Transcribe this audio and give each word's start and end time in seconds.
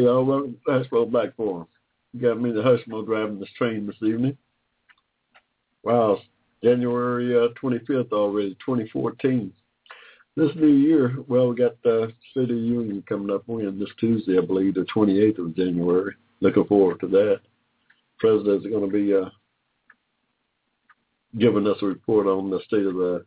Hey, 0.00 0.06
y'all. 0.06 0.24
Welcome 0.24 0.56
to 0.64 0.70
Hushmo 0.70 1.10
Black. 1.10 1.32
You 1.38 1.66
got 2.18 2.40
me, 2.40 2.52
the 2.52 2.62
Hushmo, 2.62 3.04
driving 3.04 3.38
this 3.38 3.50
train 3.58 3.86
this 3.86 3.96
evening. 3.96 4.34
Wow, 5.82 6.22
January 6.64 7.36
uh, 7.36 7.48
25th 7.62 8.10
already, 8.10 8.56
2014. 8.64 9.52
This 10.38 10.48
new 10.56 10.68
year, 10.68 11.18
well, 11.28 11.50
we 11.50 11.56
got 11.56 11.76
the 11.82 12.14
of 12.34 12.48
Union 12.48 13.04
coming 13.06 13.30
up 13.30 13.42
when 13.44 13.78
this 13.78 13.90
Tuesday, 13.98 14.38
I 14.38 14.40
believe, 14.40 14.72
the 14.72 14.86
28th 14.86 15.38
of 15.38 15.54
January. 15.54 16.14
Looking 16.40 16.64
forward 16.64 16.98
to 17.00 17.06
that. 17.08 17.40
President's 18.18 18.66
going 18.68 18.90
to 18.90 18.96
be 18.96 19.12
uh, 19.12 19.28
giving 21.38 21.66
us 21.66 21.76
a 21.82 21.86
report 21.86 22.26
on 22.26 22.48
the 22.48 22.60
state 22.66 22.86
of 22.86 22.94
the 22.94 23.26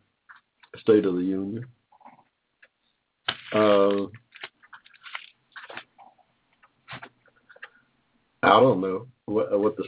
State 0.81 1.05
of 1.05 1.13
the 1.13 1.21
Union. 1.21 1.67
Uh, 3.53 4.07
I 8.43 8.59
don't 8.59 8.81
know 8.81 9.07
what, 9.25 9.57
what 9.57 9.77
the 9.77 9.85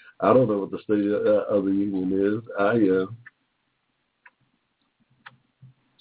I 0.20 0.32
don't 0.32 0.48
know 0.48 0.58
what 0.58 0.70
the 0.70 0.78
state 0.78 1.04
of 1.10 1.64
the 1.64 1.70
union 1.70 2.38
is. 2.38 2.48
I 2.58 3.02
uh, 3.02 3.06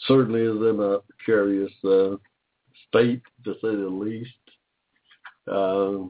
certainly 0.07 0.41
is 0.41 0.55
in 0.55 0.79
a 0.79 0.99
precarious 0.99 1.71
uh, 1.83 2.17
state 2.87 3.23
to 3.43 3.53
say 3.55 3.75
the 3.75 3.89
least. 3.89 4.31
Uh, 5.51 6.07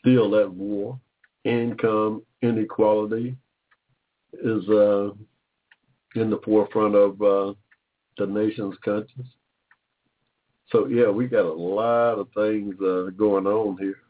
still 0.00 0.36
at 0.40 0.50
war. 0.50 0.98
Income 1.44 2.22
inequality 2.40 3.36
is 4.32 4.68
uh, 4.70 5.10
in 6.14 6.30
the 6.30 6.40
forefront 6.42 6.94
of 6.94 7.20
uh, 7.20 7.52
the 8.16 8.26
nation's 8.26 8.76
conscience. 8.82 9.28
So 10.70 10.86
yeah, 10.86 11.10
we 11.10 11.26
got 11.26 11.44
a 11.44 11.52
lot 11.52 12.14
of 12.14 12.28
things 12.34 12.74
uh, 12.80 13.10
going 13.16 13.46
on 13.46 13.76
here 13.76 14.03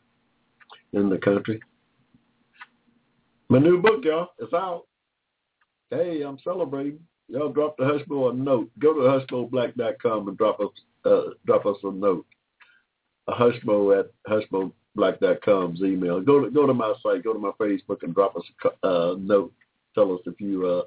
in 0.95 1.09
the 1.09 1.19
country. 1.19 1.61
My 3.49 3.59
new 3.59 3.81
book, 3.81 4.05
y'all, 4.05 4.29
it's 4.39 4.53
out. 4.53 4.85
Hey, 5.91 6.23
I'm 6.23 6.39
celebrating. 6.43 6.99
Y'all 7.29 7.53
drop 7.53 7.77
the 7.77 7.85
Hushmo 7.85 8.31
a 8.31 8.35
note. 8.35 8.71
Go 8.79 8.95
to 8.95 9.01
hushmoblack.com 9.01 10.29
and 10.29 10.37
drop 10.39 10.61
us 10.61 10.71
uh, 11.05 11.31
drop 11.47 11.67
us 11.67 11.77
a 11.85 11.91
note. 11.91 12.27
A 13.29 13.33
Hushmo 13.33 13.99
at 13.99 14.11
hushmoblack.com's 14.29 15.83
email. 15.83 16.21
Go 16.21 16.45
to 16.45 16.51
go 16.51 16.67
to 16.67 16.75
my 16.75 16.95
site. 17.03 17.25
Go 17.25 17.33
to 17.33 17.39
my 17.39 17.53
Facebook 17.61 18.03
and 18.03 18.15
drop 18.15 18.37
us 18.37 18.43
a 18.83 18.87
uh, 18.87 19.17
note. 19.19 19.53
Tell 19.95 20.13
us 20.13 20.21
if 20.27 20.41
you 20.41 20.85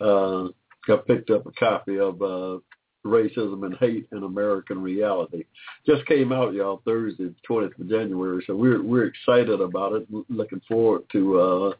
uh, 0.00 0.04
uh, 0.04 0.96
picked 1.06 1.30
up 1.30 1.46
a 1.46 1.52
copy 1.52 1.98
of 1.98 2.20
uh, 2.20 2.58
racism 3.04 3.64
and 3.66 3.76
hate 3.76 4.06
in 4.12 4.22
American 4.22 4.80
reality. 4.80 5.44
Just 5.86 6.06
came 6.06 6.32
out, 6.32 6.54
y'all, 6.54 6.80
Thursday, 6.84 7.24
the 7.24 7.34
20th 7.48 7.78
of 7.78 7.88
January. 7.88 8.42
So 8.46 8.56
we're 8.56 8.82
we're 8.82 9.06
excited 9.06 9.60
about 9.60 9.92
it. 9.92 10.06
Looking 10.28 10.60
forward 10.66 11.02
to 11.12 11.40
uh, 11.40 11.72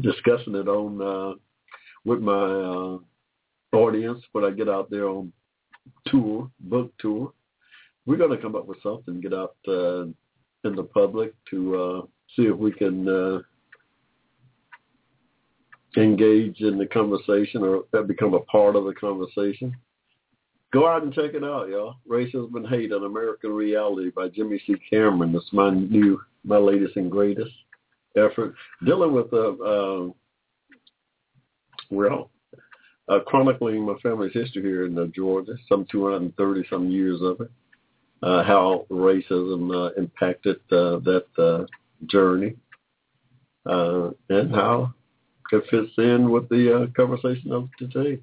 discussing 0.00 0.54
it 0.54 0.68
on 0.68 1.02
uh, 1.02 1.34
with 2.04 2.20
my 2.20 2.32
uh, 2.32 2.98
audience 3.76 4.22
when 4.32 4.44
I 4.44 4.50
get 4.50 4.68
out 4.68 4.90
there 4.90 5.08
on 5.08 5.32
tour, 6.06 6.50
book 6.60 6.92
tour. 6.98 7.32
We're 8.06 8.16
going 8.16 8.30
to 8.30 8.42
come 8.42 8.54
up 8.54 8.66
with 8.66 8.80
something, 8.82 9.20
get 9.20 9.34
out 9.34 9.56
uh, 9.66 10.04
in 10.64 10.76
the 10.76 10.88
public 10.94 11.34
to 11.50 11.76
uh, 11.76 12.02
see 12.36 12.42
if 12.42 12.56
we 12.56 12.70
can 12.70 13.08
uh, 13.08 13.40
engage 15.96 16.60
in 16.60 16.78
the 16.78 16.86
conversation 16.86 17.62
or 17.62 17.84
become 18.04 18.34
a 18.34 18.40
part 18.40 18.76
of 18.76 18.84
the 18.84 18.94
conversation. 18.94 19.76
Go 20.72 20.86
out 20.86 21.02
and 21.02 21.12
check 21.12 21.34
it 21.34 21.44
out, 21.44 21.68
y'all. 21.68 21.96
Racism 22.08 22.54
and 22.56 22.66
Hate 22.66 22.92
on 22.92 23.04
American 23.04 23.52
Reality 23.52 24.10
by 24.10 24.28
Jimmy 24.28 24.60
C. 24.66 24.74
Cameron. 24.90 25.32
That's 25.32 25.52
my 25.52 25.70
new, 25.70 26.20
my 26.44 26.56
latest 26.56 26.96
and 26.96 27.10
greatest 27.10 27.52
effort. 28.16 28.54
Dealing 28.84 29.12
with, 29.12 29.32
uh, 29.32 29.52
uh, 29.52 30.08
well, 31.90 32.30
uh, 33.08 33.20
chronicling 33.26 33.86
my 33.86 33.94
family's 34.02 34.32
history 34.32 34.62
here 34.62 34.86
in 34.86 34.98
uh, 34.98 35.06
Georgia, 35.14 35.54
some 35.68 35.86
230 35.90 36.64
some 36.68 36.90
years 36.90 37.20
of 37.22 37.40
it, 37.40 37.50
uh, 38.22 38.42
how 38.42 38.86
racism 38.90 39.72
uh, 39.72 39.92
impacted 39.96 40.56
uh, 40.72 40.98
that 41.00 41.68
journey, 42.06 42.56
and 43.64 44.54
how 44.54 44.92
it 45.52 45.62
fits 45.70 45.92
in 45.98 46.30
with 46.30 46.48
the 46.48 46.90
conversation 46.96 47.52
of 47.52 47.68
today, 47.78 48.20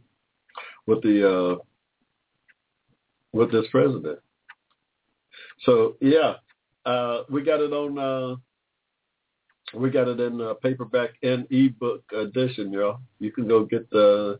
with 0.86 1.02
the 1.02 1.60
with 3.34 3.52
this 3.52 3.66
president. 3.72 4.20
So 5.66 5.96
yeah, 6.00 6.36
uh, 6.86 7.24
we 7.30 7.44
got 7.44 7.60
it 7.60 7.74
on. 7.74 7.98
Uh, 7.98 8.36
we 9.78 9.90
got 9.90 10.08
it 10.08 10.20
in 10.20 10.40
uh, 10.40 10.54
paperback 10.56 11.12
and 11.24 11.48
ebook 11.52 12.04
edition, 12.16 12.72
y'all. 12.72 13.00
You 13.20 13.32
can 13.32 13.48
go 13.48 13.66
get 13.66 13.90
the 13.90 14.40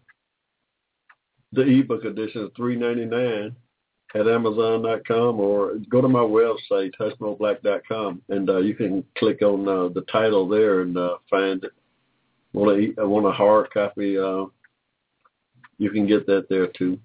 the 1.52 1.64
ebook 1.64 2.06
edition 2.06 2.46
at 2.46 2.56
three 2.56 2.76
ninety 2.76 3.06
nine 3.06 3.56
at 4.16 4.28
Amazon.com 4.28 5.40
or 5.40 5.76
go 5.90 6.00
to 6.00 6.08
my 6.08 6.20
website 6.20 6.92
hushmoblack.com 7.00 8.22
and 8.30 8.48
uh, 8.48 8.58
you 8.58 8.76
can 8.76 9.04
click 9.18 9.42
on 9.42 9.68
uh, 9.68 9.88
the 9.88 10.06
title 10.12 10.48
there 10.48 10.82
and 10.82 10.98
uh, 10.98 11.18
find 11.30 11.64
it. 11.64 11.72
Want 12.54 12.96
a 12.98 13.08
want 13.08 13.26
a 13.26 13.32
hard 13.32 13.72
copy? 13.74 14.18
Uh, 14.18 14.46
you 15.80 15.90
can 15.90 16.06
get 16.06 16.28
that 16.28 16.48
there 16.48 16.68
too 16.68 17.00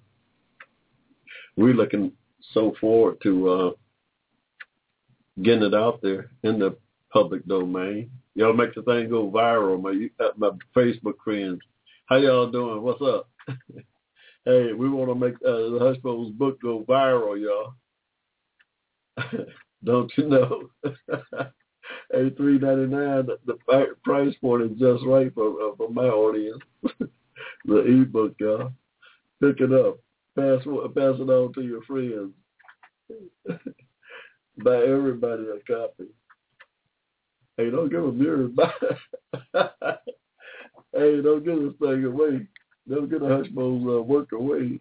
we're 1.59 1.73
looking 1.73 2.13
so 2.53 2.73
forward 2.79 3.17
to 3.21 3.49
uh, 3.49 3.71
getting 5.43 5.63
it 5.63 5.73
out 5.73 6.01
there 6.01 6.31
in 6.43 6.57
the 6.57 6.77
public 7.11 7.45
domain. 7.45 8.09
Y'all 8.33 8.53
make 8.53 8.73
the 8.73 8.81
thing 8.83 9.09
go 9.09 9.29
viral. 9.29 9.81
My 9.81 10.09
my 10.37 10.51
Facebook 10.75 11.15
friends, 11.21 11.59
how 12.05 12.15
y'all 12.15 12.49
doing? 12.49 12.81
What's 12.81 13.01
up? 13.01 13.29
hey, 14.45 14.71
we 14.71 14.89
want 14.89 15.09
to 15.09 15.15
make 15.15 15.35
uh, 15.45 15.51
the 15.51 15.79
Hushmo's 15.81 16.31
book 16.31 16.61
go 16.61 16.85
viral, 16.87 17.37
y'all. 17.37 17.73
Don't 19.83 20.11
you 20.17 20.29
know? 20.29 20.69
hey, 22.13 22.29
three 22.37 22.57
ninety 22.57 22.85
nine. 22.85 23.27
The 23.45 23.57
price 24.05 24.33
point 24.39 24.63
is 24.63 24.79
just 24.79 25.05
right 25.05 25.33
for 25.33 25.49
uh, 25.61 25.75
for 25.75 25.89
my 25.89 26.07
audience. 26.07 26.61
the 27.65 27.79
ebook, 27.79 28.35
y'all. 28.39 28.71
Pick 29.41 29.59
it 29.59 29.73
up 29.73 29.99
pass 30.35 30.63
pass 30.63 31.19
it 31.19 31.29
on 31.29 31.53
to 31.53 31.61
your 31.61 31.81
friends. 31.83 32.33
Buy 34.63 34.77
everybody 34.77 35.43
a 35.43 35.59
copy. 35.71 36.09
Hey, 37.57 37.69
don't 37.69 37.89
give 37.89 38.03
a 38.03 38.11
mirror. 38.11 38.49
hey, 40.93 41.21
don't 41.21 41.43
give 41.43 41.61
this 41.61 41.73
thing 41.79 42.05
away. 42.05 42.47
Don't 42.89 43.09
get 43.09 43.21
a 43.21 43.25
Hushmo's 43.25 43.99
uh, 43.99 44.01
work 44.01 44.31
away. 44.31 44.79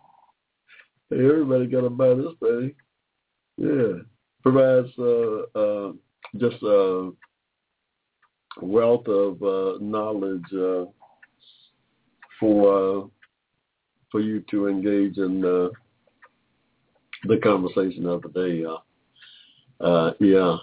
Hey, 1.10 1.24
everybody 1.24 1.66
got 1.66 1.82
to 1.82 1.90
buy 1.90 2.14
this 2.14 2.34
thing. 2.40 2.74
Yeah, 3.56 4.02
provides 4.42 4.88
uh, 4.98 5.58
uh, 5.58 5.92
just 6.36 6.62
a 6.62 7.10
wealth 8.60 9.08
of 9.08 9.42
uh, 9.42 9.78
knowledge 9.80 10.52
uh, 10.52 10.84
for 12.38 13.02
uh, 13.02 13.06
for 14.10 14.20
you 14.20 14.42
to 14.50 14.68
engage 14.68 15.18
in 15.18 15.44
uh, 15.44 15.68
the 17.24 17.38
conversation 17.38 18.06
of 18.06 18.22
the 18.22 18.28
day. 18.28 18.64
Uh, 18.64 19.84
uh, 19.84 20.12
yeah, 20.20 20.56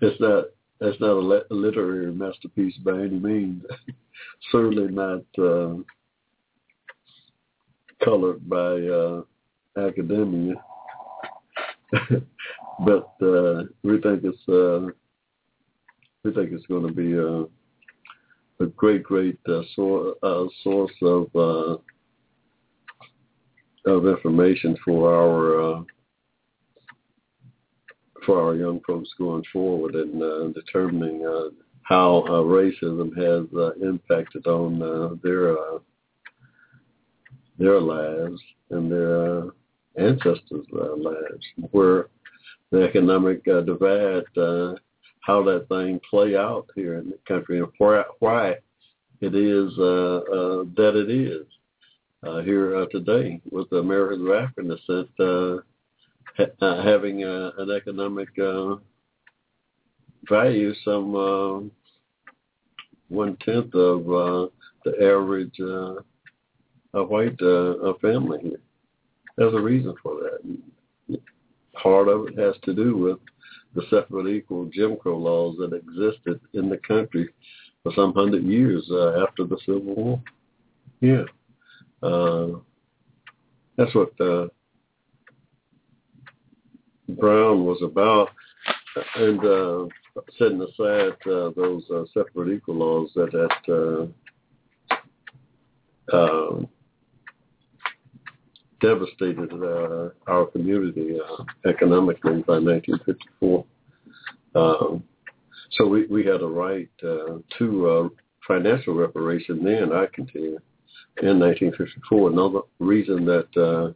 it's 0.00 0.20
not 0.20 0.44
it's 0.80 1.00
not 1.00 1.12
a, 1.12 1.44
literary 1.50 2.12
masterpiece 2.12 2.76
by 2.78 2.92
any 2.92 3.18
means. 3.18 3.64
Certainly 4.52 4.92
not 4.92 5.24
uh, 5.38 5.76
colored 8.04 8.48
by 8.48 8.58
uh, 8.58 9.22
academia, 9.76 10.54
but 12.84 13.14
uh, 13.22 13.64
we 13.82 14.00
think 14.00 14.24
it's 14.24 14.48
uh, 14.48 14.90
we 16.22 16.32
think 16.32 16.52
it's 16.52 16.66
going 16.66 16.86
to 16.86 16.92
be 16.92 17.14
a 18.60 18.66
great, 18.66 19.02
great 19.02 19.38
uh, 19.48 19.62
sor- 19.74 20.14
uh, 20.22 20.44
source 20.62 20.92
of 21.02 21.26
uh, 21.34 21.76
of 23.86 24.06
information 24.06 24.76
for 24.84 25.12
our 25.12 25.78
uh, 25.78 25.82
for 28.24 28.40
our 28.40 28.54
young 28.54 28.80
folks 28.86 29.10
going 29.18 29.44
forward 29.52 29.94
and 29.94 30.22
uh, 30.22 30.48
determining 30.58 31.26
uh, 31.26 31.50
how 31.82 32.22
racism 32.28 33.14
has 33.14 33.46
impacted 33.82 34.46
on 34.46 35.18
their 35.22 35.56
their 37.58 37.80
lives 37.80 38.40
and 38.70 38.90
their 38.90 39.42
ancestors' 39.96 40.66
lives, 40.72 41.44
where 41.72 42.06
the 42.70 42.82
economic 42.82 43.44
divide, 43.44 44.24
how 45.24 45.42
that 45.44 45.68
thing 45.68 46.00
play 46.08 46.36
out 46.36 46.66
here 46.74 46.98
in 46.98 47.10
the 47.10 47.18
country, 47.26 47.58
and 47.58 47.68
why, 48.18 48.54
it 49.20 49.34
is 49.34 49.72
uh, 49.78 49.82
uh, 49.82 50.64
that 50.76 50.94
it 50.96 51.10
is 51.10 51.46
uh, 52.26 52.40
here 52.40 52.76
uh, 52.76 52.86
today 52.86 53.40
with 53.50 53.68
the 53.70 53.76
Americans 53.76 54.22
of 54.22 54.34
African 54.34 54.68
descent 54.68 55.08
uh, 55.18 55.56
ha- 56.36 56.66
uh, 56.66 56.82
having 56.82 57.22
an 57.22 57.70
economic 57.70 58.28
value 60.28 60.74
some 60.84 61.70
one 63.08 63.36
tenth 63.44 63.74
of 63.74 64.04
the 64.84 64.92
average 65.00 65.58
a 66.94 67.02
white 67.02 67.40
uh, 67.42 67.92
family 68.00 68.38
here. 68.40 68.60
There's 69.36 69.54
a 69.54 69.60
reason 69.60 69.94
for 70.02 70.14
that. 70.14 71.18
Part 71.74 72.08
of 72.08 72.28
it 72.28 72.38
has 72.38 72.54
to 72.64 72.74
do 72.74 72.96
with 72.96 73.18
the 73.74 73.82
separate 73.90 74.28
equal 74.28 74.70
Jim 74.72 74.96
Crow 74.96 75.18
laws 75.18 75.56
that 75.58 75.72
existed 75.72 76.40
in 76.52 76.68
the 76.68 76.78
country 76.78 77.28
for 77.82 77.92
some 77.94 78.14
hundred 78.14 78.44
years 78.44 78.88
uh, 78.90 79.22
after 79.22 79.44
the 79.44 79.58
Civil 79.66 79.82
War. 79.82 80.22
Yeah. 81.00 81.24
Uh, 82.02 82.58
that's 83.76 83.94
what 83.94 84.18
uh, 84.20 84.48
Brown 87.08 87.64
was 87.64 87.80
about. 87.82 88.30
And 89.16 89.44
uh, 89.44 89.86
setting 90.38 90.62
aside 90.62 91.16
uh, 91.26 91.50
those 91.56 91.82
uh, 91.92 92.04
separate 92.14 92.54
equal 92.54 92.76
laws 92.76 93.10
that 93.16 93.32
had 93.32 93.50
uh, 93.72 94.06
uh, 96.16 96.60
devastated 98.84 99.50
uh, 99.52 100.10
our 100.30 100.46
community 100.46 101.16
uh, 101.18 101.44
economically 101.68 102.42
by 102.42 102.58
1954. 102.58 103.64
Um, 104.54 105.02
so 105.72 105.86
we, 105.86 106.06
we 106.06 106.24
had 106.26 106.42
a 106.42 106.46
right 106.46 106.90
uh, 107.02 107.38
to 107.58 107.88
uh, 107.88 108.08
financial 108.46 108.94
reparation 108.94 109.64
then, 109.64 109.92
I 109.92 110.06
continue, 110.12 110.58
in 111.22 111.40
1954. 111.40 112.30
Another 112.30 112.60
reason 112.78 113.24
that 113.24 113.48
uh, 113.56 113.92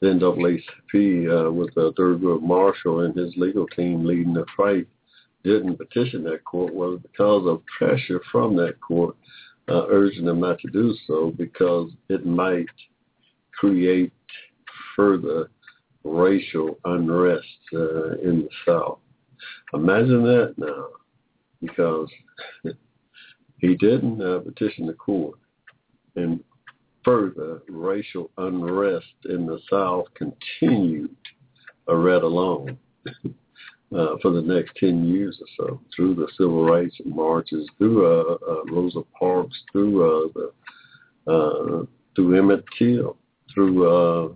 the 0.00 0.08
NAACP 0.08 1.46
uh, 1.46 1.52
with 1.52 1.70
uh, 1.78 1.92
Thurgood 1.96 2.42
Marshall 2.42 3.00
and 3.00 3.16
his 3.16 3.32
legal 3.36 3.68
team 3.68 4.04
leading 4.04 4.34
the 4.34 4.46
fight 4.56 4.88
didn't 5.44 5.76
petition 5.76 6.24
that 6.24 6.42
court 6.44 6.74
was 6.74 6.98
because 7.02 7.46
of 7.46 7.62
pressure 7.78 8.20
from 8.32 8.56
that 8.56 8.80
court 8.80 9.14
urging 9.68 10.24
them 10.26 10.40
not 10.40 10.58
to 10.58 10.68
do 10.70 10.94
so 11.06 11.32
because 11.38 11.90
it 12.08 12.26
might 12.26 12.66
create 13.52 14.12
further 14.96 15.50
racial 16.04 16.78
unrest 16.84 17.46
uh, 17.72 18.12
in 18.18 18.46
the 18.46 18.48
South. 18.66 18.98
Imagine 19.72 20.22
that 20.24 20.54
now, 20.56 20.86
because 21.60 22.08
he 23.58 23.74
didn't 23.76 24.20
uh, 24.20 24.40
petition 24.40 24.86
the 24.86 24.92
court, 24.92 25.38
and 26.16 26.40
further 27.04 27.62
racial 27.68 28.30
unrest 28.38 29.06
in 29.26 29.46
the 29.46 29.58
South 29.70 30.06
continued 30.14 31.14
uh, 31.88 31.94
right 31.94 32.22
along 32.22 32.78
uh, 33.94 34.16
for 34.22 34.30
the 34.30 34.42
next 34.42 34.74
10 34.76 35.04
years 35.06 35.40
or 35.40 35.46
so 35.56 35.80
through 35.94 36.14
the 36.14 36.28
civil 36.38 36.64
rights 36.64 36.96
marches, 37.04 37.68
through 37.78 38.06
uh, 38.06 38.36
uh, 38.50 38.64
Rosa 38.72 39.02
Parks, 39.18 39.56
through 39.70 40.02
uh, 40.02 40.28
the, 40.34 41.32
uh, 41.32 41.86
through 42.14 42.38
Emmett 42.38 42.64
Till, 42.78 43.16
through 43.52 43.86
uh, 43.88 44.32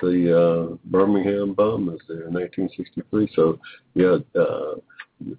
the 0.00 0.70
uh, 0.72 0.76
Birmingham 0.86 1.54
bombers 1.54 2.00
there 2.08 2.26
in 2.26 2.34
1963. 2.34 3.30
So, 3.34 3.58
yeah, 3.94 4.16
uh, 4.34 4.74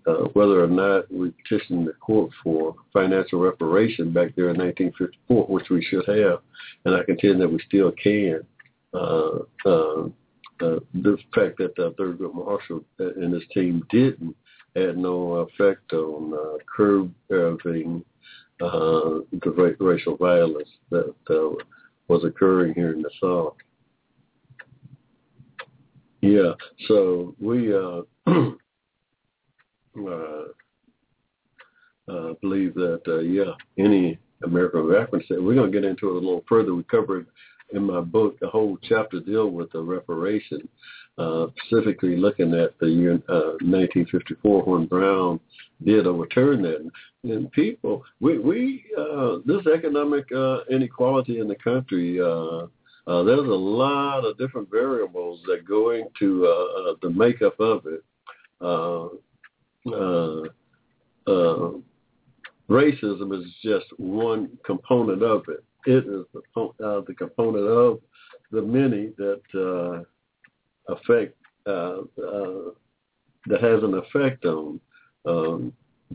uh, 0.08 0.28
whether 0.34 0.64
or 0.64 0.68
not 0.68 1.12
we 1.12 1.32
petitioned 1.32 1.88
the 1.88 1.94
court 1.94 2.32
for 2.44 2.76
financial 2.94 3.40
reparation 3.40 4.12
back 4.12 4.36
there 4.36 4.50
in 4.50 4.58
1954, 4.58 5.46
which 5.46 5.70
we 5.70 5.84
should 5.84 6.06
have, 6.08 6.40
and 6.86 6.96
I 6.96 7.04
contend 7.04 7.42
that 7.42 7.52
we 7.52 7.60
still 7.68 7.92
can. 7.92 8.42
Uh, 8.94 9.40
uh, 9.66 10.08
uh, 10.60 10.80
the 10.96 11.18
fact 11.36 11.58
that 11.58 11.78
uh, 11.78 11.92
Thurgood 11.92 12.34
Marshall 12.34 12.84
and 12.98 13.32
his 13.32 13.44
team 13.54 13.86
didn't 13.92 14.36
had 14.76 14.98
no 14.98 15.48
effect 15.48 15.94
on 15.94 16.34
uh, 16.34 16.58
curbing 16.76 18.04
uh, 18.62 19.22
the 19.32 19.52
ra- 19.56 19.86
racial 19.88 20.18
violence 20.18 20.70
that 20.90 21.14
uh, 21.30 21.64
was 22.08 22.24
occurring 22.24 22.74
here 22.74 22.94
in 22.94 23.02
the 23.02 23.10
South. 23.22 23.56
Yeah, 26.22 26.54
so 26.88 27.36
we 27.40 27.74
uh, 27.74 28.02
uh, 28.28 28.52
uh, 32.08 32.34
believe 32.42 32.74
that 32.76 33.02
uh, 33.08 33.20
yeah, 33.20 33.52
any 33.78 34.18
American 34.44 35.22
state. 35.26 35.42
We're 35.42 35.56
going 35.56 35.72
to 35.72 35.82
get 35.82 35.88
into 35.88 36.10
it 36.10 36.12
a 36.12 36.14
little 36.14 36.44
further. 36.48 36.74
We 36.74 36.84
covered 36.84 37.28
in 37.74 37.84
my 37.84 38.02
book 38.02 38.40
the 38.40 38.48
whole 38.48 38.78
chapter 38.84 39.20
deal 39.20 39.50
with 39.50 39.72
the 39.72 39.82
reparation, 39.82 40.68
uh, 41.18 41.48
specifically 41.66 42.16
looking 42.16 42.54
at 42.54 42.78
the 42.80 42.88
year 42.88 43.14
uh, 43.30 43.58
1954 43.62 44.64
when 44.64 44.86
Brown 44.86 45.40
did 45.84 46.08
overturn 46.08 46.62
that. 46.64 46.90
And 47.24 47.52
people, 47.52 48.04
we 48.20 48.38
we 48.38 48.86
uh, 48.98 49.38
this 49.46 49.66
economic 49.68 50.32
uh, 50.32 50.60
inequality 50.70 51.40
in 51.40 51.48
the 51.48 51.56
country. 51.56 52.22
Uh, 52.22 52.68
uh, 53.08 53.24
there's 53.24 53.40
a 53.40 53.42
lot 53.42 54.26
of 54.26 54.38
different 54.38 54.70
variables 54.70 55.40
that 55.46 55.66
go 55.66 55.92
into 55.92 56.46
uh, 56.46 56.92
uh, 56.92 56.96
the 57.02 57.10
makeup 57.10 57.58
of 57.60 57.86
it. 57.86 58.04
Uh, 58.60 59.08
uh, 61.26 61.72
racism 62.70 63.34
is 63.40 63.46
just 63.64 63.86
one 63.98 64.50
component 64.66 65.24
of 65.24 65.44
it. 65.48 65.64
It 65.86 66.06
is 66.06 66.26
the, 66.34 67.04
the 67.08 67.14
component 67.14 67.66
of 67.66 68.02
the 68.52 68.62
many 68.62 69.14
that 69.18 70.06
affect 70.90 71.34
that 71.66 73.62
has 73.62 73.84
an 73.84 73.94
effect 73.94 74.44
on 74.44 74.82
um, 75.26 75.72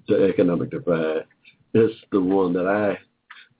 the 0.08 0.26
economic 0.28 0.70
divide. 0.70 1.24
It's 1.72 1.94
the 2.10 2.20
one 2.20 2.52
that 2.52 2.66
I 2.66 2.98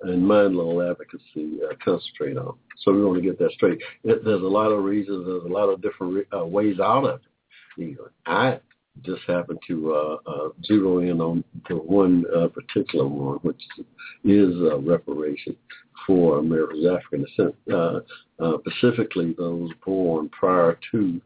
and 0.02 0.26
mind 0.26 0.56
law 0.56 0.80
advocacy 0.90 1.59
uh, 1.64 1.75
concentrate 1.85 2.37
on. 2.37 2.56
So 2.78 2.92
we 2.92 3.04
want 3.04 3.23
to 3.23 3.28
get 3.28 3.38
that 3.38 3.52
straight. 3.52 3.78
There's 4.04 4.25
a 4.26 4.30
lot 4.30 4.73
of 4.73 4.85
reasons. 4.85 5.26
There's 5.26 5.44
a 5.44 5.54
lot 5.54 5.68
of 5.68 5.82
different 5.82 6.26
uh, 6.37 6.44
ways 6.44 6.80
out 6.80 7.04
of 7.04 7.21
it. 7.21 7.21
You 7.76 7.97
know, 7.97 8.09
I 8.26 8.61
just 9.02 9.23
happen 9.26 9.59
to 9.68 9.94
uh, 9.94 10.30
uh, 10.30 10.49
zero 10.66 10.99
in 10.99 11.21
on 11.21 11.44
the 11.68 11.76
one 11.76 12.25
uh, 12.37 12.49
particular 12.49 13.06
one, 13.06 13.38
which 13.38 13.62
is 14.25 14.54
uh, 14.61 14.78
reparation 14.78 15.56
for 16.06 16.38
America's 16.38 16.87
African 16.87 17.25
descent, 17.25 17.54
uh, 17.73 18.00
uh, 18.40 18.59
specifically 18.61 19.35
those 19.38 19.71
born 19.85 20.28
prior 20.28 20.78
to 20.90 21.21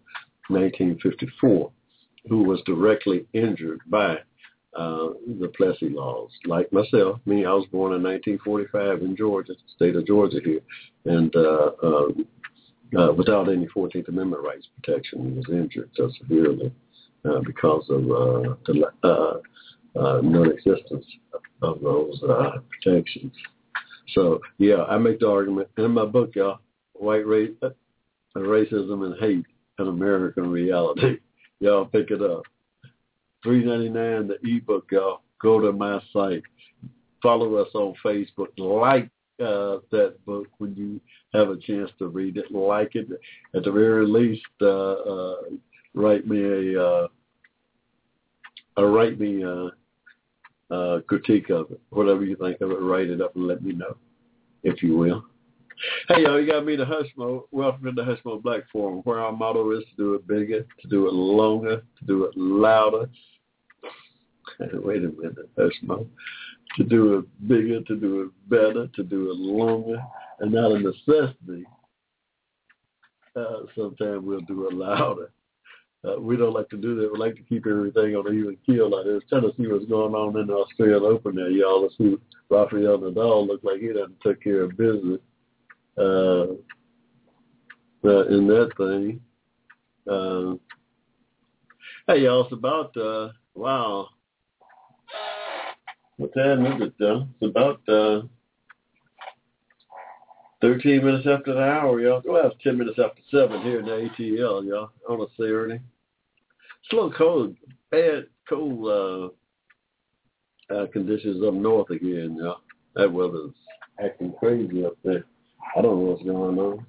1954, 0.49 1.71
who 2.29 2.43
was 2.43 2.61
directly 2.67 3.27
injured 3.33 3.81
by 3.89 4.17
uh, 4.77 5.09
the 5.41 5.51
Plessy 5.57 5.89
laws. 5.89 6.31
Like 6.45 6.73
myself, 6.73 7.21
me, 7.27 7.45
I 7.45 7.53
was 7.53 7.67
born 7.73 7.95
in 7.95 8.03
1945 8.03 9.03
in 9.03 9.17
Georgia, 9.17 9.55
state 9.75 9.97
of 9.97 10.07
Georgia 10.07 10.39
here, 10.45 10.61
and 11.05 11.35
uh, 11.35 11.71
um, 11.83 12.27
uh, 12.97 13.13
without 13.13 13.49
any 13.49 13.67
14th 13.67 14.09
Amendment 14.09 14.43
rights 14.43 14.69
protection, 14.81 15.37
was 15.37 15.47
injured 15.51 15.91
so 15.95 16.11
severely 16.19 16.73
uh, 17.25 17.41
because 17.45 17.85
of 17.91 18.03
uh, 18.05 18.55
the 18.67 18.91
uh, 19.03 19.39
uh, 19.99 20.21
non-existence 20.23 21.07
of 21.63 21.81
those 21.81 22.23
uh, 22.29 22.59
protections. 22.71 23.33
So, 24.15 24.41
yeah, 24.59 24.85
I 24.85 24.99
make 24.99 25.21
the 25.21 25.29
argument 25.29 25.69
in 25.79 25.91
my 25.91 26.05
book, 26.05 26.37
y'all, 26.37 26.61
white 26.93 27.27
race, 27.27 27.51
uh, 27.63 27.71
racism 28.37 29.05
and 29.05 29.15
hate, 29.19 29.47
an 29.79 29.89
American 29.89 30.51
reality. 30.51 31.19
Y'all 31.61 31.87
pick 31.87 32.11
it 32.11 32.21
up. 32.21 32.43
Three 33.43 33.65
ninety 33.65 33.89
nine 33.89 34.29
the 34.29 34.39
ebook, 34.43 34.89
y'all. 34.91 35.21
Go 35.41 35.61
to 35.61 35.73
my 35.73 36.01
site. 36.13 36.43
Follow 37.23 37.57
us 37.57 37.69
on 37.75 37.95
Facebook. 38.05 38.49
Like 38.57 39.11
uh, 39.41 39.79
that 39.91 40.17
book 40.25 40.47
when 40.59 40.75
you 40.75 41.01
have 41.33 41.51
a 41.51 41.57
chance 41.59 41.91
to 41.99 42.09
read 42.09 42.37
it. 42.37 42.51
Like 42.51 42.95
it. 42.95 43.09
At 43.55 43.65
the 43.65 43.73
very 43.73 44.07
least, 44.07 44.43
uh, 44.63 44.93
uh, 44.93 45.37
write 45.95 46.27
me 46.27 46.43
a 46.75 46.83
uh, 46.83 47.09
uh, 48.79 48.85
write 48.85 49.19
me 49.19 49.43
a, 49.43 49.71
a 50.75 51.03
critique 51.03 51.51
of 51.51 51.71
it. 51.71 51.81
Whatever 51.91 52.25
you 52.25 52.37
think 52.37 52.61
of 52.61 52.71
it, 52.71 52.81
write 52.81 53.09
it 53.09 53.21
up 53.21 53.35
and 53.37 53.47
let 53.47 53.63
me 53.63 53.73
know, 53.73 53.97
if 54.63 54.83
you 54.83 54.97
will. 54.97 55.25
Hey, 56.09 56.23
y'all, 56.23 56.41
you 56.41 56.51
got 56.51 56.65
me 56.65 56.75
to 56.77 56.87
Hushmo. 56.87 57.43
Welcome 57.51 57.85
to 57.85 57.93
the 57.93 58.03
Hushmo 58.03 58.43
Black 58.43 58.63
Forum, 58.73 59.01
where 59.05 59.21
our 59.21 59.33
motto 59.33 59.73
is 59.73 59.85
to 59.85 59.97
do 59.97 60.15
it 60.15 60.27
bigger, 60.27 60.67
to 60.81 60.89
do 60.89 61.07
it 61.07 61.13
longer, 61.13 61.83
to 61.99 62.05
do 62.07 62.25
it 62.25 62.33
louder. 62.35 63.11
Wait 64.73 65.05
a 65.05 65.09
minute, 65.09 65.55
Hushmo. 65.59 66.07
To 66.79 66.85
do 66.85 67.19
it 67.19 67.49
bigger, 67.49 67.83
to 67.83 67.97
do 67.97 68.23
it 68.23 68.31
better, 68.49 68.87
to 68.87 69.03
do 69.03 69.31
it 69.31 69.37
longer, 69.37 70.03
and 70.41 70.53
not 70.53 70.73
a 70.73 70.79
necessity. 70.79 71.67
Uh, 73.35 73.67
sometimes 73.77 74.25
we'll 74.25 74.41
do 74.41 74.69
it 74.69 74.75
louder. 74.75 75.31
Uh, 76.09 76.19
we 76.19 76.39
don't 76.39 76.55
like 76.55 76.71
to 76.71 76.79
do 76.79 76.95
that. 76.97 77.13
We 77.13 77.19
like 77.19 77.35
to 77.35 77.43
keep 77.43 77.67
everything 77.67 78.17
on 78.17 78.27
an 78.27 78.39
even 78.39 78.57
keel 78.65 78.89
like 78.91 79.05
this. 79.05 79.23
Trying 79.29 79.43
to 79.43 79.53
see 79.59 79.67
what's 79.67 79.85
going 79.85 80.15
on 80.15 80.39
in 80.41 80.47
the 80.47 80.55
Australian 80.55 81.03
Open 81.03 81.35
there, 81.35 81.51
y'all. 81.51 81.83
Let's 81.83 81.99
see. 81.99 82.17
Rafael 82.49 82.99
Nadal 82.99 83.47
looked 83.47 83.65
like 83.65 83.81
he 83.81 83.89
done 83.89 84.15
took 84.23 84.43
care 84.43 84.63
of 84.63 84.77
business 84.79 85.21
uh, 85.99 86.47
uh, 88.05 88.27
in 88.29 88.47
that 88.47 88.71
thing. 88.77 89.21
Uh, 90.09 90.55
hey, 92.07 92.23
y'all, 92.23 92.45
it's 92.45 92.53
about, 92.53 92.97
uh, 92.97 93.33
wow. 93.55 94.09
What 96.19 96.35
time 96.35 96.65
is 96.67 96.83
it, 96.83 96.95
though? 96.99 97.27
It's 97.41 97.51
about 97.51 97.81
uh, 97.89 98.23
13 100.63 101.05
minutes 101.05 101.27
after 101.27 101.55
the 101.55 101.61
hour, 101.63 102.01
y'all. 102.01 102.23
Well, 102.25 102.47
it's 102.47 102.63
10 102.63 102.79
minutes 102.79 102.99
after 102.99 103.21
7 103.31 103.61
here 103.63 103.81
in 103.81 103.87
the 103.87 104.11
ATL, 104.19 104.67
y'all, 104.67 104.91
on 105.09 105.21
a 105.21 105.27
Saturday. 105.37 105.81
It's 106.83 106.93
a 106.93 106.95
little 106.95 107.13
cold, 107.13 107.57
bad, 107.91 108.27
cold 108.49 109.33
uh, 110.71 110.75
uh, 110.75 110.87
conditions 110.93 111.45
up 111.45 111.55
north 111.55 111.91
again, 111.91 112.37
y'all. 112.41 112.61
That 112.95 113.13
weather's 113.13 113.53
acting 114.03 114.33
crazy 114.39 114.85
up 114.85 114.97
there. 115.05 115.25
I 115.75 115.83
don't 115.83 115.99
know 115.99 116.11
what's 116.13 116.23
going 116.23 116.59
on. 116.59 116.87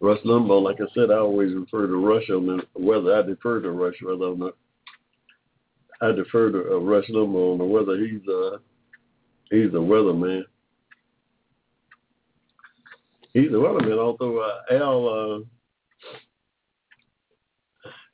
Rush 0.00 0.20
Limbaugh, 0.24 0.62
like 0.62 0.76
I 0.80 0.86
said, 0.94 1.10
I 1.10 1.18
always 1.18 1.52
refer 1.52 1.86
to 1.86 1.96
Rush 1.96 2.30
on 2.30 2.46
the 2.46 2.62
weather. 2.74 3.18
I 3.18 3.22
defer 3.22 3.60
to 3.60 3.70
Rush 3.70 3.96
rather 4.02 4.26
on 4.26 4.38
the. 4.38 4.52
I 6.00 6.12
defer 6.12 6.50
to 6.50 6.76
uh, 6.76 6.78
Rush 6.78 7.06
Limbaugh 7.08 7.52
on 7.52 7.58
the 7.58 7.64
weather. 7.64 7.98
He's 7.98 8.26
uh 8.26 8.58
he's 9.50 9.74
a 9.74 9.82
weatherman. 9.82 10.42
He's 13.34 13.48
a 13.48 13.54
weatherman. 13.54 13.98
Although 13.98 14.38
uh, 14.38 14.60
Al 14.72 15.44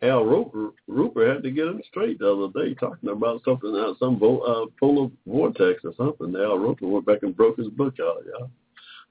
uh, 0.03 0.07
Al 0.07 0.25
Roker, 0.25 0.71
Roker 0.89 1.33
had 1.33 1.45
to 1.45 1.53
get 1.53 1.69
him 1.69 1.81
straight 1.89 2.19
the 2.19 2.33
other 2.33 2.53
day, 2.53 2.75
talking 2.75 3.11
about 3.11 3.43
something, 3.45 3.75
uh, 3.75 3.95
some 4.01 4.19
vo- 4.19 4.41
uh, 4.41 4.67
polar 4.81 5.09
vortex 5.25 5.85
or 5.85 5.95
something. 5.97 6.35
Al 6.35 6.59
Roker 6.59 6.89
went 6.89 7.07
back 7.07 7.23
and 7.23 7.37
broke 7.37 7.59
his 7.59 7.69
book 7.69 7.95
out, 8.01 8.25
y'all 8.27 8.51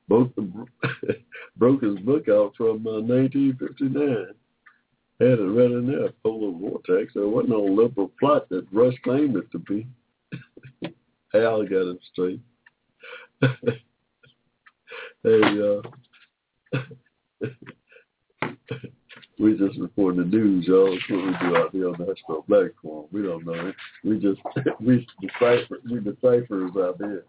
broke 1.58 1.82
his 1.84 1.98
book 2.00 2.30
out 2.30 2.54
from 2.56 2.86
uh, 2.88 3.02
1959. 3.02 4.28
Had 5.20 5.40
it 5.40 5.44
right 5.44 5.72
in 5.72 5.88
there, 5.88 6.10
polar 6.24 6.52
vortex. 6.52 7.14
There 7.14 7.28
wasn't 7.28 7.52
no 7.52 7.62
liberal 7.64 8.12
plot 8.20 8.50
that 8.50 8.68
Rush 8.72 8.96
claimed 9.04 9.38
it 9.38 9.50
to 9.52 9.60
be. 9.60 9.88
Al 11.34 11.64
got 11.64 11.92
it 11.92 12.00
straight. 12.12 12.42
hey, 15.24 15.42
uh, 15.62 15.82
we 19.40 19.58
just 19.58 19.80
report 19.80 20.18
the 20.18 20.24
news, 20.24 20.66
y'all. 20.68 20.92
That's 20.92 21.10
what 21.10 21.26
we 21.26 21.32
do 21.40 21.56
out 21.58 21.72
here 21.72 21.90
on 21.90 21.96
the 21.98 22.06
Hushmo 22.06 22.46
Black 22.48 22.72
Forum. 22.82 23.08
We 23.12 23.22
don't 23.22 23.46
know 23.46 23.54
it. 23.54 23.76
We 24.04 24.20
just 24.20 24.42
we 24.80 25.08
decipher 25.22 25.80
we 25.90 26.00
deciphers 26.00 26.72
out 26.78 26.98
there. 27.00 27.24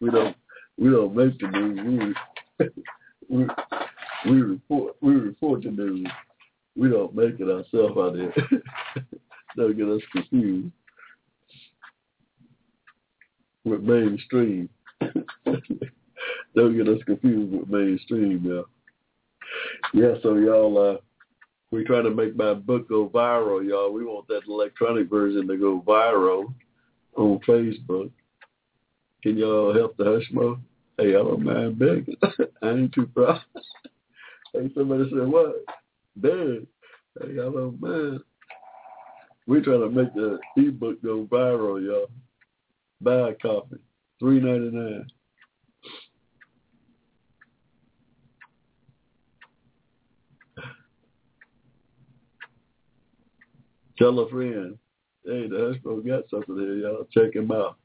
We 0.00 0.10
don't 0.10 0.36
we 0.78 0.90
don't 0.90 1.14
make 1.14 1.38
the 1.38 1.48
news. 1.48 2.16
We 2.58 2.66
we, 3.28 3.46
we 4.30 4.40
report 4.40 4.96
we 5.00 5.14
report 5.14 5.62
the 5.62 5.70
news. 5.70 6.08
We 6.76 6.88
don't 6.88 7.14
make 7.14 7.40
it 7.40 7.48
ourselves 7.48 7.96
out 7.96 8.14
there. 8.14 8.34
don't 9.56 9.76
get 9.76 9.88
us 9.88 10.02
confused 10.12 10.70
with 13.64 13.82
mainstream. 13.82 14.68
don't 16.54 16.76
get 16.76 16.88
us 16.88 17.02
confused 17.06 17.52
with 17.52 17.68
mainstream, 17.68 18.44
y'all. 18.44 18.66
Yeah, 19.94 20.14
so 20.22 20.34
y'all, 20.36 20.96
uh, 20.96 20.96
we 21.70 21.84
try 21.84 22.02
to 22.02 22.10
make 22.10 22.36
my 22.36 22.54
book 22.54 22.88
go 22.88 23.08
viral, 23.08 23.66
y'all. 23.66 23.92
We 23.92 24.04
want 24.04 24.28
that 24.28 24.42
electronic 24.48 25.08
version 25.08 25.48
to 25.48 25.56
go 25.56 25.82
viral 25.86 26.54
on 27.16 27.40
Facebook. 27.40 28.10
Can 29.26 29.38
y'all 29.38 29.74
help 29.74 29.96
the 29.96 30.04
Hushmo? 30.04 30.60
Hey, 30.96 31.08
I 31.08 31.18
don't 31.18 31.42
mind 31.42 31.80
begging. 31.80 32.14
I 32.62 32.70
ain't 32.70 32.92
too 32.92 33.08
proud. 33.08 33.40
hey, 34.52 34.70
somebody 34.72 35.10
said, 35.10 35.26
what? 35.26 35.64
Beg. 36.14 36.64
Hey, 37.20 37.32
I 37.32 37.34
don't 37.34 37.80
mind. 37.80 38.20
We 39.48 39.62
trying 39.62 39.80
to 39.80 39.90
make 39.90 40.14
the 40.14 40.38
ebook 40.56 41.02
go 41.02 41.24
viral, 41.24 41.84
y'all. 41.84 42.06
Buy 43.00 43.30
a 43.30 43.34
copy. 43.34 43.78
Three 44.20 44.38
ninety 44.38 44.70
nine. 44.70 45.08
Tell 53.98 54.20
a 54.20 54.30
friend. 54.30 54.78
Hey, 55.24 55.48
the 55.48 55.80
Hushmo 55.84 56.06
got 56.06 56.30
something 56.30 56.56
here, 56.56 56.76
y'all. 56.76 57.08
Check 57.10 57.34
him 57.34 57.50
out. 57.50 57.76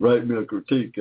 Write 0.00 0.26
me 0.26 0.36
a 0.36 0.44
critique. 0.44 0.98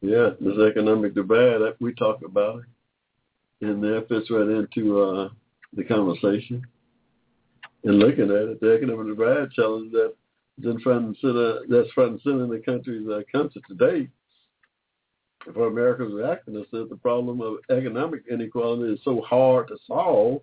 Yeah, 0.00 0.30
this 0.40 0.58
economic 0.58 1.14
divide 1.14 1.60
we 1.80 1.92
talk 1.94 2.22
about 2.24 2.60
it, 2.60 3.66
and 3.66 3.82
that 3.82 4.06
fits 4.08 4.30
right 4.30 4.48
into 4.48 5.00
uh, 5.00 5.28
the 5.74 5.84
conversation. 5.84 6.64
And 7.84 7.98
looking 7.98 8.24
at 8.24 8.48
it, 8.48 8.60
the 8.60 8.74
economic 8.74 9.08
divide 9.08 9.50
challenge 9.52 9.92
that 9.92 10.14
in 10.64 10.80
front 10.80 11.06
and 11.06 11.16
center, 11.20 11.60
that's 11.68 11.90
front 11.92 12.12
and 12.12 12.20
center 12.22 12.44
in 12.44 12.50
the 12.50 12.58
country's 12.58 13.08
uh, 13.08 13.22
country 13.30 13.62
today. 13.68 14.08
For 15.54 15.68
America's 15.68 16.12
reaction 16.12 16.56
is 16.56 16.66
that 16.72 16.90
the 16.90 16.96
problem 16.96 17.40
of 17.40 17.58
economic 17.70 18.22
inequality 18.30 18.92
is 18.92 19.00
so 19.04 19.20
hard 19.22 19.68
to 19.68 19.76
solve, 19.86 20.42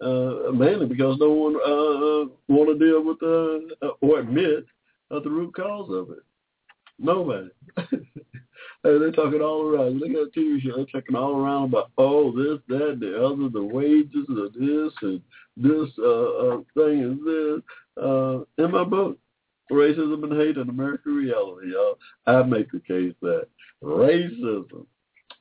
uh, 0.00 0.52
mainly 0.52 0.86
because 0.86 1.18
no 1.18 1.30
one 1.30 1.56
uh, 1.56 2.30
want 2.48 2.78
to 2.78 2.78
deal 2.78 3.02
with 3.02 3.22
uh, 3.22 3.88
or 4.00 4.20
admit 4.20 4.64
uh, 5.10 5.20
the 5.20 5.30
root 5.30 5.54
cause 5.54 5.90
of 5.90 6.10
it. 6.10 6.22
Nobody. 6.98 7.48
Hey, 8.84 8.98
they're 8.98 9.12
talking 9.12 9.40
all 9.40 9.62
around. 9.62 9.98
Look 9.98 10.10
at 10.10 10.28
a 10.28 10.38
TV 10.38 10.60
show, 10.60 10.76
they're 10.76 10.84
talking 10.84 11.16
all 11.16 11.42
around 11.42 11.70
about, 11.70 11.90
oh, 11.96 12.30
this, 12.32 12.60
that, 12.68 13.00
the 13.00 13.16
other, 13.16 13.48
the 13.48 13.64
wages 13.64 14.28
of 14.28 14.52
this 14.52 14.92
and 15.00 15.22
this 15.56 15.88
uh, 15.98 16.02
uh, 16.02 16.56
thing 16.74 17.02
and 17.02 17.26
this. 17.26 17.62
Uh, 17.96 18.40
in 18.62 18.70
my 18.70 18.84
book, 18.84 19.16
Racism 19.72 20.22
and 20.24 20.38
Hate 20.38 20.58
in 20.58 20.68
American 20.68 21.16
Reality, 21.16 21.72
y'all, 21.72 21.96
I 22.26 22.42
make 22.42 22.70
the 22.72 22.80
case 22.80 23.14
that 23.22 23.46
racism 23.82 24.84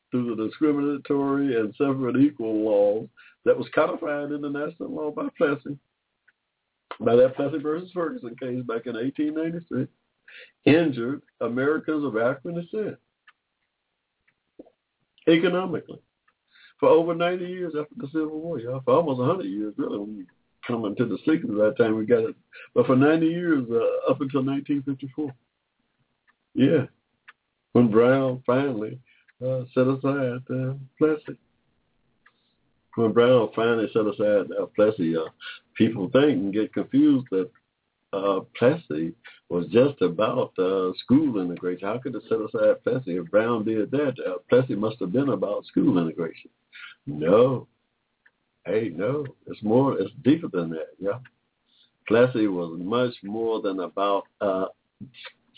through 0.10 0.36
the 0.38 0.48
discriminatory 0.48 1.60
and 1.60 1.76
separate 1.76 2.16
equal 2.16 2.64
laws 2.64 3.10
that 3.46 3.58
was 3.58 3.68
codified 3.74 4.32
in 4.32 4.42
the 4.42 4.50
national 4.50 4.94
law 4.94 5.12
by 5.12 5.28
Plessy, 5.38 5.78
by 7.00 7.16
that 7.16 7.36
Plessy 7.36 7.58
versus 7.58 7.92
Ferguson 7.94 8.36
case 8.40 8.64
back 8.64 8.86
in 8.86 8.96
1893, 8.96 9.88
injured 10.66 11.22
Americans 11.42 12.04
of 12.04 12.18
African 12.18 12.56
descent 12.56 12.98
economically 15.28 16.00
for 16.80 16.90
over 16.90 17.16
90 17.16 17.46
years 17.46 17.74
after 17.80 17.96
the 17.96 18.08
Civil 18.08 18.40
War, 18.40 18.60
y'all. 18.60 18.82
For 18.84 18.96
almost 18.96 19.20
100 19.20 19.46
years, 19.46 19.74
really, 19.78 20.00
when 20.00 20.18
you 20.18 20.26
come 20.68 20.86
into 20.86 21.06
the 21.06 21.18
60s, 21.26 21.58
that 21.58 21.76
time 21.78 21.96
we 21.96 22.06
got 22.06 22.24
it. 22.24 22.36
But 22.74 22.88
for 22.88 22.96
90 22.96 23.26
years, 23.26 23.66
uh, 23.70 24.12
up 24.12 24.22
until 24.22 24.44
1954. 24.44 25.34
Yeah. 26.56 26.86
When 27.72 27.90
Brown 27.90 28.44
finally 28.46 29.00
uh, 29.44 29.62
set 29.74 29.88
aside 29.88 30.42
uh, 30.50 30.74
Plessy. 30.98 31.38
When 32.96 33.12
Brown 33.12 33.50
finally 33.56 33.90
set 33.92 34.06
aside 34.06 34.52
uh, 34.60 34.68
Plessy, 34.76 35.16
uh, 35.18 35.30
people 35.76 36.10
think 36.12 36.32
and 36.32 36.54
get 36.54 36.74
confused 36.74 37.28
that 37.32 37.50
uh, 38.14 38.42
Plessy 38.58 39.14
was 39.50 39.66
just 39.68 40.02
about 40.02 40.54
uh, 40.60 40.92
school 41.04 41.42
integration. 41.42 41.88
How 41.88 41.98
could 41.98 42.16
it 42.16 42.24
set 42.30 42.40
aside 42.40 42.84
Plessy? 42.84 43.18
If 43.18 43.32
Brown 43.32 43.66
did 43.66 43.92
that, 43.92 44.16
uh, 44.26 44.38
Plessy 44.50 44.76
must 44.76 45.00
have 45.00 45.12
been 45.12 45.30
about 45.30 45.66
school 45.66 45.98
integration. 45.98 46.52
No. 47.08 47.68
Hey, 48.66 48.92
no. 48.96 49.26
It's 49.48 49.62
more, 49.64 50.00
it's 50.00 50.12
deeper 50.24 50.48
than 50.48 50.70
that, 50.70 50.90
yeah. 51.00 51.20
Plessy 52.08 52.48
was 52.48 52.80
much 52.80 53.14
more 53.24 53.62
than 53.62 53.80
about 53.80 54.24
uh, 54.42 54.66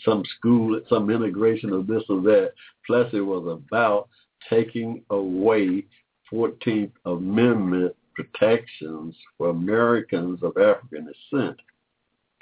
some 0.04 0.22
school, 0.38 0.80
some 0.88 1.10
integration 1.10 1.72
of 1.72 1.86
this 1.86 2.02
or 2.08 2.20
that. 2.22 2.52
Plessy 2.86 3.20
was 3.20 3.46
about 3.46 4.08
taking 4.48 5.02
away 5.10 5.84
14th 6.32 6.92
Amendment 7.04 7.94
protections 8.14 9.14
for 9.36 9.50
Americans 9.50 10.40
of 10.42 10.56
African 10.56 11.06
descent 11.06 11.56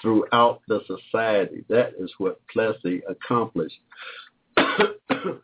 throughout 0.00 0.60
the 0.68 0.80
society. 0.86 1.64
That 1.68 1.92
is 1.98 2.10
what 2.18 2.40
Plessy 2.48 3.02
accomplished. 3.08 3.78
that 4.56 5.40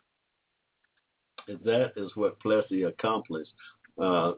is 1.95 2.11
what 2.15 2.39
Plessy 2.39 2.83
accomplished, 2.83 3.51
uh, 4.01 4.33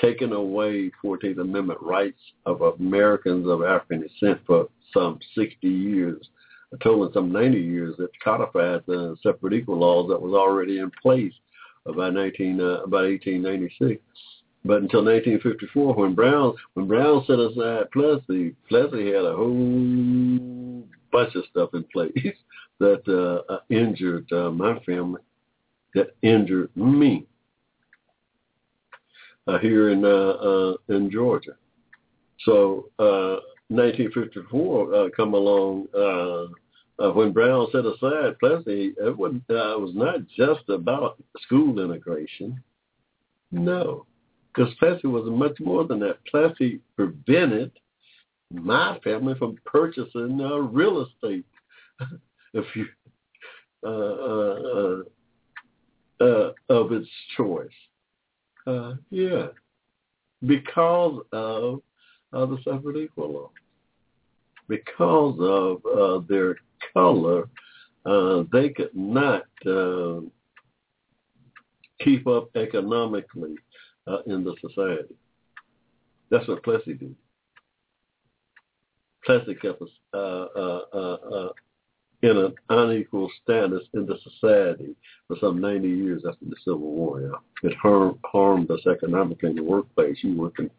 taking 0.00 0.32
away 0.32 0.90
14th 1.02 1.40
Amendment 1.40 1.80
rights 1.80 2.20
of 2.46 2.60
Americans 2.60 3.48
of 3.48 3.62
African 3.62 4.02
descent 4.02 4.40
for 4.46 4.68
some 4.92 5.18
60 5.34 5.68
years, 5.68 6.28
a 6.72 6.76
total 6.78 7.04
of 7.04 7.12
some 7.14 7.32
90 7.32 7.58
years 7.58 7.96
that 7.98 8.10
codified 8.22 8.82
the 8.86 9.16
separate 9.22 9.54
equal 9.54 9.78
laws 9.78 10.08
that 10.08 10.20
was 10.20 10.34
already 10.34 10.78
in 10.78 10.90
place 11.02 11.32
about 11.90 12.14
19 12.14 12.60
uh, 12.60 12.64
about 12.82 13.04
1896. 13.04 14.02
But 14.64 14.82
until 14.82 15.04
1954, 15.04 15.94
when 15.94 16.14
Brown 16.14 16.54
when 16.74 16.86
Brown 16.86 17.24
set 17.26 17.38
aside 17.38 17.90
Plessy, 17.92 18.54
Plessy 18.68 19.06
had 19.06 19.24
a 19.24 19.36
whole 19.36 20.84
bunch 21.12 21.34
of 21.34 21.44
stuff 21.50 21.70
in 21.74 21.84
place 21.84 22.12
that 22.78 23.02
uh, 23.08 23.52
uh, 23.52 23.60
injured 23.70 24.30
uh, 24.32 24.50
my 24.50 24.78
family, 24.80 25.20
that 25.94 26.14
injured 26.22 26.70
me 26.76 27.26
uh, 29.46 29.58
here 29.58 29.90
in 29.90 30.04
uh, 30.04 30.08
uh, 30.08 30.74
in 30.88 31.10
Georgia. 31.10 31.56
So 32.44 32.90
uh, 32.98 33.40
1954 33.68 34.94
uh, 34.94 35.08
come 35.16 35.34
along 35.34 35.86
uh, 37.02 37.10
when 37.10 37.32
Brown 37.32 37.66
set 37.72 37.86
aside 37.86 38.38
Plessy. 38.38 38.94
It, 38.96 39.08
uh, 39.08 39.14
was 39.14 39.92
not 39.94 40.26
just 40.36 40.68
about 40.68 41.22
school 41.42 41.80
integration. 41.80 42.62
No, 43.52 44.06
because 44.54 44.74
Plessy 44.74 45.06
was 45.08 45.28
much 45.28 45.58
more 45.60 45.84
than 45.84 46.00
that. 46.00 46.24
Plessy 46.26 46.80
prevented 46.96 47.72
my 48.52 48.98
family 49.02 49.34
from 49.38 49.56
purchasing 49.64 50.40
uh, 50.40 50.56
real 50.56 51.06
estate. 51.06 51.46
if 52.54 52.64
you 52.74 52.86
uh, 53.82 53.88
uh, 53.88 55.02
uh, 56.20 56.22
uh, 56.22 56.52
of 56.68 56.92
its 56.92 57.08
choice. 57.34 57.68
Uh, 58.66 58.94
yeah, 59.08 59.46
because 60.46 61.22
of 61.32 61.80
the 62.30 62.58
separate 62.62 62.98
equal 62.98 63.32
law, 63.32 63.50
because 64.68 65.34
of 65.40 66.28
their 66.28 66.56
color, 66.92 67.48
uh, 68.06 68.44
they 68.52 68.70
could 68.70 68.94
not 68.94 69.44
uh, 69.66 70.20
keep 72.00 72.26
up 72.26 72.48
economically 72.56 73.54
uh, 74.06 74.18
in 74.26 74.44
the 74.44 74.54
society. 74.60 75.14
That's 76.30 76.46
what 76.48 76.62
Plessy 76.62 76.94
did. 76.94 77.14
Plessy 79.24 79.54
kept 79.54 79.82
us 79.82 79.88
uh, 80.14 80.16
uh, 80.16 80.82
uh, 80.94 81.48
in 82.22 82.36
an 82.36 82.54
unequal 82.68 83.30
status 83.42 83.82
in 83.94 84.06
the 84.06 84.18
society 84.22 84.94
for 85.28 85.36
some 85.40 85.60
90 85.60 85.88
years 85.88 86.22
after 86.26 86.44
the 86.46 86.56
Civil 86.64 86.80
War. 86.80 87.20
Yeah. 87.20 87.70
It 87.70 87.76
harmed, 87.82 88.70
us 88.70 88.86
economically 88.86 89.50
in 89.50 89.56
the 89.56 89.64
workplace. 89.64 90.16
You 90.22 90.38
working 90.38 90.70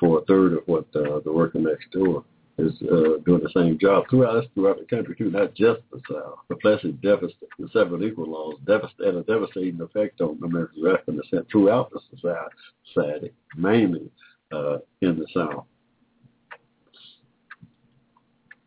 for 0.00 0.18
a 0.18 0.24
third 0.24 0.54
of 0.54 0.62
what 0.66 0.90
the 0.92 1.22
worker 1.26 1.58
next 1.58 1.90
door 1.90 2.24
is 2.58 2.72
uh, 2.82 3.18
doing 3.24 3.42
the 3.42 3.50
same 3.54 3.78
job 3.78 4.04
throughout 4.10 4.44
throughout 4.54 4.78
the 4.78 4.84
country 4.84 5.14
too, 5.16 5.30
not 5.30 5.54
just 5.54 5.80
the 5.92 6.00
South. 6.10 6.38
The 6.48 6.56
Plessy 6.56 6.92
deficit, 6.92 7.36
the 7.58 7.68
separate 7.72 8.02
equal 8.02 8.26
laws 8.26 8.54
devast- 8.64 9.04
had 9.04 9.14
a 9.14 9.22
devastating 9.22 9.80
effect 9.80 10.20
on 10.20 10.38
America's 10.42 10.84
African 10.86 11.20
descent 11.20 11.46
throughout 11.50 11.92
the 11.92 12.00
society, 12.84 13.32
mainly 13.56 14.10
uh, 14.52 14.78
in 15.02 15.18
the 15.18 15.26
South. 15.32 15.66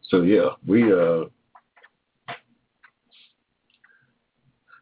So 0.09 0.21
yeah, 0.21 0.49
we 0.65 0.91
uh, 0.91 1.25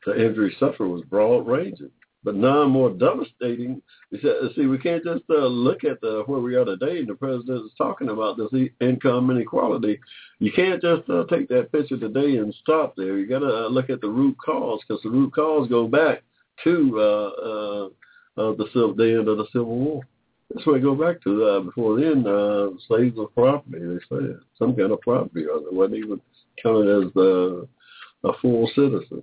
the 0.06 0.26
injury 0.26 0.56
suffered 0.60 0.88
was 0.88 1.04
broad 1.04 1.48
ranging, 1.48 1.92
but 2.24 2.36
none 2.36 2.70
more 2.72 2.90
devastating. 2.90 3.82
See, 4.12 4.66
we 4.66 4.80
can't 4.80 5.04
just 5.04 5.24
uh, 5.30 5.46
look 5.46 5.84
at 5.84 6.02
the, 6.02 6.24
where 6.26 6.40
we 6.40 6.56
are 6.56 6.66
today, 6.66 6.98
and 6.98 7.08
the 7.08 7.14
president 7.14 7.66
is 7.66 7.72
talking 7.78 8.10
about 8.10 8.38
this 8.38 8.70
income 8.82 9.30
inequality. 9.30 10.00
You 10.40 10.52
can't 10.52 10.82
just 10.82 11.08
uh, 11.12 11.26
take 11.30 11.48
that 11.50 11.72
picture 11.72 11.98
today 11.98 12.38
and 12.38 12.52
stop 12.62 12.96
there. 12.96 13.20
You 13.20 13.28
got 13.28 13.40
to 13.40 13.66
uh, 13.66 13.70
look 13.70 13.92
at 13.92 14.02
the 14.02 14.10
root 14.10 14.36
cause, 14.44 14.80
because 14.88 15.04
the 15.04 15.12
root 15.12 15.36
cause 15.36 15.68
go 15.70 15.88
back 15.88 16.24
to 16.64 17.00
uh, 17.00 17.02
uh, 17.04 17.86
uh, 18.42 18.56
the, 18.56 18.66
civil, 18.74 18.96
the 18.96 19.18
end 19.20 19.28
of 19.28 19.38
the 19.38 19.46
Civil 19.54 19.78
War. 19.78 20.02
That's 20.52 20.66
where 20.66 20.78
I 20.78 20.80
go 20.80 20.96
back 20.96 21.22
to. 21.26 21.44
Uh, 21.46 21.60
before 21.60 22.00
then, 22.00 22.26
uh, 22.26 22.70
slaves 22.88 23.16
were 23.16 23.28
property. 23.28 23.78
They 23.78 24.00
said 24.10 24.40
some 24.58 24.76
kind 24.76 24.92
of 24.92 25.02
property, 25.02 25.46
or 25.46 25.60
they 25.60 25.76
wasn't 25.76 25.98
even 25.98 26.20
counted 26.64 27.06
as 27.06 27.14
the, 27.14 27.68
a 28.24 28.34
full 28.42 28.68
citizen. 28.74 29.22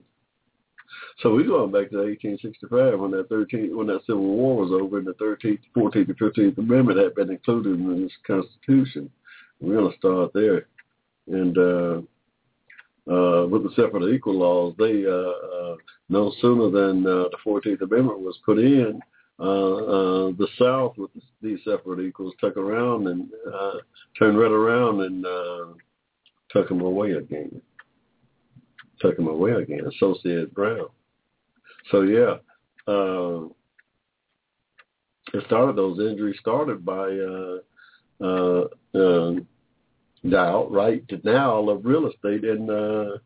So 1.20 1.32
we're 1.32 1.46
going 1.46 1.72
back 1.72 1.90
to 1.90 1.96
1865 1.96 3.00
when 3.00 3.10
that 3.12 3.30
13th, 3.30 3.74
when 3.74 3.86
that 3.86 4.04
Civil 4.06 4.22
War 4.22 4.56
was 4.56 4.70
over, 4.70 4.98
and 4.98 5.06
the 5.06 5.14
13th, 5.14 5.60
14th, 5.74 6.08
and 6.08 6.18
15th 6.18 6.58
Amendment 6.58 6.98
had 6.98 7.14
been 7.14 7.30
included 7.30 7.80
in 7.80 8.02
this 8.02 8.12
Constitution. 8.26 9.10
We're 9.60 9.76
going 9.76 9.92
to 9.92 9.98
start 9.98 10.32
there, 10.34 10.66
and 11.28 11.56
uh, 11.56 12.02
uh, 13.10 13.46
with 13.46 13.62
the 13.62 13.70
separate 13.76 14.14
equal 14.14 14.38
laws, 14.38 14.74
they 14.78 15.06
uh, 15.06 15.72
uh, 15.72 15.76
no 16.10 16.32
sooner 16.42 16.70
than 16.70 17.06
uh, 17.06 17.28
the 17.30 17.38
14th 17.46 17.80
Amendment 17.80 18.20
was 18.20 18.38
put 18.44 18.58
in, 18.58 19.00
uh, 19.38 19.42
uh, 19.42 20.32
the 20.38 20.48
South 20.58 20.96
with 20.96 21.10
these 21.42 21.58
separate 21.64 22.00
equals 22.00 22.32
took 22.40 22.56
around 22.56 23.06
and 23.06 23.28
uh, 23.52 23.74
turned 24.18 24.38
right 24.38 24.50
around 24.50 25.02
and 25.02 25.26
uh, 25.26 25.66
took 26.50 26.68
them 26.68 26.80
away 26.80 27.12
again. 27.12 27.60
Took 29.00 29.16
them 29.16 29.28
away 29.28 29.52
again. 29.52 29.82
Associated 29.86 30.54
Brown. 30.54 30.88
So 31.90 32.02
yeah, 32.02 32.36
uh, 32.86 33.46
it 35.32 35.44
started. 35.46 35.76
Those 35.76 35.98
injuries 36.00 36.36
started 36.40 36.84
by 36.84 37.10
uh, 37.10 37.58
uh, 38.20 38.64
uh, 38.98 39.34
the 40.24 40.38
outright 40.38 41.06
denial 41.06 41.70
of 41.70 41.84
real 41.84 42.08
estate 42.08 42.44
in 42.44 42.70
uh, 42.70 43.18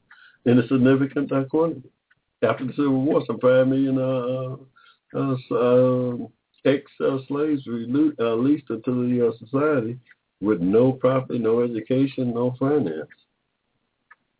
in 0.47 0.59
a 0.59 0.69
significant 0.69 1.33
uh, 1.33 1.45
quantity. 1.45 1.89
After 2.43 2.65
the 2.65 2.73
Civil 2.73 3.03
War, 3.03 3.23
some 3.27 3.39
five 3.39 3.69
million 3.69 3.99
uh, 3.99 4.57
ex-slaves 6.65 7.67
were 7.67 8.13
uh, 8.21 8.35
leased 8.35 8.71
into 8.71 8.81
the 8.87 9.35
society 9.39 9.99
with 10.41 10.61
no 10.61 10.93
property, 10.93 11.39
no 11.39 11.61
education, 11.63 12.33
no 12.33 12.55
finance. 12.59 13.09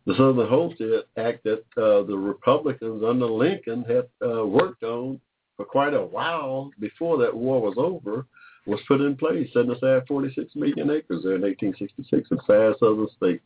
The 0.05 0.15
Southern 0.15 0.47
Homestead 0.47 1.03
Act 1.17 1.43
that 1.43 1.63
uh, 1.77 2.03
the 2.03 2.17
Republicans 2.17 3.03
under 3.07 3.27
Lincoln 3.27 3.83
had 3.83 4.07
uh, 4.27 4.45
worked 4.45 4.83
on 4.83 5.19
for 5.55 5.65
quite 5.65 5.93
a 5.93 6.01
while 6.01 6.71
before 6.79 7.17
that 7.19 7.35
war 7.35 7.61
was 7.61 7.75
over 7.77 8.25
was 8.65 8.79
put 8.87 9.01
in 9.01 9.15
place, 9.15 9.49
setting 9.53 9.71
aside 9.71 10.03
46 10.07 10.55
million 10.55 10.91
acres 10.91 11.23
there 11.23 11.35
in 11.35 11.41
1866 11.41 12.29
in 12.31 12.37
five 12.47 12.75
southern 12.79 13.07
states. 13.15 13.45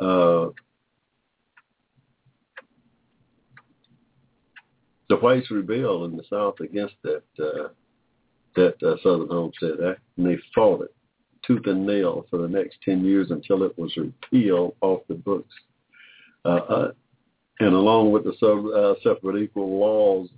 Uh, 0.00 0.48
the 5.08 5.16
whites 5.16 5.50
rebelled 5.50 6.10
in 6.10 6.16
the 6.16 6.24
South 6.28 6.60
against 6.60 6.94
that 7.02 7.22
uh, 7.40 7.68
that 8.54 8.82
uh, 8.82 8.96
Southern 9.02 9.28
Homestead 9.28 9.78
Act, 9.88 10.00
and 10.16 10.26
they 10.26 10.38
fought 10.54 10.82
it 10.82 10.94
tooth 11.46 11.66
and 11.66 11.86
nail 11.86 12.26
for 12.30 12.38
the 12.38 12.48
next 12.48 12.78
10 12.84 13.04
years 13.04 13.30
until 13.30 13.62
it 13.62 13.78
was 13.78 13.96
repealed 13.96 14.74
off 14.80 15.00
the 15.08 15.14
books. 15.14 15.54
Uh, 16.46 16.88
and 17.60 17.74
along 17.74 18.12
with 18.12 18.24
the 18.24 18.34
sub, 18.38 18.66
uh, 18.66 18.94
separate 19.02 19.42
equal 19.42 19.78
laws 19.78 20.28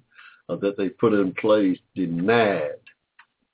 uh, 0.48 0.56
that 0.56 0.76
they 0.76 0.88
put 0.88 1.12
in 1.12 1.32
place, 1.34 1.78
denied 1.94 2.70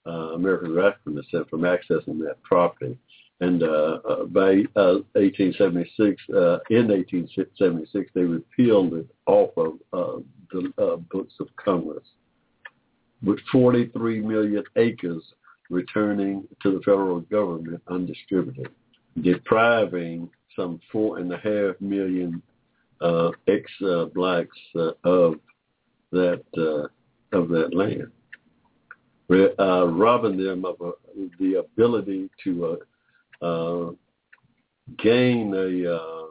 uh, 0.07 0.35
American 0.35 1.15
descent 1.15 1.49
from 1.49 1.63
accessing 1.63 2.19
that 2.19 2.37
property. 2.43 2.97
And 3.41 3.63
uh, 3.63 3.99
uh, 4.09 4.25
by 4.25 4.65
uh, 4.77 5.03
1876, 5.15 6.23
uh, 6.31 6.59
in 6.71 6.89
1876, 6.89 8.11
they 8.15 8.23
repealed 8.23 8.95
it 8.95 9.07
off 9.27 9.51
of 9.57 9.75
uh, 9.93 10.21
the 10.53 10.73
uh, 10.83 10.97
books 10.97 11.35
of 11.41 11.49
Congress, 11.57 12.05
with 13.23 13.39
43 13.51 14.21
million 14.21 14.63
acres 14.77 15.23
returning 15.71 16.47
to 16.63 16.73
the 16.73 16.81
federal 16.85 17.21
government 17.21 17.83
undistributed, 17.89 18.69
depriving 19.21 20.31
some 20.57 20.81
four 20.91 21.19
and 21.19 21.33
a 21.33 21.39
half 21.39 21.81
million 21.81 22.43
uh, 23.01 23.31
ex-blacks 23.49 24.59
uh, 24.77 24.93
of 25.05 25.35
that 26.13 26.43
uh, 26.57 26.89
of 27.37 27.49
that 27.49 27.75
land, 27.75 28.11
uh, 29.59 29.87
robbing 29.89 30.37
them 30.37 30.65
of 30.65 30.77
uh, 30.81 30.93
the 31.41 31.55
ability 31.57 32.31
to 32.45 32.79
uh, 33.43 33.45
uh, 33.45 33.93
gain 35.03 35.53
a 35.55 35.93
uh, 35.93 36.27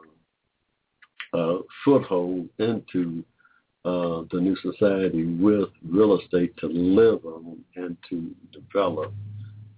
uh, 1.38 1.58
foothold 1.84 2.48
into 2.58 3.24
uh, 3.84 4.22
the 4.32 4.40
new 4.40 4.56
society 4.56 5.24
with 5.34 5.68
real 5.86 6.18
estate 6.18 6.56
to 6.56 6.66
live 6.68 7.24
on 7.26 7.58
and 7.76 7.96
to 8.08 8.34
develop, 8.52 9.12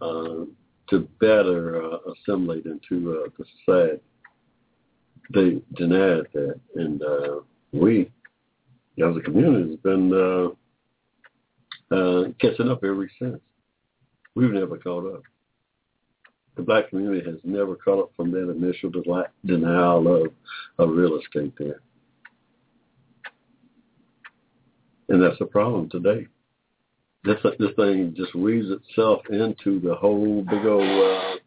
uh, 0.00 0.44
to 0.88 1.08
better 1.18 1.82
uh, 1.82 1.98
assimilate 2.12 2.66
into 2.66 3.24
uh, 3.24 3.28
the 3.38 3.44
society. 3.64 4.00
They 5.34 5.60
denied 5.74 6.28
that, 6.34 6.60
and 6.76 7.02
uh, 7.02 7.40
we 7.72 8.10
as 8.98 9.16
a 9.16 9.20
community 9.20 9.70
has 9.70 9.78
been 9.80 10.12
uh, 10.12 11.94
uh, 11.94 12.24
catching 12.40 12.70
up 12.70 12.82
ever 12.82 13.10
since. 13.18 13.40
We've 14.34 14.52
never 14.52 14.78
caught 14.78 15.14
up. 15.14 15.22
The 16.56 16.62
black 16.62 16.88
community 16.88 17.28
has 17.28 17.38
never 17.44 17.76
caught 17.76 18.00
up 18.00 18.12
from 18.16 18.30
that 18.32 18.50
initial 18.50 18.90
denial 19.44 20.24
of, 20.24 20.32
of 20.78 20.90
real 20.90 21.18
estate 21.18 21.52
there. 21.58 21.80
And 25.08 25.22
that's 25.22 25.40
a 25.40 25.44
problem 25.44 25.90
today. 25.90 26.26
This, 27.24 27.36
this 27.58 27.74
thing 27.76 28.14
just 28.16 28.34
weaves 28.34 28.68
itself 28.70 29.22
into 29.30 29.80
the 29.80 29.94
whole 29.94 30.42
big 30.42 30.64
old 30.64 31.40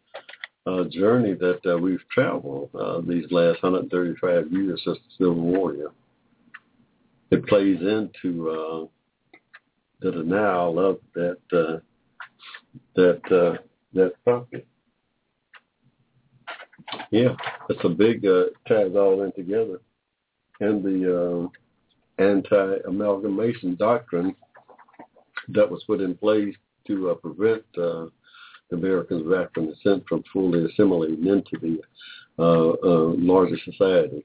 uh, 0.70 0.84
journey 0.86 1.34
that 1.34 1.60
uh, 1.66 1.78
we've 1.78 2.08
traveled 2.12 2.70
uh, 2.76 3.02
these 3.02 3.26
last 3.32 3.64
135 3.64 4.52
years 4.52 4.82
since 4.84 4.98
the 4.98 5.26
Civil 5.26 5.42
War. 5.42 5.74
Yeah. 5.74 5.86
It 7.32 7.46
plays 7.48 7.80
into 7.82 8.50
uh, 8.50 8.86
the 10.02 10.12
denial 10.12 10.80
of 10.80 11.00
that 11.14 11.38
uh, 11.54 11.78
that 12.96 13.22
uh, 13.32 13.62
that 13.94 14.14
property. 14.24 14.66
Yeah, 17.12 17.36
it's 17.70 17.84
a 17.84 17.90
big 17.90 18.24
ties 18.68 18.96
all 18.96 19.24
in 19.24 19.32
together, 19.34 19.80
and 20.60 20.84
the 20.84 21.50
anti-amalgamation 22.18 23.76
doctrine 23.76 24.36
that 25.50 25.70
was 25.70 25.84
put 25.86 26.02
in 26.02 26.16
place 26.16 26.56
to 26.88 27.16
prevent 27.22 27.64
Americans 28.72 29.26
of 29.26 29.34
African 29.34 29.68
descent 29.68 30.04
from 30.08 30.24
fully 30.32 30.66
assimilating 30.66 31.26
into 31.26 31.58
the 31.62 31.80
uh, 32.38 32.70
uh, 32.84 33.14
larger 33.18 33.58
society, 33.66 34.24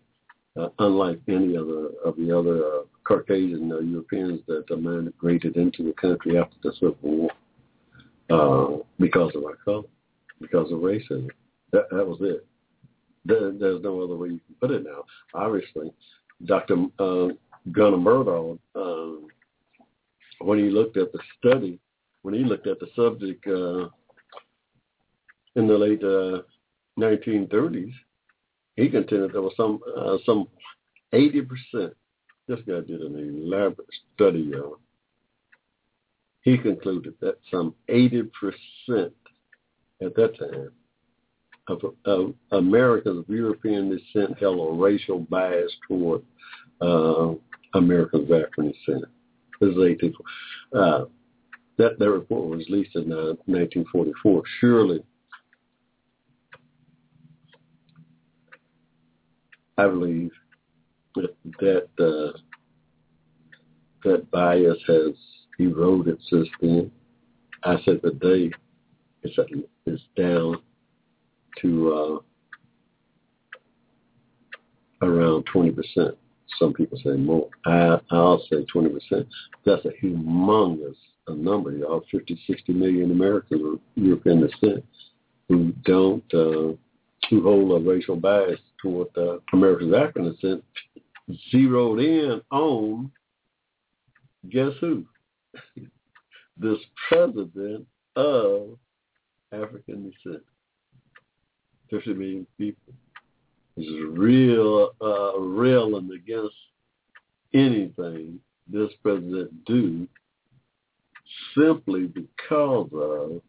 uh, 0.57 0.68
unlike 0.78 1.20
any 1.28 1.57
other 1.57 1.88
of 2.04 2.16
the 2.16 2.37
other 2.37 2.64
uh, 2.64 2.83
Caucasian 3.04 3.70
uh, 3.72 3.80
Europeans 3.80 4.40
that 4.46 4.64
uh, 4.70 4.76
migrated 4.76 5.57
into 5.57 5.83
the 5.83 5.92
country 5.92 6.38
after 6.38 6.57
the 6.62 6.72
Civil 6.74 6.96
War 7.02 7.30
uh, 8.30 8.83
because 8.98 9.33
of 9.35 9.44
our 9.44 9.57
color, 9.64 9.83
because 10.40 10.70
of 10.72 10.78
racism. 10.78 11.28
That, 11.72 11.90
that 11.90 12.07
was 12.07 12.18
it. 12.20 12.46
There, 13.24 13.52
there's 13.52 13.83
no 13.83 14.02
other 14.02 14.16
way 14.16 14.28
you 14.28 14.40
can 14.46 14.54
put 14.61 14.70
it 14.70 14.85
now. 14.85 15.04
Obviously, 15.35 15.92
Dr. 16.44 16.87
Uh, 16.98 17.28
Gunnar 17.72 17.96
Myrdal, 17.96 18.59
um, 18.74 19.26
when 20.40 20.59
he 20.59 20.70
looked 20.70 20.96
at 20.96 21.12
the 21.12 21.18
study, 21.38 21.78
when 22.22 22.35
he 22.35 22.44
looked 22.44 22.66
at 22.66 22.78
the 22.80 22.88
subject 22.94 23.46
uh, 23.46 23.88
in 25.57 25.67
the 25.67 25.79
late 25.79 26.03
uh, 26.03 26.43
1930s, 26.99 27.93
he 28.77 28.88
contended 28.88 29.33
there 29.33 29.43
was 29.43 29.55
some 29.57 29.81
uh, 29.97 30.17
some 30.27 30.49
80 31.12 31.43
percent. 31.43 31.95
This 32.47 32.61
guy 32.67 32.81
did 32.81 33.01
an 33.01 33.17
elaborate 33.17 33.88
study 34.14 34.53
on. 34.55 34.77
He 36.43 36.59
concluded 36.59 37.14
that 37.21 37.38
some 37.51 37.75
80 37.88 38.25
percent 38.40 39.12
at 40.03 40.14
that 40.17 40.38
time 40.38 40.71
of, 41.69 41.81
of 42.05 42.35
Americans 42.51 43.21
of 43.21 43.35
European 43.35 43.90
descent 43.90 44.38
held 44.38 44.59
a 44.59 44.79
racial 44.79 45.21
bias 45.21 45.73
toward 45.88 46.23
uh, 46.81 47.33
Americans 47.75 48.31
of 48.31 48.33
African 48.33 48.73
descent. 48.73 49.05
This 49.61 49.71
is 49.71 49.79
18. 49.79 50.14
Uh, 50.75 51.05
that 51.77 51.99
that 51.99 52.11
report 52.11 52.49
was 52.49 52.69
released 52.69 52.95
in 52.95 53.12
uh, 53.12 53.35
1944. 53.47 54.43
Surely, 54.61 55.03
I 59.76 59.87
believe 59.87 60.30
that 61.14 61.34
that, 61.60 61.88
uh, 61.98 62.38
that 64.04 64.30
bias 64.30 64.78
has 64.87 65.14
eroded 65.58 66.18
since 66.30 66.48
then. 66.60 66.90
I 67.62 67.76
said 67.84 68.00
the 68.02 68.12
day 68.12 68.50
it's, 69.22 69.37
it's 69.87 70.02
down 70.16 70.58
to 71.62 72.22
uh, 75.02 75.06
around 75.06 75.46
20%. 75.46 75.74
Some 76.58 76.72
people 76.72 76.98
say 77.02 77.12
more. 77.12 77.48
I, 77.64 77.98
I'll 78.10 78.42
say 78.50 78.64
20%. 78.74 79.26
That's 79.64 79.84
a 79.87 80.04
humongous 80.04 80.96
a 81.26 81.34
number, 81.34 81.72
y'all. 81.72 82.04
50, 82.10 82.38
60 82.46 82.72
million 82.72 83.10
Americans 83.10 83.62
are 83.62 84.00
European 84.00 84.46
descent 84.46 84.84
who 85.48 85.72
don't, 85.84 86.24
uh, 86.34 86.74
who 87.30 87.42
hold 87.42 87.72
a 87.72 87.88
racial 87.88 88.16
bias 88.16 88.60
toward 88.85 89.09
uh, 89.16 89.38
Americans 89.53 89.94
African 89.94 90.33
descent, 90.33 90.64
zeroed 91.51 92.01
in 92.01 92.40
on, 92.53 93.11
guess 94.51 94.73
who? 94.81 95.05
this 96.59 96.79
president 97.09 97.87
of 98.14 98.79
African 99.53 100.12
descent. 100.25 100.42
50 101.90 102.14
million 102.14 102.47
people 102.59 102.92
is 103.77 103.87
real, 104.11 104.90
uh, 105.01 105.38
railing 105.38 106.11
against 106.14 106.55
anything 107.55 108.38
this 108.70 108.90
president 109.03 109.64
do 109.64 110.07
simply 111.57 112.07
because 112.07 112.88
of 112.94 113.40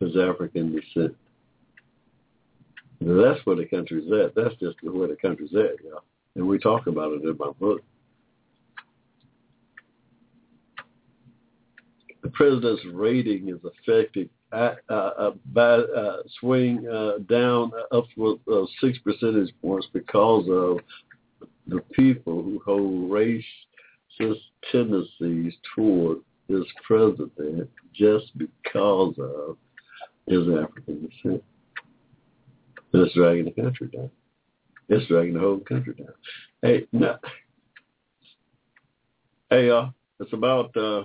his 0.00 0.16
African 0.16 0.72
descent. 0.72 1.16
That's 3.00 3.44
where 3.44 3.56
the 3.56 3.66
country's 3.66 4.10
at. 4.12 4.34
That's 4.34 4.54
just 4.56 4.76
where 4.82 5.08
the 5.08 5.16
country's 5.16 5.54
at, 5.54 5.76
yeah. 5.84 5.98
And 6.34 6.46
we 6.46 6.58
talk 6.58 6.86
about 6.86 7.12
it 7.12 7.22
in 7.22 7.36
my 7.38 7.50
book. 7.58 7.82
The 12.22 12.30
president's 12.30 12.82
rating 12.92 13.48
is 13.48 13.60
affected 13.64 14.28
uh, 14.52 14.74
uh, 14.88 15.30
by, 15.52 15.62
uh, 15.62 16.22
swing 16.40 16.86
uh, 16.88 17.18
down 17.28 17.72
of 17.90 18.04
six 18.80 18.98
percentage 18.98 19.52
points 19.60 19.86
because 19.92 20.48
of 20.48 20.78
the 21.66 21.80
people 21.92 22.42
who 22.42 22.60
hold 22.64 23.10
racist 23.10 24.40
tendencies 24.70 25.52
toward 25.74 26.18
this 26.48 26.64
president 26.86 27.68
just 27.94 28.36
because 28.38 29.14
of 29.18 29.56
his 30.26 30.46
African 30.48 31.08
descent. 31.08 31.42
And 32.96 33.06
it's 33.06 33.14
dragging 33.14 33.44
the 33.44 33.50
country 33.50 33.88
down. 33.88 34.10
It's 34.88 35.06
dragging 35.06 35.34
the 35.34 35.40
whole 35.40 35.58
country 35.58 35.94
down. 35.94 36.14
Hey, 36.62 36.86
now, 36.92 37.18
hey, 39.50 39.68
uh, 39.70 39.88
it's 40.18 40.32
about 40.32 40.74
uh, 40.76 41.04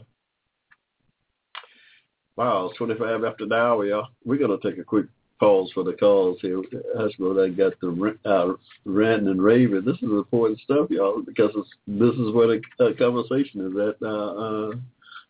Wow, 2.37 2.67
it's 2.67 2.77
25 2.77 3.25
after 3.25 3.45
the 3.45 3.55
hour, 3.55 3.85
y'all. 3.85 4.07
We're 4.25 4.39
to 4.39 4.57
take 4.57 4.79
a 4.79 4.83
quick 4.83 5.05
pause 5.39 5.69
for 5.73 5.83
the 5.83 5.93
calls 5.93 6.39
here. 6.41 6.61
That's 6.97 7.13
what 7.17 7.43
I 7.43 7.49
got 7.49 7.73
the 7.81 8.17
uh, 8.25 8.53
ranting 8.85 9.27
and 9.27 9.41
raving. 9.41 9.83
This 9.83 9.97
is 9.97 10.03
important 10.03 10.59
stuff, 10.61 10.89
y'all, 10.89 11.21
because 11.21 11.51
this 11.87 12.15
is 12.15 12.33
where 12.33 12.47
the 12.47 12.61
uh, 12.79 12.93
conversation 12.97 13.67
is 13.67 13.77
at 13.77 14.07
uh, 14.07 14.71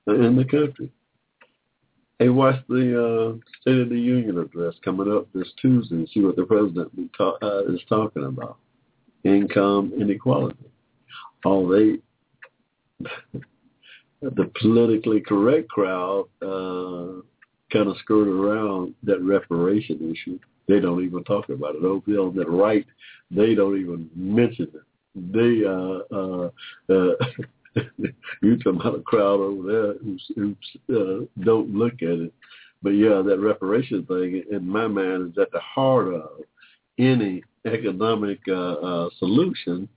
uh, 0.07 0.13
in 0.13 0.35
the 0.35 0.45
country. 0.45 0.91
Hey, 2.21 2.29
watch 2.29 2.57
the 2.69 3.33
uh, 3.33 3.33
State 3.61 3.79
of 3.79 3.89
the 3.89 3.97
Union 3.97 4.37
address 4.37 4.75
coming 4.85 5.11
up 5.11 5.27
this 5.33 5.51
Tuesday 5.59 5.95
and 5.95 6.09
see 6.13 6.19
what 6.19 6.35
the 6.35 6.43
president 6.43 6.91
ta- 7.17 7.39
uh, 7.41 7.63
is 7.63 7.79
talking 7.89 8.25
about. 8.25 8.59
Income 9.23 9.93
inequality. 9.99 10.69
Oh, 11.43 11.67
they 11.67 11.97
the 14.21 14.51
politically 14.61 15.21
correct 15.21 15.69
crowd 15.69 16.27
uh, 16.43 17.23
kind 17.73 17.89
of 17.89 17.97
skirt 18.03 18.27
around 18.27 18.93
that 19.01 19.23
reparation 19.23 20.11
issue. 20.15 20.37
They 20.67 20.79
don't 20.79 21.03
even 21.03 21.23
talk 21.23 21.49
about 21.49 21.73
it. 21.73 21.83
Over 21.83 22.19
on 22.19 22.35
that 22.35 22.51
right, 22.51 22.85
they 23.31 23.55
don't 23.55 23.81
even 23.81 24.11
mention 24.15 24.67
it. 24.75 24.83
They 25.15 25.65
uh, 25.65 26.01
uh, 26.15 26.51
uh, 26.87 27.15
you 28.41 28.57
talking 28.57 28.79
about 28.79 28.99
a 28.99 29.01
crowd 29.01 29.39
over 29.39 29.71
there 29.71 29.93
who, 30.35 30.55
uh, 30.89 31.25
don't 31.43 31.73
look 31.73 31.95
at 32.01 32.09
it. 32.09 32.33
But 32.83 32.91
yeah, 32.91 33.21
that 33.21 33.39
reparation 33.39 34.05
thing 34.05 34.43
in 34.51 34.67
my 34.67 34.87
mind 34.87 35.31
is 35.31 35.37
at 35.37 35.51
the 35.51 35.59
heart 35.59 36.13
of 36.13 36.41
any 36.97 37.43
economic 37.65 38.39
uh, 38.47 38.73
uh, 38.73 39.09
solution 39.19 39.87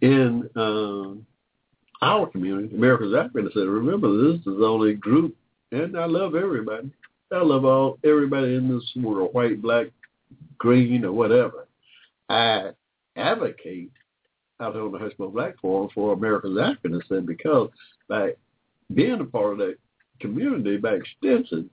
in 0.00 0.48
um, 0.56 1.24
our 2.02 2.26
community, 2.26 2.74
America's 2.74 3.14
African 3.14 3.50
said, 3.54 3.66
remember 3.66 4.32
this 4.32 4.40
is 4.40 4.60
only 4.60 4.94
group, 4.94 5.36
and 5.70 5.96
I 5.96 6.06
love 6.06 6.34
everybody. 6.34 6.90
I 7.32 7.38
love 7.38 7.64
all 7.64 7.98
everybody 8.04 8.56
in 8.56 8.68
this 8.68 9.02
world, 9.02 9.32
white, 9.32 9.62
black, 9.62 9.86
green, 10.58 11.04
or 11.04 11.12
whatever. 11.12 11.68
I 12.28 12.70
advocate 13.16 13.92
out 14.60 14.76
on 14.76 14.92
the 14.92 14.98
Hushmo 14.98 15.32
Black 15.32 15.58
Forum 15.60 15.88
for 15.94 16.12
America's 16.12 16.58
African 16.58 16.98
descent 16.98 17.26
because 17.26 17.70
by 18.08 18.32
being 18.94 19.20
a 19.20 19.24
part 19.24 19.52
of 19.52 19.58
that 19.58 19.76
community 20.20 20.76
by 20.76 20.94
extension, 20.94 21.68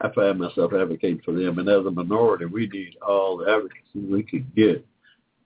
I 0.00 0.08
find 0.14 0.38
myself 0.38 0.72
advocating 0.72 1.20
for 1.24 1.32
them. 1.32 1.58
And 1.58 1.68
as 1.68 1.84
a 1.84 1.90
minority, 1.90 2.46
we 2.46 2.66
need 2.68 2.96
all 3.06 3.36
the 3.36 3.50
advocacy 3.50 4.00
we 4.10 4.22
can 4.22 4.50
get 4.56 4.84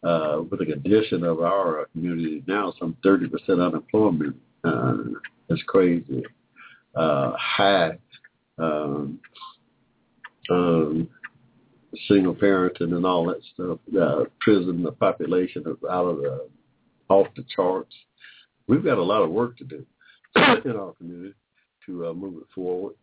uh, 0.05 0.43
with 0.49 0.61
the 0.61 0.67
condition 0.67 1.25
of 1.25 1.41
our 1.41 1.87
community 1.93 2.45
now, 2.47 2.73
some 2.79 2.97
30% 3.05 3.31
unemployment 3.49 4.37
uh, 4.65 4.95
is 5.51 5.63
crazy. 5.67 6.23
Uh, 6.95 7.33
high 7.37 7.99
um, 8.59 9.19
um, 10.51 11.09
single 12.09 12.35
parenting 12.35 12.95
and 12.95 13.05
all 13.05 13.27
that 13.27 13.41
stuff. 13.53 13.79
Uh, 14.01 14.25
prison, 14.41 14.83
the 14.83 14.93
population 14.93 15.63
is 15.67 15.77
out 15.91 16.07
of 16.07 16.19
the 16.19 16.49
off 17.09 17.27
the 17.37 17.45
charts. 17.55 17.95
We've 18.69 18.85
got 18.85 18.99
a 18.99 19.03
lot 19.03 19.23
of 19.23 19.31
work 19.31 19.57
to 19.59 19.65
do 19.65 19.87
in 20.65 20.77
our 20.77 20.93
community 20.93 21.35
to 21.87 22.09
uh, 22.09 22.13
move 22.13 22.43
it 22.43 22.49
forward. 22.55 22.95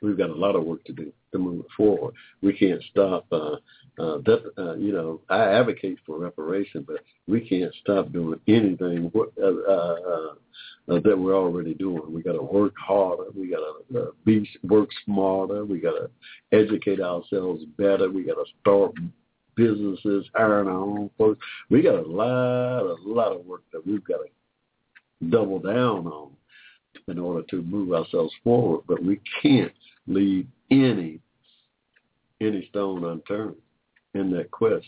We've 0.00 0.18
got 0.18 0.30
a 0.30 0.34
lot 0.34 0.54
of 0.54 0.64
work 0.64 0.84
to 0.84 0.92
do 0.92 1.12
to 1.32 1.38
move 1.38 1.60
it 1.60 1.70
forward. 1.76 2.14
We 2.40 2.52
can't 2.52 2.82
stop. 2.90 3.26
Uh, 3.32 3.56
uh, 3.98 4.18
that, 4.24 4.52
uh, 4.56 4.74
you 4.74 4.92
know, 4.92 5.20
I 5.28 5.40
advocate 5.40 5.98
for 6.06 6.20
reparation, 6.20 6.84
but 6.86 6.98
we 7.26 7.40
can't 7.40 7.74
stop 7.82 8.12
doing 8.12 8.38
anything 8.46 9.10
uh, 9.14 9.42
uh, 9.42 10.34
uh, 10.88 11.00
that 11.00 11.18
we're 11.18 11.36
already 11.36 11.74
doing. 11.74 12.02
We 12.12 12.22
got 12.22 12.32
to 12.32 12.42
work 12.42 12.74
harder. 12.78 13.24
We 13.34 13.50
got 13.50 13.58
to 13.90 14.00
uh, 14.00 14.10
be 14.24 14.48
work 14.62 14.90
smarter. 15.04 15.64
We 15.64 15.80
got 15.80 15.94
to 15.94 16.10
educate 16.52 17.00
ourselves 17.00 17.64
better. 17.76 18.08
We 18.08 18.22
got 18.22 18.34
to 18.34 18.44
start 18.60 18.92
businesses, 19.58 20.24
hiring 20.34 20.68
our 20.68 20.74
own 20.74 21.10
folks. 21.18 21.44
We 21.68 21.82
got 21.82 21.96
a 21.96 22.08
lot, 22.08 22.80
a 22.80 22.96
lot 23.04 23.32
of 23.32 23.44
work 23.44 23.64
that 23.72 23.86
we've 23.86 24.04
got 24.04 24.18
to 24.18 25.28
double 25.28 25.58
down 25.58 26.06
on 26.06 26.30
in 27.08 27.18
order 27.18 27.44
to 27.50 27.62
move 27.62 27.92
ourselves 27.92 28.32
forward. 28.44 28.84
But 28.86 29.02
we 29.02 29.20
can't 29.42 29.72
leave 30.06 30.46
any 30.70 31.20
any 32.40 32.66
stone 32.70 33.04
unturned 33.04 33.56
in 34.14 34.30
that 34.30 34.50
quest. 34.52 34.86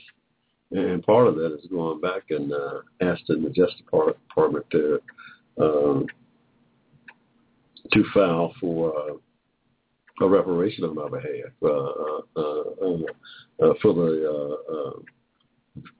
And 0.70 1.02
part 1.02 1.26
of 1.26 1.34
that 1.34 1.52
is 1.52 1.66
going 1.68 2.00
back 2.00 2.30
and 2.30 2.52
uh, 2.52 2.80
asking 3.00 3.42
the 3.42 3.50
Justice 3.50 3.80
Department 4.28 4.66
to 4.70 5.00
uh, 5.60 6.00
to 7.92 8.04
file 8.14 8.54
for 8.60 8.94
uh, 8.96 9.14
a 10.20 10.28
reparation 10.28 10.84
on 10.84 10.98
our 10.98 11.08
behalf 11.08 11.50
uh, 11.62 11.68
uh, 11.68 12.20
uh, 12.36 12.86
um, 12.86 13.04
uh 13.62 13.72
for 13.80 13.94
the 13.94 14.56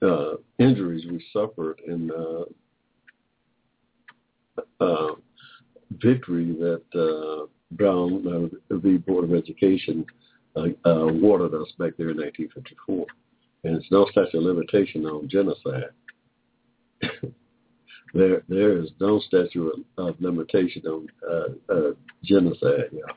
uh, 0.03 0.05
uh, 0.05 0.07
uh 0.07 0.35
injuries 0.59 1.05
we 1.09 1.23
suffered 1.33 1.81
in 1.87 2.11
uh, 4.79 5.07
victory 6.03 6.53
that 6.53 7.47
Brown 7.71 8.51
v. 8.69 8.97
Board 8.97 9.25
of 9.25 9.33
Education 9.33 10.05
awarded 10.85 11.53
us 11.53 11.71
back 11.79 11.93
there 11.97 12.09
in 12.09 12.17
1954. 12.17 13.05
And 13.63 13.75
it's 13.77 13.91
no 13.91 14.05
statute 14.05 14.37
of 14.37 14.43
limitation 14.43 15.05
on 15.05 15.29
genocide. 15.29 15.91
there 18.13 18.43
there 18.49 18.77
is 18.77 18.89
no 18.99 19.19
statute 19.19 19.85
of 19.97 20.15
limitation 20.19 20.85
on 20.85 21.07
genocide, 22.23 22.89
yeah. 22.91 23.13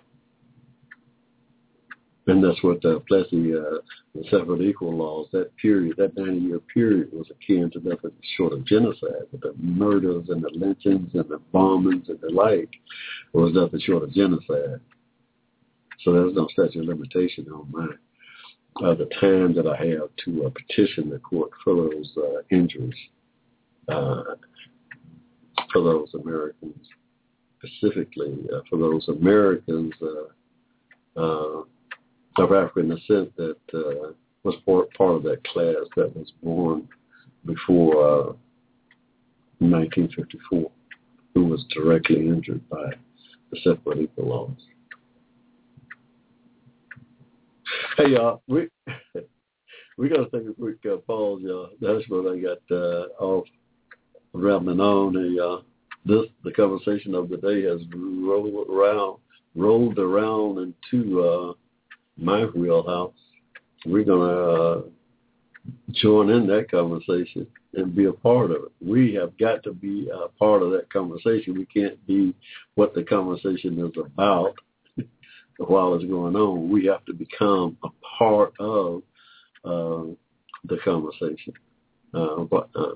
And 2.27 2.43
that's 2.43 2.63
what 2.63 2.83
uh, 2.87 3.01
Plessy, 3.01 3.55
uh, 3.55 3.81
the 4.15 4.25
separate 4.31 4.63
equal 4.63 4.97
laws, 4.97 5.29
that 5.33 5.55
period, 5.57 5.97
that 5.99 6.17
90-year 6.17 6.61
period 6.73 7.11
was 7.13 7.27
akin 7.31 7.71
to 7.73 7.87
nothing 7.87 8.13
short 8.37 8.55
of 8.55 8.65
genocide. 8.65 9.27
But 9.31 9.43
the 9.43 9.55
murders 9.59 10.29
and 10.31 10.43
the 10.43 10.51
lynchings 10.55 11.11
and 11.13 11.29
the 11.29 11.41
bombings 11.53 12.09
and 12.09 12.19
the 12.23 12.31
like 12.31 12.71
was 13.35 13.53
nothing 13.53 13.81
short 13.81 14.05
of 14.05 14.13
genocide. 14.13 14.81
So 16.03 16.13
there's 16.13 16.35
no 16.35 16.49
statute 16.53 16.81
of 16.81 16.87
limitation 16.87 17.47
on 17.53 17.71
mine. 17.71 17.99
Uh, 18.83 18.95
the 18.95 19.09
time 19.21 19.55
that 19.55 19.67
I 19.67 19.77
have 19.77 20.09
to 20.25 20.47
uh, 20.47 20.51
petition 20.51 21.11
the 21.11 21.19
court 21.19 21.51
for 21.63 21.75
those 21.75 22.11
uh, 22.17 22.41
injuries. 22.51 22.95
Uh, 23.87 24.23
for 25.73 25.83
those 25.83 26.09
Americans, 26.15 26.87
specifically 27.59 28.35
uh, 28.53 28.61
for 28.71 28.79
those 28.79 29.07
Americans 29.09 29.93
uh, 32.39 32.45
Africa 32.45 32.81
in 32.81 32.89
the 32.89 32.99
sense 33.07 33.31
that 33.37 33.57
uh, 33.75 34.13
was 34.43 34.55
part, 34.67 34.93
part 34.95 35.17
of 35.17 35.23
that 35.25 35.45
class 35.45 35.77
that 35.97 36.15
was 36.17 36.33
born 36.43 36.89
before 37.47 38.37
1954, 39.59 40.61
uh, 40.61 40.69
who 41.35 41.45
was 41.47 41.65
directly 41.75 42.17
injured 42.29 42.67
by 42.69 42.91
the 43.51 43.59
separate 43.63 44.01
equal 44.01 44.29
laws. 44.29 44.57
Hey, 47.97 48.11
y'all, 48.11 48.43
we 48.49 48.69
we 49.99 50.09
gotta 50.09 50.29
take 50.31 50.49
a 50.49 50.55
quick 50.55 50.79
uh, 50.91 50.97
pause, 50.97 51.41
y'all. 51.43 51.71
That's 51.81 52.05
what 52.09 52.33
I 52.33 52.39
got 52.39 52.59
uh, 52.71 53.07
off 53.21 53.47
rambling 54.33 54.81
on. 54.81 55.15
The, 55.15 55.45
uh, 55.45 55.63
this 56.05 56.27
the 56.43 56.53
conversation 56.53 57.15
of 57.15 57.29
the 57.29 57.37
day 57.37 57.63
has 57.63 57.81
rolled 57.95 58.69
around, 58.69 59.19
rolled 59.55 59.99
around 59.99 60.59
into 60.93 61.23
uh, 61.23 61.53
my 62.17 62.45
wheelhouse. 62.45 63.13
We're 63.87 64.05
gonna 64.05 64.25
uh, 64.25 64.83
join 65.93 66.31
in 66.31 66.47
that 66.49 66.71
conversation 66.71 67.47
and 67.75 67.95
be 67.95 68.07
a 68.07 68.13
part 68.13 68.51
of 68.51 68.65
it. 68.65 68.73
We 68.81 69.15
have 69.15 69.37
got 69.39 69.63
to 69.65 69.73
be 69.73 70.09
a 70.13 70.29
part 70.29 70.63
of 70.63 70.71
that 70.73 70.93
conversation. 70.93 71.55
We 71.55 71.67
can't 71.67 72.05
be 72.07 72.35
what 72.75 72.95
the 72.95 73.03
conversation 73.03 73.79
is 73.79 73.93
about 73.99 74.55
while 75.59 75.95
it's 75.95 76.05
going 76.05 76.37
on. 76.37 76.71
We 76.71 76.87
have 76.87 77.05
to 77.07 77.13
become 77.13 77.77
a 77.83 77.89
part 78.19 78.55
of 78.59 79.03
uh, 79.65 80.13
the 80.65 80.79
conversation. 80.85 81.53
Uh, 82.13 82.45
but, 82.45 82.69
uh, 82.77 82.95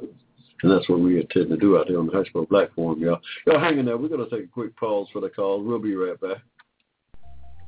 and 0.62 0.72
that's 0.72 0.88
what 0.88 1.00
we 1.00 1.20
intend 1.20 1.50
to 1.50 1.56
do 1.56 1.78
out 1.78 1.88
here 1.88 1.98
on 1.98 2.06
the 2.06 2.12
Hushmo 2.12 2.48
Black 2.48 2.72
Forum, 2.74 3.00
y'all. 3.00 3.20
Y'all 3.46 3.60
hang 3.60 3.78
in 3.78 3.86
there. 3.86 3.96
We're 3.96 4.08
going 4.08 4.28
to 4.28 4.30
take 4.30 4.46
a 4.46 4.52
quick 4.52 4.76
pause 4.76 5.08
for 5.12 5.20
the 5.20 5.28
call. 5.28 5.62
We'll 5.62 5.78
be 5.78 5.94
right 5.94 6.20
back. 6.20 6.38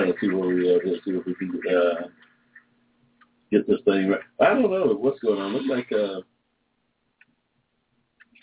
Trying 0.00 0.12
to 0.14 0.18
see 0.18 0.34
where 0.34 0.48
we 0.48 0.74
at 0.74 0.82
here, 0.82 0.96
see 1.04 1.10
if 1.10 1.26
we 1.26 1.34
can 1.34 1.60
uh, 1.68 2.06
get 3.52 3.68
this 3.68 3.80
thing 3.84 4.08
right. 4.08 4.20
I 4.40 4.54
don't 4.54 4.62
know 4.62 4.94
what's 4.98 5.20
going 5.20 5.38
on. 5.38 5.52
Looks 5.52 5.66
like 5.68 5.92
uh, 5.92 6.20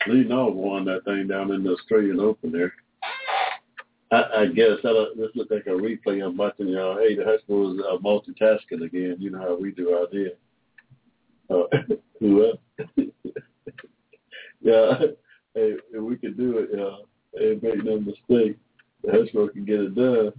Li 0.07 0.23
Na 0.23 0.45
won 0.45 0.85
that 0.85 1.03
thing 1.05 1.27
down 1.27 1.51
in 1.51 1.63
the 1.63 1.71
Australian 1.71 2.19
Open 2.19 2.51
there. 2.51 2.73
I, 4.11 4.41
I 4.41 4.45
guess 4.45 4.77
I 4.83 4.89
don't, 4.89 5.17
this 5.17 5.31
looks 5.33 5.49
like 5.49 5.65
a 5.65 5.71
replay. 5.71 6.23
I'm 6.23 6.37
watching 6.37 6.67
y'all. 6.67 6.99
Hey, 6.99 7.15
the 7.15 7.23
Hushmo 7.23 7.73
is 7.73 7.81
uh, 7.83 7.97
multitasking 7.97 8.85
again. 8.85 9.15
You 9.17 9.31
know 9.31 9.39
how 9.39 9.59
we 9.59 9.71
do 9.71 9.97
out 9.97 10.09
here. 10.11 10.33
Uh, 11.49 11.63
who 12.19 12.45
else? 12.45 12.59
yeah, 14.61 14.93
hey, 15.55 15.73
if 15.91 16.03
we 16.03 16.17
could 16.17 16.37
do 16.37 16.59
it, 16.59 16.79
uh, 16.79 16.97
hey, 17.33 17.57
make 17.63 17.83
no 17.83 17.99
mistake, 17.99 18.57
the 19.03 19.11
Hushmo 19.11 19.51
can 19.51 19.65
get 19.65 19.79
it 19.79 19.95
done. 19.95 20.33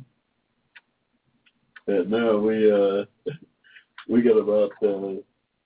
Now 2.09 2.39
we 2.39 2.73
uh 2.73 3.05
we 4.09 4.23
got 4.23 4.39
about 4.39 4.73
uh, 4.83 5.21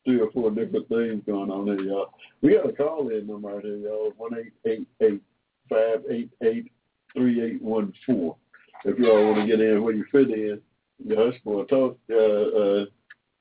three 0.05 0.21
or 0.21 0.31
four 0.33 0.51
different 0.51 0.89
things 0.89 1.23
going 1.25 1.51
on 1.53 1.67
here, 1.67 1.81
y'all. 1.81 2.13
We 2.41 2.55
got 2.55 2.69
a 2.69 2.73
call 2.73 3.09
in 3.11 3.29
number 3.29 3.49
right 3.49 3.65
here, 3.65 3.77
y'all. 3.77 4.13
One 4.17 4.33
eight 4.37 4.53
eight 4.67 4.89
eight 5.01 5.23
five 5.71 6.03
eight 6.11 6.31
eight 6.43 6.73
three 7.15 7.41
eight 7.43 7.63
one 7.63 7.93
four. 8.05 8.37
If 8.85 8.99
y'all 8.99 9.25
want 9.25 9.41
to 9.41 9.47
get 9.47 9.65
in 9.65 9.85
where 9.85 9.95
you 9.95 10.05
fit 10.11 10.31
in, 10.31 10.61
the 11.07 11.15
Hushmo 11.15 11.69
talk. 11.69 11.97
Uh, 12.11 12.17
uh, 12.17 12.85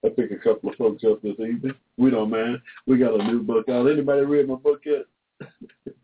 I 0.05 0.09
pick 0.09 0.31
a 0.31 0.37
couple 0.37 0.69
of 0.69 0.75
folks 0.75 1.03
up 1.03 1.23
this 1.23 1.39
evening. 1.39 1.73
We 1.97 2.11
don't 2.11 2.29
mind. 2.29 2.61
We 2.85 2.97
got 2.97 3.19
a 3.19 3.23
new 3.23 3.41
book 3.41 3.67
out. 3.69 3.87
Anybody 3.87 4.21
read 4.21 4.47
my 4.47 4.55
book 4.55 4.81
yet? 4.85 5.05
hey, 5.85 5.95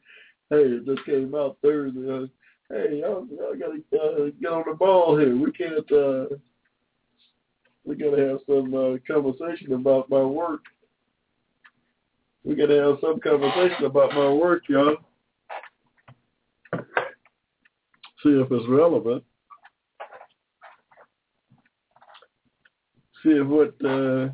it 0.50 0.86
just 0.86 1.06
came 1.06 1.36
out 1.36 1.58
Thursday. 1.62 2.32
Hey, 2.70 3.00
y'all, 3.02 3.28
y'all 3.28 3.56
got 3.56 3.72
to 3.72 4.00
uh, 4.00 4.30
get 4.42 4.52
on 4.52 4.64
the 4.68 4.76
ball 4.76 5.18
here. 5.18 5.36
We 5.36 5.52
can't. 5.52 5.92
Uh, 5.92 6.36
we 7.88 7.96
got 7.96 8.16
to 8.16 8.28
have 8.28 8.40
some 8.46 8.74
uh, 8.74 8.98
conversation 9.12 9.72
about 9.72 10.10
my 10.10 10.22
work. 10.22 10.60
We 12.44 12.56
got 12.56 12.68
to 12.68 12.76
have 12.76 12.98
some 13.00 13.20
conversation 13.22 13.86
about 13.86 14.14
my 14.14 14.30
work, 14.30 14.64
y'all. 14.68 14.98
See 18.24 18.30
if 18.30 18.52
it's 18.52 18.68
relevant. 18.68 19.24
See 23.24 23.30
if 23.30 23.48
what 23.48 23.74
uh, 23.86 24.30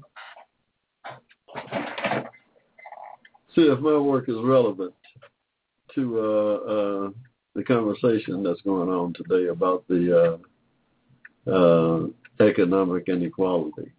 see 3.56 3.62
if 3.62 3.80
my 3.80 3.98
work 3.98 4.30
is 4.30 4.36
relevant 4.44 4.94
to 5.94 6.20
uh, 6.20 6.24
uh, 6.24 7.10
the 7.54 7.64
conversation 7.64 8.42
that's 8.42 8.62
going 8.62 8.90
on 8.90 9.14
today 9.14 9.50
about 9.50 9.88
the 9.88 10.40
uh, 11.48 11.52
uh, 11.52 12.08
economic 12.40 13.08
inequality 13.08 13.92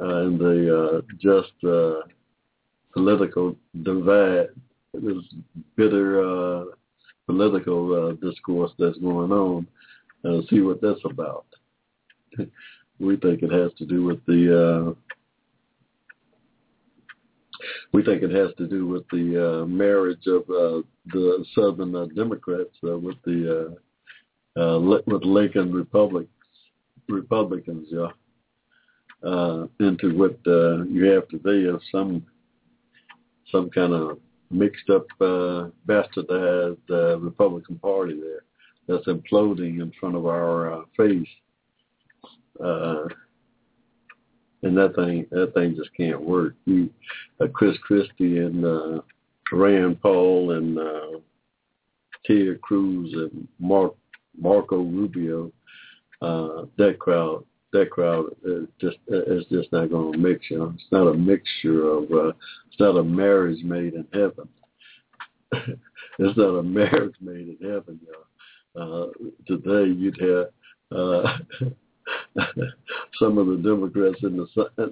uh, 0.00 0.26
and 0.26 0.38
the 0.38 0.78
uh, 0.78 1.00
just 1.20 1.52
uh, 1.64 2.06
political 2.92 3.56
divide, 3.82 4.48
this 4.94 5.16
bitter 5.76 6.64
political 7.26 8.14
discourse 8.22 8.70
that's 8.78 8.98
going 8.98 9.32
on, 9.32 9.66
see 10.48 10.60
what 10.60 10.80
that's 10.80 11.00
about. 11.04 11.46
we 13.00 13.16
think 13.16 13.42
it 13.42 13.50
has 13.52 13.72
to 13.78 13.84
do 13.84 14.04
with 14.04 14.24
the. 14.26 14.96
We 17.92 18.04
think 18.04 18.22
it 18.22 18.30
has 18.30 18.50
to 18.58 18.68
do 18.68 18.86
with 18.86 19.02
the 19.10 19.62
uh, 19.62 19.66
marriage 19.66 20.26
of 20.28 20.42
uh, 20.42 20.82
the 21.06 21.44
Southern 21.56 21.94
uh, 21.96 22.06
Democrats 22.14 22.70
with 22.82 23.16
the 23.24 23.76
with 24.54 25.24
Lincoln 25.24 25.72
Republic 25.72 26.28
Republicans, 27.08 27.88
yeah, 27.90 28.08
uh, 29.28 29.66
into 29.80 30.16
what 30.16 30.38
uh, 30.46 30.84
you 30.84 31.04
have 31.06 31.28
today 31.28 31.68
of 31.68 31.80
some 31.90 32.24
some 33.50 33.70
kind 33.70 33.92
of 33.92 34.18
mixed 34.50 34.90
up, 34.90 35.06
uh, 35.20 35.68
bastardized 35.86 36.78
uh, 36.90 37.18
Republican 37.18 37.78
Party 37.78 38.18
there 38.20 38.44
that's 38.86 39.06
imploding 39.06 39.80
in 39.80 39.92
front 39.98 40.16
of 40.16 40.26
our 40.26 40.72
uh, 40.72 40.82
face. 40.96 41.28
Uh, 42.62 43.04
and 44.62 44.76
that 44.76 44.94
thing, 44.96 45.26
that 45.30 45.54
thing 45.54 45.76
just 45.76 45.94
can't 45.96 46.20
work. 46.20 46.54
You, 46.64 46.90
uh, 47.40 47.46
Chris 47.52 47.76
Christie 47.82 48.38
and 48.38 48.64
uh, 48.64 49.00
Rand 49.52 50.00
Paul 50.00 50.52
and 50.52 50.78
uh, 50.78 51.18
Ted 52.26 52.60
Cruz 52.62 53.12
and 53.14 53.46
Mark 53.58 53.94
Marco 54.40 54.78
Rubio 54.78 55.52
uh, 56.22 56.64
that 56.76 56.98
crowd 56.98 57.44
that 57.72 57.90
crowd 57.90 58.26
is 58.44 58.66
just 58.80 58.96
is 59.08 59.44
just 59.50 59.70
not 59.72 59.90
going 59.90 60.12
to 60.12 60.18
mix. 60.18 60.50
You 60.50 60.58
know, 60.58 60.72
it's 60.74 60.84
not 60.90 61.08
a 61.08 61.14
mixture 61.14 61.88
of 61.88 62.10
uh, 62.10 62.32
it's 62.68 62.80
not 62.80 62.96
a 62.96 63.04
marriage 63.04 63.62
made 63.62 63.94
in 63.94 64.06
heaven. 64.12 64.48
it's 66.18 66.38
not 66.38 66.58
a 66.58 66.62
marriage 66.62 67.14
made 67.20 67.48
in 67.48 67.58
heaven. 67.62 68.00
You 68.06 68.12
know. 68.12 68.82
uh, 68.82 69.06
today 69.46 69.90
you'd 69.92 70.20
have. 70.20 70.48
Uh, 70.90 71.38
some 73.18 73.36
of 73.36 73.46
the 73.48 73.56
Democrats 73.56 74.18
in 74.22 74.36
the 74.36 74.46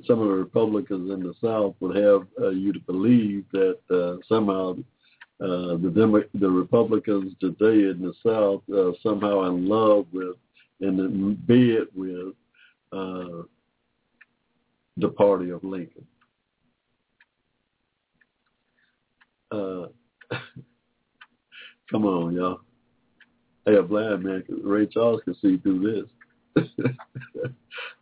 some 0.07 0.20
of 0.20 0.29
the 0.29 0.35
Republicans 0.35 1.11
in 1.11 1.20
the 1.20 1.35
South 1.43 1.74
would 1.81 1.97
have 1.97 2.27
uh, 2.41 2.51
you 2.51 2.72
to 2.72 2.81
believe 2.81 3.45
that 3.53 3.79
uh, 3.91 4.16
somehow 4.29 4.72
uh, 5.41 5.77
the 5.79 5.93
Demo- 5.95 6.29
the 6.35 6.51
Republicans 6.51 7.35
today 7.41 7.89
in 7.91 8.01
the 8.03 8.12
South 8.22 8.62
uh, 8.74 8.93
somehow 9.03 9.49
in 9.49 9.66
love 9.66 10.07
with 10.12 10.37
and 10.81 10.99
in 10.99 11.35
bed 11.47 11.87
with 11.95 12.35
uh, 12.93 13.43
the 14.97 15.09
party 15.09 15.51
of 15.51 15.64
Lincoln. 15.64 16.07
Uh, 19.51 19.87
come 21.91 22.05
on, 22.05 22.35
y'all. 22.35 22.61
Hey, 23.64 23.77
a 23.77 23.83
blind 23.83 24.22
man, 24.22 24.45
Ray 24.62 24.87
Charles 24.87 25.20
can 25.24 25.35
see 25.43 25.59
through 25.59 26.07
this. 26.55 26.68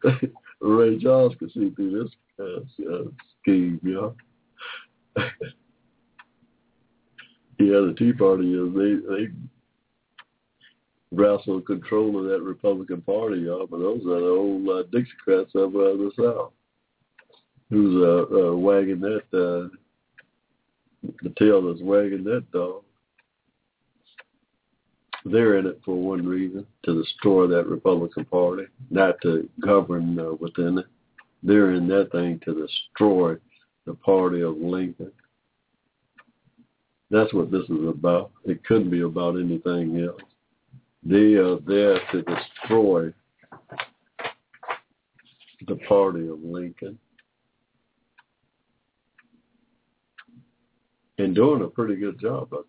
Ray 0.61 0.99
Charles 0.99 1.35
can 1.39 1.51
see 1.51 1.71
through 1.71 2.05
this 2.05 2.13
uh, 2.39 2.93
uh, 2.93 3.05
scheme, 3.41 3.81
y'all. 3.83 4.15
yeah, 5.17 5.25
the 7.59 7.95
Tea 7.99 8.13
Party 8.13 8.53
is 8.53 8.75
they 8.75 8.95
they 9.15 9.29
wrestle 11.15 11.61
control 11.61 12.19
of 12.19 12.25
that 12.31 12.43
Republican 12.43 13.03
Party, 13.03 13.41
y'all. 13.41 13.67
But 13.67 13.79
those 13.79 14.03
are 14.03 14.21
the 14.21 14.27
old 14.27 14.69
uh, 14.69 14.83
Dixiecrats 14.91 15.55
of 15.55 15.75
uh, 15.75 15.97
the 15.97 16.11
South, 16.17 16.53
who's 17.71 18.03
uh, 18.03 18.51
uh, 18.51 18.57
wagging 18.57 19.01
that 19.01 19.23
uh, 19.33 19.69
the 21.23 21.33
tail 21.39 21.63
that's 21.63 21.83
wagging 21.83 22.25
that 22.25 22.51
dog. 22.53 22.83
They're 25.25 25.59
in 25.59 25.67
it 25.67 25.81
for 25.85 25.95
one 25.95 26.27
reason, 26.27 26.67
to 26.85 27.03
destroy 27.03 27.47
that 27.47 27.67
Republican 27.67 28.27
Party, 28.27 28.65
not 28.91 29.15
to 29.23 29.49
govern 29.61 30.19
uh, 30.19 30.35
within 30.39 30.79
it. 30.79 30.87
They're 31.43 31.73
in 31.73 31.89
that 31.89 32.13
thing 32.13 32.41
to 32.45 32.55
destroy 32.55 33.37
the 33.87 33.95
party 33.95 34.43
of 34.43 34.57
Lincoln. 34.59 35.13
That's 37.11 37.33
what 37.33 37.51
this 37.51 37.65
is 37.65 37.89
about. 37.89 38.33
It 38.45 38.65
couldn't 38.65 38.91
be 38.91 39.03
about 39.03 39.37
anything 39.37 40.05
else. 40.05 40.21
They 41.05 41.35
are 41.35 41.59
there 41.67 42.01
to 42.13 42.23
destroy 42.23 43.13
the 45.67 45.77
party 45.87 46.29
of 46.29 46.43
Lincoln. 46.43 46.99
And 51.19 51.35
doing 51.35 51.63
a 51.63 51.69
pretty 51.69 51.97
good 51.97 52.19
job 52.19 52.49
of 52.53 52.65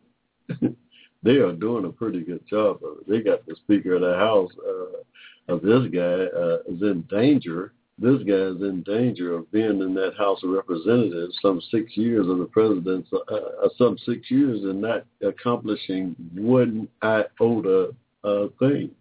it. 0.61 0.75
they 1.23 1.37
are 1.37 1.53
doing 1.53 1.85
a 1.85 1.89
pretty 1.89 2.21
good 2.21 2.45
job 2.47 2.79
of 2.83 2.99
it. 2.99 3.09
They 3.09 3.21
got 3.21 3.45
the 3.45 3.55
Speaker 3.55 3.95
of 3.95 4.01
the 4.01 4.15
House 4.15 4.51
uh, 4.67 5.53
of 5.53 5.61
this 5.61 5.87
guy 5.93 6.25
uh, 6.37 6.57
is 6.67 6.81
in 6.81 7.05
danger. 7.09 7.73
This 7.97 8.21
guy 8.27 8.33
is 8.33 8.61
in 8.61 8.83
danger 8.85 9.35
of 9.35 9.51
being 9.51 9.81
in 9.81 9.93
that 9.95 10.15
House 10.17 10.43
of 10.43 10.49
Representatives 10.49 11.39
some 11.41 11.61
six 11.71 11.95
years 11.95 12.27
of 12.27 12.37
the 12.37 12.45
president's, 12.45 13.09
uh, 13.13 13.33
uh 13.33 13.69
some 13.77 13.97
six 14.05 14.29
years 14.29 14.61
and 14.63 14.81
not 14.81 15.05
accomplishing 15.21 16.15
one 16.35 16.87
iota 17.01 17.95
uh, 18.25 18.47
thing. 18.59 18.91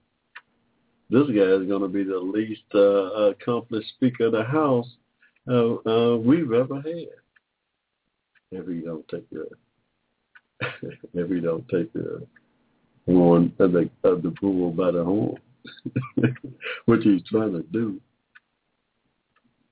This 1.10 1.26
guy 1.28 1.42
is 1.42 1.68
going 1.68 1.82
to 1.82 1.88
be 1.88 2.04
the 2.04 2.18
least 2.18 2.62
uh, 2.74 3.30
accomplished 3.30 3.88
Speaker 3.90 4.26
of 4.26 4.32
the 4.32 4.44
House 4.44 4.86
uh, 5.48 5.74
uh, 5.88 6.16
we've 6.16 6.52
ever 6.52 6.76
had. 6.76 7.08
If 8.50 8.68
he 8.68 8.80
don't 8.80 9.06
take 9.08 9.28
the, 9.30 9.46
if 11.14 11.30
he 11.30 11.40
don't 11.40 11.68
take 11.68 11.92
the 11.92 12.26
horn 13.06 13.52
of 13.58 13.72
the, 13.72 13.90
of 14.02 14.22
the 14.22 14.34
bull 14.40 14.70
by 14.70 14.90
the 14.90 15.04
horn, 15.04 15.36
which 16.86 17.02
he's 17.02 17.22
trying 17.28 17.52
to 17.52 17.62
do. 17.72 18.00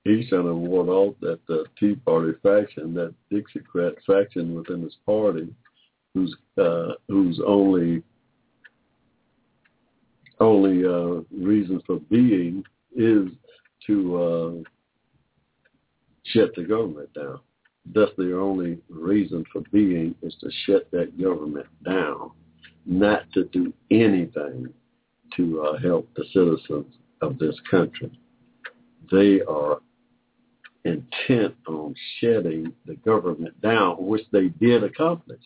He's 0.03 0.27
trying 0.27 0.43
to 0.43 0.53
ward 0.53 0.89
off 0.89 1.15
that 1.21 1.39
uh, 1.49 1.63
Tea 1.79 1.95
Party 1.95 2.33
faction, 2.43 2.93
that 2.95 3.13
Dixiecrat 3.31 3.95
faction 4.05 4.53
within 4.53 4.81
his 4.81 4.97
party, 5.05 5.47
who's 6.13 6.35
uh, 6.57 6.93
who's 7.07 7.39
only 7.45 8.03
only 10.43 10.85
uh, 10.85 11.21
reason 11.31 11.81
for 11.85 11.99
being 12.09 12.63
is 12.95 13.29
to 13.87 14.17
uh, 14.17 14.69
shut 16.25 16.53
the 16.55 16.63
government 16.63 17.13
down. 17.13 17.39
That's 17.93 18.11
their 18.17 18.39
only 18.39 18.79
reason 18.89 19.43
for 19.51 19.61
being 19.71 20.15
is 20.21 20.35
to 20.41 20.49
shut 20.65 20.89
that 20.91 21.19
government 21.21 21.67
down, 21.83 22.31
not 22.85 23.23
to 23.33 23.45
do 23.45 23.73
anything 23.91 24.73
to 25.35 25.61
uh, 25.61 25.77
help 25.79 26.07
the 26.15 26.23
citizens 26.33 26.93
of 27.21 27.37
this 27.39 27.55
country. 27.69 28.11
They 29.11 29.41
are 29.41 29.79
intent 30.85 31.55
on 31.67 31.95
shutting 32.19 32.73
the 32.85 32.95
government 32.95 33.59
down, 33.61 34.05
which 34.05 34.23
they 34.31 34.47
did 34.47 34.83
accomplish. 34.83 35.41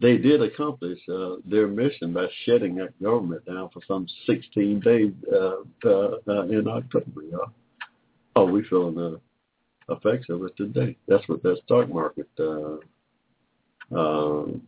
They 0.00 0.16
did 0.16 0.42
accomplish 0.42 0.98
uh, 1.12 1.36
their 1.44 1.66
mission 1.66 2.12
by 2.12 2.26
shutting 2.44 2.74
that 2.76 3.00
government 3.02 3.44
down 3.44 3.68
for 3.70 3.82
some 3.86 4.06
16 4.26 4.80
days 4.80 5.12
uh, 5.30 5.56
uh, 5.84 6.16
uh, 6.26 6.42
in 6.44 6.66
October. 6.66 7.22
Oh, 8.34 8.44
we 8.46 8.62
feeling 8.64 8.94
the 8.94 9.20
effects 9.90 10.28
of 10.30 10.42
it 10.44 10.56
today. 10.56 10.96
That's 11.06 11.28
what 11.28 11.42
that 11.42 11.60
stock 11.64 11.88
market 11.92 12.28
uh, 12.38 12.76
um, 13.94 14.62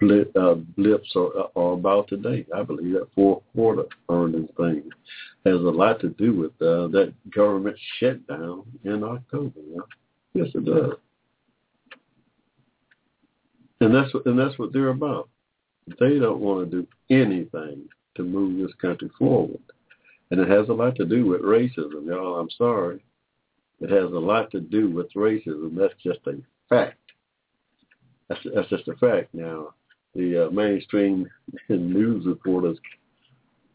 blip, 0.00 0.34
uh, 0.36 0.54
blips 0.54 1.14
are, 1.14 1.48
are 1.54 1.72
about 1.74 2.08
today. 2.08 2.46
I 2.54 2.62
believe 2.62 2.94
that 2.94 3.08
fourth 3.14 3.42
quarter 3.54 3.84
earnings 4.08 4.50
thing 4.56 4.90
has 5.44 5.54
a 5.54 5.58
lot 5.58 6.00
to 6.00 6.08
do 6.10 6.34
with 6.34 6.52
uh, 6.62 6.88
that 6.88 7.12
government 7.30 7.76
shutdown 7.98 8.64
in 8.84 9.04
October. 9.04 9.60
Yes, 10.34 10.48
it 10.54 10.64
does. 10.64 10.94
And 13.80 13.94
that's 13.94 14.12
what 14.12 14.26
and 14.26 14.38
that's 14.38 14.58
what 14.58 14.72
they're 14.72 14.88
about. 14.88 15.28
They 15.98 16.18
don't 16.18 16.40
want 16.40 16.70
to 16.70 16.82
do 16.82 16.86
anything 17.08 17.88
to 18.16 18.22
move 18.22 18.58
this 18.58 18.74
country 18.80 19.10
forward. 19.18 19.60
And 20.30 20.40
it 20.40 20.48
has 20.48 20.68
a 20.68 20.72
lot 20.72 20.96
to 20.96 21.04
do 21.04 21.26
with 21.26 21.42
racism, 21.42 22.06
y'all. 22.06 22.38
I'm 22.38 22.50
sorry. 22.50 23.02
It 23.80 23.90
has 23.90 24.12
a 24.12 24.18
lot 24.18 24.50
to 24.52 24.60
do 24.60 24.90
with 24.90 25.12
racism. 25.14 25.74
That's 25.74 25.94
just 26.02 26.20
a 26.26 26.38
fact. 26.68 26.98
That's, 28.28 28.40
that's 28.54 28.68
just 28.68 28.88
a 28.88 28.94
fact. 28.96 29.34
Now, 29.34 29.74
the 30.14 30.46
uh, 30.46 30.50
mainstream 30.50 31.28
news 31.68 32.26
reporters 32.26 32.78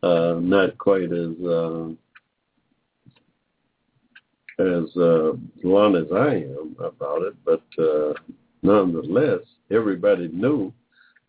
uh, 0.03 0.35
not 0.39 0.77
quite 0.77 1.11
as 1.11 1.35
uh, 1.43 1.89
as 4.59 4.95
uh, 4.95 5.33
blunt 5.61 5.95
as 5.97 6.11
I 6.13 6.35
am 6.35 6.75
about 6.79 7.23
it, 7.23 7.35
but 7.43 7.63
uh, 7.77 8.13
nonetheless, 8.65 9.41
everybody 9.71 10.27
knew 10.29 10.73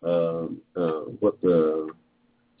uh, 0.03 0.45
uh, 0.75 1.01
what 1.19 1.39
the 1.41 1.89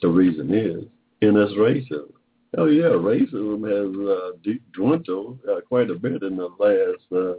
the 0.01 0.07
reason 0.07 0.53
is, 0.53 0.83
and 1.21 1.37
it's 1.37 1.53
racism. 1.53 2.11
Oh 2.57 2.65
yeah, 2.65 2.85
racism 2.85 3.63
has 3.67 4.07
uh, 4.07 4.53
dwindled 4.73 5.39
uh, 5.49 5.61
quite 5.67 5.89
a 5.89 5.95
bit 5.95 6.23
in 6.23 6.37
the 6.37 6.49
last 6.59 7.03
uh, 7.11 7.37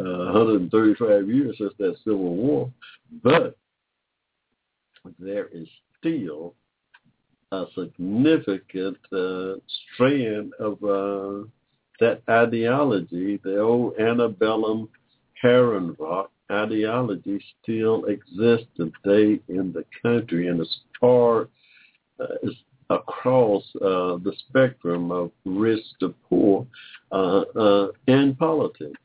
uh, 0.00 0.32
135 0.32 1.28
years 1.28 1.56
since 1.58 1.72
that 1.78 1.96
Civil 2.04 2.36
War, 2.36 2.72
but 3.22 3.56
there 5.18 5.48
is 5.48 5.68
still 5.98 6.54
a 7.52 7.64
significant 7.74 8.98
uh, 9.12 9.54
strand 9.94 10.52
of 10.60 10.74
uh, 10.84 11.46
that 12.00 12.22
ideology, 12.28 13.40
the 13.42 13.58
old 13.60 13.98
antebellum 13.98 14.88
Herrenvolk 15.42 16.28
ideology 16.50 17.42
still 17.62 18.04
exists 18.06 18.68
today 18.76 19.40
in 19.48 19.72
the 19.72 19.84
country 20.02 20.48
and 20.48 20.60
as 20.60 20.76
far 21.00 21.48
uh, 22.20 22.26
as 22.46 22.52
across 22.90 23.62
uh, 23.76 24.16
the 24.24 24.32
spectrum 24.48 25.10
of 25.10 25.30
rich 25.44 25.84
to 26.00 26.14
poor 26.28 26.66
uh, 27.12 27.42
uh, 27.56 27.88
in 28.06 28.34
politics. 28.34 29.00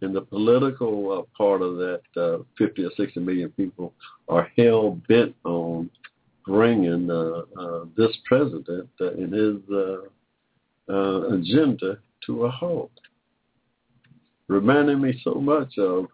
And 0.00 0.14
the 0.14 0.20
political 0.20 1.18
uh, 1.18 1.36
part 1.36 1.60
of 1.60 1.76
that 1.76 2.02
uh, 2.16 2.44
50 2.56 2.84
or 2.84 2.90
60 2.96 3.18
million 3.18 3.50
people 3.50 3.92
are 4.28 4.50
hell 4.56 5.00
bent 5.08 5.34
on 5.44 5.90
bringing 6.46 7.10
uh, 7.10 7.42
uh, 7.60 7.84
this 7.96 8.16
president 8.24 8.88
uh, 9.00 9.12
and 9.12 9.32
his 9.32 9.56
uh, 9.72 10.92
uh, 10.92 11.34
agenda 11.34 11.98
to 12.26 12.44
a 12.44 12.50
halt. 12.50 12.92
Reminding 14.48 15.00
me 15.00 15.20
so 15.22 15.34
much 15.34 15.76
of 15.78 16.08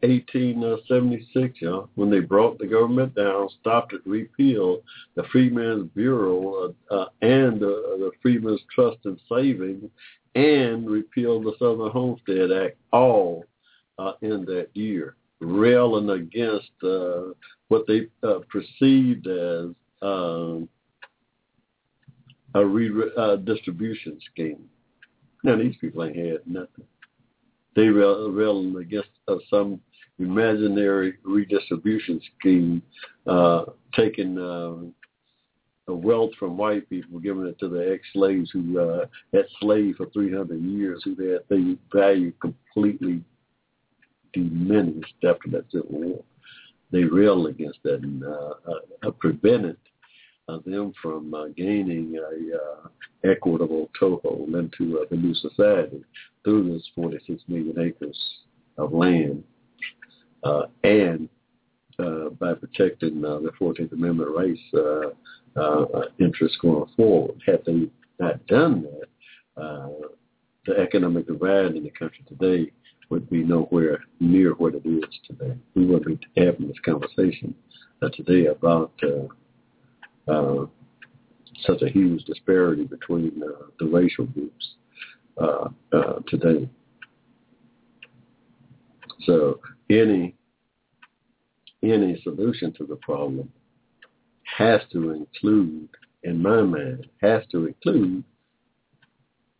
1876, 0.00 1.60
you 1.60 1.68
know, 1.68 1.88
when 1.94 2.10
they 2.10 2.20
brought 2.20 2.58
the 2.58 2.66
government 2.66 3.14
down, 3.14 3.48
stopped 3.60 3.92
it, 3.92 4.00
repealed 4.04 4.82
the 5.14 5.24
Freedmen's 5.32 5.90
Bureau 5.94 6.74
uh, 6.90 6.94
uh, 6.94 7.06
and 7.22 7.62
uh, 7.62 7.66
the 7.98 8.10
Freedmen's 8.20 8.60
Trust 8.74 8.98
and 9.04 9.18
Savings, 9.28 9.90
and 10.34 10.88
repealed 10.88 11.44
the 11.44 11.54
Southern 11.58 11.90
Homestead 11.90 12.52
Act, 12.52 12.76
all 12.92 13.44
uh, 13.98 14.12
in 14.20 14.44
that 14.44 14.68
year, 14.74 15.16
railing 15.40 16.10
against 16.10 16.70
uh, 16.84 17.32
what 17.68 17.86
they 17.86 18.08
uh, 18.22 18.40
perceived 18.50 19.26
as 19.26 19.70
um, 20.02 20.68
a 22.54 22.64
redistribution 22.64 24.12
uh, 24.12 24.24
scheme. 24.32 24.68
Now, 25.46 25.56
these 25.56 25.76
people 25.80 26.02
ain't 26.02 26.16
had 26.16 26.44
nothing. 26.44 26.84
They 27.76 27.86
railing 27.86 28.76
against 28.80 29.10
uh, 29.28 29.36
some 29.48 29.80
imaginary 30.18 31.18
redistribution 31.22 32.20
scheme, 32.36 32.82
uh, 33.28 33.66
taking 33.94 34.36
uh, 34.38 35.92
wealth 35.92 36.32
from 36.36 36.56
white 36.56 36.90
people, 36.90 37.20
giving 37.20 37.46
it 37.46 37.60
to 37.60 37.68
the 37.68 37.92
ex-slaves 37.92 38.50
who 38.50 38.80
uh, 38.80 39.06
had 39.32 39.44
slaved 39.60 39.98
for 39.98 40.06
300 40.06 40.60
years, 40.60 41.02
who 41.04 41.10
had 41.10 41.42
their 41.48 41.76
value 41.94 42.32
completely 42.40 43.22
diminished 44.32 45.14
after 45.22 45.48
that 45.50 45.70
Civil 45.70 45.90
War. 45.90 46.24
They 46.90 47.04
railed 47.04 47.46
against 47.46 47.78
that 47.84 48.02
and 48.02 48.24
uh, 48.24 48.54
uh, 49.06 49.10
prevented 49.20 49.76
them 50.64 50.92
from 51.02 51.34
uh, 51.34 51.48
gaining 51.56 52.16
a 52.16 52.56
uh, 52.56 52.88
equitable 53.30 53.90
toehold 53.98 54.54
into 54.54 54.98
uh, 54.98 55.04
the 55.10 55.16
new 55.16 55.34
society 55.34 56.02
through 56.44 56.72
this 56.72 56.88
46 56.94 57.42
million 57.48 57.78
acres 57.80 58.18
of 58.78 58.92
land 58.92 59.42
uh, 60.44 60.62
and 60.84 61.28
uh, 61.98 62.28
by 62.38 62.54
protecting 62.54 63.24
uh, 63.24 63.38
the 63.38 63.50
14th 63.60 63.92
Amendment 63.92 64.30
rights 64.36 64.60
interests 66.20 66.58
going 66.60 66.90
forward. 66.96 67.42
Had 67.46 67.64
they 67.64 67.90
not 68.20 68.46
done 68.46 68.86
that, 69.56 70.10
the 70.66 70.78
economic 70.78 71.26
divide 71.26 71.74
in 71.76 71.84
the 71.84 71.90
country 71.90 72.24
today 72.28 72.70
would 73.08 73.28
be 73.30 73.42
nowhere 73.42 74.00
near 74.20 74.52
what 74.54 74.74
it 74.74 74.84
is 74.84 75.04
today. 75.26 75.56
We 75.74 75.86
wouldn't 75.86 76.20
be 76.34 76.42
having 76.42 76.68
this 76.68 76.76
conversation 76.84 77.54
today 78.12 78.46
about 78.46 78.92
uh, 80.28 80.66
such 81.62 81.82
a 81.82 81.88
huge 81.88 82.24
disparity 82.24 82.84
between 82.84 83.42
uh, 83.42 83.66
the 83.78 83.86
racial 83.86 84.26
groups 84.26 84.74
uh, 85.38 85.68
uh, 85.92 86.20
today. 86.28 86.68
So 89.24 89.60
any 89.90 90.34
any 91.82 92.20
solution 92.22 92.72
to 92.74 92.86
the 92.86 92.96
problem 92.96 93.52
has 94.56 94.80
to 94.92 95.10
include, 95.12 95.88
in 96.22 96.40
my 96.40 96.62
mind, 96.62 97.06
has 97.22 97.42
to 97.52 97.66
include 97.66 98.24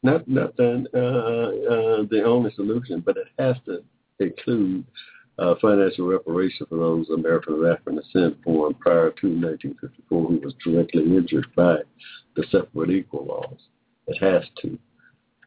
not 0.03 0.27
not 0.29 0.57
the, 0.57 0.87
uh, 0.95 1.73
uh, 1.73 2.07
the 2.11 2.23
only 2.25 2.53
solution, 2.55 3.01
but 3.01 3.17
it 3.17 3.29
has 3.39 3.57
to 3.67 3.83
include 4.21 4.85
uh, 5.39 5.55
financial 5.61 6.07
reparation 6.07 6.67
for 6.67 6.77
those 6.77 7.09
American 7.11 7.55
of 7.55 7.65
African 7.65 7.97
descent 7.97 8.43
born 8.43 8.75
prior 8.75 9.11
to 9.11 9.27
1954 9.27 10.29
who 10.29 10.41
was 10.41 10.55
directly 10.65 11.03
injured 11.03 11.47
by 11.55 11.77
the 12.37 12.45
separate 12.51 12.91
equal 12.91 13.27
laws. 13.27 13.59
It 14.07 14.23
has 14.23 14.45
to. 14.63 14.79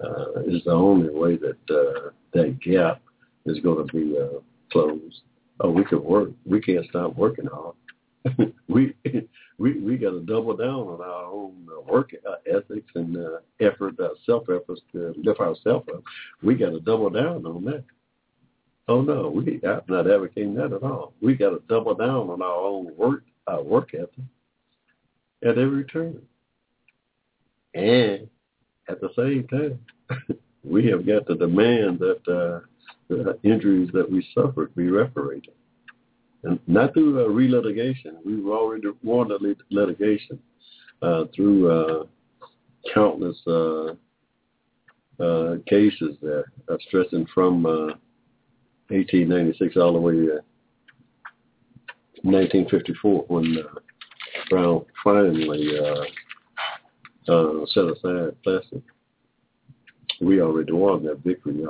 Uh, 0.02 0.44
is 0.48 0.64
the 0.64 0.72
only 0.72 1.10
way 1.10 1.36
that 1.36 1.58
uh, 1.70 2.12
that 2.32 2.58
gap 2.62 3.02
is 3.46 3.60
going 3.60 3.86
to 3.86 3.94
be 3.94 4.18
uh, 4.18 4.40
closed 4.72 5.22
oh, 5.62 5.70
we 5.70 5.84
can 5.84 6.04
work. 6.04 6.30
We 6.46 6.62
can't 6.62 6.86
stop 6.90 7.16
working 7.16 7.48
hard. 7.48 7.76
we 8.68 8.94
we 9.58 9.80
we 9.80 9.98
got 9.98 10.12
to 10.12 10.20
double 10.22 10.56
down 10.56 10.88
on 10.88 11.02
our 11.02 11.26
own 11.26 11.68
uh, 11.72 11.82
work 11.92 12.12
uh, 12.30 12.36
ethics 12.46 12.92
and 12.96 13.16
uh, 13.16 13.40
effort, 13.62 14.00
uh, 14.00 14.10
self 14.26 14.44
efforts 14.50 14.82
to 14.92 15.14
lift 15.24 15.40
ourselves 15.40 15.88
up. 15.94 16.04
We 16.44 16.56
got 16.56 16.72
to 16.72 16.80
double 16.82 17.10
down 17.10 17.46
on 17.46 17.64
that. 17.66 17.84
Oh 18.90 19.02
no, 19.02 19.30
we 19.30 19.62
I'm 19.64 19.82
not 19.88 20.10
advocating 20.10 20.56
that 20.56 20.74
at 20.74 20.82
all. 20.82 21.14
We 21.22 21.36
got 21.36 21.52
to 21.52 21.62
double 21.70 21.94
down 21.94 22.32
on 22.32 22.42
our 22.42 22.56
own 22.56 22.92
work, 22.98 23.24
our 23.46 23.62
work 23.62 23.94
ethic 23.94 24.10
at 25.44 25.60
every 25.60 25.86
turn, 25.86 26.20
and 27.76 28.28
at 28.90 29.00
the 29.00 29.10
same 29.16 29.48
time, 29.48 29.80
we 30.64 30.88
have 30.88 31.06
got 31.06 31.28
to 31.28 31.36
demand 31.36 32.00
that 32.00 32.28
uh, 32.28 32.66
the 33.10 33.38
injuries 33.44 33.92
that 33.94 34.12
we 34.12 34.28
suffered 34.34 34.74
be 34.76 34.90
reparated. 34.90 35.54
and 36.44 36.60
not 36.66 36.96
through 36.96 37.24
uh, 37.24 37.30
relitigation. 37.30 38.16
We've 38.26 38.48
already 38.48 38.88
won 39.04 39.28
the 39.28 39.56
litigation 39.70 40.40
uh, 41.04 41.26
through 41.36 41.70
uh, 41.70 42.04
countless 42.92 43.38
uh, 43.46 43.94
uh, 45.22 45.58
cases 45.68 46.18
that 46.24 46.46
are 46.70 46.80
stressing 46.88 47.28
from 47.36 47.68
uh, 47.68 47.94
1896 48.90 49.78
all 49.78 49.94
the 49.94 50.00
way 50.00 50.14
to 50.14 50.42
1954 52.24 53.26
when 53.28 53.58
uh, 53.58 53.80
Brown 54.50 54.86
finally 55.04 55.78
uh, 55.78 57.32
uh, 57.32 57.66
set 57.68 57.86
aside 57.86 58.36
Plessy. 58.44 58.82
We 60.22 60.42
already 60.42 60.72
won 60.72 61.04
that 61.04 61.20
victory. 61.24 61.62
Yeah. 61.62 61.68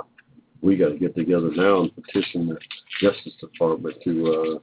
We 0.62 0.76
got 0.76 0.90
to 0.90 0.98
get 0.98 1.16
together 1.16 1.52
now 1.56 1.82
and 1.82 1.92
petition 1.96 2.48
the 2.48 2.58
Justice 3.00 3.34
Department 3.40 3.96
to 4.04 4.60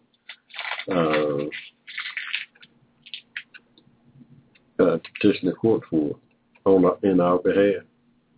uh, 0.91 0.93
uh, 0.93 1.45
uh, 4.79 4.99
petition 5.15 5.49
the 5.49 5.55
court 5.55 5.83
for 5.89 6.17
on 6.65 6.85
our, 6.85 6.99
in 7.03 7.21
our 7.21 7.39
behalf. 7.39 7.83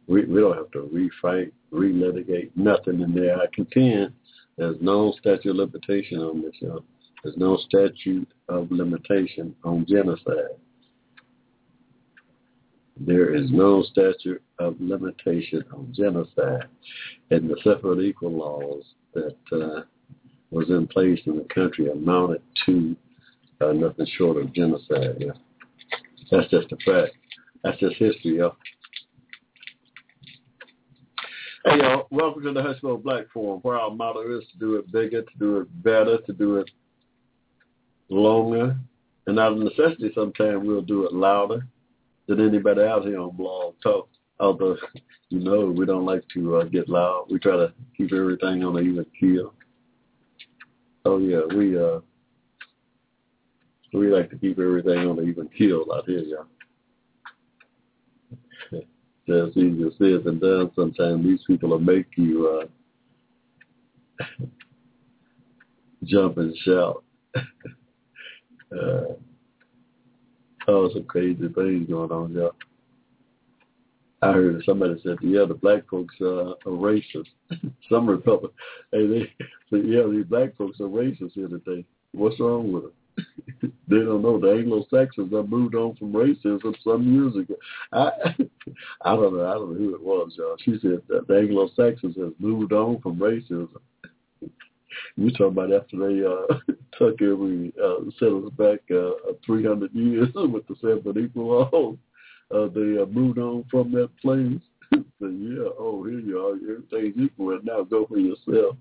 We 0.06 0.24
we 0.24 0.40
don't 0.40 0.56
have 0.56 0.70
to 0.72 1.10
refight, 1.24 1.52
relitigate, 1.72 2.50
nothing 2.56 3.00
in 3.00 3.14
there. 3.14 3.36
I 3.38 3.46
contend 3.52 4.12
there's 4.56 4.76
no 4.80 5.12
statute 5.20 5.50
of 5.50 5.56
limitation 5.56 6.18
on 6.18 6.42
this. 6.42 6.54
There's 7.22 7.36
no 7.36 7.56
statute 7.56 8.28
of 8.48 8.70
limitation 8.70 9.54
on 9.64 9.86
genocide. 9.88 10.56
There 13.00 13.34
is 13.34 13.50
no 13.52 13.82
statute 13.84 14.42
of 14.58 14.76
limitation 14.80 15.64
on 15.72 15.92
genocide. 15.96 16.66
And 17.30 17.48
the 17.48 17.56
separate 17.62 18.00
equal 18.00 18.32
laws 18.32 18.84
that 19.14 19.36
uh, 19.52 19.82
was 20.50 20.68
in 20.70 20.88
place 20.88 21.20
in 21.26 21.36
the 21.36 21.46
country 21.54 21.90
amounted 21.90 22.42
to 22.66 22.96
uh, 23.60 23.72
nothing 23.72 24.06
short 24.16 24.36
of 24.36 24.52
genocide. 24.52 25.16
Yeah. 25.18 25.32
That's 26.30 26.50
just 26.50 26.72
a 26.72 26.76
fact. 26.84 27.14
That's 27.62 27.78
just 27.78 27.96
history, 27.96 28.38
y'all. 28.38 28.56
Hey, 31.68 31.80
y'all. 31.80 32.06
Welcome 32.10 32.44
to 32.44 32.52
the 32.52 32.62
Hushmo 32.62 33.02
Black 33.02 33.26
Forum, 33.30 33.60
where 33.60 33.76
our 33.76 33.90
motto 33.90 34.38
is 34.38 34.44
to 34.52 34.58
do 34.58 34.76
it 34.76 34.90
bigger, 34.90 35.20
to 35.20 35.38
do 35.38 35.58
it 35.58 35.82
better, 35.82 36.16
to 36.16 36.32
do 36.32 36.56
it 36.56 36.70
longer, 38.08 38.74
and 39.26 39.38
out 39.38 39.52
of 39.52 39.58
necessity, 39.58 40.10
sometimes 40.14 40.66
we'll 40.66 40.80
do 40.80 41.04
it 41.04 41.12
louder 41.12 41.66
than 42.26 42.40
anybody 42.40 42.80
out 42.80 43.04
here 43.04 43.20
on 43.20 43.36
Blog 43.36 43.74
Talk. 43.82 44.08
Although, 44.40 44.78
you 45.28 45.40
know, 45.40 45.66
we 45.66 45.84
don't 45.84 46.06
like 46.06 46.24
to 46.32 46.56
uh, 46.56 46.64
get 46.64 46.88
loud. 46.88 47.26
We 47.28 47.38
try 47.38 47.56
to 47.56 47.74
keep 47.94 48.14
everything 48.14 48.64
on 48.64 48.78
an 48.78 48.88
even 48.88 49.04
keel. 49.20 49.52
Oh 51.04 51.18
yeah, 51.18 51.42
we 51.54 51.78
uh, 51.78 52.00
we 53.92 54.06
like 54.06 54.30
to 54.30 54.38
keep 54.38 54.58
everything 54.58 55.06
on 55.06 55.18
an 55.18 55.28
even 55.28 55.48
keel 55.48 55.84
out 55.94 56.06
here, 56.06 56.20
y'all. 56.20 56.46
It's 59.28 59.56
easier 59.56 59.90
said 59.98 60.24
than 60.24 60.38
done. 60.38 60.70
Sometimes 60.74 61.24
these 61.24 61.40
people 61.46 61.70
will 61.70 61.78
make 61.78 62.06
you 62.16 62.68
uh, 64.22 64.24
jump 66.04 66.38
and 66.38 66.56
shout. 66.64 67.04
Uh, 68.70 69.14
oh, 70.68 70.90
some 70.92 71.04
crazy 71.04 71.48
things 71.48 71.88
going 71.88 72.10
on, 72.10 72.30
y'all. 72.34 72.54
I 74.20 74.32
heard 74.32 74.62
somebody 74.66 75.00
said, 75.02 75.16
yeah, 75.22 75.44
the 75.46 75.54
black 75.54 75.88
folks 75.88 76.14
uh, 76.20 76.50
are 76.50 76.56
racist. 76.66 77.28
some 77.90 78.08
Republicans, 78.08 78.52
hey, 78.92 79.06
they 79.06 79.32
said, 79.70 79.82
yeah, 79.86 80.02
these 80.10 80.26
black 80.26 80.56
folks 80.56 80.80
are 80.80 80.84
racist 80.84 81.32
here 81.32 81.48
today. 81.48 81.84
What's 82.12 82.38
wrong 82.40 82.72
with 82.72 82.82
them? 82.84 82.92
They 83.62 83.96
don't 83.96 84.22
know 84.22 84.38
the 84.38 84.52
Anglo-Saxons 84.52 85.32
have 85.32 85.48
moved 85.48 85.74
on 85.74 85.96
from 85.96 86.12
racism 86.12 86.74
some 86.84 87.12
years 87.12 87.34
ago. 87.36 87.54
I, 87.92 88.10
I 89.02 89.16
don't 89.16 89.36
know. 89.36 89.46
I 89.46 89.54
don't 89.54 89.72
know 89.72 89.78
who 89.78 89.94
it 89.94 90.02
was, 90.02 90.34
y'all. 90.36 90.56
She 90.64 90.78
said 90.80 91.02
that 91.08 91.26
the 91.26 91.38
Anglo-Saxons 91.38 92.16
have 92.16 92.34
moved 92.38 92.72
on 92.72 93.00
from 93.00 93.16
racism. 93.16 93.68
You 95.16 95.30
talking 95.30 95.46
about 95.46 95.72
after 95.72 95.96
they 95.96 96.24
uh, 96.24 96.74
took 96.98 97.20
every 97.20 97.72
uh, 97.82 98.06
us 98.06 98.52
back 98.56 98.80
uh, 98.90 99.32
300 99.44 99.92
years 99.92 100.28
with 100.34 100.66
the 100.66 100.76
seven 100.80 101.24
equal 101.24 101.68
laws. 101.72 101.96
Uh, 102.50 102.68
they 102.72 103.00
uh, 103.00 103.06
moved 103.06 103.38
on 103.38 103.64
from 103.70 103.92
that 103.92 104.10
place. 104.22 104.60
yeah, 105.20 105.68
oh 105.78 106.02
here 106.08 106.20
you 106.20 106.38
are, 106.38 106.54
everything's 106.54 107.18
equal, 107.18 107.50
and 107.50 107.64
now 107.64 107.82
go 107.82 108.06
for 108.06 108.18
yourself. 108.18 108.76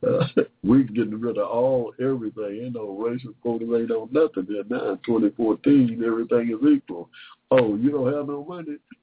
uh, 0.06 0.26
we're 0.62 0.82
getting 0.84 1.20
rid 1.20 1.38
of 1.38 1.48
all 1.48 1.92
everything. 2.00 2.64
Ain't 2.64 2.74
no 2.74 2.96
racial 2.96 3.32
quotas, 3.42 3.68
ain't 3.74 3.88
no 3.88 4.08
nothing. 4.12 4.46
Now 4.68 4.92
in 4.92 4.98
2014, 5.04 6.02
everything 6.06 6.50
is 6.50 6.68
equal. 6.68 7.08
Oh, 7.50 7.76
you 7.76 7.90
don't 7.90 8.12
have 8.12 8.28
no 8.28 8.44
money, 8.44 8.76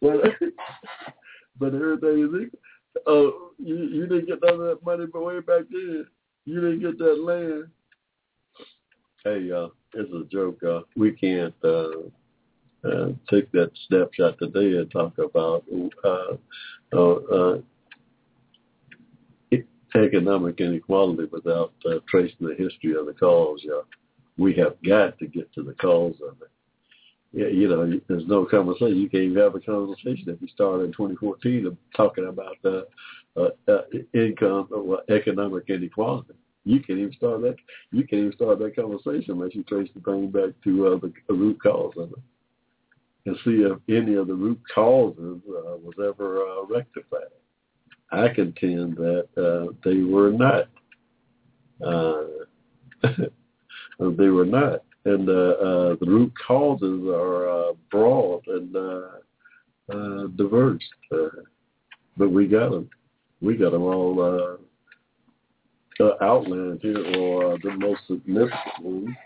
but 0.00 0.20
but 1.58 1.74
everything 1.74 2.24
is 2.24 2.46
equal. 2.46 2.60
Oh, 3.06 3.50
you 3.58 3.76
you 3.76 4.06
didn't 4.06 4.26
get 4.26 4.42
none 4.42 4.60
of 4.60 4.60
that 4.60 4.84
money 4.84 5.06
but 5.12 5.24
way 5.24 5.40
back 5.40 5.62
then. 5.70 6.06
You 6.44 6.60
didn't 6.60 6.80
get 6.80 6.98
that 6.98 7.20
land. 7.20 7.68
Hey, 9.24 9.50
uh, 9.52 9.68
it's 9.94 10.12
a 10.12 10.24
joke. 10.30 10.62
Uh, 10.62 10.80
we 10.96 11.12
can't 11.12 11.54
uh, 11.64 11.90
uh, 12.84 13.08
take 13.30 13.50
that 13.52 13.70
snapshot 13.86 14.38
today 14.38 14.78
and 14.78 14.90
talk 14.90 15.16
about 15.18 15.64
uh, 16.04 16.36
uh, 16.92 17.14
uh, 17.14 17.58
economic 19.94 20.60
inequality 20.60 21.28
without 21.30 21.72
uh, 21.86 21.98
tracing 22.08 22.46
the 22.46 22.54
history 22.58 22.94
of 22.96 23.06
the 23.06 23.12
cause. 23.12 23.60
Yeah, 23.62 23.80
we 24.38 24.54
have 24.54 24.76
got 24.86 25.18
to 25.18 25.26
get 25.26 25.52
to 25.54 25.62
the 25.62 25.74
cause 25.74 26.16
of 26.26 26.40
it 26.42 26.50
yeah, 27.32 27.46
you 27.46 27.68
know, 27.68 28.00
there's 28.08 28.26
no 28.26 28.44
conversation. 28.44 28.98
You 28.98 29.08
can't 29.08 29.24
even 29.24 29.42
have 29.42 29.54
a 29.54 29.60
conversation 29.60 30.28
if 30.28 30.40
you 30.40 30.48
start 30.48 30.82
in 30.82 30.92
2014 30.92 31.66
of 31.66 31.76
talking 31.96 32.28
about 32.28 32.56
uh, 32.64 32.82
uh, 33.40 33.48
uh, 33.68 33.82
income 34.12 34.68
or 34.70 35.00
economic 35.08 35.64
inequality. 35.68 36.34
You 36.64 36.80
can't 36.80 36.98
even 36.98 37.14
start 37.14 37.40
that. 37.42 37.56
You 37.90 38.06
can't 38.06 38.20
even 38.20 38.32
start 38.34 38.58
that 38.58 38.76
conversation 38.76 39.32
unless 39.32 39.54
you 39.54 39.64
trace 39.64 39.88
the 39.94 40.00
thing 40.02 40.30
back 40.30 40.50
to 40.64 40.88
uh, 40.88 40.98
the, 40.98 41.12
the 41.26 41.34
root 41.34 41.58
cause 41.62 41.94
of 41.96 42.12
it 42.12 42.18
and 43.24 43.36
see 43.44 43.62
if 43.62 43.78
any 43.88 44.14
of 44.14 44.26
the 44.26 44.34
root 44.34 44.60
causes 44.74 45.40
uh, 45.48 45.76
was 45.78 45.94
ever 45.98 46.46
uh, 46.46 46.66
rectified. 46.66 47.30
I 48.12 48.28
contend 48.28 48.96
that 48.96 49.26
uh, 49.36 49.72
they 49.84 50.02
were 50.02 50.30
not. 50.30 50.68
Uh, 51.84 52.24
they 53.98 54.28
were 54.28 54.46
not 54.46 54.82
and 55.04 55.28
uh, 55.28 55.32
uh, 55.32 55.96
the 56.00 56.06
root 56.06 56.32
causes 56.46 57.04
are 57.08 57.48
uh, 57.48 57.72
broad 57.90 58.42
and 58.46 58.76
uh, 58.76 59.02
uh, 59.92 60.26
diverse. 60.36 60.82
Uh, 61.10 61.42
but 62.16 62.30
we 62.30 62.46
got 62.46 62.70
them. 62.70 62.88
We 63.40 63.56
got 63.56 63.72
them 63.72 63.82
all 63.82 64.58
uh, 66.00 66.04
uh, 66.04 66.16
outlined 66.20 66.80
here, 66.82 67.04
or 67.18 67.54
uh, 67.54 67.56
the 67.62 67.72
most 67.76 68.00
significant 68.06 68.80
ones 68.80 69.16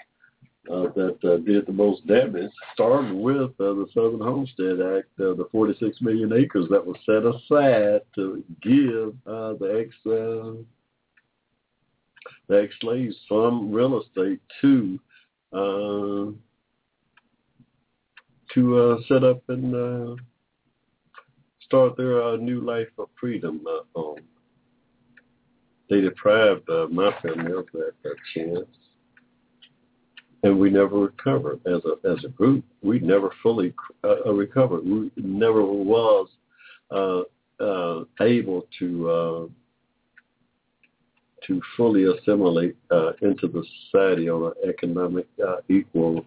uh, 0.70 0.88
that 0.94 1.18
uh, 1.24 1.36
did 1.38 1.66
the 1.66 1.72
most 1.72 2.06
damage. 2.06 2.50
Started 2.74 3.12
with 3.12 3.50
uh, 3.60 3.74
the 3.74 3.86
Southern 3.94 4.20
Homestead 4.20 4.80
Act, 4.80 5.08
uh, 5.20 5.34
the 5.34 5.48
46 5.52 6.00
million 6.00 6.32
acres 6.32 6.66
that 6.70 6.84
was 6.84 6.96
set 7.06 7.24
aside 7.24 8.00
to 8.14 8.42
give 8.62 9.14
uh, 9.26 9.54
the 9.54 9.84
ex 9.84 9.94
uh, 10.06 10.62
the 12.48 12.62
ex-slaves 12.62 13.16
some 13.28 13.72
real 13.72 14.00
estate 14.00 14.40
to 14.60 14.98
uh, 15.52 16.32
to 18.54 18.78
uh, 18.78 18.96
set 19.08 19.24
up 19.24 19.42
and 19.48 19.74
uh, 19.74 20.16
start 21.62 21.96
their 21.96 22.22
uh, 22.22 22.36
new 22.36 22.60
life 22.60 22.88
of 22.98 23.08
freedom 23.18 23.60
uh, 23.68 23.80
home. 23.94 24.20
They 25.90 26.00
deprived 26.00 26.68
uh, 26.68 26.86
my 26.90 27.12
family 27.20 27.52
of 27.52 27.66
that, 27.72 27.92
that 28.02 28.16
chance, 28.34 28.66
and 30.46 30.60
we 30.60 30.70
never 30.70 30.96
recovered 30.96 31.60
as 31.66 31.82
a 31.84 32.08
as 32.08 32.24
a 32.24 32.28
group. 32.28 32.64
We 32.80 33.00
never 33.00 33.32
fully 33.42 33.74
uh, 34.04 34.32
recovered. 34.32 34.84
We 34.84 35.10
never 35.16 35.64
was 35.64 36.28
uh, 36.90 37.22
uh, 37.62 38.04
able 38.20 38.66
to. 38.78 39.10
Uh, 39.10 39.46
to 41.46 41.62
fully 41.76 42.04
assimilate 42.04 42.74
uh, 42.90 43.12
into 43.22 43.46
the 43.46 43.64
society 43.84 44.28
on 44.28 44.46
an 44.46 44.52
economic 44.68 45.28
uh, 45.46 45.58
equal 45.68 46.26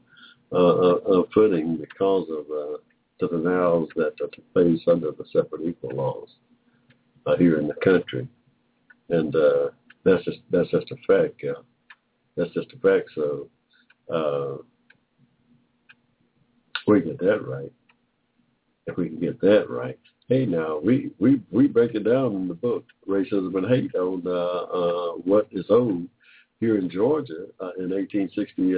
uh, 0.54 0.56
uh, 0.56 0.96
uh 1.10 1.24
footing 1.34 1.76
because 1.76 2.26
of 2.30 2.46
uh, 2.50 2.78
the 3.20 3.28
denials 3.28 3.90
that 3.98 4.16
took 4.18 4.32
place 4.54 4.80
under 4.88 5.12
the 5.12 5.26
separate 5.34 5.68
equal 5.68 5.94
laws 5.94 6.30
here 7.38 7.60
in 7.60 7.68
the 7.68 7.74
country, 7.84 8.30
and 9.10 9.36
that's 10.06 10.24
just 10.24 10.40
that's 10.52 10.72
just 10.72 10.90
a 10.92 10.96
fact. 11.06 11.36
Yeah, 11.44 11.60
that's 12.38 12.54
just 12.54 12.72
a 12.72 12.78
fact. 12.78 13.10
So 13.14 13.50
we 16.88 17.02
get 17.02 17.20
that 17.20 17.46
right, 17.46 17.72
if 18.88 18.98
we 18.98 19.10
can 19.10 19.20
get 19.20 19.40
that 19.42 19.70
right. 19.70 19.98
Hey, 20.28 20.46
now 20.46 20.80
we 20.84 21.12
we 21.20 21.42
we 21.52 21.68
break 21.68 21.96
it 21.96 22.04
down 22.04 22.36
in 22.36 22.48
the 22.48 22.54
book 22.54 22.86
Racism 23.08 23.56
and 23.56 23.68
Hate 23.68 23.96
on 23.96 24.24
uh, 24.26 24.30
uh, 24.30 25.12
what 25.14 25.48
is 25.52 25.66
owed 25.70 26.08
here 26.60 26.78
in 26.78 26.90
Georgia 26.90 27.48
uh, 27.60 27.72
in 27.78 27.90
1860. 27.90 28.78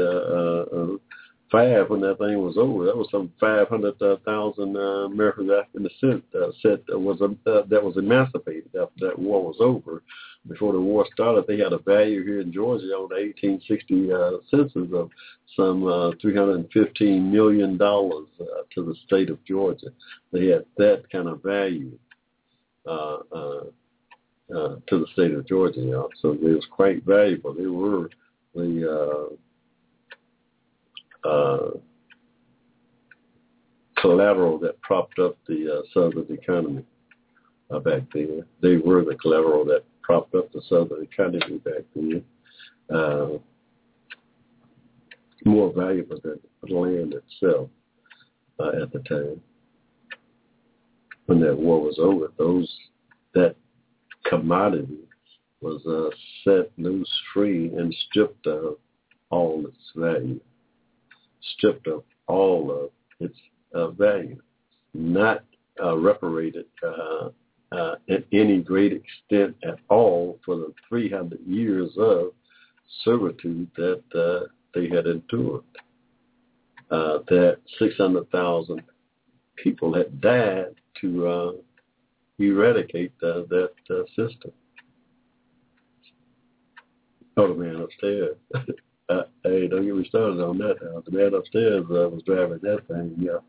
Uh, 1.53 1.57
uh, 1.57 1.83
five 1.83 1.89
when 1.89 2.01
that 2.01 2.17
thing 2.17 2.39
was 2.39 2.57
over. 2.57 2.85
That 2.85 2.97
was 2.97 3.07
some 3.11 3.31
five 3.39 3.67
hundred 3.69 3.99
thousand 4.25 4.77
uh, 4.77 5.05
American 5.05 5.51
African 5.51 5.83
descent 5.83 6.23
uh, 6.35 6.51
set 6.61 6.81
uh, 6.93 6.99
was 6.99 7.21
uh, 7.21 7.61
that 7.69 7.83
was 7.83 7.97
emancipated 7.97 8.69
after 8.75 9.07
that 9.07 9.19
war 9.19 9.43
was 9.43 9.57
over. 9.59 10.03
Before 10.47 10.73
the 10.73 10.81
war 10.81 11.05
started, 11.13 11.45
they 11.47 11.59
had 11.59 11.73
a 11.73 11.77
value 11.77 12.25
here 12.25 12.41
in 12.41 12.51
Georgia 12.51 12.95
on 12.95 13.09
the 13.09 13.15
1860 13.15 14.11
uh, 14.11 14.31
census 14.49 14.89
of 14.93 15.11
some 15.55 15.85
uh, 15.87 16.11
315 16.21 17.31
million 17.31 17.77
dollars 17.77 18.27
uh, 18.39 18.63
to 18.73 18.83
the 18.83 18.95
state 19.05 19.29
of 19.29 19.43
Georgia. 19.45 19.87
They 20.31 20.47
had 20.47 20.65
that 20.77 21.03
kind 21.11 21.27
of 21.27 21.43
value. 21.43 21.97
Uh, 22.87 23.17
uh, 23.31 23.63
uh, 24.51 24.75
to 24.87 24.99
the 24.99 25.05
state 25.13 25.31
of 25.31 25.47
Georgia, 25.47 25.79
you 25.79 25.91
know. 25.91 26.09
so 26.21 26.33
it 26.33 26.41
was 26.41 26.65
quite 26.71 27.05
valuable. 27.05 27.53
They 27.53 27.67
were 27.67 28.09
the 28.53 29.29
uh, 29.31 29.35
uh, 31.23 31.69
collateral 34.01 34.57
that 34.59 34.81
propped 34.81 35.19
up 35.19 35.37
the 35.47 35.79
uh, 35.79 35.81
Southern 35.93 36.25
economy 36.29 36.83
uh, 37.69 37.79
back 37.79 38.01
then. 38.13 38.43
They 38.61 38.77
were 38.77 39.03
the 39.03 39.15
collateral 39.15 39.63
that 39.65 39.83
propped 40.01 40.35
up 40.35 40.51
the 40.51 40.61
Southern 40.67 41.03
economy 41.03 41.59
back 41.59 41.83
then. 41.95 42.23
Uh, 42.93 43.37
more 45.45 45.73
valuable 45.73 46.19
than 46.23 46.39
the 46.63 46.73
land 46.73 47.13
itself 47.13 47.69
uh, 48.59 48.81
at 48.81 48.91
the 48.91 48.99
time. 48.99 49.41
When 51.25 51.39
that 51.41 51.57
war 51.57 51.81
was 51.81 51.97
over, 51.99 52.31
those 52.37 52.71
that 53.33 53.55
commodity 54.25 54.99
was 55.61 55.85
uh, 55.85 56.09
set 56.43 56.71
loose, 56.77 57.09
free, 57.33 57.73
and 57.73 57.95
stripped 58.09 58.45
of 58.47 58.77
all 59.29 59.65
its 59.65 59.91
value 59.95 60.39
stripped 61.53 61.87
of 61.87 62.03
all 62.27 62.71
of 62.71 62.89
its 63.19 63.37
uh, 63.73 63.87
value, 63.91 64.39
not 64.93 65.43
uh, 65.83 65.97
reparated 65.97 66.65
uh, 66.83 67.29
uh, 67.71 67.95
at 68.09 68.25
any 68.33 68.61
great 68.61 68.91
extent 68.91 69.55
at 69.63 69.79
all 69.89 70.39
for 70.45 70.55
the 70.57 70.73
300 70.89 71.39
years 71.45 71.89
of 71.97 72.31
servitude 73.03 73.69
that 73.77 74.03
uh, 74.15 74.47
they 74.73 74.89
had 74.89 75.05
endured. 75.07 75.63
Uh, 76.89 77.19
that 77.29 77.57
600,000 77.79 78.81
people 79.55 79.93
had 79.93 80.19
died 80.19 80.75
to 80.99 81.27
uh, 81.27 81.51
eradicate 82.37 83.13
uh, 83.23 83.43
that 83.49 83.71
uh, 83.89 84.03
system. 84.07 84.51
Oh, 87.37 87.47
the 87.47 87.53
man 87.53 87.75
upstairs. 87.77 88.35
Uh, 89.11 89.23
hey, 89.43 89.67
don't 89.67 89.85
get 89.85 89.95
me 89.95 90.05
started 90.07 90.41
on 90.41 90.57
that. 90.59 90.75
Now. 90.81 91.03
The 91.05 91.11
man 91.11 91.33
upstairs 91.33 91.83
uh, 91.89 92.07
was 92.07 92.23
driving 92.25 92.59
that 92.61 92.87
thing. 92.87 93.15
Yeah. 93.17 93.39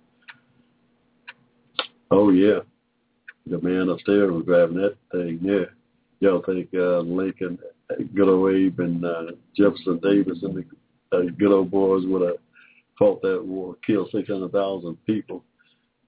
Oh 2.10 2.30
yeah, 2.30 2.60
the 3.46 3.60
man 3.60 3.88
upstairs 3.88 4.30
was 4.32 4.44
driving 4.44 4.76
that 4.78 4.96
thing. 5.12 5.38
Yeah. 5.40 5.66
Y'all 6.20 6.42
think 6.42 6.68
uh, 6.74 7.00
Lincoln, 7.00 7.58
good 8.14 8.28
old 8.28 8.54
Abe, 8.54 8.80
and 8.80 9.04
uh, 9.04 9.24
Jefferson 9.56 9.98
Davis, 10.02 10.38
and 10.42 10.56
the 10.56 11.16
uh, 11.16 11.22
good 11.38 11.52
old 11.52 11.70
boys 11.70 12.06
would 12.06 12.22
have 12.22 12.38
fought 12.98 13.22
that 13.22 13.44
war, 13.44 13.76
killed 13.86 14.08
six 14.12 14.28
hundred 14.28 14.52
thousand 14.52 14.96
people 15.04 15.44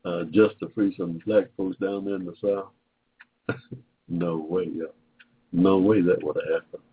uh, 0.04 0.24
just 0.32 0.58
to 0.60 0.68
free 0.74 0.94
some 0.98 1.20
black 1.26 1.44
folks 1.56 1.76
down 1.78 2.04
there 2.04 2.16
in 2.16 2.24
the 2.24 2.34
south? 2.42 3.58
no 4.08 4.36
way, 4.36 4.68
yeah. 4.72 4.84
No 5.52 5.78
way 5.78 6.00
that 6.00 6.22
would 6.22 6.36
have 6.36 6.62
happened 6.62 6.83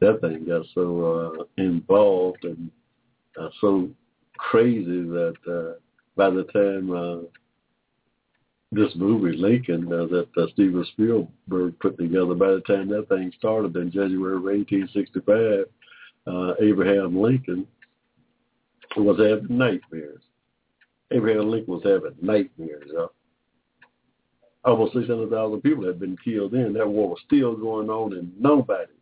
that 0.00 0.20
thing 0.20 0.46
got 0.46 0.66
so 0.74 1.40
uh, 1.40 1.62
involved 1.62 2.44
and 2.44 2.70
uh, 3.40 3.48
so 3.60 3.88
crazy 4.36 5.02
that 5.02 5.34
uh, 5.48 5.78
by 6.16 6.30
the 6.30 6.44
time 6.44 6.90
uh, 6.90 7.26
this 8.70 8.92
movie 8.96 9.36
Lincoln 9.36 9.90
uh, 9.92 10.06
that 10.06 10.28
uh, 10.36 10.46
Steven 10.52 10.84
Spielberg 10.92 11.78
put 11.80 11.96
together, 11.98 12.34
by 12.34 12.52
the 12.52 12.62
time 12.66 12.88
that 12.88 13.08
thing 13.08 13.32
started 13.38 13.74
in 13.76 13.90
January 13.90 14.36
of 14.36 14.42
1865, 14.42 15.64
uh, 16.26 16.54
Abraham 16.60 17.20
Lincoln 17.20 17.66
was 18.96 19.18
having 19.18 19.56
nightmares. 19.56 20.22
Abraham 21.10 21.50
Lincoln 21.50 21.74
was 21.74 21.84
having 21.84 22.14
nightmares. 22.20 22.90
Uh, 22.98 23.06
almost 24.64 24.92
600,000 24.92 25.62
people 25.62 25.86
had 25.86 25.98
been 25.98 26.18
killed 26.22 26.52
in. 26.52 26.74
That 26.74 26.88
war 26.88 27.08
was 27.10 27.20
still 27.26 27.56
going 27.56 27.88
on 27.88 28.12
and 28.12 28.30
nobody 28.38 28.92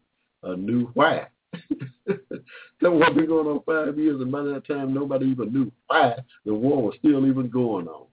a 0.47 0.57
new 0.57 0.91
why. 0.95 1.27
that 2.07 2.93
war 2.93 3.13
been 3.15 3.27
going 3.27 3.47
on 3.47 3.63
five 3.65 3.99
years, 3.99 4.21
and 4.21 4.31
by 4.31 4.43
that 4.43 4.67
time, 4.67 4.95
nobody 4.95 5.27
even 5.27 5.53
knew 5.53 5.73
why 5.87 6.15
the 6.45 6.55
war 6.55 6.83
was 6.83 6.95
still 6.99 7.27
even 7.27 7.49
going 7.49 7.89
on. 7.89 8.07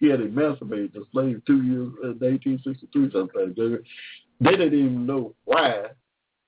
He 0.00 0.08
had 0.08 0.20
emancipated 0.20 0.92
the 0.94 1.04
slaves 1.12 1.40
two 1.46 1.62
years 1.62 1.92
uh, 2.02 2.10
in 2.10 2.32
1863 2.32 3.10
sometime. 3.12 3.54
They, 3.56 4.50
they 4.50 4.56
didn't 4.56 4.78
even 4.78 5.06
know 5.06 5.34
why 5.44 5.86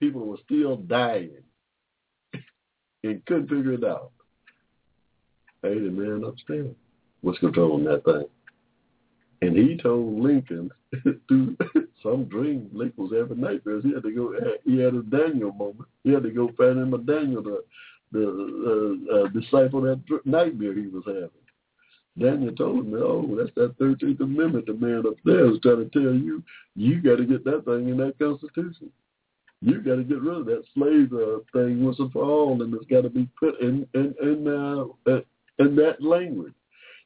people 0.00 0.26
were 0.26 0.38
still 0.44 0.76
dying 0.76 1.30
and 3.04 3.24
couldn't 3.26 3.48
figure 3.48 3.74
it 3.74 3.84
out. 3.84 4.10
Hey, 5.62 5.74
the 5.74 5.90
man 5.90 6.24
upstairs 6.24 6.74
was 7.22 7.38
controlling 7.38 7.84
that 7.84 8.04
thing. 8.04 8.26
And 9.44 9.56
he 9.58 9.76
told 9.76 10.22
Lincoln 10.22 10.70
through 11.28 11.56
some 12.02 12.24
dream 12.24 12.70
Lincoln 12.72 13.04
was 13.04 13.12
having 13.12 13.42
nightmares. 13.42 13.84
He 13.84 13.92
had 13.92 14.02
to 14.04 14.12
go. 14.12 14.34
He 14.64 14.78
had 14.78 14.94
a 14.94 15.02
Daniel 15.02 15.52
moment. 15.52 15.88
He 16.02 16.12
had 16.12 16.22
to 16.22 16.30
go 16.30 16.50
find 16.56 16.78
him 16.78 16.94
a 16.94 16.98
Daniel, 16.98 17.42
the 17.42 17.62
the 18.12 19.08
uh, 19.10 19.14
uh, 19.14 19.28
disciple 19.28 19.82
that 19.82 20.00
nightmare 20.24 20.72
he 20.72 20.86
was 20.86 21.02
having. 21.06 21.30
Daniel 22.18 22.54
told 22.54 22.86
him, 22.86 22.94
"Oh, 22.94 23.36
that's 23.36 23.54
that 23.56 23.76
Thirteenth 23.76 24.20
Amendment. 24.20 24.64
The 24.66 24.74
man 24.74 25.04
upstairs 25.06 25.58
trying 25.62 25.90
to 25.90 25.90
tell 25.90 26.14
you 26.14 26.42
you 26.74 27.02
got 27.02 27.16
to 27.16 27.26
get 27.26 27.44
that 27.44 27.66
thing 27.66 27.88
in 27.88 27.98
that 27.98 28.18
Constitution. 28.18 28.90
You 29.60 29.82
got 29.82 29.96
to 29.96 30.04
get 30.04 30.22
rid 30.22 30.38
of 30.38 30.46
that 30.46 30.64
slave 30.72 31.12
uh, 31.12 31.40
thing 31.52 31.84
once 31.84 31.98
and 31.98 32.12
for 32.12 32.24
all, 32.24 32.62
and 32.62 32.72
it's 32.72 32.86
got 32.86 33.02
to 33.02 33.10
be 33.10 33.28
put 33.38 33.60
in 33.60 33.86
in 33.92 34.14
in, 34.22 34.48
uh, 34.48 35.20
in 35.58 35.76
that 35.76 35.96
language." 36.00 36.54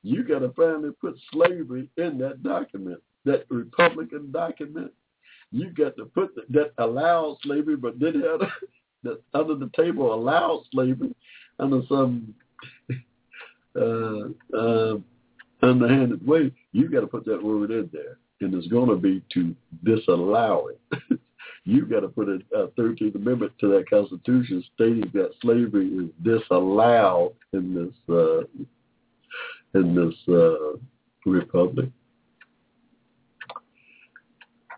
You 0.03 0.23
got 0.23 0.41
to 0.41 0.51
finally 0.51 0.91
put 1.01 1.17
slavery 1.33 1.91
in 1.97 2.19
that 2.19 2.43
document, 2.43 3.01
that 3.25 3.45
Republican 3.49 4.31
document. 4.31 4.93
You 5.51 5.71
got 5.71 5.97
to 5.97 6.05
put 6.05 6.35
the, 6.35 6.43
that 6.51 6.73
allows 6.79 7.39
slavery, 7.43 7.77
but 7.77 7.99
did 7.99 8.15
have 8.17 8.41
that 9.03 9.21
under 9.35 9.55
the 9.55 9.71
table 9.77 10.15
allows 10.15 10.65
slavery 10.73 11.15
under 11.59 11.81
some 11.89 12.35
uh, 13.77 14.57
uh, 14.57 14.97
underhanded 15.63 16.27
way. 16.27 16.53
You 16.73 16.89
got 16.89 17.01
to 17.01 17.07
put 17.07 17.25
that 17.27 17.43
word 17.43 17.71
in 17.71 17.91
there, 17.93 18.19
and 18.41 18.55
it's 18.55 18.69
going 18.69 18.89
to 18.89 18.97
be 18.97 19.23
to 19.35 19.55
disallow 19.85 20.69
it. 20.69 21.21
you 21.65 21.87
got 21.87 22.01
to 22.01 22.09
put 22.09 22.29
a, 22.29 22.39
a 22.55 22.69
13th 22.69 23.17
Amendment 23.17 23.53
to 23.61 23.69
that 23.69 23.91
Constitution 23.91 24.63
stating 24.75 25.11
that 25.15 25.31
slavery 25.43 25.89
is 25.89 26.11
disallowed 26.23 27.35
in 27.53 27.75
this 27.75 28.15
uh, 28.15 28.43
in 29.75 29.95
this 29.95 30.15
uh, 30.35 30.79
republic. 31.27 31.91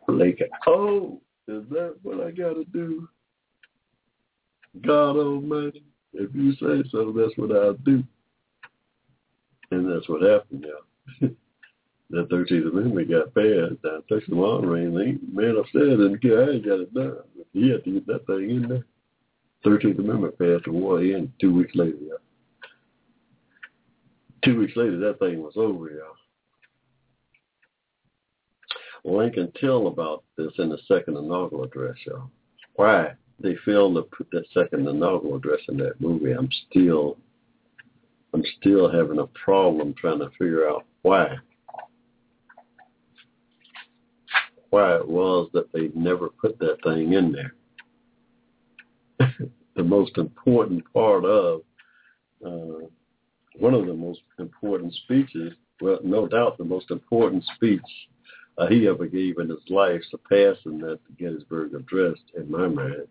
Like, 0.08 0.40
oh, 0.66 1.20
is 1.46 1.62
that 1.70 1.96
what 2.02 2.20
I 2.20 2.30
got 2.30 2.54
to 2.54 2.64
do? 2.72 3.08
God 4.84 5.16
Almighty, 5.16 5.84
if 6.12 6.34
you 6.34 6.52
say 6.54 6.88
so, 6.90 7.12
that's 7.16 7.36
what 7.36 7.56
I'll 7.56 7.74
do. 7.74 8.02
And 9.70 9.90
that's 9.90 10.08
what 10.08 10.22
happened 10.22 10.66
now. 10.66 11.28
that 12.10 12.28
13th 12.28 12.70
Amendment 12.70 13.10
got 13.10 13.34
passed. 13.34 13.82
Now, 13.84 14.00
Texas 14.08 14.28
monitoring, 14.32 14.94
the 14.94 15.18
man 15.32 15.56
upstairs 15.56 15.98
didn't 15.98 16.22
care. 16.22 16.44
I 16.44 16.54
ain't 16.54 16.66
got 16.66 16.80
it 16.80 16.94
done. 16.94 17.18
He 17.52 17.70
had 17.70 17.84
to 17.84 17.92
get 17.92 18.06
that 18.06 18.26
thing 18.26 18.50
in 18.50 18.68
there. 18.68 18.84
13th 19.64 19.98
Amendment 19.98 20.38
passed 20.38 20.64
the 20.64 20.72
war 20.72 21.00
in 21.02 21.32
two 21.40 21.54
weeks 21.54 21.74
later. 21.74 21.98
Yeah. 22.00 22.14
Two 24.44 24.58
weeks 24.58 24.76
later, 24.76 24.98
that 24.98 25.18
thing 25.18 25.42
was 25.42 25.54
over, 25.56 25.90
y'all. 25.90 26.16
Lincoln 29.04 29.52
tell 29.60 29.86
about 29.86 30.24
this 30.36 30.52
in 30.58 30.68
the 30.68 30.78
second 30.86 31.16
inaugural 31.16 31.64
address, 31.64 31.96
y'all. 32.06 32.30
Why 32.74 33.12
they 33.38 33.56
failed 33.64 33.94
to 33.96 34.02
put 34.02 34.30
that 34.32 34.44
second 34.52 34.86
inaugural 34.86 35.36
address 35.36 35.60
in 35.68 35.76
that 35.78 36.00
movie, 36.00 36.32
I'm 36.32 36.48
still, 36.68 37.16
I'm 38.34 38.44
still 38.58 38.90
having 38.90 39.18
a 39.18 39.26
problem 39.26 39.94
trying 39.94 40.20
to 40.20 40.30
figure 40.38 40.68
out 40.68 40.84
why. 41.02 41.36
Why 44.70 44.96
it 44.96 45.08
was 45.08 45.50
that 45.52 45.72
they 45.72 45.90
never 45.94 46.28
put 46.28 46.58
that 46.60 46.78
thing 46.84 47.14
in 47.14 47.32
there. 47.32 47.54
the 49.76 49.82
most 49.82 50.16
important 50.18 50.84
part 50.92 51.24
of 51.24 51.62
uh, 52.46 52.86
one 53.60 53.74
of 53.74 53.86
the 53.86 53.94
most 53.94 54.20
important 54.38 54.92
speeches, 55.04 55.52
well, 55.80 55.98
no 56.02 56.26
doubt 56.26 56.58
the 56.58 56.64
most 56.64 56.90
important 56.90 57.44
speech 57.54 57.80
uh, 58.58 58.66
he 58.66 58.88
ever 58.88 59.06
gave 59.06 59.38
in 59.38 59.48
his 59.48 59.58
life, 59.68 60.00
surpassing 60.10 60.78
that 60.80 60.98
Gettysburg 61.18 61.74
Address 61.74 62.16
in 62.36 62.50
my 62.50 62.66
mind, 62.68 63.06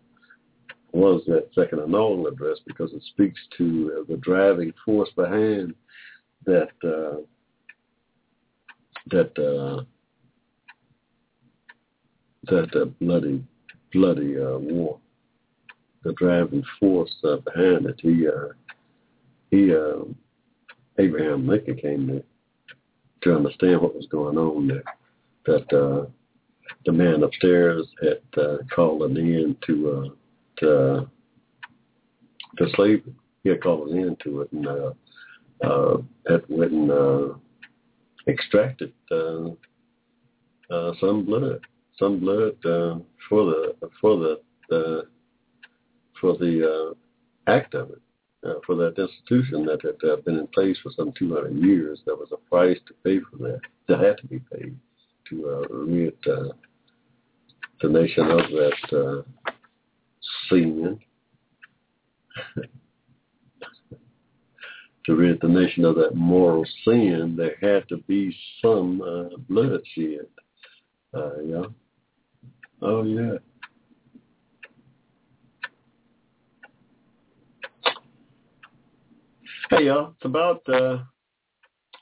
was 0.92 1.22
that 1.26 1.48
second 1.54 1.80
annulment 1.80 2.34
address 2.34 2.58
because 2.66 2.92
it 2.92 3.02
speaks 3.10 3.40
to 3.56 3.98
uh, 4.00 4.04
the 4.08 4.16
driving 4.18 4.72
force 4.84 5.08
behind 5.16 5.74
that 6.46 6.70
uh, 6.84 7.20
that 9.10 9.30
uh, 9.38 9.84
that 12.48 12.74
uh, 12.74 12.86
bloody 13.00 13.44
bloody 13.92 14.36
uh, 14.36 14.58
war. 14.58 14.98
The 16.02 16.12
driving 16.14 16.64
force 16.78 17.14
uh, 17.24 17.36
behind 17.36 17.86
it. 17.86 18.00
He 18.00 18.26
uh, 18.26 18.52
he 19.50 19.74
uh, 19.74 20.04
Abraham 21.00 21.46
Lincoln 21.46 21.76
came 21.76 22.06
to 22.08 22.22
to 23.22 23.36
understand 23.36 23.80
what 23.80 23.94
was 23.94 24.06
going 24.10 24.38
on 24.38 24.68
there. 24.68 24.84
That 25.46 25.72
uh, 25.76 26.06
the 26.86 26.92
man 26.92 27.22
upstairs 27.22 27.86
had 28.02 28.42
uh, 28.42 28.58
called 28.74 29.02
end 29.16 29.56
to 29.66 29.90
uh, 29.90 30.14
to, 30.60 31.10
to 32.58 32.66
slavery. 32.74 33.14
He 33.42 33.50
had 33.50 33.62
called 33.62 33.94
end 33.94 34.20
to 34.24 34.42
it 34.42 34.52
and 34.52 34.66
uh, 34.66 34.92
uh, 35.62 35.96
had 36.28 36.42
went 36.48 36.72
and 36.72 36.90
uh, 36.90 37.28
extracted 38.26 38.92
uh, 39.10 39.48
uh, 40.70 40.92
some 41.00 41.24
blood, 41.24 41.60
some 41.98 42.20
blood 42.20 42.54
uh, 42.64 42.98
for 43.28 43.44
the 43.44 43.74
for 44.00 44.16
the 44.18 44.40
uh, 44.74 45.02
for 46.20 46.36
the 46.38 46.94
uh, 47.46 47.50
act 47.50 47.74
of 47.74 47.90
it, 47.90 48.02
uh, 48.46 48.54
for 48.66 48.74
that 48.76 48.98
institution 48.98 49.64
that 49.66 49.82
had 49.82 50.02
uh, 50.08 50.16
been 50.16 50.38
in 50.38 50.46
place 50.48 50.76
for 50.82 50.90
some 50.96 51.12
200 51.18 51.52
years. 51.62 52.00
There 52.06 52.16
was 52.16 52.28
a 52.32 52.36
price 52.48 52.78
to 52.86 52.94
pay 53.04 53.20
for 53.30 53.36
that. 53.38 53.60
That 53.88 54.00
had 54.00 54.18
to 54.18 54.26
be 54.26 54.40
paid 54.52 54.76
to 55.28 55.48
uh, 55.48 55.68
rid 55.74 56.16
uh, 56.26 56.52
the 57.80 57.88
nation 57.88 58.30
of 58.30 58.50
that 58.50 58.92
uh, 58.92 59.22
sin. 60.48 60.98
to 65.06 65.14
rid 65.14 65.40
the 65.40 65.48
nation 65.48 65.84
of 65.84 65.96
that 65.96 66.14
moral 66.14 66.64
sin, 66.84 67.34
there 67.36 67.56
had 67.60 67.88
to 67.88 67.98
be 68.06 68.36
some 68.62 69.02
uh, 69.02 69.36
bloodshed. 69.48 70.26
Uh, 71.12 71.40
yeah. 71.44 71.64
Oh 72.82 73.02
yeah. 73.02 73.36
Hey 79.70 79.84
y'all, 79.84 80.14
it's 80.16 80.24
about 80.24 80.68
uh 80.68 80.98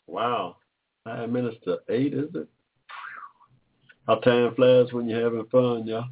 wow, 0.07 0.57
five 1.05 1.29
minutes 1.29 1.59
to 1.65 1.77
eight, 1.91 2.15
is 2.15 2.31
it? 2.35 2.49
How 4.07 4.15
time 4.21 4.55
flies 4.55 4.91
when 4.91 5.07
you're 5.07 5.23
having 5.23 5.45
fun, 5.53 5.87
y'all. 5.87 6.07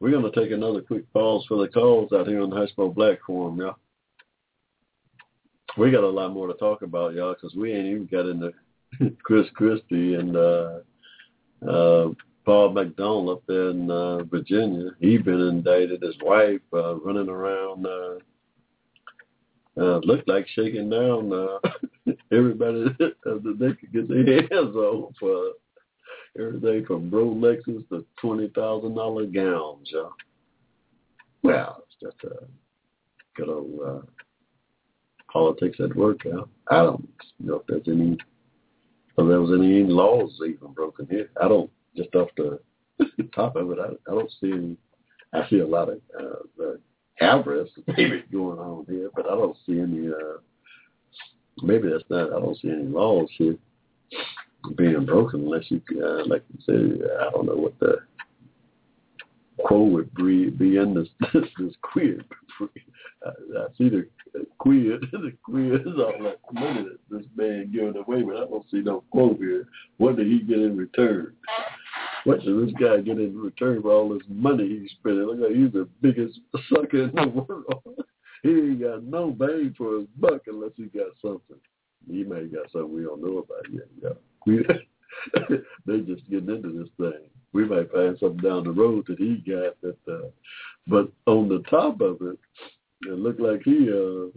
We're 0.00 0.10
gonna 0.10 0.32
take 0.32 0.50
another 0.50 0.80
quick 0.80 1.04
pause 1.12 1.44
for 1.46 1.58
the 1.58 1.68
calls 1.68 2.12
out 2.12 2.26
here 2.26 2.42
on 2.42 2.50
the 2.50 2.56
Hushmo 2.56 2.92
Black 2.92 3.20
Forum, 3.24 3.58
y'all. 3.58 3.76
We 5.76 5.92
got 5.92 6.02
a 6.02 6.08
lot 6.08 6.32
more 6.32 6.48
to 6.48 6.54
talk 6.54 6.82
about, 6.82 7.14
y'all, 7.14 7.34
because 7.34 7.54
we 7.54 7.72
ain't 7.72 7.86
even 7.86 8.06
got 8.06 8.26
into 8.26 8.52
Chris 9.22 9.46
Christie 9.54 10.14
and 10.14 10.36
uh 10.36 10.80
uh 11.64 12.08
Paul 12.44 12.70
McDonald 12.70 13.38
up 13.38 13.44
in 13.48 13.88
uh, 13.88 14.24
Virginia. 14.24 14.90
He 14.98 15.16
been 15.18 15.42
indicted. 15.42 16.02
His 16.02 16.16
wife 16.22 16.60
uh, 16.72 16.96
running 16.96 17.28
around, 17.28 17.86
uh, 17.86 18.14
uh, 19.78 19.98
looked 19.98 20.28
like 20.28 20.46
shaking 20.48 20.90
down 20.90 21.32
uh, 21.32 21.58
everybody 22.32 22.84
that 22.98 23.14
they 23.24 23.72
could 23.74 23.92
get 23.92 24.08
their 24.08 24.42
hands 24.42 24.74
on 24.74 25.14
for 25.18 25.52
everything 26.38 26.84
from 26.86 27.10
Rolexes 27.10 27.88
to 27.88 28.04
twenty 28.20 28.48
thousand 28.48 28.94
dollar 28.94 29.26
gowns. 29.26 29.88
Yeah. 29.92 30.08
Well, 31.42 31.84
it's 31.84 31.96
just 32.02 32.32
a 32.32 32.44
good 33.36 33.48
old 33.48 33.80
uh, 33.86 34.06
politics 35.32 35.78
at 35.82 35.94
work. 35.94 36.24
Yeah. 36.24 36.42
I 36.70 36.78
don't 36.82 37.08
know 37.38 37.56
if 37.56 37.66
there's 37.66 37.88
any, 37.88 38.12
if 38.12 38.18
there 39.16 39.40
was 39.40 39.52
any 39.58 39.84
laws 39.84 40.32
even 40.46 40.72
broken 40.72 41.06
here. 41.08 41.30
I 41.40 41.48
don't 41.48 41.70
just 41.96 42.14
off 42.14 42.28
the 42.36 42.58
top 43.34 43.56
of 43.56 43.70
it, 43.70 43.78
I, 43.78 44.10
I 44.10 44.14
don't 44.14 44.30
see 44.40 44.52
any. 44.52 44.76
I 45.32 45.48
see 45.50 45.58
a 45.58 45.66
lot 45.66 45.90
of 45.90 46.00
uh, 46.18 46.42
the 46.56 46.80
avarice 47.20 47.70
maybe 47.86 48.24
going 48.32 48.58
on 48.58 48.86
here, 48.88 49.10
but 49.14 49.26
I 49.26 49.34
don't 49.34 49.56
see 49.66 49.80
any. 49.80 50.08
Uh, 50.08 50.38
maybe 51.62 51.88
that's 51.88 52.04
not. 52.08 52.32
I 52.32 52.40
don't 52.40 52.58
see 52.60 52.70
any 52.70 52.84
laws 52.84 53.28
here 53.36 53.56
being 54.76 55.06
broken 55.06 55.40
unless 55.42 55.70
you, 55.70 55.80
uh, 56.02 56.26
like 56.26 56.42
you 56.52 56.60
say, 56.66 57.04
I 57.20 57.30
don't 57.30 57.46
know 57.46 57.54
what 57.54 57.78
the 57.78 57.96
quote 59.58 59.92
would 59.92 60.14
be, 60.14 60.50
be 60.50 60.76
in 60.76 60.94
this 60.94 61.08
this, 61.32 61.44
this 61.58 61.74
quid. 61.82 62.24
I, 63.24 63.28
I 63.28 63.66
see 63.76 63.88
the 63.88 64.08
quid. 64.58 65.00
the 65.12 65.32
quid 65.42 65.80
is 65.82 65.98
all 65.98 66.14
that 66.22 66.38
money 66.52 66.84
that 66.84 66.98
this 67.10 67.26
man 67.36 67.70
giving 67.72 67.96
away, 67.96 68.22
but 68.22 68.36
I 68.36 68.46
don't 68.46 68.70
see 68.70 68.80
no 68.80 69.04
quote 69.10 69.38
here. 69.38 69.66
What 69.98 70.16
did 70.16 70.26
he 70.26 70.40
get 70.40 70.58
in 70.58 70.76
return? 70.76 71.34
What 72.28 72.44
does 72.44 72.66
this 72.66 72.74
guy 72.78 73.00
get 73.00 73.18
in 73.18 73.40
return 73.40 73.80
for 73.80 73.90
all 73.90 74.10
this 74.10 74.22
money 74.28 74.68
he's 74.68 74.90
spending? 74.90 75.26
Look 75.26 75.40
like 75.40 75.56
he's 75.56 75.72
the 75.72 75.88
biggest 76.02 76.38
sucker 76.68 77.04
in 77.04 77.14
the 77.14 77.26
world. 77.26 78.04
he 78.42 78.50
ain't 78.50 78.82
got 78.82 79.02
no 79.02 79.30
bang 79.30 79.74
for 79.78 80.00
his 80.00 80.08
buck 80.18 80.42
unless 80.46 80.72
he 80.76 80.84
got 80.84 81.08
something. 81.22 81.56
He 82.06 82.24
may 82.24 82.40
have 82.40 82.52
got 82.52 82.70
something 82.70 82.94
we 82.94 83.02
don't 83.02 83.22
know 83.22 83.38
about 83.38 83.72
yet. 83.72 83.88
Yeah. 84.02 84.10
We, 84.46 84.58
they're 85.86 86.00
just 86.00 86.28
getting 86.28 86.50
into 86.50 86.78
this 86.78 86.88
thing. 86.98 87.28
We 87.54 87.64
might 87.64 87.90
find 87.90 88.18
something 88.20 88.46
down 88.46 88.64
the 88.64 88.72
road 88.72 89.06
that 89.08 89.18
he 89.18 89.36
got 89.36 89.80
that 89.80 89.96
uh 90.12 90.28
but 90.86 91.10
on 91.26 91.48
the 91.48 91.62
top 91.70 92.00
of 92.02 92.18
it, 92.20 92.38
it 93.06 93.18
looked 93.18 93.40
like 93.40 93.62
he 93.64 93.90
uh 93.90 94.28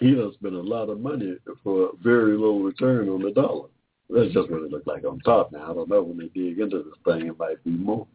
he 0.00 0.14
done 0.14 0.32
spent 0.34 0.54
a 0.54 0.60
lot 0.60 0.88
of 0.88 1.00
money 1.00 1.36
for 1.62 1.84
a 1.84 1.96
very 2.02 2.32
little 2.32 2.62
return 2.62 3.10
on 3.10 3.22
the 3.22 3.30
dollar. 3.30 3.68
That's 4.10 4.32
just 4.32 4.50
what 4.50 4.62
it 4.62 4.70
looked 4.70 4.86
like 4.86 5.04
on 5.04 5.18
top 5.20 5.52
now. 5.52 5.70
I 5.70 5.74
don't 5.74 5.88
know 5.88 6.02
when 6.02 6.18
they 6.18 6.28
dig 6.28 6.58
into 6.58 6.78
this 6.78 6.94
thing 7.04 7.26
it 7.26 7.38
might 7.38 7.62
be 7.64 7.70
more. 7.70 8.06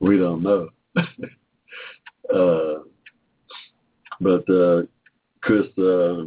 We 0.00 0.18
don't 0.18 0.42
know. 0.42 0.70
uh 2.34 2.82
but 4.20 4.48
uh 4.50 4.82
Chris 5.42 5.66
uh 5.78 6.24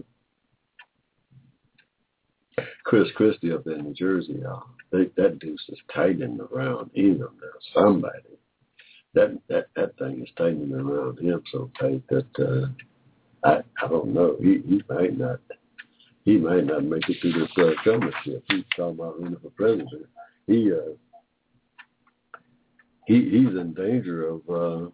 Chris 2.84 3.08
Christie 3.16 3.52
up 3.52 3.68
in 3.68 3.84
New 3.84 3.94
Jersey, 3.94 4.40
y'all. 4.42 4.66
They, 4.92 5.10
that 5.18 5.40
deuce 5.40 5.64
is 5.70 5.80
tightening 5.94 6.40
around 6.40 6.92
him. 6.94 7.18
There's 7.18 7.68
somebody. 7.74 8.20
That 9.14 9.40
that 9.48 9.68
that 9.76 9.98
thing 9.98 10.22
is 10.22 10.30
tightening 10.38 10.74
around 10.74 11.20
him 11.20 11.42
so 11.52 11.70
tight 11.80 12.04
that 12.10 12.28
uh, 12.40 12.68
I 13.48 13.62
I 13.84 13.88
don't 13.88 14.14
know. 14.14 14.38
He 14.40 14.62
he 14.68 14.84
might 14.90 15.18
not 15.18 15.40
he 16.24 16.38
might 16.38 16.66
not 16.66 16.84
make 16.84 17.08
it 17.10 17.18
through 17.22 17.34
this 17.34 17.50
uh, 17.58 17.72
governorship. 17.84 18.44
He's 18.50 18.64
talking 18.76 19.00
about 19.00 19.22
running 19.22 19.40
for 19.42 19.50
president. 19.52 19.90
He 20.48 20.72
uh 20.72 20.94
he 23.06 23.30
he's 23.30 23.60
in 23.60 23.74
danger 23.74 24.28
of 24.28 24.50
uh 24.50 24.90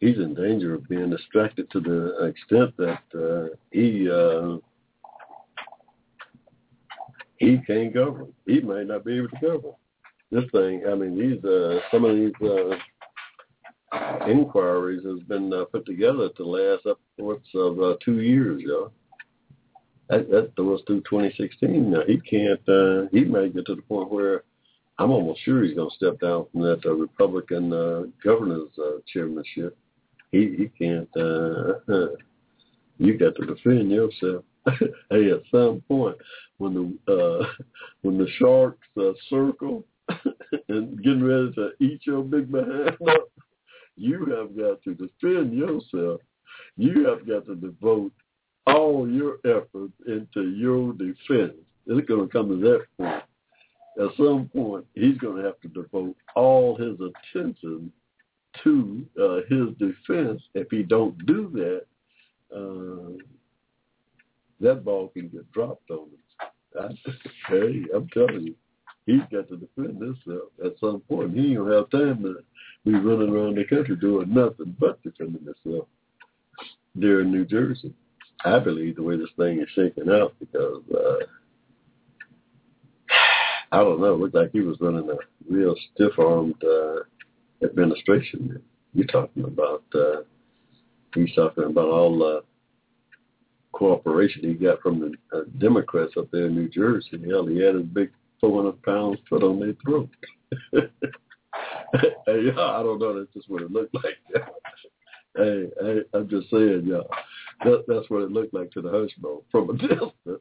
he's 0.00 0.16
in 0.16 0.34
danger 0.34 0.74
of 0.74 0.88
being 0.88 1.10
distracted 1.10 1.70
to 1.70 1.80
the 1.80 2.26
extent 2.26 2.76
that 2.76 3.02
uh 3.14 3.54
he 3.70 4.08
uh 4.10 4.58
he 7.38 7.58
can't 7.66 7.94
govern. 7.94 8.32
He 8.46 8.60
might 8.60 8.86
not 8.86 9.04
be 9.04 9.16
able 9.16 9.28
to 9.28 9.36
govern. 9.40 9.72
This 10.30 10.44
thing, 10.52 10.82
I 10.86 10.94
mean, 10.94 11.18
these 11.18 11.42
uh, 11.44 11.78
some 11.90 12.04
of 12.04 12.14
these 12.14 12.32
uh, 12.42 12.76
inquiries 14.26 15.04
has 15.04 15.20
been 15.20 15.52
uh, 15.52 15.64
put 15.66 15.86
together 15.86 16.28
to 16.36 16.44
last 16.44 16.86
upwards 16.86 17.48
of 17.54 17.80
uh, 17.80 17.94
two 18.04 18.20
years, 18.20 18.62
yo. 18.62 18.90
That, 20.08 20.30
that 20.30 20.62
was 20.62 20.82
through 20.86 21.02
2016. 21.02 21.90
Now 21.90 22.00
he 22.06 22.18
can't. 22.18 22.60
Uh, 22.68 23.08
he 23.12 23.24
may 23.24 23.50
get 23.50 23.66
to 23.66 23.74
the 23.74 23.82
point 23.82 24.10
where 24.10 24.44
I'm 24.98 25.10
almost 25.10 25.44
sure 25.44 25.62
he's 25.62 25.74
going 25.74 25.90
to 25.90 25.96
step 25.96 26.20
down 26.20 26.46
from 26.50 26.62
that 26.62 26.84
uh, 26.84 26.92
Republican 26.92 27.72
uh, 27.72 28.02
governor's 28.24 28.70
uh, 28.78 28.98
chairmanship. 29.12 29.76
He 30.32 30.54
he 30.56 30.70
can't. 30.78 31.08
Uh, 31.16 31.74
you 32.98 33.16
got 33.18 33.36
to 33.36 33.46
defend 33.46 33.90
yourself. 33.90 34.44
hey, 35.10 35.30
at 35.30 35.42
some 35.50 35.82
point, 35.88 36.16
when 36.58 36.98
the 37.06 37.12
uh, 37.12 37.46
when 38.02 38.18
the 38.18 38.28
sharks 38.38 38.88
uh, 39.00 39.12
circle 39.30 39.84
and 40.68 41.02
getting 41.02 41.22
ready 41.22 41.52
to 41.52 41.70
eat 41.80 42.00
your 42.04 42.22
big 42.22 42.50
behind 42.50 42.96
up, 43.08 43.28
you 43.98 44.26
have 44.26 44.56
got 44.56 44.82
to 44.84 44.94
defend 44.94 45.52
yourself. 45.56 46.20
You 46.76 47.06
have 47.06 47.26
got 47.26 47.46
to 47.46 47.54
devote 47.54 48.12
all 48.66 49.08
your 49.08 49.38
efforts 49.44 49.92
into 50.06 50.50
your 50.50 50.92
defense. 50.92 51.54
It's 51.86 52.06
going 52.06 52.28
to 52.28 52.32
come 52.32 52.48
to 52.48 52.56
that 52.56 52.84
point. 52.98 53.22
At 54.00 54.16
some 54.16 54.48
point, 54.54 54.86
he's 54.94 55.18
going 55.18 55.38
to 55.38 55.44
have 55.44 55.60
to 55.60 55.68
devote 55.68 56.16
all 56.36 56.76
his 56.76 56.96
attention 57.00 57.92
to 58.62 59.06
uh, 59.20 59.36
his 59.48 59.74
defense, 59.78 60.42
if 60.54 60.68
he 60.70 60.82
don't 60.82 61.16
do 61.26 61.50
that, 61.54 62.56
uh, 62.56 63.22
that 64.60 64.84
ball 64.84 65.08
can 65.08 65.28
get 65.28 65.50
dropped 65.52 65.90
on 65.90 66.08
him. 66.08 66.18
I, 66.78 66.88
hey, 67.48 67.84
I'm 67.94 68.08
telling 68.08 68.42
you, 68.42 68.54
he's 69.08 69.22
got 69.32 69.48
to 69.48 69.56
defend 69.56 70.00
himself 70.00 70.50
at 70.64 70.78
some 70.78 71.00
point. 71.08 71.34
He 71.34 71.54
don't 71.54 71.72
have 71.72 71.90
time 71.90 72.22
to 72.22 72.36
be 72.84 72.92
running 72.92 73.30
around 73.30 73.56
the 73.56 73.64
country 73.64 73.96
doing 73.96 74.32
nothing 74.32 74.76
but 74.78 75.02
defending 75.02 75.44
himself 75.44 75.88
there 76.94 77.22
in 77.22 77.32
New 77.32 77.46
Jersey. 77.46 77.94
I 78.44 78.58
believe 78.58 78.96
the 78.96 79.02
way 79.02 79.16
this 79.16 79.30
thing 79.36 79.60
is 79.60 79.68
shaking 79.74 80.10
out 80.10 80.34
because 80.38 80.82
uh, 80.94 81.24
I 83.72 83.78
don't 83.78 84.00
know. 84.00 84.14
It 84.14 84.20
looked 84.20 84.34
like 84.34 84.52
he 84.52 84.60
was 84.60 84.76
running 84.80 85.08
a 85.08 85.16
real 85.52 85.74
stiff-armed 85.94 86.62
uh, 86.62 87.00
administration. 87.64 88.62
You're 88.94 89.06
talking 89.06 89.44
about. 89.44 89.84
Uh, 89.94 90.22
he's 91.14 91.34
talking 91.34 91.64
about 91.64 91.88
all 91.88 92.18
the 92.18 92.42
cooperation 93.72 94.42
he 94.42 94.54
got 94.54 94.80
from 94.80 95.00
the 95.00 95.36
uh, 95.36 95.42
Democrats 95.58 96.12
up 96.18 96.30
there 96.30 96.46
in 96.46 96.54
New 96.54 96.68
Jersey. 96.68 97.20
Hell, 97.28 97.46
he 97.46 97.58
had 97.58 97.74
his 97.74 97.84
big 97.84 98.10
400 98.40 98.82
pounds 98.82 99.18
put 99.28 99.42
on 99.42 99.60
their 99.60 99.74
throat. 99.84 100.08
hey, 100.72 102.42
y'all, 102.42 102.80
I 102.80 102.82
don't 102.82 102.98
know. 102.98 103.18
That's 103.18 103.32
just 103.34 103.48
what 103.48 103.62
it 103.62 103.70
looked 103.70 103.94
like. 103.94 104.18
hey, 105.36 105.66
hey, 105.80 106.00
I'm 106.14 106.28
just 106.28 106.50
saying, 106.50 106.84
y'all. 106.86 107.08
That, 107.64 107.84
that's 107.88 108.08
what 108.08 108.22
it 108.22 108.30
looked 108.30 108.54
like 108.54 108.70
to 108.72 108.82
the 108.82 108.90
Hushmo 108.90 109.42
from 109.50 109.70
a 109.70 109.72
distance. 109.78 110.40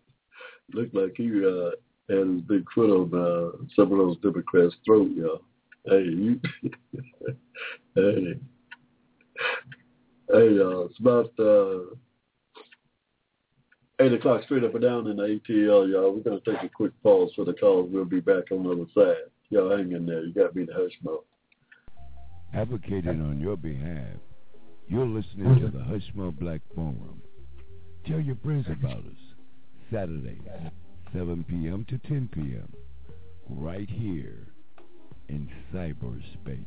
Looked 0.74 0.95
like 0.95 1.14
he 1.16 1.30
uh, 1.45 1.72
had 2.10 2.28
his 2.28 2.41
big 2.41 2.66
foot 2.74 2.89
on 2.89 3.14
uh, 3.14 3.66
some 3.76 3.91
of 3.91 3.98
those 3.98 4.18
Democrats' 4.18 4.76
throat, 4.86 5.12
y'all. 5.16 5.41
Hey, 5.86 6.04
you. 6.04 6.39
hey. 7.95 8.39
Hey, 10.30 10.50
y'all. 10.56 10.88
It's 10.88 11.00
about 11.00 11.32
uh, 11.39 11.95
8 14.00 14.14
o'clock 14.14 14.43
straight 14.43 14.64
up 14.64 14.76
and 14.76 14.84
down 14.84 15.08
in 15.08 15.18
the 15.18 15.24
ATL, 15.24 15.89
y'all. 15.89 16.12
We're 16.12 16.22
going 16.22 16.39
to 16.39 16.52
take 16.52 16.64
a 16.64 16.70
quick 16.70 16.91
pause 17.02 17.32
for 17.36 17.45
the 17.45 17.54
calls. 17.54 17.89
We'll 17.91 18.06
be 18.06 18.20
back 18.20 18.52
on 18.52 18.64
the 18.64 18.72
other 18.72 18.86
side. 18.93 19.32
Y'all 19.50 19.76
hang 19.76 19.91
in 19.91 20.06
there. 20.06 20.24
You 20.24 20.34
got 20.34 20.56
me 20.56 20.66
the 20.66 20.74
Hushmo. 20.74 21.24
Advocating 22.54 23.22
on 23.22 23.39
your 23.39 23.58
behalf, 23.58 24.18
you're 24.88 25.06
listening 25.06 25.60
to 25.60 25.68
the 25.70 25.84
Hushmo 25.84 26.38
Black 26.38 26.62
Forum. 26.76 27.22
Tell 28.08 28.20
your 28.20 28.38
friends 28.43 28.68
about 28.68 29.00
us. 29.00 29.36
Saturdays, 29.91 30.41
7 31.14 31.45
p.m. 31.50 31.86
to 31.89 31.98
10 32.08 32.30
p.m. 32.34 32.72
Right 33.50 33.89
here 33.89 34.48
in 35.30 35.50
cyberspace. 35.74 36.66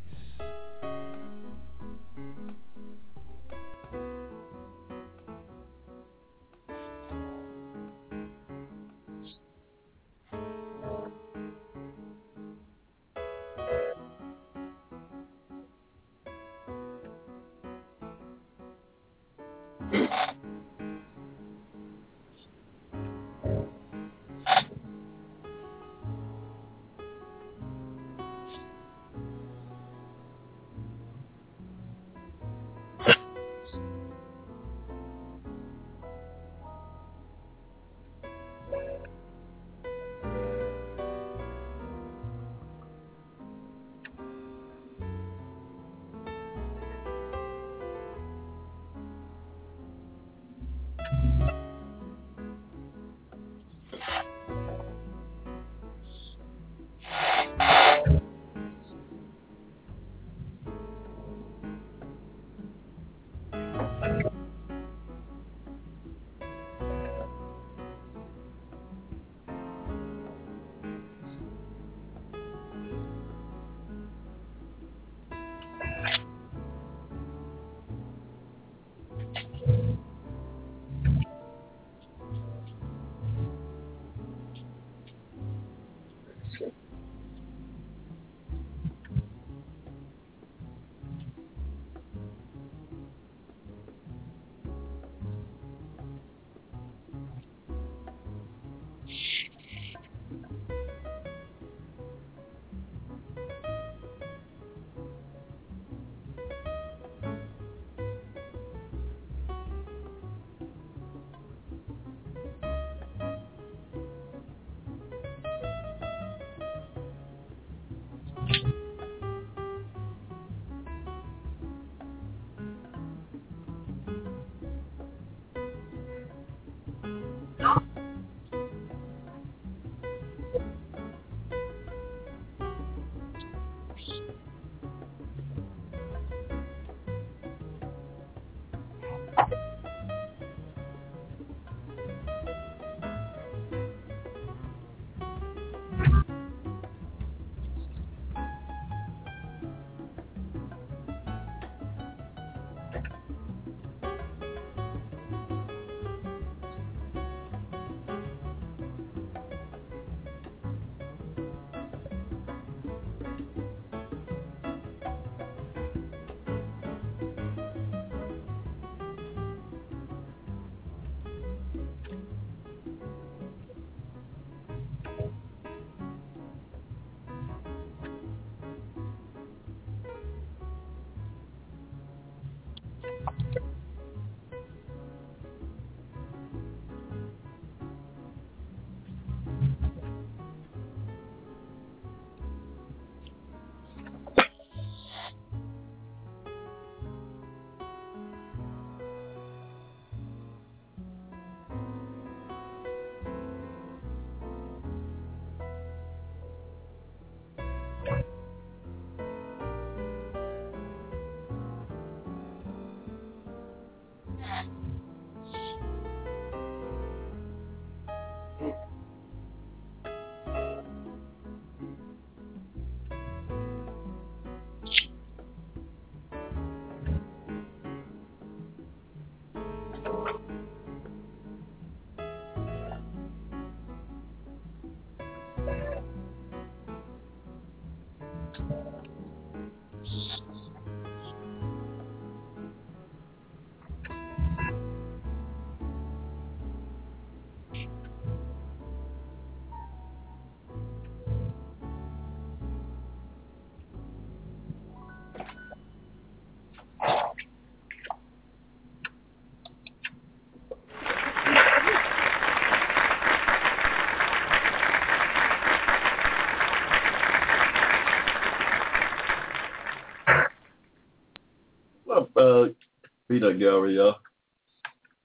Peanut 273.30 273.60
gallery, 273.60 273.94
y'all. 273.94 274.16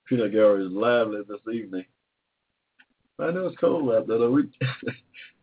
Peanut 0.07 0.31
gallery 0.31 0.67
is 0.67 0.71
lively 0.71 1.21
this 1.27 1.39
evening. 1.51 1.85
I 3.17 3.31
know 3.31 3.47
it's 3.47 3.57
cold 3.57 3.91
out 3.91 4.07
there. 4.07 4.19
Though. 4.19 4.29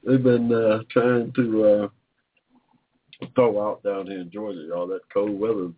We 0.04 0.12
they've 0.12 0.22
been 0.22 0.52
uh, 0.52 0.82
trying 0.90 1.32
to 1.32 1.64
uh, 1.64 1.88
thaw 3.36 3.70
out 3.70 3.82
down 3.82 4.06
here 4.06 4.20
in 4.20 4.30
Georgia, 4.30 4.64
y'all. 4.68 4.86
That 4.88 5.00
cold 5.12 5.38
weather's 5.38 5.74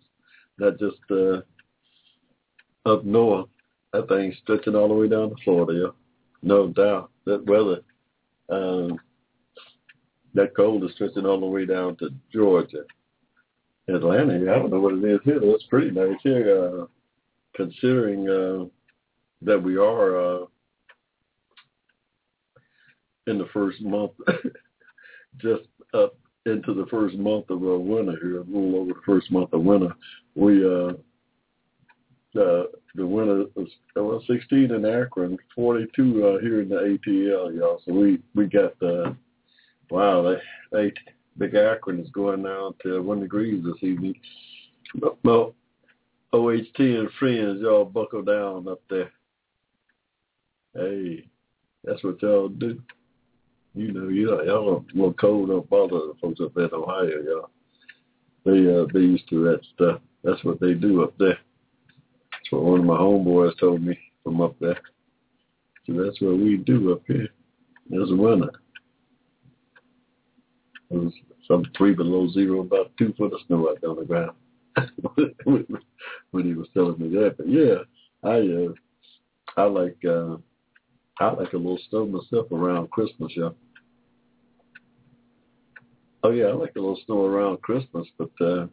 not 0.59 0.79
just 0.79 0.97
uh, 1.11 1.41
up 2.87 3.05
north. 3.05 3.49
That 3.93 4.09
thing's 4.09 4.37
stretching 4.43 4.75
all 4.75 4.89
the 4.89 4.95
way 4.95 5.09
down 5.09 5.31
to 5.31 5.37
Florida, 5.45 5.79
y'all. 5.79 5.95
No 6.43 6.69
doubt. 6.69 7.11
That 7.27 7.47
weather, 7.47 7.81
um, 8.51 8.99
that 10.35 10.55
cold 10.57 10.85
is 10.85 10.93
stretching 10.95 11.27
all 11.27 11.41
the 11.41 11.47
way 11.47 11.65
down 11.65 11.97
to 11.97 12.11
Georgia. 12.33 12.85
Atlanta, 13.89 14.35
I 14.35 14.59
don't 14.59 14.71
know 14.71 14.81
what 14.81 14.95
it 14.95 15.05
is 15.05 15.21
here. 15.25 15.39
It's 15.43 15.65
pretty 15.65 15.91
nice 15.91 16.17
here, 16.23 16.81
uh, 16.83 16.87
considering 17.55 18.29
uh, 18.29 18.65
that 19.43 19.63
we 19.63 19.77
are 19.77 20.17
uh, 20.17 20.47
in 23.27 23.39
the 23.39 23.49
first 23.53 23.81
month, 23.83 24.13
just 25.39 25.65
up 25.93 26.17
into 26.47 26.75
the 26.75 26.87
first 26.91 27.17
month 27.17 27.51
of 27.51 27.63
uh, 27.63 27.79
winter 27.79 28.17
here, 28.23 28.39
a 28.39 28.45
little 28.45 28.77
over 28.77 28.93
the 28.93 29.01
first 29.05 29.31
month 29.31 29.53
of 29.53 29.63
winter. 29.63 29.95
We 30.35 30.65
uh, 30.65 30.93
uh, 32.37 32.65
the 32.95 33.07
winter 33.07 33.45
was 33.55 33.69
well, 33.95 34.23
16 34.27 34.73
in 34.73 34.85
Akron, 34.85 35.39
42 35.55 36.27
uh, 36.27 36.41
here 36.41 36.63
in 36.63 36.69
the 36.69 36.99
ATL, 36.99 37.57
y'all. 37.57 37.81
So 37.85 37.93
we 37.93 38.21
we 38.35 38.47
got 38.47 38.79
the 38.81 39.05
uh, 39.05 39.15
wow, 39.91 40.23
that 40.23 40.41
eight 40.79 40.97
Big 41.39 41.55
Akron 41.55 42.01
is 42.01 42.11
going 42.11 42.43
down 42.43 42.75
to 42.83 43.03
one 43.03 43.21
degrees 43.21 43.65
this 43.65 43.83
evening. 43.83 44.15
Well, 45.25 45.55
OHT 46.33 46.79
and 46.79 47.09
friends, 47.19 47.61
y'all 47.61 47.85
buckle 47.85 48.23
down 48.23 48.69
up 48.69 48.81
there. 48.89 49.11
Hey, 50.75 51.27
that's 51.85 52.03
what 52.05 52.23
y'all 52.23 52.49
do. 52.49 52.81
You 53.75 53.93
know, 53.93 54.09
know, 54.09 54.43
y'all 54.43 54.77
a 54.77 54.97
little 54.97 55.13
cold 55.15 55.49
don't 55.49 55.69
bother 55.69 55.99
the 55.99 56.15
folks 56.21 56.41
up 56.41 56.55
there 56.55 56.67
in 56.67 56.75
Ohio, 56.75 57.23
y'all. 57.25 57.51
They 58.45 58.73
uh 58.73 58.87
they 58.93 59.01
used 59.01 59.29
to 59.31 59.45
that 59.45 59.61
stuff. 59.75 60.01
That's 60.23 60.43
what 60.45 60.61
they 60.61 60.75
do 60.75 61.03
up 61.03 61.15
there. 61.19 61.39
That's 62.31 62.53
what 62.53 62.63
one 62.63 62.81
of 62.81 62.87
my 62.87 62.97
homeboys 62.97 63.59
told 63.59 63.83
me 63.83 63.99
from 64.23 64.41
up 64.41 64.55
there. 64.61 64.81
So 65.87 65.93
that's 65.93 66.21
what 66.21 66.39
we 66.39 66.57
do 66.57 66.93
up 66.93 67.03
here. 67.07 67.29
There's 67.89 68.11
a 68.11 68.17
winter. 68.17 68.53
Some 71.47 71.65
three 71.77 71.95
below 71.95 72.29
zero, 72.29 72.61
about 72.61 72.93
two 72.97 73.13
foot 73.19 73.33
of 73.33 73.41
snow 73.47 73.69
out 73.69 73.85
on 73.85 73.97
the 73.97 74.05
ground. 74.05 74.37
when 76.31 76.45
he 76.45 76.55
was 76.55 76.69
telling 76.75 76.99
me 76.99 77.09
that. 77.11 77.37
But 77.37 77.49
yeah, 77.49 77.85
I 78.23 78.39
uh 78.39 78.73
I 79.57 79.65
like 79.65 79.99
uh 80.05 80.37
I 81.21 81.31
like 81.33 81.53
a 81.53 81.57
little 81.57 81.79
snow 81.91 82.07
myself 82.07 82.51
around 82.51 82.91
Christmas, 82.91 83.33
yeah. 83.37 83.51
Oh 86.23 86.31
yeah, 86.31 86.47
I 86.47 86.53
like 86.53 86.75
a 86.77 86.81
little 86.81 87.01
snow 87.07 87.25
around 87.25 87.63
Christmas, 87.63 88.09
but 88.19 88.31
uh 88.41 88.67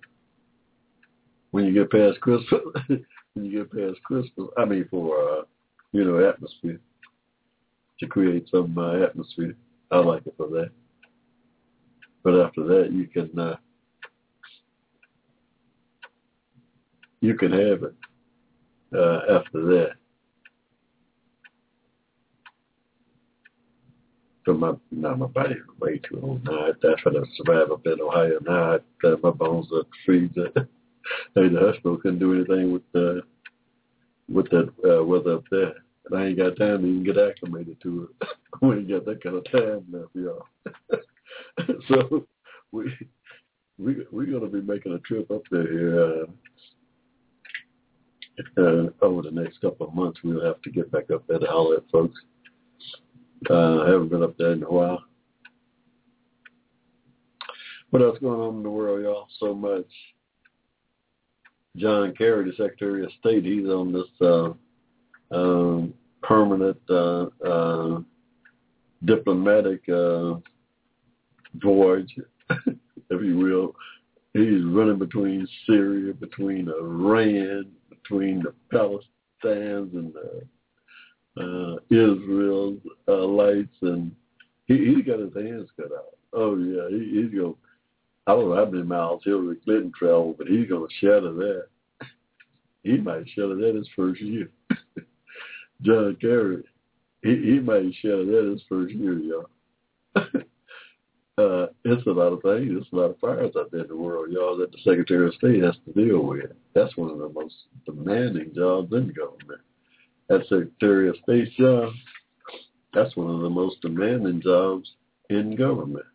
when 1.51 1.65
you 1.65 1.73
get 1.73 1.91
past 1.91 2.19
Christmas 2.21 2.61
when 2.87 3.45
you 3.45 3.59
get 3.59 3.71
past 3.71 4.01
Christmas 4.03 4.49
I 4.57 4.65
mean 4.65 4.87
for 4.89 5.39
uh 5.39 5.43
you 5.91 6.05
know, 6.05 6.27
atmosphere. 6.27 6.79
To 7.99 8.07
create 8.07 8.47
some 8.49 8.77
uh, 8.77 9.03
atmosphere. 9.03 9.55
I 9.91 9.97
like 9.97 10.25
it 10.25 10.33
for 10.37 10.47
that. 10.47 10.71
But 12.23 12.39
after 12.39 12.63
that, 12.63 12.91
you 12.91 13.07
can 13.07 13.37
uh, 13.39 13.55
you 17.21 17.35
can 17.35 17.51
have 17.51 17.83
it 17.83 17.95
uh, 18.93 19.37
after 19.37 19.61
that. 19.61 19.91
So 24.45 24.53
my 24.53 24.73
now 24.89 25.15
my 25.15 25.27
body 25.27 25.55
is 25.55 25.79
way 25.79 25.99
too 25.99 26.19
old 26.21 26.43
now. 26.45 26.69
That's 26.81 27.03
when 27.05 27.17
I 27.17 27.21
survive 27.37 27.71
up 27.71 27.85
in 27.85 28.01
Ohio. 28.01 28.39
Now 28.41 28.73
I, 28.73 29.07
uh, 29.07 29.17
my 29.21 29.29
bones 29.29 29.67
are 29.71 29.83
freeze. 30.05 30.31
hey, 30.35 30.51
the 31.35 31.59
hospital 31.59 31.97
couldn't 31.97 32.19
do 32.19 32.33
anything 32.33 32.73
with 32.73 32.83
the 32.91 33.21
with 34.29 34.49
that 34.49 34.69
uh, 34.83 35.03
weather 35.03 35.35
up 35.35 35.43
there. 35.51 35.73
And 36.05 36.19
I 36.19 36.25
ain't 36.27 36.37
got 36.37 36.57
time 36.57 36.81
to 36.81 36.87
even 36.87 37.03
get 37.03 37.17
acclimated 37.17 37.79
to 37.81 38.09
it. 38.21 38.29
we 38.61 38.77
ain't 38.77 38.89
got 38.89 39.05
that 39.05 39.23
kind 39.23 39.35
of 39.35 39.51
time 39.51 39.85
now, 39.89 40.07
y'all. 40.13 40.47
so 41.87 42.27
we 42.71 42.93
we 43.77 44.05
we're 44.11 44.39
gonna 44.39 44.51
be 44.51 44.61
making 44.61 44.93
a 44.93 44.99
trip 44.99 45.29
up 45.31 45.43
there 45.51 45.71
here. 45.71 46.01
Uh, 46.01 46.25
uh, 48.57 48.89
over 49.01 49.21
the 49.21 49.31
next 49.31 49.59
couple 49.61 49.87
of 49.87 49.93
months, 49.93 50.19
we'll 50.23 50.43
have 50.43 50.61
to 50.61 50.71
get 50.71 50.91
back 50.91 51.11
up 51.11 51.25
there 51.27 51.39
to 51.39 51.45
holler 51.45 51.77
at 51.77 51.89
folks. 51.91 52.19
Uh, 53.49 53.81
I 53.81 53.89
haven't 53.89 54.09
been 54.09 54.23
up 54.23 54.37
there 54.37 54.53
in 54.53 54.63
a 54.63 54.71
while. 54.71 55.03
What 57.89 58.01
else 58.01 58.17
going 58.19 58.39
on 58.39 58.57
in 58.57 58.63
the 58.63 58.69
world, 58.69 59.03
y'all? 59.03 59.27
So 59.39 59.53
much. 59.53 59.85
John 61.75 62.13
Kerry, 62.17 62.45
the 62.45 62.51
Secretary 62.51 63.03
of 63.03 63.11
State, 63.19 63.43
he's 63.43 63.67
on 63.67 63.91
this 63.91 64.07
uh, 64.21 64.53
um, 65.31 65.93
permanent 66.21 66.77
uh, 66.89 67.27
uh, 67.45 67.99
diplomatic 69.05 69.81
uh, 69.89 70.35
voyage, 71.55 72.15
if 72.49 73.21
you 73.21 73.37
will. 73.37 73.75
He's 74.33 74.63
running 74.63 74.97
between 74.97 75.47
Syria, 75.67 76.13
between 76.13 76.69
Iran, 76.69 77.71
between 77.89 78.43
the 78.43 78.53
Palestinians 78.71 79.93
and 79.93 80.13
the 80.13 80.45
uh, 81.37 81.75
Israel's 81.89 82.79
uh, 83.07 83.25
lights, 83.25 83.75
and 83.81 84.11
he, 84.67 84.77
he's 84.77 85.05
got 85.05 85.19
his 85.19 85.33
hands 85.33 85.69
cut 85.77 85.91
out. 85.91 86.17
Oh 86.33 86.57
yeah, 86.57 86.89
he, 86.89 87.21
he's 87.21 87.37
going. 87.37 87.55
I 88.27 88.33
don't 88.33 88.49
know 88.49 88.55
how 88.55 88.69
many 88.69 88.83
miles 88.83 89.23
Hillary 89.25 89.57
Clinton 89.63 89.91
traveled, 89.97 90.37
but 90.37 90.47
he's 90.47 90.69
going 90.69 90.87
to 90.87 90.95
shatter 90.99 91.33
that. 91.33 91.65
He 92.83 92.97
might 92.97 93.27
shatter 93.29 93.55
that 93.55 93.75
his 93.75 93.87
first 93.95 94.21
year. 94.21 94.49
John 95.81 96.15
Kerry, 96.21 96.63
he, 97.23 97.35
he 97.35 97.59
might 97.59 97.93
shatter 98.01 98.25
that 98.25 98.51
his 98.51 98.61
first 98.69 98.93
year, 98.93 99.17
y'all. 99.17 99.47
uh, 101.41 101.67
it's 101.85 102.05
a 102.07 102.11
lot 102.11 102.33
of 102.33 102.41
things. 102.41 102.71
It's 102.77 102.91
a 102.93 102.95
lot 102.95 103.11
of 103.11 103.19
fires 103.19 103.53
out 103.57 103.71
there 103.71 103.81
in 103.81 103.87
the 103.87 103.95
world, 103.95 104.29
y'all, 104.31 104.57
that 104.57 104.71
the 104.71 104.77
Secretary 104.79 105.27
of 105.27 105.33
State 105.35 105.63
has 105.63 105.75
to 105.85 105.93
deal 105.93 106.21
with. 106.21 106.51
That's 106.73 106.95
one 106.97 107.09
of 107.09 107.17
the 107.17 107.29
most 107.29 107.55
demanding 107.85 108.51
jobs 108.55 108.91
in 108.93 109.13
government. 109.13 109.61
That 110.29 110.41
Secretary 110.43 111.09
of 111.09 111.15
State 111.23 111.51
job, 111.57 111.93
that's 112.93 113.15
one 113.15 113.33
of 113.33 113.41
the 113.41 113.49
most 113.49 113.81
demanding 113.81 114.41
jobs 114.41 114.89
in 115.29 115.55
government. 115.55 116.05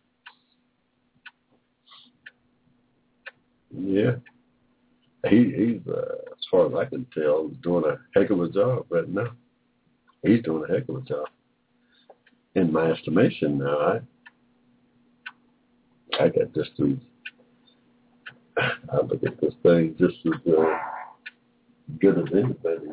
Yeah. 3.71 4.15
He 5.29 5.53
he's 5.55 5.87
uh, 5.87 6.15
as 6.31 6.45
far 6.49 6.67
as 6.67 6.73
I 6.73 6.85
can 6.85 7.05
tell, 7.13 7.49
doing 7.61 7.83
a 7.85 7.97
heck 8.17 8.29
of 8.29 8.41
a 8.41 8.49
job 8.49 8.85
right 8.89 9.09
now. 9.09 9.31
He's 10.23 10.43
doing 10.43 10.63
a 10.67 10.73
heck 10.73 10.87
of 10.89 10.95
a 10.97 11.01
job. 11.01 11.27
In 12.55 12.71
my 12.71 12.91
estimation 12.91 13.57
now, 13.57 13.77
I 13.79 13.99
I 16.19 16.29
got 16.29 16.53
just 16.53 16.71
as 16.79 16.97
I 18.91 18.97
look 18.97 19.23
at 19.23 19.39
this 19.39 19.53
thing 19.63 19.95
just 19.99 20.15
as 20.25 20.53
uh, 20.53 20.77
good 21.99 22.17
as 22.17 22.25
anybody. 22.33 22.87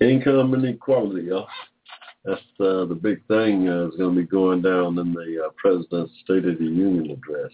Income 0.00 0.54
inequality, 0.54 1.26
y'all. 1.26 1.46
That's 2.24 2.40
uh, 2.58 2.84
the 2.86 2.98
big 3.00 3.26
thing 3.28 3.68
uh, 3.68 3.88
is 3.88 3.96
going 3.96 4.14
to 4.14 4.20
be 4.20 4.26
going 4.26 4.62
down 4.62 4.98
in 4.98 5.12
the 5.12 5.44
uh, 5.46 5.50
President's 5.56 6.12
State 6.24 6.44
of 6.44 6.58
the 6.58 6.64
Union 6.64 7.10
address. 7.10 7.52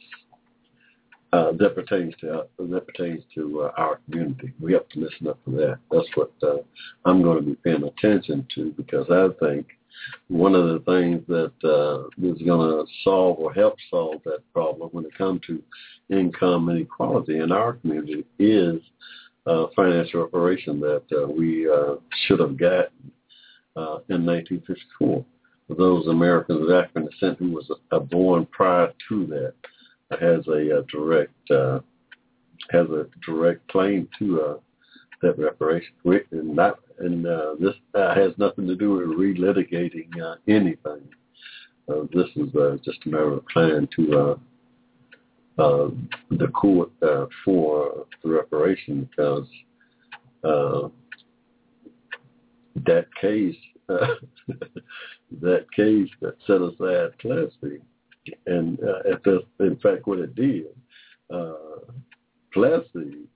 Uh, 1.33 1.53
that 1.59 1.75
pertains 1.75 2.15
to 2.21 2.33
uh, 2.33 2.45
that 2.59 2.87
pertains 2.87 3.23
to 3.35 3.63
uh, 3.63 3.73
our 3.77 4.01
community. 4.05 4.53
We 4.61 4.73
have 4.73 4.89
to 4.91 5.01
listen 5.01 5.29
up 5.29 5.39
for 5.45 5.51
that. 5.51 5.79
That's 5.91 6.09
what 6.15 6.33
uh, 6.43 6.59
I'm 7.05 7.23
going 7.23 7.39
to 7.39 7.45
be 7.45 7.57
paying 7.57 7.83
attention 7.83 8.47
to 8.55 8.73
because 8.77 9.07
I 9.11 9.29
think 9.45 9.67
one 10.29 10.55
of 10.55 10.69
the 10.69 10.81
things 10.81 11.23
that 11.29 11.53
uh, 11.65 12.07
is 12.27 12.41
going 12.43 12.69
to 12.69 12.85
solve 13.05 13.39
or 13.39 13.53
help 13.53 13.77
solve 13.91 14.23
that 14.25 14.41
problem 14.53 14.89
when 14.93 15.05
it 15.05 15.17
comes 15.17 15.41
to 15.47 15.63
income 16.11 16.69
inequality 16.69 17.39
in 17.39 17.53
our 17.53 17.75
community 17.75 18.25
is 18.39 18.81
uh, 19.47 19.67
financial 19.75 20.23
reparation 20.23 20.81
that 20.81 21.03
uh, 21.13 21.27
we 21.27 21.71
uh, 21.71 21.95
should 22.27 22.41
have 22.41 22.59
gotten 22.59 23.13
uh, 23.77 24.03
in 24.09 24.25
1954. 24.27 25.25
For 25.69 25.75
those 25.75 26.07
Americans 26.07 26.63
of 26.63 26.71
African 26.71 27.07
descent 27.07 27.39
who 27.39 27.53
was 27.53 27.71
uh, 27.91 27.99
born 27.99 28.47
prior 28.51 28.93
to 29.09 29.27
that 29.27 29.55
has 30.21 30.47
a, 30.49 30.85
direct 30.91 31.33
has 32.71 32.89
a 32.89 33.07
direct 33.25 33.67
claim 33.69 34.09
to 34.19 34.41
uh, 34.41 34.55
that 35.23 35.39
reparation. 35.39 35.95
And, 36.05 36.57
not, 36.57 36.81
and 36.99 37.27
uh, 37.27 37.55
this 37.61 37.75
uh, 37.95 38.15
has 38.15 38.33
nothing 38.39 38.67
to 38.67 38.77
do 38.77 38.93
with 38.93 39.09
relitigating 39.09 40.09
uh, 40.23 40.37
anything. 40.49 41.03
Uh, 41.89 42.03
this 42.13 42.27
is 42.37 42.55
uh, 42.57 42.77
just 42.85 42.99
a 43.07 43.09
matter 43.09 43.35
of 43.35 43.47
trying 43.49 43.89
to 43.97 44.19
uh, 44.19 44.37
uh, 45.59 45.89
the 46.31 46.49
court 46.49 46.91
uh, 47.03 47.27
for 47.45 48.07
the 48.23 48.29
reparation 48.29 49.09
because 49.11 49.47
uh, 50.45 50.89
that 52.85 53.07
case 53.21 53.57
uh, 53.89 54.07
that 55.41 55.67
case 55.75 56.09
that 56.21 56.37
set 56.47 56.61
aside 56.61 57.17
Plessy 57.19 57.81
and 58.47 58.79
uh, 58.81 59.13
at 59.13 59.23
the, 59.25 59.41
in 59.61 59.77
fact 59.77 60.07
what 60.07 60.19
it 60.19 60.35
did 60.35 60.67
uh, 61.33 61.55
Plessy 62.53 63.27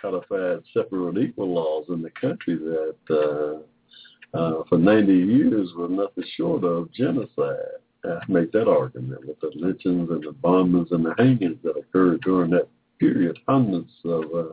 codified 0.00 0.62
separate 0.72 1.18
equal 1.18 1.54
laws 1.54 1.86
in 1.88 2.02
the 2.02 2.10
country 2.10 2.56
that 2.56 2.96
uh, 3.10 4.36
uh, 4.36 4.62
for 4.68 4.78
90 4.78 5.12
years 5.12 5.70
were 5.76 5.88
nothing 5.88 6.24
short 6.36 6.64
of 6.64 6.92
genocide. 6.92 7.80
I 8.04 8.20
make 8.28 8.52
that 8.52 8.68
argument 8.68 9.26
with 9.26 9.40
the 9.40 9.50
lynchings 9.54 10.10
and 10.10 10.22
the 10.22 10.34
bombings 10.42 10.92
and 10.92 11.04
the 11.04 11.14
hangings 11.18 11.58
that 11.64 11.76
occurred 11.76 12.20
during 12.22 12.50
that 12.52 12.68
period. 13.00 13.38
Hundreds 13.48 13.90
of 14.04 14.24
uh, 14.34 14.52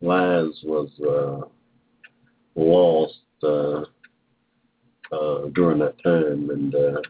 lives 0.00 0.58
was 0.64 0.88
uh, 1.00 1.46
lost 2.54 3.20
uh, 3.42 3.84
uh, 5.14 5.48
during 5.54 5.78
that 5.80 6.02
time, 6.02 6.50
and 6.50 6.74
uh, 6.74 7.00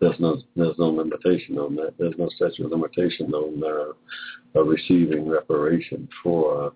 there's 0.00 0.18
no 0.20 0.42
there's 0.54 0.78
no 0.78 0.88
limitation 0.88 1.58
on 1.58 1.74
that. 1.76 1.94
There's 1.98 2.14
no 2.18 2.28
such 2.38 2.58
limitation 2.58 3.32
on 3.32 3.62
uh, 3.62 4.58
uh, 4.58 4.62
receiving 4.64 5.28
reparation 5.28 6.08
for 6.22 6.72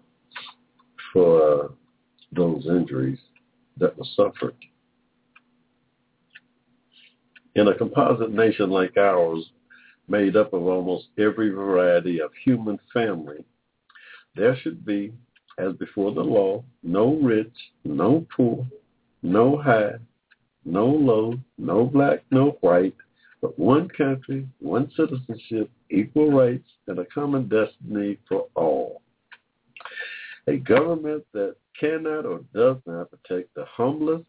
for 1.12 1.72
those 2.32 2.66
injuries 2.66 3.18
that 3.78 3.96
were 3.98 4.04
suffered. 4.16 4.54
In 7.56 7.68
a 7.68 7.74
composite 7.74 8.32
nation 8.32 8.70
like 8.70 8.96
ours, 8.96 9.50
made 10.08 10.36
up 10.36 10.52
of 10.52 10.66
almost 10.66 11.08
every 11.18 11.50
variety 11.50 12.20
of 12.20 12.30
human 12.44 12.78
family, 12.92 13.44
there 14.36 14.56
should 14.56 14.84
be, 14.86 15.12
as 15.58 15.72
before 15.74 16.12
the 16.12 16.20
law, 16.20 16.62
no 16.82 17.14
rich, 17.16 17.52
no 17.84 18.24
poor, 18.34 18.66
no 19.22 19.60
high, 19.60 19.94
no 20.64 20.86
low, 20.86 21.34
no 21.58 21.84
black, 21.84 22.22
no 22.30 22.56
white, 22.60 22.94
but 23.40 23.58
one 23.58 23.88
country, 23.88 24.46
one 24.58 24.90
citizenship, 24.96 25.70
equal 25.90 26.30
rights, 26.30 26.68
and 26.86 26.98
a 26.98 27.06
common 27.06 27.48
destiny 27.48 28.18
for 28.28 28.46
all. 28.54 29.02
A 30.46 30.56
government 30.56 31.24
that 31.32 31.56
cannot 31.78 32.26
or 32.26 32.40
does 32.54 32.76
not 32.86 33.08
protect 33.10 33.54
the 33.54 33.64
humblest 33.66 34.24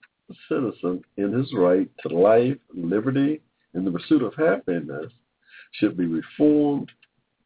citizen 0.47 1.03
in 1.17 1.33
his 1.33 1.51
right 1.53 1.89
to 2.01 2.15
life, 2.15 2.57
liberty, 2.73 3.41
and 3.73 3.85
the 3.85 3.91
pursuit 3.91 4.21
of 4.21 4.33
happiness 4.35 5.11
should 5.73 5.97
be 5.97 6.05
reformed 6.05 6.89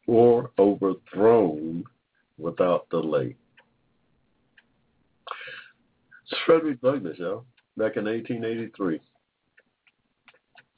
or 0.06 0.50
overthrown 0.58 1.84
without 2.38 2.88
delay. 2.90 3.34
It's 6.30 6.40
Frederick 6.44 6.80
Douglass, 6.80 7.18
y'all, 7.18 7.44
back 7.76 7.96
in 7.96 8.04
1883. 8.04 9.00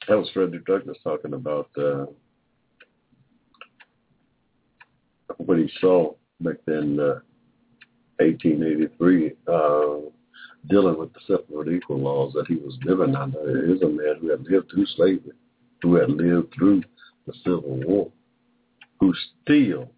That 0.09 0.17
was 0.17 0.31
Frederick 0.33 0.65
Douglass 0.65 0.97
talking 1.03 1.35
about 1.35 1.69
uh, 1.77 2.07
what 5.37 5.59
he 5.59 5.69
saw 5.79 6.15
back 6.41 6.55
then, 6.65 6.99
uh, 6.99 7.19
1883, 8.17 9.33
uh, 9.47 10.09
dealing 10.67 10.97
with 10.97 11.13
the 11.13 11.19
separate 11.27 11.71
equal 11.71 11.99
laws 11.99 12.33
that 12.33 12.47
he 12.47 12.55
was 12.55 12.75
living 12.85 13.15
under. 13.15 13.67
He 13.67 13.73
is 13.73 13.83
a 13.83 13.87
man 13.87 14.15
who 14.19 14.31
had 14.31 14.41
lived 14.49 14.71
through 14.71 14.87
slavery, 14.95 15.35
who 15.83 15.93
had 15.93 16.09
lived 16.09 16.55
through 16.55 16.81
the 17.27 17.33
Civil 17.43 17.79
War, 17.85 18.11
who 18.99 19.13
still, 19.43 19.91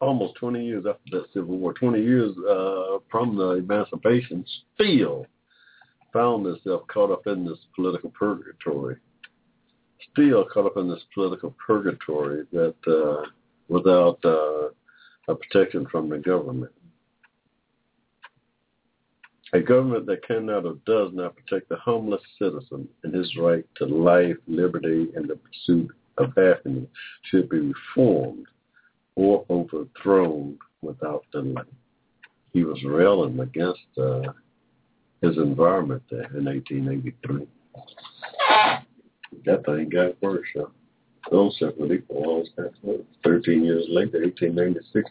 almost 0.00 0.34
20 0.34 0.66
years 0.66 0.84
after 0.84 1.20
that 1.20 1.32
Civil 1.32 1.58
War, 1.58 1.72
20 1.74 2.02
years 2.02 2.32
uh, 2.50 2.98
from 3.08 3.36
the 3.36 3.50
emancipation, 3.50 4.44
still 4.74 5.26
found 6.12 6.44
himself 6.44 6.82
caught 6.88 7.12
up 7.12 7.28
in 7.28 7.46
this 7.46 7.58
political 7.76 8.10
purgatory 8.10 8.96
still 10.10 10.44
caught 10.52 10.66
up 10.66 10.76
in 10.76 10.88
this 10.88 11.02
political 11.14 11.54
purgatory 11.64 12.44
that 12.52 12.74
uh, 12.86 13.26
without 13.68 14.18
uh, 14.24 14.68
a 15.28 15.34
protection 15.34 15.86
from 15.90 16.08
the 16.08 16.18
government. 16.18 16.72
A 19.54 19.60
government 19.60 20.06
that 20.06 20.26
cannot 20.26 20.64
or 20.64 20.76
does 20.86 21.10
not 21.12 21.36
protect 21.36 21.68
the 21.68 21.76
homeless 21.76 22.22
citizen 22.38 22.88
and 23.04 23.14
his 23.14 23.36
right 23.36 23.64
to 23.76 23.84
life, 23.84 24.36
liberty, 24.46 25.08
and 25.14 25.28
the 25.28 25.36
pursuit 25.36 25.90
of 26.16 26.32
happiness 26.36 26.88
should 27.30 27.48
be 27.50 27.58
reformed 27.60 28.46
or 29.14 29.44
overthrown 29.50 30.58
without 30.80 31.24
delay. 31.32 31.62
He 32.54 32.64
was 32.64 32.82
railing 32.84 33.40
against 33.40 33.80
uh, 33.98 34.32
his 35.20 35.36
environment 35.36 36.02
there 36.10 36.30
in 36.36 36.46
1883 36.46 37.46
that 39.44 39.64
thing 39.64 39.88
got 39.88 40.20
worse. 40.22 40.48
Huh? 40.54 40.66
Those 41.30 41.56
separate 41.58 41.92
equal 41.92 42.22
laws 42.22 42.48
passed 42.56 42.76
13 43.24 43.64
years 43.64 43.84
later, 43.88 44.20
1896. 44.20 45.10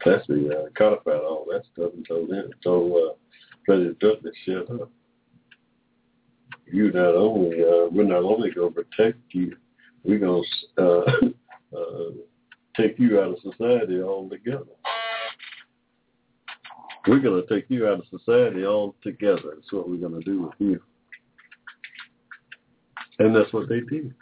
Plessy 0.00 0.48
uh, 0.50 0.68
codified 0.76 1.20
all 1.20 1.44
that 1.50 1.62
stuff 1.72 1.92
told 2.08 2.30
him, 2.30 2.50
told 2.62 2.92
uh, 2.92 3.14
President 3.64 3.98
Douglass, 3.98 4.34
shut 4.46 4.70
up. 4.70 4.90
You 6.66 6.92
not 6.92 7.14
only, 7.14 7.62
uh, 7.62 7.88
we're 7.90 8.04
not 8.04 8.22
only 8.22 8.50
going 8.50 8.72
to 8.72 8.84
protect 8.84 9.18
you, 9.30 9.56
we're 10.04 10.18
going 10.18 10.44
to 10.76 10.82
uh, 10.82 11.76
uh, 11.76 12.10
take 12.76 12.98
you 12.98 13.20
out 13.20 13.32
of 13.32 13.38
society 13.40 14.00
altogether. 14.00 14.64
We're 17.06 17.18
going 17.18 17.42
to 17.42 17.54
take 17.54 17.64
you 17.68 17.88
out 17.88 17.98
of 18.00 18.04
society 18.18 18.64
altogether. 18.64 19.54
That's 19.54 19.72
what 19.72 19.88
we're 19.88 19.96
going 19.96 20.22
to 20.22 20.24
do 20.24 20.42
with 20.42 20.54
you. 20.58 20.80
And 23.20 23.36
that's 23.36 23.52
what 23.52 23.68
they 23.68 23.80
did. 23.80 24.14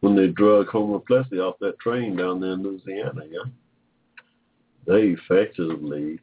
When 0.00 0.16
they 0.16 0.26
drug 0.26 0.66
Homer 0.66 0.98
Plessy 0.98 1.38
off 1.38 1.54
that 1.60 1.78
train 1.78 2.16
down 2.16 2.40
there 2.40 2.52
in 2.52 2.62
Louisiana, 2.62 3.22
yeah, 3.30 3.48
they 4.86 5.14
effectively 5.14 6.18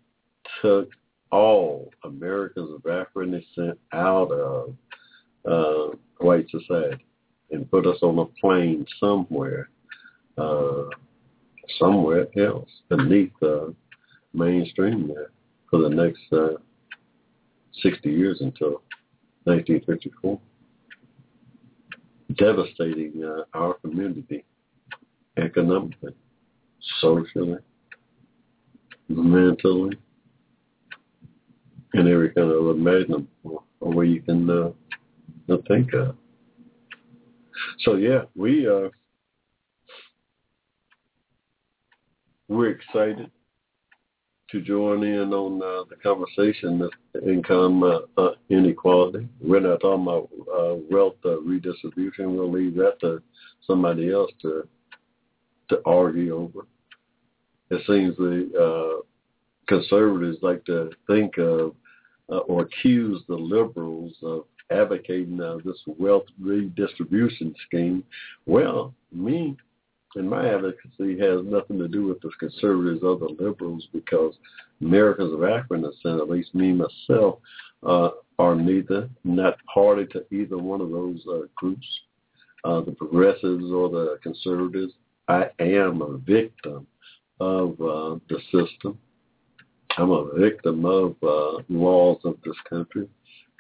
took 0.62 0.90
all 1.32 1.90
Americans 2.04 2.70
of 2.70 2.86
African 2.86 3.32
descent 3.32 3.80
out 3.94 4.30
of 4.32 4.76
uh, 5.50 5.96
white 6.18 6.50
society 6.50 7.06
and 7.52 7.72
put 7.72 7.88
us 7.88 7.98
on 8.02 8.20
a 8.20 8.26
plane 8.42 8.86
somewhere, 9.00 9.70
uh, 10.38 10.84
somewhere 11.80 12.28
else 12.38 12.70
beneath 12.90 13.32
the 13.40 13.74
mainstream 14.34 15.08
there 15.08 15.32
for 15.70 15.80
the 15.80 15.90
next 15.90 16.22
uh, 16.34 16.60
60 17.82 18.12
years 18.12 18.42
until 18.42 18.82
1954 19.46 20.40
devastating 22.38 23.24
uh, 23.24 23.44
our 23.58 23.76
community 23.76 24.44
economically, 25.38 26.14
socially, 27.00 27.58
mentally, 29.10 29.98
and 31.94 32.08
every 32.08 32.30
kind 32.30 32.52
of 32.52 32.76
imaginable 32.76 33.28
way 33.82 34.08
you 34.08 34.22
can 34.22 34.50
uh, 34.50 35.58
think 35.68 35.94
of. 35.94 36.16
So 37.80 37.96
yeah, 37.96 38.24
we 38.36 38.68
uh, 38.68 38.90
we're 42.48 42.72
excited 42.72 43.30
to 44.54 44.62
join 44.62 45.04
in 45.04 45.34
on 45.34 45.62
uh, 45.64 45.84
the 45.90 45.96
conversation 45.96 46.80
of 46.84 46.92
income 47.28 47.82
uh, 47.82 48.22
uh, 48.22 48.36
inequality. 48.50 49.28
We're 49.42 49.60
not 49.60 49.82
talking 49.82 50.04
about 50.04 50.30
uh, 50.48 50.76
wealth 50.92 51.16
uh, 51.26 51.42
redistribution. 51.42 52.36
We'll 52.38 52.52
leave 52.52 52.76
that 52.76 53.00
to 53.02 53.22
somebody 53.66 54.14
else 54.14 54.32
to 54.44 54.68
to 55.70 55.82
argue 55.88 56.36
over. 56.36 56.68
It 57.72 57.82
seems 57.88 58.16
the 58.18 58.52
uh, 58.56 59.02
conservatives 59.68 60.38
like 60.44 60.64
to 60.66 60.92
think 61.08 61.38
of 61.40 61.76
or 62.28 62.64
accuse 62.64 63.22
the 63.28 63.36
liberals 63.36 64.14
of 64.24 64.46
advocating 64.72 65.38
this 65.66 65.78
wealth 66.00 66.26
redistribution 66.40 67.56
scheme. 67.68 68.04
Well, 68.46 68.94
me 69.12 69.56
and 70.16 70.30
my 70.30 70.48
advocacy 70.48 71.18
has 71.20 71.42
nothing 71.44 71.78
to 71.80 71.88
do 71.88 72.08
with 72.08 72.22
the 72.22 72.32
conservatives 72.40 73.04
or 73.04 73.18
the 73.18 73.36
liberals 73.40 73.88
because 73.94 74.34
Americans 74.82 75.34
of 75.34 75.44
African 75.44 75.82
descent, 75.82 76.22
at 76.22 76.30
least 76.30 76.54
me 76.54 76.74
myself, 76.74 77.40
uh, 77.84 78.10
are 78.40 78.56
neither 78.56 79.10
not 79.24 79.58
party 79.72 80.06
to 80.08 80.24
either 80.34 80.58
one 80.58 80.82
of 80.82 80.90
those 80.90 81.22
uh, 81.30 81.48
groups, 81.56 81.88
uh, 82.64 82.82
the 82.82 82.92
progressives 82.92 83.72
or 83.72 83.90
the 83.90 84.18
conservatives. 84.24 84.94
I 85.28 85.50
am 85.60 86.02
a 86.02 86.18
victim 86.18 86.88
of 87.40 87.72
uh, 87.82 88.20
the 88.30 88.40
system. 88.52 88.98
I'm 89.98 90.12
a 90.12 90.34
victim 90.38 90.86
of 90.86 91.16
uh, 91.22 91.62
laws 91.70 92.20
of 92.24 92.38
this 92.44 92.56
country 92.70 93.08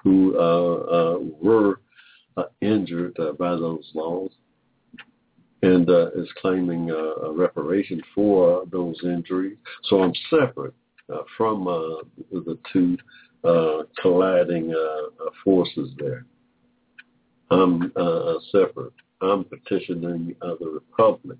who 0.03 0.37
uh, 0.37 0.41
uh, 0.41 1.17
were 1.41 1.79
uh, 2.37 2.43
injured 2.61 3.17
uh, 3.19 3.33
by 3.33 3.51
those 3.51 3.89
laws 3.93 4.31
and 5.63 5.89
uh, 5.89 6.11
is 6.11 6.27
claiming 6.41 6.91
uh, 6.91 7.31
reparation 7.31 8.01
for 8.13 8.65
those 8.69 8.99
injuries. 9.03 9.57
So 9.85 10.03
I'm 10.03 10.13
separate 10.29 10.75
uh, 11.11 11.23
from 11.37 11.67
uh, 11.67 12.03
the 12.31 12.57
two 12.71 12.97
uh, 13.45 13.83
colliding 14.01 14.73
uh, 14.73 15.07
forces 15.43 15.89
there. 15.97 16.25
I'm 17.49 17.91
separate. 18.51 18.93
I'm 19.21 19.43
petitioning 19.45 20.35
the 20.41 20.81
republic, 20.81 21.39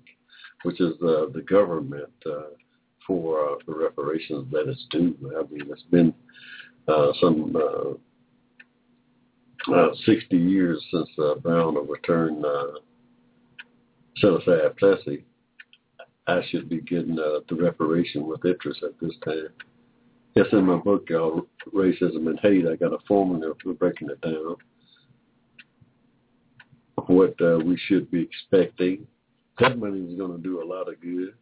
which 0.62 0.80
is 0.80 0.94
the 1.00 1.44
government, 1.48 2.12
for 3.06 3.58
the 3.66 3.74
reparations 3.74 4.50
that 4.52 4.68
it's 4.68 4.86
due. 4.90 5.14
I 5.36 5.42
mean, 5.52 5.68
it's 5.70 5.82
been 5.90 6.14
some 7.20 7.54
uh, 7.56 7.94
uh, 9.74 9.94
60 10.06 10.36
years 10.36 10.82
since 10.90 11.10
Brown 11.42 11.76
overturned 11.76 12.44
uh, 14.16 14.20
set 14.20 14.54
aside 14.54 14.76
Plessy. 14.76 15.24
I 16.26 16.40
should 16.48 16.68
be 16.68 16.80
getting 16.80 17.18
uh, 17.18 17.40
the 17.48 17.56
reparation 17.56 18.26
with 18.26 18.44
interest 18.44 18.82
at 18.82 18.98
this 19.00 19.14
time. 19.24 19.48
It's 20.36 20.52
in 20.52 20.64
my 20.64 20.78
book, 20.78 21.06
y'all, 21.10 21.46
Racism 21.72 22.28
and 22.28 22.40
Hate. 22.40 22.66
I 22.66 22.76
got 22.76 22.92
a 22.92 22.98
formula 23.06 23.52
for 23.62 23.74
breaking 23.74 24.08
it 24.10 24.20
down. 24.20 24.56
What 27.06 27.34
uh, 27.40 27.58
we 27.58 27.78
should 27.86 28.10
be 28.10 28.22
expecting. 28.22 29.06
That 29.60 29.78
money 29.78 30.00
is 30.00 30.18
going 30.18 30.32
to 30.32 30.42
do 30.42 30.62
a 30.62 30.64
lot 30.64 30.88
of 30.88 31.00
good, 31.00 31.34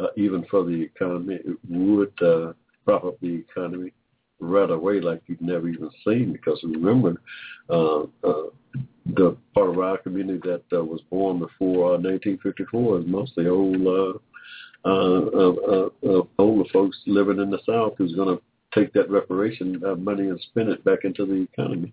uh, 0.00 0.06
even 0.16 0.46
for 0.50 0.64
the 0.64 0.80
economy. 0.80 1.40
It 1.44 1.58
would 1.68 2.22
uh, 2.22 2.52
prop 2.84 3.04
up 3.04 3.20
the 3.20 3.34
economy 3.34 3.92
right 4.40 4.70
away 4.70 5.00
like 5.00 5.22
you've 5.26 5.40
never 5.40 5.68
even 5.68 5.90
seen 6.06 6.32
because 6.32 6.60
remember, 6.62 7.20
uh, 7.70 8.02
uh, 8.24 8.50
the 9.16 9.36
part 9.54 9.70
of 9.70 9.78
our 9.78 9.98
community 9.98 10.40
that 10.44 10.78
uh, 10.78 10.84
was 10.84 11.00
born 11.10 11.38
before 11.38 11.94
uh, 11.94 11.98
1954 11.98 13.00
is 13.00 13.06
mostly 13.06 13.46
old, 13.48 13.86
uh, 13.86 14.18
uh, 14.84 14.88
uh, 14.88 15.88
uh, 16.08 16.22
older 16.38 16.68
folks 16.72 16.98
living 17.06 17.38
in 17.40 17.50
the 17.50 17.60
South 17.66 17.94
who's 17.98 18.14
going 18.14 18.36
to 18.36 18.42
take 18.74 18.92
that 18.92 19.10
reparation 19.10 19.82
uh, 19.84 19.94
money 19.94 20.28
and 20.28 20.40
spend 20.50 20.68
it 20.68 20.84
back 20.84 21.00
into 21.04 21.24
the 21.24 21.46
economy 21.52 21.92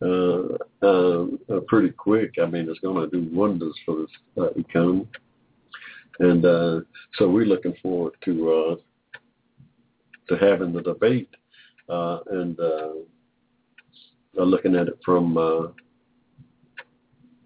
uh, 0.00 0.56
uh, 0.82 1.24
uh, 1.52 1.60
pretty 1.66 1.90
quick. 1.90 2.34
I 2.40 2.46
mean, 2.46 2.68
it's 2.68 2.80
going 2.80 3.08
to 3.08 3.20
do 3.20 3.28
wonders 3.34 3.74
for 3.84 3.96
this 3.96 4.10
uh, 4.36 4.50
economy. 4.56 5.06
And 6.20 6.44
uh, 6.44 6.80
so 7.16 7.28
we're 7.28 7.46
looking 7.46 7.74
forward 7.82 8.14
to 8.24 8.52
uh, 8.52 8.76
to 10.28 10.44
having 10.44 10.72
the 10.72 10.82
debate 10.82 11.30
uh, 11.88 12.18
and 12.30 12.58
uh, 12.60 12.92
looking 14.34 14.76
at 14.76 14.88
it 14.88 14.98
from 15.04 15.36
uh, 15.36 15.68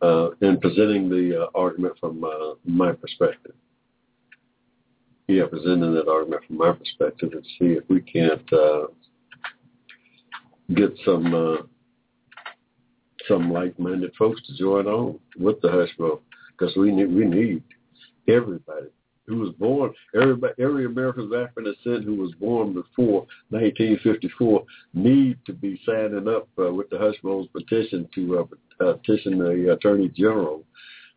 uh, 0.05 0.31
and 0.40 0.60
presenting 0.60 1.09
the 1.09 1.44
uh, 1.44 1.47
argument 1.55 1.94
from 2.01 2.24
my 2.64 2.93
perspective. 2.93 3.55
Yeah, 5.28 5.44
presenting 5.48 5.94
that 5.94 6.09
argument 6.09 6.43
from 6.47 6.56
my 6.59 6.73
perspective 6.73 7.31
and 7.32 7.44
see 7.59 7.77
if 7.78 7.85
we 7.89 8.01
can't 8.01 8.48
get 10.74 10.93
some 11.05 11.69
some 13.28 13.52
like-minded 13.52 14.12
folks 14.19 14.40
to 14.47 14.56
join 14.59 14.86
on 14.86 15.19
with 15.39 15.60
the 15.60 15.69
Hushmo 15.69 16.20
because 16.51 16.77
we 16.77 16.90
need 16.90 17.14
we 17.14 17.24
need 17.24 17.62
everybody 18.28 18.89
who 19.27 19.39
was 19.39 19.53
born, 19.55 19.93
everybody, 20.15 20.53
every 20.59 20.85
American 20.85 21.24
of 21.24 21.32
African 21.32 21.65
descent 21.65 22.05
who 22.05 22.16
was 22.16 22.32
born 22.40 22.73
before 22.73 23.27
1954 23.51 24.65
need 24.94 25.39
to 25.47 25.53
be 25.53 25.81
signing 25.86 26.28
up 26.28 26.49
uh, 26.59 26.73
with 26.73 26.90
the 26.90 26.99
Hushmo's 26.99 27.49
petition 27.49 28.09
to 28.15 28.49
uh, 28.81 28.93
petition 28.94 29.39
the 29.39 29.73
Attorney 29.73 30.09
General, 30.09 30.65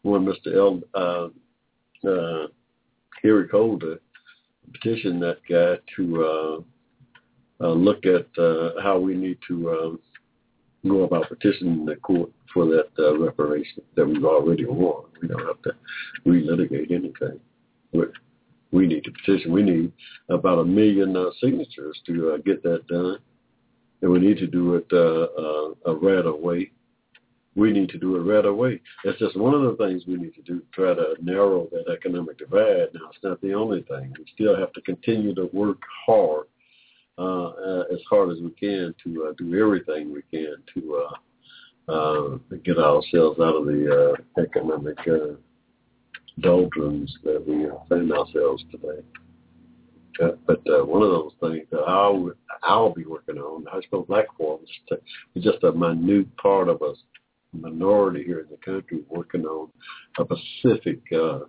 one 0.04 0.26
Mr. 0.26 0.56
L. 0.56 0.82
Uh, 0.94 1.30
uh, 2.08 2.48
Eric 3.24 3.52
Holder, 3.52 4.00
petition 4.72 5.20
that 5.22 5.40
guy 5.50 5.82
to 5.96 6.24
uh, 6.24 7.66
uh, 7.66 7.72
look 7.72 8.06
at 8.06 8.28
uh, 8.38 8.82
how 8.84 9.00
we 9.00 9.16
need 9.16 9.40
to 9.48 9.70
uh, 9.70 10.88
go 10.88 11.04
about 11.04 11.28
petitioning 11.30 11.86
the 11.86 11.96
court 11.96 12.30
for 12.54 12.66
that 12.66 12.90
uh, 13.00 13.18
reparation 13.18 13.82
that 13.96 14.06
we've 14.06 14.26
already 14.26 14.66
won. 14.66 15.06
We 15.22 15.28
don't 15.28 15.46
have 15.48 15.62
to 15.64 15.72
relitigate 16.28 16.92
anything 16.92 17.40
we 18.72 18.88
need 18.88 19.04
to 19.04 19.12
petition. 19.12 19.52
We 19.52 19.64
need 19.64 19.92
about 20.30 20.60
a 20.60 20.66
million 20.66 21.16
uh, 21.16 21.30
signatures 21.42 22.00
to 22.08 22.32
uh, 22.32 22.38
get 22.38 22.62
that 22.64 22.88
done, 22.88 23.18
and 24.02 24.12
we 24.12 24.20
need 24.20 24.38
to 24.38 24.48
do 24.48 24.76
it 24.76 24.88
uh, 24.92 25.90
uh, 25.90 25.96
right 25.96 26.26
away. 26.26 26.72
We 27.56 27.72
need 27.72 27.88
to 27.90 27.98
do 27.98 28.18
it 28.18 28.20
right 28.20 28.46
away. 28.46 28.82
That's 29.06 29.18
just 29.18 29.38
one 29.38 29.54
of 29.54 29.62
the 29.62 29.78
things 29.86 30.04
we 30.06 30.18
need 30.18 30.36
to 30.36 30.42
do 30.42 30.60
to 30.60 30.66
try 30.74 30.94
to 30.94 31.16
narrow 31.24 31.70
that 31.72 31.90
economic 31.90 32.38
divide. 32.38 32.90
Now, 32.94 33.10
it's 33.10 33.24
not 33.24 33.40
the 33.42 33.54
only 33.54 33.82
thing. 33.84 34.14
We 34.20 34.26
still 34.34 34.58
have 34.58 34.74
to 34.74 34.82
continue 34.82 35.34
to 35.36 35.50
work 35.54 35.78
hard, 36.06 36.48
uh, 37.18 37.22
uh, 37.22 37.84
as 37.94 38.00
hard 38.10 38.32
as 38.32 38.40
we 38.44 38.50
can, 38.50 38.94
to 39.06 39.28
uh, 39.30 39.34
do 39.38 39.58
everything 39.58 40.14
we 40.14 40.22
can 40.30 40.58
to 40.74 41.06
uh, 41.08 41.16
uh, 41.88 42.38
get 42.66 42.78
ourselves 42.78 43.40
out 43.40 43.56
of 43.56 43.66
the 43.66 44.16
uh, 44.38 44.42
economic 44.42 44.98
uh, 45.08 45.36
doldrums 46.40 47.16
that 47.24 47.46
we 47.48 47.68
find 47.90 48.12
ourselves 48.12 48.64
today. 48.72 49.02
Uh, 50.22 50.32
but 50.48 50.62
uh, 50.68 50.86
one 50.86 51.02
of 51.02 51.10
those 51.10 51.34
things 51.42 51.68
that 51.72 51.82
I'll 51.82 52.32
I'll 52.64 52.94
be 52.94 53.06
working 53.06 53.38
on, 53.38 53.66
I 53.68 53.82
suppose 53.82 54.06
Black 54.08 54.28
Forum 54.38 54.62
is 55.36 55.44
just 55.44 55.64
a 55.64 55.74
minute 55.74 56.36
part 56.38 56.70
of 56.70 56.82
a 56.82 56.94
minority 57.54 58.24
here 58.24 58.40
in 58.40 58.48
the 58.50 58.58
country 58.58 59.04
working 59.10 59.46
on 59.46 59.70
a 60.18 60.24
specific 60.24 61.02
uh, 61.12 61.40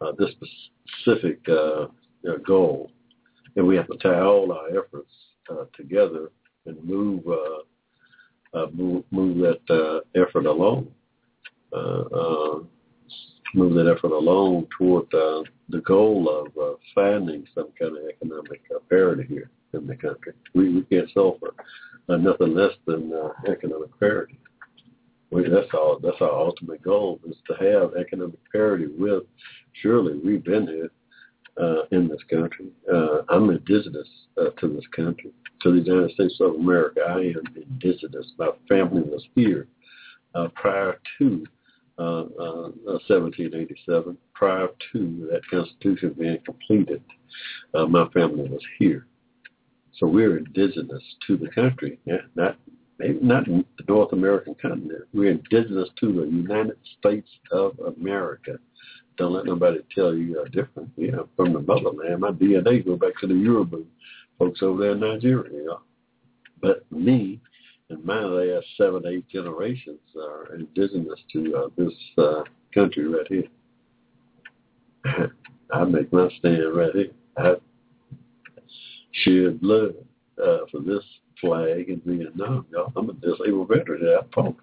uh, 0.00 0.12
this 0.18 0.30
specific 1.02 1.40
uh, 1.48 1.86
goal, 2.46 2.90
and 3.56 3.66
we 3.66 3.76
have 3.76 3.86
to 3.88 3.96
tie 3.98 4.20
all 4.20 4.52
our 4.52 4.68
efforts 4.70 5.12
uh, 5.50 5.64
together 5.76 6.30
and 6.66 6.82
move 6.82 7.22
uh, 7.26 8.58
uh, 8.58 8.66
move, 8.72 9.04
move 9.10 9.38
that 9.38 9.74
uh, 9.74 10.00
effort 10.20 10.46
along. 10.46 10.88
Uh, 11.72 12.02
uh, 12.14 12.58
move 13.54 13.74
that 13.74 13.90
effort 13.90 14.12
along 14.12 14.66
toward 14.76 15.12
uh, 15.14 15.42
the 15.68 15.80
goal 15.80 16.28
of 16.28 16.62
uh, 16.62 16.76
finding 16.94 17.46
some 17.54 17.68
kind 17.78 17.96
of 17.96 18.04
economic 18.08 18.60
uh, 18.74 18.78
parity 18.88 19.24
here 19.28 19.50
in 19.74 19.86
the 19.86 19.96
country. 19.96 20.32
We, 20.54 20.74
we 20.74 20.82
can't 20.82 21.10
solve 21.12 21.40
for 21.40 21.52
uh, 22.08 22.16
nothing 22.16 22.54
less 22.54 22.72
than 22.86 23.12
uh, 23.12 23.50
economic 23.50 23.98
parity. 23.98 24.38
We, 25.30 25.48
that's 25.48 25.72
all. 25.72 25.98
That's 26.02 26.20
our 26.20 26.30
ultimate 26.30 26.82
goal 26.82 27.20
is 27.28 27.36
to 27.48 27.54
have 27.54 27.94
economic 27.94 28.38
parity 28.52 28.86
with. 28.98 29.24
Surely 29.80 30.18
we've 30.22 30.44
been 30.44 30.66
here 30.66 30.90
uh, 31.60 31.84
in 31.90 32.08
this 32.08 32.22
country. 32.30 32.66
Uh, 32.92 33.22
I'm 33.28 33.50
indigenous 33.50 34.08
uh, 34.38 34.50
to 34.60 34.68
this 34.68 34.86
country, 34.94 35.30
to 35.62 35.72
the 35.72 35.80
United 35.80 36.12
States 36.12 36.36
of 36.40 36.54
America. 36.54 37.00
I 37.08 37.20
am 37.20 37.44
indigenous. 37.56 38.32
My 38.38 38.50
family 38.68 39.02
was 39.02 39.26
here 39.34 39.68
uh, 40.34 40.48
prior 40.54 40.98
to 41.18 41.46
1787, 42.02 44.06
uh, 44.06 44.10
uh, 44.10 44.14
prior 44.34 44.68
to 44.92 45.28
that 45.30 45.42
Constitution 45.50 46.14
being 46.18 46.38
completed, 46.44 47.02
uh, 47.74 47.86
my 47.86 48.06
family 48.08 48.48
was 48.48 48.62
here. 48.78 49.06
So 49.98 50.06
we're 50.06 50.38
indigenous 50.38 51.02
to 51.26 51.36
the 51.36 51.48
country, 51.48 51.98
yeah, 52.06 52.22
not 52.34 52.56
maybe 52.98 53.18
not 53.20 53.44
the 53.46 53.64
North 53.88 54.12
American 54.12 54.54
continent. 54.60 55.02
We're 55.12 55.32
indigenous 55.32 55.88
to 56.00 56.12
the 56.12 56.22
United 56.22 56.76
States 56.98 57.28
of 57.50 57.78
America. 57.98 58.58
Don't 59.18 59.32
let 59.32 59.44
nobody 59.44 59.80
tell 59.94 60.14
you 60.14 60.40
uh, 60.40 60.48
different. 60.48 60.90
You 60.96 61.12
know, 61.12 61.28
from 61.36 61.52
the 61.52 61.60
motherland, 61.60 62.20
my 62.20 62.30
DNA 62.30 62.84
go 62.84 62.96
back 62.96 63.12
to 63.20 63.26
the 63.26 63.34
Yoruba 63.34 63.82
folks 64.38 64.62
over 64.62 64.82
there 64.82 64.92
in 64.92 65.00
Nigeria. 65.00 65.76
But 66.60 66.84
me, 66.90 67.40
and 67.92 68.04
my 68.04 68.20
last 68.20 68.66
seven, 68.78 69.02
eight 69.06 69.28
generations 69.28 70.00
are 70.16 70.54
indigenous 70.54 71.20
to 71.32 71.54
uh, 71.56 71.68
this 71.76 71.92
uh, 72.16 72.42
country 72.72 73.06
right 73.06 73.26
here. 73.28 73.44
I 75.72 75.84
make 75.84 76.12
my 76.12 76.28
stand 76.38 76.74
right 76.74 76.94
here. 76.94 77.10
I 77.36 77.54
shed 79.12 79.60
blood 79.60 79.94
uh, 80.42 80.58
for 80.70 80.80
this 80.80 81.04
flag 81.40 81.90
in 81.90 82.00
Vietnam. 82.06 82.66
Y'all, 82.72 82.92
I'm 82.96 83.10
a 83.10 83.14
disabled 83.14 83.68
veteran. 83.68 84.02
I 84.06 84.22
fought 84.34 84.56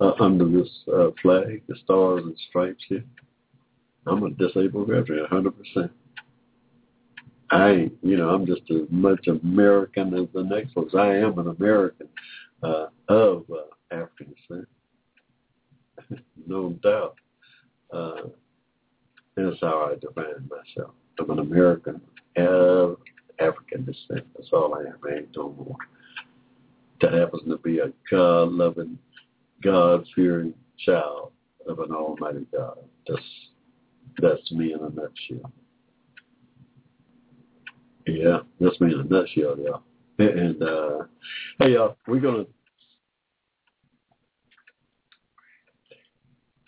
uh, 0.00 0.12
under 0.20 0.48
this 0.48 0.70
uh, 0.92 1.08
flag, 1.20 1.62
the 1.68 1.76
stars 1.84 2.22
and 2.24 2.36
stripes 2.48 2.84
here. 2.88 3.04
I'm 4.06 4.22
a 4.22 4.30
disabled 4.30 4.88
veteran, 4.88 5.26
100%. 5.30 5.90
I 7.50 7.90
you 8.02 8.16
know, 8.16 8.30
I'm 8.30 8.46
just 8.46 8.62
as 8.70 8.88
much 8.90 9.26
American 9.26 10.14
as 10.14 10.28
the 10.34 10.42
next 10.42 10.72
folks. 10.72 10.94
I 10.94 11.14
am 11.16 11.38
an 11.38 11.48
American 11.48 12.08
uh, 12.64 12.86
of 13.08 13.44
uh, 13.50 13.94
African 13.94 14.34
descent, 14.48 14.68
no 16.46 16.70
doubt. 16.82 17.16
Uh, 17.92 18.28
that's 19.36 19.56
how 19.60 19.90
I 19.90 19.94
define 20.00 20.48
myself. 20.48 20.94
I'm 21.18 21.30
an 21.30 21.38
American 21.40 22.00
of 22.36 22.98
African 23.38 23.84
descent. 23.84 24.26
That's 24.36 24.50
all 24.52 24.74
I 24.74 24.80
am. 24.80 24.96
I 25.04 25.16
ain't 25.16 25.36
no 25.36 25.50
more. 25.50 25.76
That 27.00 27.12
happens 27.12 27.42
to 27.48 27.58
be 27.58 27.80
a 27.80 27.92
God-loving, 28.10 28.98
God-fearing 29.62 30.54
child 30.84 31.32
of 31.68 31.80
an 31.80 31.92
almighty 31.92 32.46
God. 32.52 32.78
That's 33.06 33.22
That's 34.20 34.52
me 34.52 34.72
in 34.72 34.80
a 34.80 34.90
nutshell. 34.90 35.52
Yeah, 38.06 38.38
that's 38.60 38.80
me 38.80 38.92
in 38.92 39.00
a 39.00 39.04
nutshell, 39.04 39.58
y'all. 39.58 39.82
And 40.18 40.62
uh, 40.62 40.98
hey, 41.58 41.72
y'all, 41.72 41.96
we're 42.06 42.20
gonna. 42.20 42.44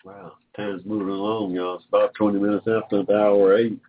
Wow, 0.03 0.33
time's 0.55 0.85
moving 0.85 1.09
along, 1.09 1.53
y'all. 1.53 1.75
It's 1.75 1.85
about 1.87 2.13
20 2.15 2.39
minutes 2.39 2.67
after 2.67 3.03
the 3.03 3.13
hour 3.13 3.57
eight. 3.57 3.79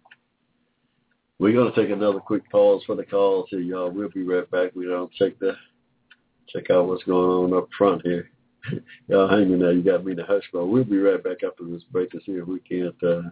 We're 1.41 1.55
gonna 1.55 1.75
take 1.75 1.91
another 1.91 2.21
quick 2.21 2.49
pause 2.51 2.83
for 2.87 2.95
the 2.95 3.05
calls 3.05 3.47
here, 3.51 3.61
y'all. 3.61 3.91
We'll 3.91 4.11
be 4.11 4.23
right 4.23 4.49
back. 4.51 4.75
We 4.75 4.87
don't 4.87 5.13
check 5.13 5.39
the 5.39 5.55
check 6.49 6.71
out 6.71 6.87
what's 6.87 7.05
going 7.05 7.53
on 7.53 7.57
up 7.57 7.69
front 7.77 8.03
here. 8.03 8.31
y'all 9.09 9.29
hang 9.29 9.53
in 9.53 9.59
there. 9.59 9.73
You 9.73 9.83
got 9.83 10.05
me 10.05 10.13
in 10.13 10.19
the 10.19 10.25
hush 10.25 10.45
mode. 10.53 10.71
We'll 10.71 10.85
be 10.85 10.99
right 10.99 11.23
back 11.23 11.39
after 11.45 11.65
this 11.65 11.83
break 11.91 12.11
to 12.11 12.21
see 12.25 12.33
if 12.33 12.47
we 12.47 12.61
can't 12.61 12.97
uh, 13.03 13.29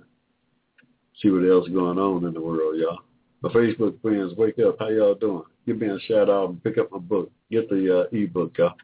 see 1.21 1.31
what 1.31 1.49
else 1.49 1.67
is 1.69 1.75
going 1.75 1.99
on 1.99 2.25
in 2.25 2.35
the 2.35 2.41
world, 2.41 2.79
y'all. 2.79 3.01
My 3.43 3.51
Facebook 3.51 4.01
friends, 4.03 4.35
wake 4.37 4.59
up. 4.59 4.77
How 4.79 4.89
y'all 4.89 5.15
doing? 5.15 5.45
Give 5.67 5.81
me 5.81 5.89
a 5.89 5.99
shout 6.01 6.31
out 6.31 6.51
and 6.51 6.63
pick 6.63 6.79
up 6.79 6.93
my 6.93 6.99
book. 6.99 7.31
Get 7.51 7.69
the 7.69 8.03
uh, 8.03 8.17
ebook, 8.17 8.57
y'all. 8.57 8.75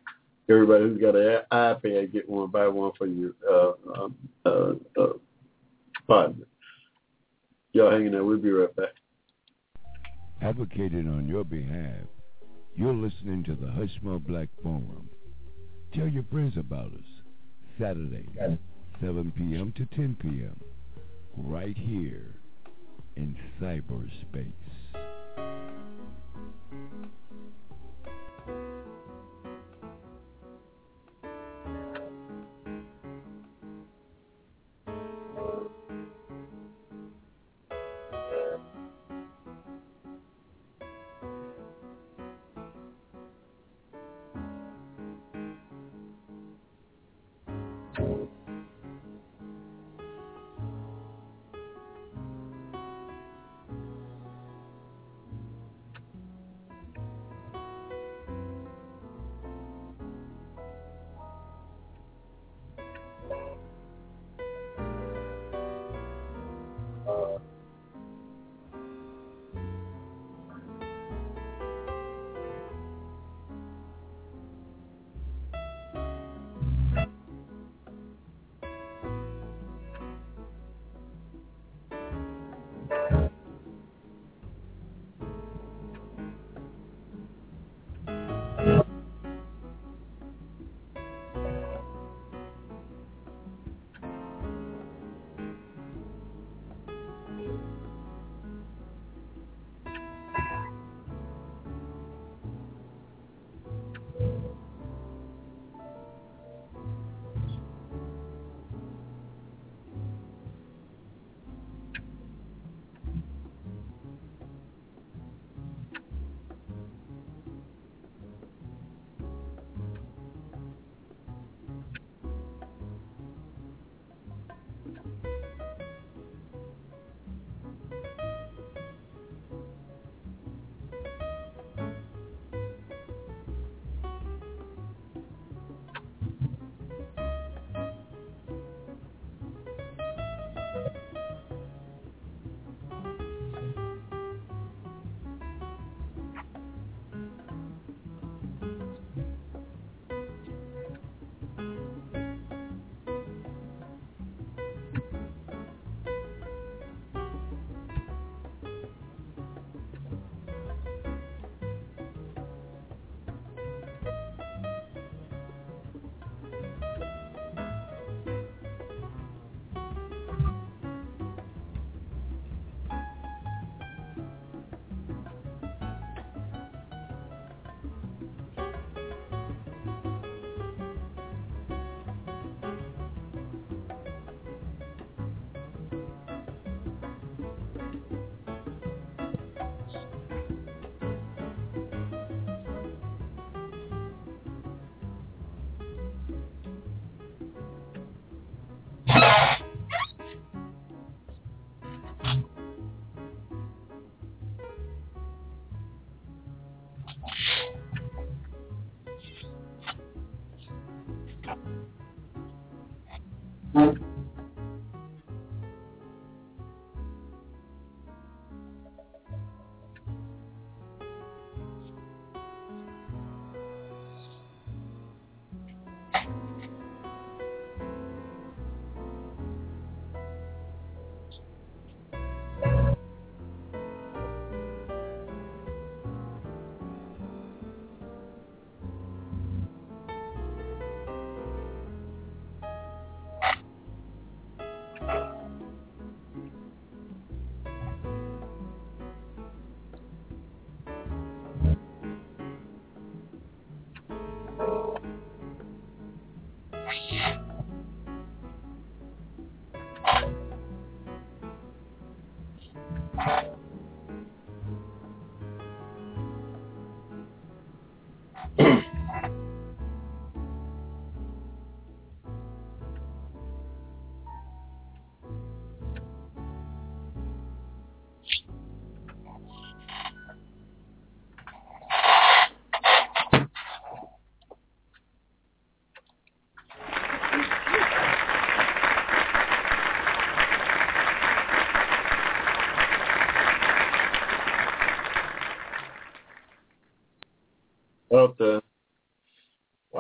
Everybody 0.51 0.85
who's 0.85 1.01
got 1.01 1.15
an 1.15 1.43
iPad, 1.53 2.13
get 2.13 2.29
one. 2.29 2.51
Buy 2.51 2.67
one 2.67 2.91
for 2.99 3.07
your 3.07 3.31
uh, 3.49 3.73
um, 3.95 4.17
uh, 4.45 5.01
uh, 5.01 5.13
partner. 6.09 6.45
Y'all 7.73 7.91
hanging 7.93 8.11
there. 8.11 8.25
We'll 8.25 8.39
be 8.39 8.51
right 8.51 8.75
back. 8.75 8.91
Advocating 10.43 11.09
on 11.09 11.29
your 11.29 11.45
behalf, 11.45 12.05
you're 12.75 12.93
listening 12.93 13.45
to 13.45 13.55
the 13.55 13.67
Hushmo 13.67 14.25
Black 14.27 14.49
Forum. 14.63 15.09
Tell 15.95 16.09
your 16.09 16.25
friends 16.33 16.57
about 16.57 16.87
us. 16.87 17.23
Saturday, 17.79 18.27
7 19.01 19.33
p.m. 19.37 19.73
to 19.77 19.87
10 19.97 20.17
p.m. 20.21 20.61
Right 21.37 21.77
here 21.77 22.35
in 23.17 23.37
cyberspace. 23.61 24.72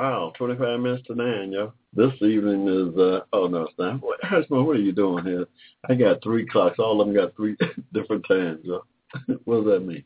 Wow, 0.02 0.32
twenty 0.36 0.56
five 0.56 0.80
minutes 0.80 1.06
to 1.06 1.14
nine, 1.14 1.52
yo. 1.52 1.72
This 1.94 2.12
evening 2.22 2.66
is 2.66 2.98
uh 2.98 3.20
oh 3.32 3.46
no, 3.46 3.62
it's 3.62 3.78
not. 3.78 4.00
What, 4.02 4.18
what 4.50 4.76
are 4.76 4.80
you 4.80 4.92
doing 4.92 5.24
here? 5.24 5.46
I 5.88 5.94
got 5.94 6.22
three 6.22 6.46
clocks. 6.46 6.78
All 6.78 7.00
of 7.00 7.06
them 7.06 7.14
got 7.14 7.36
three 7.36 7.56
different 7.92 8.24
times, 8.28 8.60
yo. 8.64 8.84
what 9.44 9.64
does 9.64 9.72
that 9.72 9.86
mean? 9.86 10.04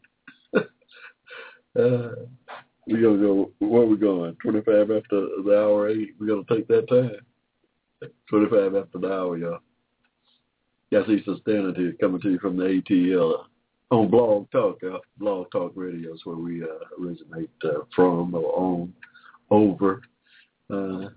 uh, 0.55 2.15
we 2.87 3.01
gonna 3.01 3.19
go. 3.19 3.51
Where 3.59 3.83
are 3.83 3.87
we 3.87 3.97
going? 3.97 4.37
Twenty 4.43 4.61
five 4.61 4.91
after 4.91 5.29
the 5.45 5.59
hour 5.59 5.89
eight. 5.89 6.11
We 6.21 6.27
gonna 6.27 6.43
take 6.51 6.69
that 6.69 6.89
time. 6.89 8.11
Twenty 8.29 8.51
five 8.51 8.75
after 8.75 8.99
the 8.99 9.13
hour, 9.13 9.39
y'all. 9.39 9.61
That's 10.93 11.09
Eastern 11.09 11.41
Standard 11.41 11.77
here, 11.77 11.97
coming 12.01 12.21
to 12.21 12.31
you 12.31 12.39
from 12.39 12.57
the 12.57 12.65
ATL 12.65 13.45
on 13.91 14.09
Blog 14.09 14.51
Talk. 14.51 14.81
Uh, 14.85 14.99
Blog 15.19 15.51
Talk 15.51 15.73
Radio 15.75 16.15
is 16.15 16.21
where 16.25 16.37
we 16.37 16.63
uh, 16.63 16.67
originate 17.03 17.51
uh, 17.65 17.81
from 17.95 18.35
or 18.35 18.57
on 18.57 18.93
over. 19.51 20.03
Uh, 20.71 21.09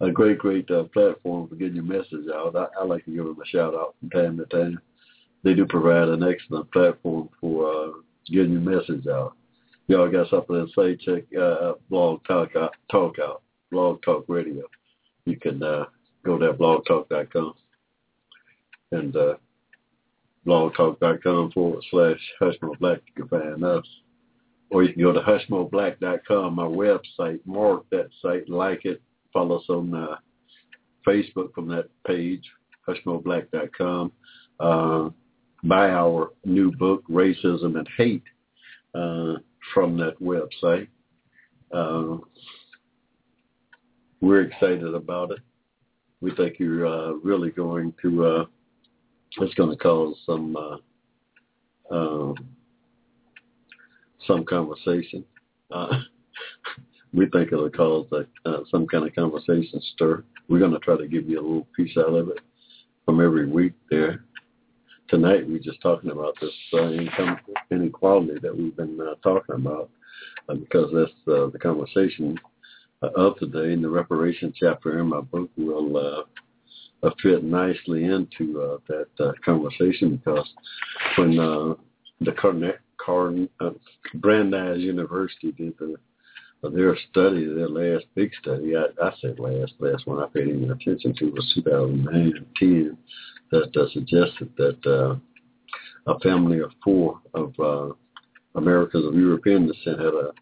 a 0.00 0.10
great, 0.10 0.38
great 0.38 0.70
uh, 0.70 0.84
platform 0.84 1.48
for 1.48 1.54
getting 1.54 1.76
your 1.76 1.84
message 1.84 2.26
out. 2.34 2.54
I, 2.54 2.66
I 2.80 2.84
like 2.84 3.04
to 3.06 3.14
give 3.14 3.24
them 3.24 3.38
a 3.42 3.46
shout 3.46 3.74
out 3.74 3.94
from 3.98 4.10
time 4.10 4.36
to 4.36 4.44
time. 4.46 4.78
They 5.42 5.54
do 5.54 5.64
provide 5.66 6.08
an 6.08 6.22
excellent 6.22 6.70
platform 6.72 7.30
for 7.40 7.72
uh, 7.72 7.92
getting 8.26 8.52
your 8.52 8.60
message 8.60 9.06
out. 9.06 9.34
Y'all 9.88 10.10
got 10.10 10.28
something 10.28 10.66
to 10.66 10.72
say? 10.76 10.96
Check 10.96 11.24
uh, 11.40 11.74
Blog 11.88 12.24
Talk 12.26 12.56
out, 12.56 12.74
Talk 12.90 13.18
out, 13.20 13.42
Blog 13.70 14.02
Talk 14.02 14.24
Radio. 14.28 14.64
You 15.24 15.38
can 15.38 15.62
uh, 15.62 15.84
go 16.24 16.38
there, 16.38 16.52
blogtalk.com 16.52 17.54
and 18.92 19.16
uh, 19.16 19.34
blogtalk.com 20.46 21.52
forward 21.52 21.84
slash 21.90 22.20
Hushmo 22.40 22.78
Black. 22.78 23.00
You 23.06 23.26
can 23.26 23.28
find 23.28 23.64
us. 23.64 23.86
Or 24.76 24.82
you 24.82 24.92
can 24.92 25.02
go 25.04 25.12
to 25.14 25.20
hushmoblack.com, 25.20 26.54
my 26.54 26.64
website. 26.64 27.40
Mark 27.46 27.88
that 27.92 28.10
site, 28.20 28.46
like 28.46 28.84
it. 28.84 29.00
Follow 29.32 29.56
us 29.56 29.64
on 29.70 29.94
uh, 29.94 30.16
Facebook 31.08 31.54
from 31.54 31.66
that 31.68 31.88
page, 32.06 32.42
hushmoblack.com. 32.86 34.12
Uh, 34.60 35.08
buy 35.64 35.88
our 35.88 36.32
new 36.44 36.70
book, 36.72 37.02
Racism 37.08 37.78
and 37.78 37.88
Hate, 37.96 38.22
uh, 38.94 39.36
from 39.72 39.96
that 39.96 40.20
website. 40.20 40.88
Uh, 41.72 42.18
we're 44.20 44.42
excited 44.42 44.94
about 44.94 45.30
it. 45.30 45.40
We 46.20 46.34
think 46.34 46.56
you're 46.58 46.86
uh, 46.86 47.12
really 47.24 47.48
going 47.48 47.94
to 48.02 48.26
uh, 48.26 48.44
it's 49.40 49.54
going 49.54 49.70
to 49.70 49.76
cause 49.76 50.16
some 50.26 50.54
uh, 50.54 51.94
um, 51.94 52.55
some 54.26 54.44
conversation. 54.44 55.24
Uh, 55.70 56.00
we 57.12 57.26
think 57.26 57.52
it'll 57.52 57.70
cause 57.70 58.06
uh, 58.44 58.58
some 58.70 58.86
kind 58.86 59.06
of 59.06 59.14
conversation 59.14 59.80
stir. 59.94 60.24
We're 60.48 60.58
going 60.58 60.72
to 60.72 60.78
try 60.78 60.96
to 60.96 61.08
give 61.08 61.28
you 61.28 61.40
a 61.40 61.42
little 61.42 61.68
piece 61.76 61.96
out 61.96 62.14
of 62.14 62.28
it 62.28 62.38
from 63.04 63.24
every 63.24 63.46
week 63.46 63.72
there. 63.90 64.24
Tonight 65.08 65.48
we're 65.48 65.58
just 65.58 65.80
talking 65.80 66.10
about 66.10 66.34
this 66.40 66.50
uh, 66.74 66.90
income 66.90 67.38
inequality 67.70 68.38
that 68.42 68.56
we've 68.56 68.76
been 68.76 69.00
uh, 69.00 69.14
talking 69.22 69.54
about 69.54 69.88
uh, 70.48 70.54
because 70.54 70.90
that's 70.92 71.12
uh, 71.28 71.48
the 71.50 71.58
conversation 71.60 72.36
uh, 73.02 73.08
of 73.16 73.38
today. 73.38 73.72
In 73.72 73.82
the 73.82 73.88
reparation 73.88 74.52
chapter 74.58 74.98
in 74.98 75.06
my 75.06 75.20
book 75.20 75.48
will 75.56 75.96
uh, 75.96 76.22
uh, 77.06 77.10
fit 77.22 77.44
nicely 77.44 78.04
into 78.04 78.60
uh, 78.60 78.78
that 78.88 79.24
uh, 79.24 79.32
conversation 79.44 80.16
because 80.16 80.48
when 81.16 81.38
uh, 81.38 81.74
the 82.20 82.32
Carnet, 82.32 82.80
Carn, 83.06 83.48
uh, 83.60 83.70
Brandeis 84.14 84.78
University 84.78 85.52
did 85.52 85.78
the, 85.78 85.94
uh, 86.64 86.70
their 86.70 86.96
study, 87.10 87.46
their 87.46 87.68
last 87.68 88.04
big 88.16 88.32
study, 88.42 88.74
I, 88.76 88.86
I 89.02 89.12
said 89.20 89.38
last, 89.38 89.74
last 89.78 90.06
one 90.06 90.22
I 90.22 90.26
paid 90.26 90.48
any 90.48 90.68
attention 90.68 91.14
to 91.18 91.26
was 91.26 91.52
2009 91.54 92.32
and 92.36 92.46
10, 92.58 92.98
that 93.52 93.76
uh, 93.76 93.88
suggested 93.92 94.50
that 94.56 94.84
uh, 94.84 96.12
a 96.12 96.18
family 96.20 96.58
of 96.58 96.72
four 96.82 97.20
of 97.32 97.54
uh, 97.60 97.94
Americans 98.56 99.06
of 99.06 99.14
European 99.14 99.68
descent 99.68 100.00
had 100.00 100.14
a 100.14 100.32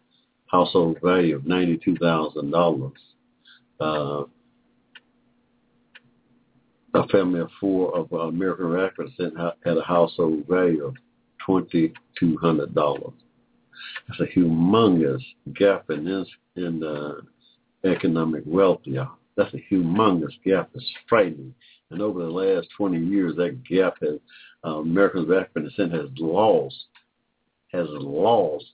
household 0.47 0.97
value 1.03 1.35
of 1.35 1.43
$92,000. 1.43 2.91
Uh, 3.79 4.23
a 6.93 7.07
family 7.09 7.41
of 7.41 7.49
four 7.59 7.95
of 7.95 8.11
American 8.11 8.67
Rapids 8.67 9.11
had 9.19 9.77
a 9.77 9.83
household 9.83 10.45
value 10.47 10.85
of 10.85 10.95
twenty 11.45 11.93
two 12.19 12.37
hundred 12.37 12.73
dollars. 12.73 13.13
That's 14.07 14.21
a 14.21 14.39
humongous 14.39 15.23
gap 15.53 15.89
in 15.89 16.05
this 16.05 16.27
in 16.55 16.83
uh, 16.83 17.15
economic 17.85 18.43
wealth, 18.45 18.81
y'all. 18.83 19.17
That's 19.35 19.53
a 19.53 19.73
humongous 19.73 20.33
gap. 20.45 20.69
It's 20.73 20.85
frightening. 21.07 21.53
And 21.91 22.01
over 22.01 22.23
the 22.23 22.29
last 22.29 22.67
20 22.77 22.99
years, 22.99 23.35
that 23.35 23.63
gap 23.63 23.95
has, 24.01 24.19
uh, 24.65 24.79
Americans 24.79 25.29
of 25.29 25.37
African 25.37 25.65
descent 25.65 25.91
has 25.93 26.09
lost, 26.17 26.85
has 27.71 27.87
lost 27.89 28.65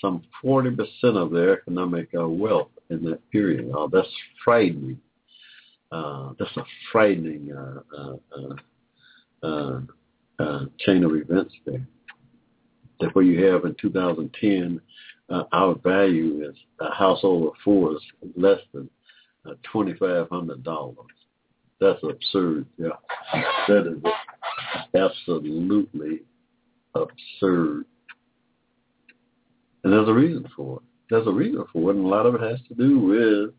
some 0.00 0.22
40% 0.44 0.78
of 1.16 1.30
their 1.32 1.58
economic 1.58 2.08
uh, 2.18 2.28
wealth 2.28 2.70
in 2.90 3.02
that 3.04 3.28
period. 3.30 3.70
Uh, 3.76 3.88
that's 3.92 4.08
frightening. 4.44 4.98
Uh, 5.90 6.32
that's 6.38 6.56
a 6.56 6.64
frightening 6.92 7.50
uh 7.50 7.80
uh, 7.98 8.16
uh, 8.36 9.46
uh, 9.46 9.80
uh, 10.38 10.64
chain 10.80 11.02
of 11.02 11.16
events 11.16 11.54
there. 11.64 11.86
That 13.00 13.14
what 13.14 13.26
you 13.26 13.44
have 13.44 13.64
in 13.64 13.76
2010, 13.80 14.80
our 15.52 15.74
value 15.76 16.48
is 16.48 16.56
a 16.80 16.92
household 16.92 17.48
of 17.48 17.52
four 17.64 17.92
is 17.92 18.02
less 18.36 18.60
than 18.72 18.88
$2,500. 19.74 20.96
That's 21.80 22.02
absurd. 22.02 22.66
Yeah, 22.76 22.88
that 23.68 23.86
is 23.86 24.02
absolutely 24.94 26.22
absurd. 26.94 27.84
And 29.84 29.92
there's 29.92 30.08
a 30.08 30.12
reason 30.12 30.48
for 30.56 30.78
it. 30.78 30.82
There's 31.10 31.26
a 31.26 31.32
reason 31.32 31.64
for 31.72 31.90
it, 31.90 31.96
and 31.96 32.04
a 32.04 32.08
lot 32.08 32.26
of 32.26 32.34
it 32.34 32.40
has 32.40 32.60
to 32.68 32.74
do 32.74 32.98
with 32.98 33.50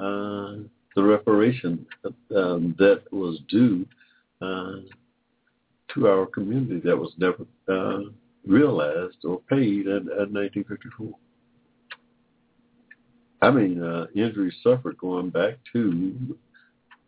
uh, 0.00 0.64
the 0.96 1.02
reparation 1.02 1.86
um, 2.34 2.74
that 2.78 3.02
was 3.12 3.38
due 3.48 3.86
uh, 4.40 4.76
to 5.94 6.08
our 6.08 6.26
community 6.26 6.80
that 6.80 6.96
was 6.96 7.12
never 7.18 7.46
uh, 7.68 8.08
realized 8.46 9.24
or 9.24 9.40
paid 9.48 9.86
in, 9.86 10.08
in 10.08 10.32
1954. 10.32 11.12
I 13.42 13.50
mean, 13.50 13.82
uh, 13.82 14.06
injuries 14.14 14.54
suffered 14.62 14.98
going 14.98 15.30
back 15.30 15.58
to 15.72 16.36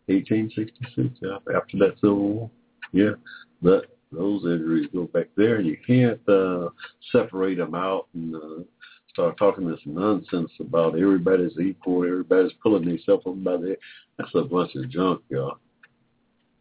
1866 0.06 1.20
after 1.54 1.78
that 1.78 1.94
Civil 2.00 2.16
War. 2.16 2.50
Yeah, 2.92 3.12
but 3.60 3.86
those 4.10 4.44
injuries 4.44 4.88
go 4.92 5.04
back 5.04 5.28
there, 5.36 5.56
and 5.56 5.66
you 5.66 5.76
can't 5.86 6.20
uh, 6.28 6.68
separate 7.10 7.56
them 7.56 7.74
out 7.74 8.08
and 8.14 8.34
uh, 8.34 8.62
start 9.10 9.36
talking 9.36 9.68
this 9.68 9.80
nonsense 9.84 10.50
about 10.60 10.98
everybody's 10.98 11.58
equal, 11.58 12.04
everybody's 12.04 12.52
pulling 12.62 12.84
themselves 12.84 13.26
up 13.26 13.44
by 13.44 13.56
the 13.56 13.76
that's 14.18 14.34
a 14.34 14.42
bunch 14.42 14.74
of 14.74 14.90
junk, 14.90 15.22
y'all. 15.28 15.56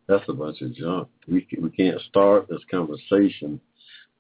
That's 0.08 0.28
a 0.28 0.34
bunch 0.34 0.62
of 0.62 0.74
junk. 0.74 1.08
We 1.28 1.48
we 1.62 1.70
can't 1.70 2.00
start 2.02 2.48
this 2.50 2.62
conversation 2.70 3.60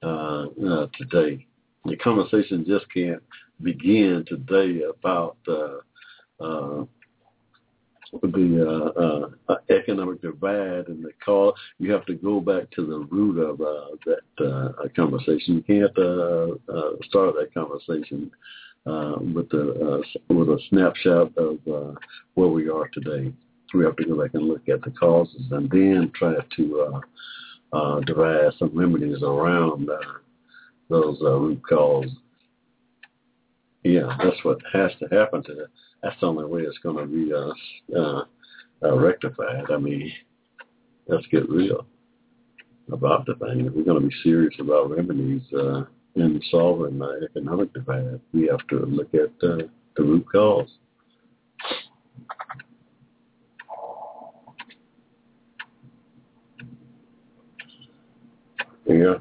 uh, 0.04 0.46
uh, 0.68 0.88
today. 0.98 1.46
The 1.86 1.96
conversation 1.98 2.66
just 2.68 2.86
can't 2.94 3.22
begin 3.62 4.26
today 4.28 4.82
about 4.84 5.38
uh, 5.48 6.44
uh, 6.44 6.86
the 8.22 9.32
uh, 9.48 9.52
uh, 9.54 9.56
economic 9.70 10.22
divide 10.22 10.88
and 10.88 11.04
the 11.04 11.12
cause. 11.24 11.54
You 11.80 11.92
have 11.92 12.06
to 12.08 12.14
go 12.14 12.40
back 12.40 12.70
to 12.72 12.86
the 12.86 13.00
root 13.12 13.40
of 13.40 13.58
that 13.58 14.92
conversation. 14.96 15.56
You 15.56 15.62
can't 15.62 15.94
start 17.06 17.36
that 17.36 17.54
conversation 17.54 18.32
with 18.86 19.50
the 19.50 20.04
with 20.30 20.50
a 20.50 20.60
snapshot 20.70 21.38
of 21.38 21.60
where 22.34 22.48
we 22.50 22.70
are 22.70 22.90
today. 22.90 23.32
We 23.74 23.86
have 23.86 23.96
to 23.96 24.06
go 24.06 24.22
back 24.22 24.32
and 24.34 24.50
look 24.50 24.68
at 24.68 24.82
the 24.82 24.92
causes 24.92 25.44
and 25.52 25.70
then 25.70 26.12
try 26.14 26.34
to 26.58 27.02
uh, 27.74 28.00
devise 28.02 28.54
some 28.60 28.72
remedies 28.74 29.24
around 29.24 29.90
uh, 29.90 29.98
those 30.90 31.18
uh, 31.22 31.38
root 31.38 31.62
causes. 31.68 32.12
Yeah, 33.84 34.16
that's 34.22 34.44
what 34.44 34.60
has 34.74 34.92
to 35.00 35.08
happen 35.16 35.44
to 35.44 35.68
that's 36.02 36.20
the 36.20 36.28
only 36.28 36.46
way 36.46 36.62
it's 36.62 36.78
going 36.80 36.98
to 36.98 37.06
be 37.06 37.32
uh, 37.34 38.00
uh, 38.00 38.24
uh, 38.84 38.98
rectified. 38.98 39.66
I 39.70 39.78
mean, 39.78 40.12
let's 41.08 41.26
get 41.28 41.50
real 41.50 41.86
about 42.92 43.26
the 43.26 43.36
thing. 43.36 43.66
If 43.66 43.74
we're 43.74 43.84
going 43.84 44.02
to 44.02 44.08
be 44.08 44.16
serious 44.24 44.56
about 44.60 44.90
remedies 44.90 45.44
uh, 45.54 45.84
in 46.16 46.42
solving 46.50 47.00
the 47.00 47.28
economic 47.30 47.74
divide, 47.74 48.20
we 48.34 48.48
have 48.48 48.66
to 48.70 48.86
look 48.86 49.14
at 49.14 49.32
uh, 49.48 49.68
the 49.96 50.04
root 50.04 50.26
cause. 50.32 50.70
Yeah. 58.88 59.16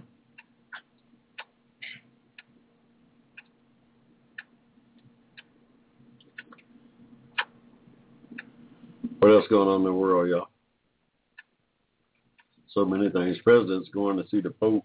Else 9.30 9.46
going 9.48 9.68
on 9.68 9.80
in 9.80 9.84
the 9.84 9.92
world, 9.92 10.28
y'all? 10.28 10.48
So 12.68 12.84
many 12.84 13.10
things. 13.10 13.38
President's 13.44 13.88
going 13.90 14.16
to 14.16 14.28
see 14.28 14.40
the 14.40 14.50
Pope. 14.50 14.84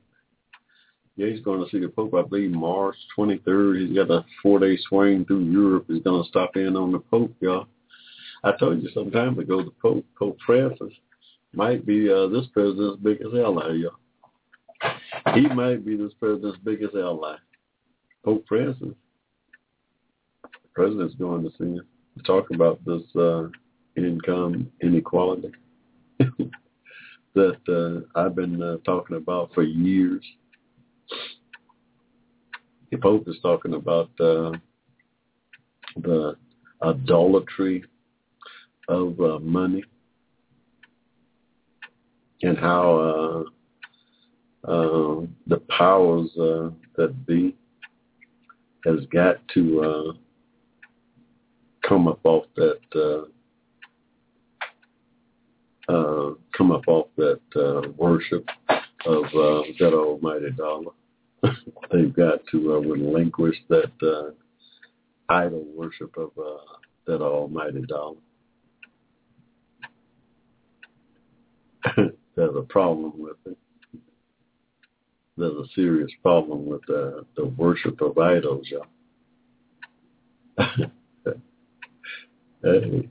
Yeah, 1.16 1.28
he's 1.28 1.42
going 1.42 1.64
to 1.64 1.70
see 1.70 1.80
the 1.80 1.90
Pope, 1.90 2.14
I 2.14 2.22
believe, 2.22 2.52
March 2.52 2.96
23rd. 3.18 3.88
He's 3.88 3.96
got 3.96 4.12
a 4.12 4.26
four-day 4.44 4.78
swing 4.88 5.26
through 5.26 5.46
Europe. 5.46 5.86
He's 5.88 6.04
going 6.04 6.22
to 6.22 6.30
stop 6.30 6.58
in 6.58 6.76
on 6.76 6.92
the 6.92 7.00
Pope, 7.00 7.36
y'all. 7.40 7.68
I 8.44 8.52
told 8.58 8.84
you 8.84 8.90
some 8.94 9.10
time 9.10 9.40
ago 9.40 9.64
the 9.64 9.72
Pope, 9.82 10.06
Pope 10.18 10.38
Francis, 10.46 10.94
might 11.54 11.86
be 11.86 12.12
uh, 12.12 12.28
this 12.28 12.46
president's 12.54 13.02
biggest 13.02 13.34
ally, 13.34 13.74
y'all. 13.74 13.96
He 15.34 15.48
might 15.48 15.86
be 15.86 15.96
this 15.96 16.14
president's 16.20 16.60
biggest 16.64 16.96
ally. 16.96 17.38
Pope 18.24 18.46
Francis. 18.48 18.94
The 20.44 20.70
president's 20.74 21.16
going 21.16 21.44
to 21.44 21.50
see 21.58 21.78
him. 21.78 21.86
Talk 22.26 22.48
about 22.54 22.80
this 22.86 23.02
uh, 23.16 23.48
income 23.98 24.72
inequality 24.82 25.52
that 27.36 27.58
uh, 28.16 28.20
I've 28.20 28.36
been 28.36 28.62
uh, 28.62 28.78
talking 28.86 29.18
about 29.18 29.52
for 29.54 29.64
years. 29.64 30.24
The 32.92 32.98
Pope 32.98 33.28
is 33.28 33.38
talking 33.42 33.74
about 33.74 34.10
uh, 34.20 34.52
the 36.02 36.36
idolatry 36.82 37.84
of 38.88 39.20
uh, 39.20 39.40
money 39.40 39.84
and 42.44 42.58
how 42.58 43.46
uh, 44.66 44.70
uh, 44.72 45.26
the 45.48 45.58
powers 45.70 46.30
uh, 46.38 46.70
that 46.96 47.26
be 47.26 47.56
has 48.86 49.00
got 49.12 49.38
to 49.54 49.82
uh, 49.82 50.14
come 51.88 52.08
up 52.08 52.20
off 52.24 52.46
that 52.56 52.80
uh, 52.96 53.26
uh, 55.88 56.32
come 56.57 56.72
up 56.72 56.88
off 56.88 57.07
that 57.18 57.40
uh, 57.56 57.90
worship 57.98 58.48
of 58.70 59.26
uh, 59.26 59.62
that 59.80 59.94
almighty 59.94 60.52
dollar. 60.52 60.91
They've 61.91 62.14
got 62.14 62.40
to 62.52 62.74
uh, 62.74 62.80
relinquish 62.80 63.56
that 63.70 63.91
uh, 64.02 64.32
idol 65.30 65.66
worship 65.76 66.16
of 66.18 66.32
uh, 66.38 66.78
that 67.07 67.22
almighty 67.22 67.82
dollar. 67.82 68.18
There's 72.36 72.56
a 72.56 72.64
problem 72.64 73.14
with 73.18 73.38
it. 73.45 73.57
There's 75.38 75.53
a 75.53 75.68
serious 75.76 76.12
problem 76.22 76.66
with 76.66 76.82
the, 76.88 77.26
the 77.36 77.45
worship 77.45 78.02
of 78.02 78.18
idols, 78.18 78.66
y'all. 78.70 78.88
hey. 82.64 83.10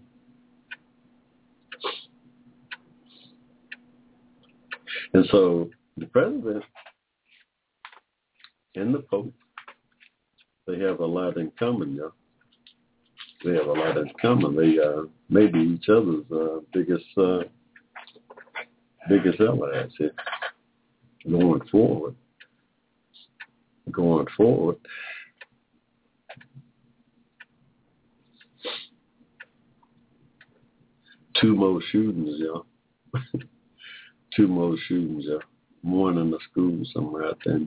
And 5.15 5.25
so 5.31 5.71
the 5.97 6.07
president 6.07 6.65
and 8.75 8.93
the 8.93 8.99
Pope, 8.99 9.33
they 10.67 10.79
have 10.81 10.99
a 10.99 11.07
lot 11.07 11.37
in 11.37 11.53
common, 11.59 11.95
yeah. 11.95 12.09
They 13.45 13.53
have 13.57 13.67
a 13.67 13.73
lot 13.73 13.97
in 13.97 14.11
common. 14.21 14.57
They 14.57 14.79
uh, 14.79 15.03
may 15.29 15.47
be 15.47 15.61
each 15.61 15.89
other's 15.89 16.25
uh, 16.33 16.61
biggest 16.73 17.05
uh, 17.17 17.41
biggest 19.09 19.39
allies 19.41 19.91
here 19.99 20.13
going 21.31 21.61
forward. 21.71 22.15
Going 23.91 24.27
forward. 24.35 24.77
Two 31.39 31.55
more 31.55 31.81
shootings, 31.93 32.41
y'all. 32.41 32.65
Two 34.37 34.49
more 34.49 34.77
shootings. 34.89 35.27
One 35.83 36.19
in 36.19 36.33
a 36.33 36.39
school 36.51 36.83
somewhere 36.93 37.27
out 37.27 37.39
there. 37.45 37.61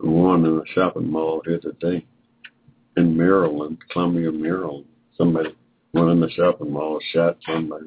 One 0.00 0.44
in 0.44 0.58
a 0.58 0.72
shopping 0.74 1.10
mall 1.10 1.42
here 1.44 1.58
today 1.58 2.06
in 2.96 3.16
Maryland, 3.16 3.78
Columbia, 3.90 4.30
Maryland. 4.30 4.84
Somebody, 5.16 5.56
one 5.92 6.10
in 6.10 6.20
the 6.20 6.30
shopping 6.30 6.72
mall 6.72 7.00
shot 7.12 7.38
somebody. 7.46 7.86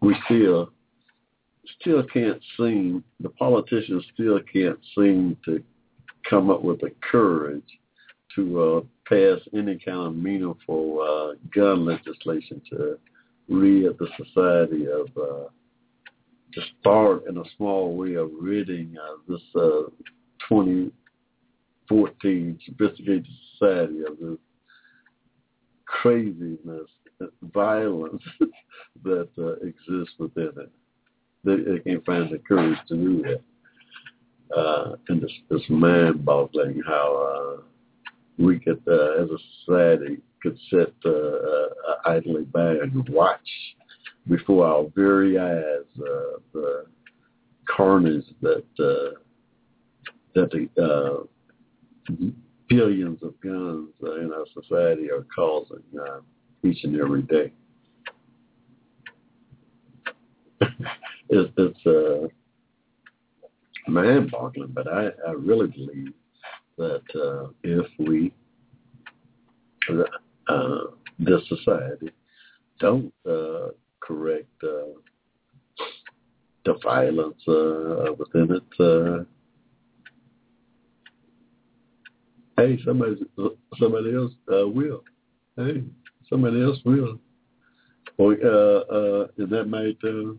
We 0.00 0.16
still, 0.26 0.70
still 1.80 2.04
can't 2.04 2.40
seem, 2.56 3.02
the 3.20 3.30
politicians 3.30 4.04
still 4.14 4.40
can't 4.52 4.78
seem 4.96 5.36
to 5.44 5.62
come 6.28 6.50
up 6.50 6.62
with 6.62 6.80
the 6.80 6.90
courage 7.00 7.78
to 8.34 8.60
uh, 8.60 8.80
pass 9.08 9.38
any 9.54 9.78
kind 9.78 10.06
of 10.06 10.16
meaningful 10.16 11.00
uh, 11.00 11.34
gun 11.54 11.84
legislation 11.84 12.60
to 12.70 12.98
rid 13.48 13.96
the 13.98 14.08
society 14.16 14.86
of, 14.86 15.08
uh, 15.16 15.48
to 16.52 16.60
start 16.80 17.26
in 17.28 17.38
a 17.38 17.44
small 17.56 17.96
way 17.96 18.14
of 18.14 18.30
ridding 18.40 18.96
uh, 18.98 19.16
this 19.28 19.42
uh, 19.56 19.90
2014 20.48 22.58
sophisticated 22.66 23.26
society 23.58 24.00
of 24.08 24.18
this 24.18 24.38
craziness, 25.84 26.88
violence 27.54 28.22
that 29.04 29.28
uh, 29.38 29.52
exists 29.66 30.14
within 30.18 30.50
it. 30.56 30.70
They, 31.44 31.56
they 31.56 31.78
can't 31.80 32.04
find 32.04 32.30
the 32.30 32.38
courage 32.38 32.78
to 32.88 32.96
do 32.96 33.22
that. 33.22 33.40
Uh, 34.56 34.96
and 35.08 35.22
it's, 35.22 35.32
it's 35.50 35.70
mind-boggling 35.70 36.82
how 36.86 37.58
uh, 37.58 37.62
we 38.38 38.58
could, 38.58 38.82
uh, 38.88 39.22
as 39.22 39.30
a 39.30 39.38
society, 39.64 40.18
could 40.42 40.58
sit 40.70 40.94
uh, 41.04 42.08
idly 42.10 42.44
by 42.44 42.70
and 42.70 43.08
watch 43.08 43.48
before 44.28 44.66
our 44.66 44.86
very 44.94 45.38
eyes 45.38 45.84
uh, 45.98 46.38
the 46.52 46.86
carnage 47.68 48.24
that 48.40 48.64
uh, 48.80 49.18
that 50.34 50.50
the 50.50 50.68
uh, 50.82 51.24
billions 52.68 53.22
of 53.22 53.38
guns 53.40 53.90
uh, 54.02 54.20
in 54.20 54.32
our 54.32 54.46
society 54.54 55.10
are 55.10 55.26
causing 55.34 55.82
uh, 56.00 56.20
each 56.64 56.84
and 56.84 56.98
every 56.98 57.22
day. 57.22 57.52
it's 61.28 61.52
it's 61.56 61.86
uh, 61.86 62.28
mind-boggling, 63.88 64.70
but 64.72 64.86
I, 64.88 65.08
I 65.26 65.32
really 65.32 65.66
believe 65.66 66.12
that 66.78 67.02
uh, 67.14 67.48
if 67.62 67.86
we, 67.98 68.32
uh, 70.48 70.78
this 71.18 71.40
society, 71.48 72.10
don't 72.80 73.12
uh, 73.28 73.68
correct 74.00 74.48
uh, 74.62 74.92
the 76.64 76.74
violence 76.82 77.42
uh, 77.48 78.12
within 78.18 78.56
it, 78.56 78.80
uh, 78.80 79.24
hey, 82.56 82.78
somebody, 82.84 83.16
somebody 83.78 84.14
else 84.14 84.32
uh, 84.52 84.66
will. 84.66 85.02
Hey, 85.56 85.82
somebody 86.28 86.62
else 86.62 86.78
will. 86.84 87.18
Or, 88.18 88.34
uh, 88.34 88.80
uh, 88.80 89.26
and 89.38 89.50
that 89.50 89.64
might 89.68 89.98
uh, 90.04 90.34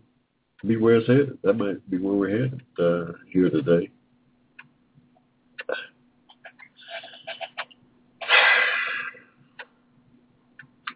be 0.66 0.76
where 0.76 0.96
it's 0.96 1.06
headed. 1.06 1.38
That 1.42 1.54
might 1.54 1.88
be 1.90 1.98
where 1.98 2.14
we're 2.14 2.30
headed 2.30 2.62
uh, 2.78 3.12
here 3.30 3.50
today. 3.50 3.90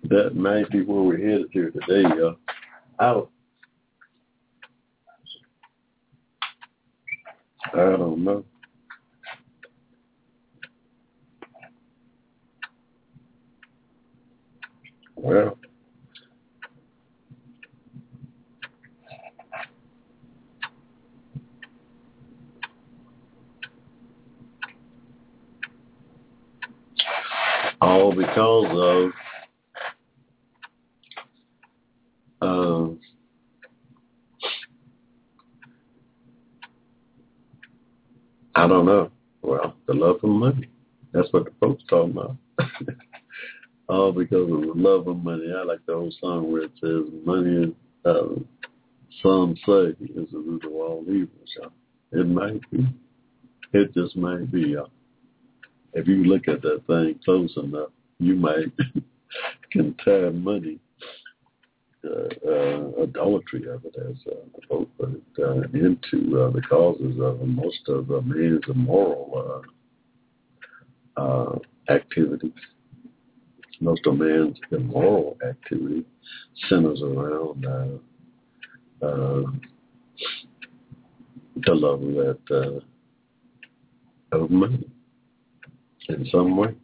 That 0.09 0.35
may 0.35 0.65
be 0.71 0.83
where 0.83 1.03
we're 1.03 1.19
headed 1.19 1.49
here 1.53 1.71
today, 1.71 2.03
y'all. 2.17 2.37
Out. 2.99 3.31
I 7.75 7.77
don't 7.77 8.25
know. 8.25 8.45
Well, 15.17 15.59
all 27.83 28.13
because 28.15 28.67
of 28.73 29.13
um, 32.59 33.01
I 38.55 38.67
don't 38.67 38.87
know. 38.87 39.11
Well, 39.43 39.75
the 39.87 39.95
love 39.95 40.17
of 40.23 40.31
money. 40.31 40.69
That's 41.13 41.33
what 41.33 41.45
the 41.45 41.53
folks 41.61 41.83
talking 41.89 42.13
about. 42.13 42.37
all 43.89 44.13
because 44.13 44.51
of 44.51 44.61
the 44.61 44.73
love 44.75 45.09
of 45.09 45.23
money. 45.23 45.53
I 45.57 45.63
like 45.63 45.85
the 45.87 45.95
old 45.95 46.15
song 46.21 46.53
where 46.53 46.63
it 46.63 46.73
says, 46.81 47.05
"Money 47.25 47.75
uh, 48.05 48.35
some 49.23 49.57
say 49.65 49.95
is 50.01 50.31
the 50.31 50.39
root 50.39 50.65
of 50.65 50.73
all 50.73 51.05
evil." 51.09 51.29
So 51.57 51.73
it 52.13 52.27
might 52.27 52.61
be. 52.71 52.87
It 53.73 53.95
just 53.95 54.17
might 54.17 54.51
be. 54.51 54.77
Uh, 54.77 54.87
if 55.95 56.07
you 56.07 56.25
look 56.25 56.49
at 56.49 56.63
that 56.63 56.83
thing 56.87 57.19
close 57.25 57.57
enough, 57.57 57.91
you 58.19 58.35
might 58.35 58.73
can 59.73 59.95
tie 60.05 60.31
money, 60.31 60.79
uh, 62.05 62.29
uh, 62.49 63.03
adultery 63.03 63.67
of 63.69 63.85
it 63.85 63.95
as 63.99 64.17
uh, 64.31 64.37
the 64.55 64.67
book 64.69 64.89
put 64.99 65.11
it, 65.11 65.23
uh, 65.43 65.63
into 65.77 66.41
uh, 66.41 66.51
the 66.51 66.63
causes 66.69 67.19
of 67.21 67.41
most 67.41 67.89
of 67.89 68.11
uh, 68.11 68.21
man's 68.21 68.63
immoral 68.69 69.63
uh, 71.17 71.21
uh, 71.21 71.59
activities. 71.93 72.53
Most 73.81 74.07
of 74.07 74.19
man's 74.19 74.57
immoral 74.71 75.37
activity 75.49 76.05
centers 76.69 77.01
around 77.03 77.67
uh, 77.67 79.07
uh, 79.07 79.43
the 81.57 81.75
love 81.75 82.01
that 82.01 82.39
uh, 82.51 84.37
of 84.37 84.51
money 84.51 84.85
in 86.09 86.27
some 86.31 86.57
way. 86.57 86.75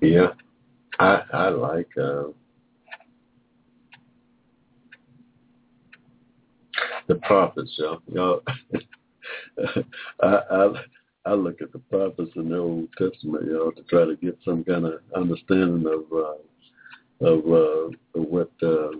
Yeah, 0.00 0.28
I 1.04 1.22
I 1.34 1.48
like 1.50 1.90
uh, 1.98 2.24
the 7.08 7.16
prophets, 7.22 7.72
y'all. 7.76 8.00
y'all 8.06 8.40
I, 10.22 10.38
I 10.50 10.72
I 11.26 11.34
look 11.34 11.60
at 11.60 11.72
the 11.72 11.78
prophets 11.78 12.30
in 12.36 12.48
the 12.48 12.56
Old 12.56 12.88
Testament, 12.96 13.44
know, 13.52 13.70
to 13.70 13.82
try 13.82 14.06
to 14.06 14.16
get 14.16 14.38
some 14.44 14.64
kind 14.64 14.86
of 14.86 15.00
understanding 15.14 15.84
of 15.86 16.04
uh, 16.10 17.26
of, 17.26 17.38
uh, 17.52 17.90
what 18.14 18.50
uh, 18.62 18.96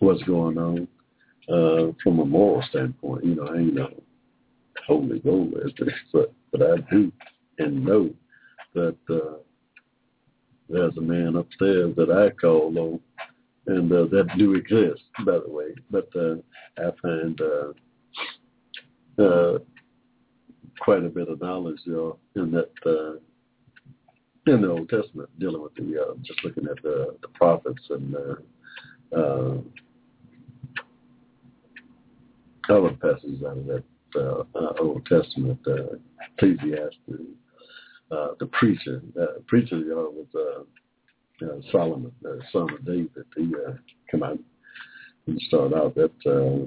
what's 0.00 0.22
going 0.22 0.56
on 0.56 0.88
uh, 1.50 1.92
from 2.02 2.20
a 2.20 2.24
moral 2.24 2.62
standpoint. 2.70 3.24
You 3.26 3.34
know, 3.34 3.46
I 3.46 3.58
ain't 3.58 3.74
no 3.74 3.90
holy 4.86 5.18
gold 5.18 5.52
but 6.14 6.32
but 6.50 6.62
I 6.62 6.76
do 6.90 7.12
and 7.58 7.84
know 7.84 8.10
that 8.74 8.96
uh, 9.10 9.38
there's 10.68 10.96
a 10.96 11.00
man 11.00 11.36
upstairs 11.36 11.94
that 11.96 12.10
I 12.10 12.30
call 12.38 12.76
on, 12.78 13.00
and 13.66 13.92
uh, 13.92 14.04
that 14.06 14.28
do 14.38 14.54
exist, 14.54 15.02
by 15.24 15.38
the 15.38 15.50
way. 15.50 15.74
But 15.90 16.08
uh, 16.16 16.36
I 16.78 16.90
find 17.02 17.40
uh, 17.40 19.22
uh, 19.22 19.58
quite 20.80 21.04
a 21.04 21.08
bit 21.08 21.28
of 21.28 21.40
knowledge 21.40 21.80
you 21.84 21.92
know, 21.92 22.42
in 22.42 22.50
that 22.52 22.70
uh, 22.86 23.18
in 24.50 24.62
the 24.62 24.70
Old 24.70 24.88
Testament, 24.88 25.28
dealing 25.38 25.62
with 25.62 25.74
the 25.74 26.00
uh, 26.00 26.14
just 26.22 26.42
looking 26.44 26.66
at 26.66 26.82
the, 26.82 27.16
the 27.20 27.28
prophets 27.28 27.82
and 27.90 28.14
uh, 28.14 29.18
uh, 29.18 29.58
other 32.70 32.90
passages 33.00 33.42
out 33.44 33.58
of 33.58 33.66
that 33.66 33.84
uh, 34.16 34.44
uh, 34.54 34.72
Old 34.80 35.06
Testament, 35.06 35.58
uh, 35.66 35.96
Ecclesiastes, 36.38 37.26
uh, 38.10 38.28
the 38.38 38.46
preacher. 38.46 39.02
Uh, 39.20 39.40
preacher 39.46 39.78
you 39.78 39.90
know, 39.90 40.12
was 40.14 40.26
uh, 41.42 41.46
uh, 41.46 41.60
Solomon, 41.70 42.12
the 42.22 42.40
son 42.52 42.68
of 42.72 42.84
David. 42.84 43.10
He 43.36 43.52
uh, 43.54 43.72
come 44.10 44.22
out 44.22 44.38
and 45.26 45.40
start 45.42 45.72
out 45.74 45.94
that 45.94 46.12
uh, 46.26 46.66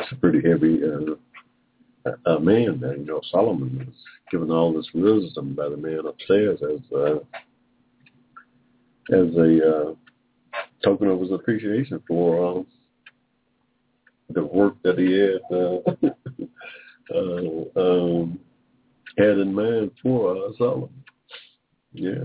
it's 0.00 0.12
a 0.12 0.16
pretty 0.16 0.46
heavy 0.48 0.80
uh, 0.84 2.10
uh, 2.26 2.38
man. 2.38 2.78
There. 2.80 2.96
You 2.96 3.04
know, 3.04 3.20
Solomon 3.30 3.78
was 3.78 3.94
given 4.30 4.50
all 4.50 4.72
this 4.72 4.88
wisdom 4.94 5.54
by 5.54 5.68
the 5.68 5.76
man 5.76 6.06
upstairs 6.06 6.60
as 6.62 6.96
uh, 6.96 7.18
as 9.10 9.34
a 9.36 9.68
uh, 9.68 9.94
token 10.84 11.08
of 11.08 11.20
his 11.20 11.32
appreciation 11.32 12.02
for 12.06 12.60
uh, 12.60 12.62
the 14.30 14.44
work 14.44 14.74
that 14.82 14.98
he 14.98 15.12
had 15.12 15.40
uh, 15.50 15.80
uh, 17.14 17.80
um, 17.80 18.38
had 19.18 19.38
in 19.38 19.52
mind 19.54 19.90
for 20.02 20.36
uh, 20.36 20.50
Solomon. 20.56 21.04
Yeah. 21.92 22.24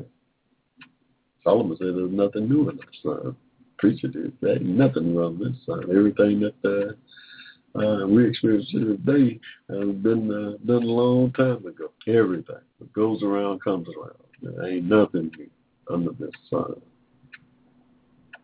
Solomon 1.44 1.78
said 1.78 1.88
there's 1.95 2.11
nothing 2.11 2.48
new 2.48 2.70
in 2.70 2.78
this. 2.78 2.86
Uh, 3.06 3.32
preacher 3.78 4.07
did. 4.07 4.34
Ain't 4.48 4.64
nothing 4.64 5.15
wrong 5.15 5.40
with 5.40 5.53
this. 5.53 5.61
Uh, 5.68 5.80
everything 5.90 6.40
that 6.40 6.95
uh, 7.76 7.80
uh, 7.80 8.07
we 8.07 8.30
experience 8.30 8.70
today 8.72 9.40
has 9.70 9.95
been 9.95 10.32
uh, 10.32 10.65
done 10.65 10.84
a 10.84 10.86
long 10.86 11.32
time 11.34 11.65
ago. 11.65 11.91
Everything 12.07 12.56
that 12.80 12.94
goes 12.94 13.24
around 13.24 13.61
comes 13.61 13.88
around. 13.98 14.15
There 14.41 14.70
ain't 14.70 14.86
nothing 14.86 15.32
new 15.38 15.49
under 15.91 16.11
this 16.11 16.32
sun. 16.49 16.76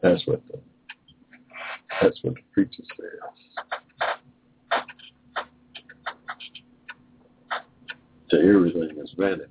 That's 0.02 0.26
what 0.28 0.42
the 0.48 0.60
that's 2.02 2.18
what 2.24 2.36
the 2.36 2.42
preacher 2.54 2.84
says. 2.98 3.80
To 8.30 8.38
everything 8.38 8.98
is 9.02 9.12
vanity 9.18 9.46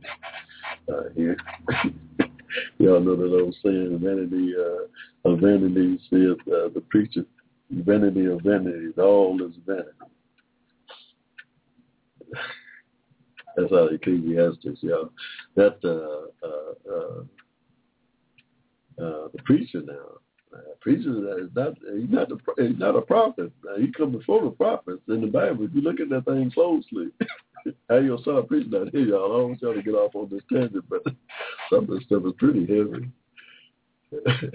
uh, 0.92 1.10
here. 1.14 1.36
Y'all 2.78 3.00
know 3.00 3.16
that 3.16 3.40
old 3.40 3.54
saying, 3.62 3.98
vanity 4.02 4.54
uh, 4.56 5.30
of 5.30 5.40
vanities 5.40 6.00
is 6.12 6.36
uh, 6.46 6.68
the 6.74 6.82
preacher, 6.88 7.24
vanity 7.70 8.26
of 8.26 8.40
vanities, 8.42 8.94
all 8.98 9.40
is 9.42 9.54
vanity. 9.66 9.90
That's 13.56 13.70
how 13.72 13.88
Ecclesiastes, 13.88 14.82
y'all. 14.82 15.10
That 15.56 15.78
uh, 15.82 16.46
uh, 16.46 16.74
uh, 16.88 17.20
uh, 19.04 19.28
the 19.34 19.42
preacher 19.44 19.82
now, 19.84 20.20
preacher 20.80 21.40
is 21.40 21.50
not 21.54 21.74
he's 21.94 22.10
not 22.10 22.28
the, 22.28 22.38
he's 22.56 22.78
not 22.78 22.96
a 22.96 23.02
prophet. 23.02 23.52
Uh, 23.68 23.78
he 23.78 23.92
come 23.92 24.12
before 24.12 24.42
the 24.42 24.50
prophets 24.50 25.02
in 25.08 25.20
the 25.20 25.26
Bible. 25.26 25.64
If 25.64 25.74
you 25.74 25.80
look 25.82 26.00
at 26.00 26.08
that 26.10 26.24
thing 26.24 26.50
closely, 26.50 27.08
how 27.88 27.96
you'll 27.96 28.22
start 28.22 28.48
preaching 28.48 28.74
out 28.74 28.90
here, 28.90 29.06
y'all. 29.06 29.34
I 29.34 29.38
don't 29.40 29.62
y'all 29.62 29.74
to 29.74 29.82
get 29.82 29.94
off 29.94 30.14
on 30.14 30.28
this 30.30 30.42
tangent, 30.52 30.84
but 30.88 31.02
some 31.70 31.84
of 31.84 31.88
the 31.88 32.00
stuff 32.06 32.22
is 32.26 32.32
pretty 32.38 32.60
heavy. 32.60 33.10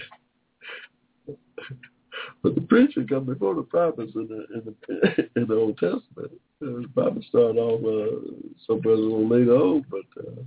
but 2.42 2.56
the 2.56 2.62
preacher 2.62 3.04
come 3.08 3.26
before 3.26 3.56
the 3.56 3.64
prophets 3.64 4.14
in 4.16 4.28
the 4.28 4.46
in 4.54 4.64
the 4.66 5.30
in 5.42 5.48
the 5.48 5.56
Old 5.56 5.78
Testament. 5.78 6.32
Uh, 6.62 6.82
the 6.82 6.90
Bible 6.96 7.22
started 7.28 7.60
off 7.60 7.82
uh, 7.82 8.16
somewhere 8.66 8.96
a 8.96 8.98
little 8.98 9.28
later 9.28 9.56
on, 9.56 9.86
but 9.90 10.06
uh, 10.20 10.42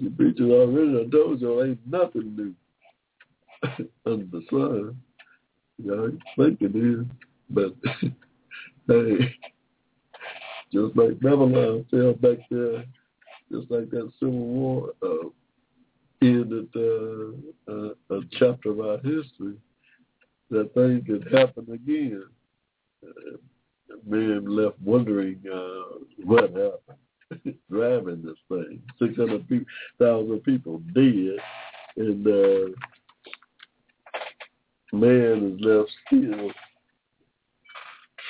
the 0.00 0.10
preacher 0.10 0.44
already 0.44 1.06
I 1.06 1.10
told 1.10 1.40
you 1.40 1.64
ain't 1.64 1.86
nothing 1.86 2.36
new 2.36 2.54
under 4.06 4.26
the. 4.26 4.94
You 5.82 5.86
know, 5.86 6.18
think 6.36 6.60
it 6.60 6.76
is, 6.76 7.06
but 7.48 7.74
hey, 8.86 9.34
just 10.72 10.94
like 10.94 11.18
Babylon 11.20 11.86
fell 11.90 12.12
back 12.12 12.38
there, 12.50 12.84
just 13.50 13.70
like 13.70 13.90
that 13.90 14.12
Civil 14.18 14.32
War 14.32 14.90
uh, 15.02 15.28
ended 16.20 16.68
uh, 16.76 17.72
uh, 17.72 17.94
a 18.10 18.20
chapter 18.32 18.70
of 18.72 18.80
our 18.80 18.96
history, 18.98 19.56
that 20.50 20.74
thing 20.74 21.02
could 21.06 21.32
happen 21.32 21.66
again. 21.72 22.24
Uh, 23.02 23.36
man 24.06 24.44
left 24.44 24.78
wondering 24.80 25.40
uh, 25.52 25.98
what 26.24 26.44
happened, 26.50 27.56
driving 27.70 28.22
this 28.22 28.36
thing. 28.48 28.82
600,000 28.98 30.40
people 30.40 30.78
dead, 30.94 31.36
and 31.96 32.26
uh, 32.26 32.74
man 34.92 35.56
is 35.58 35.64
left 35.64 35.90
still 36.06 36.50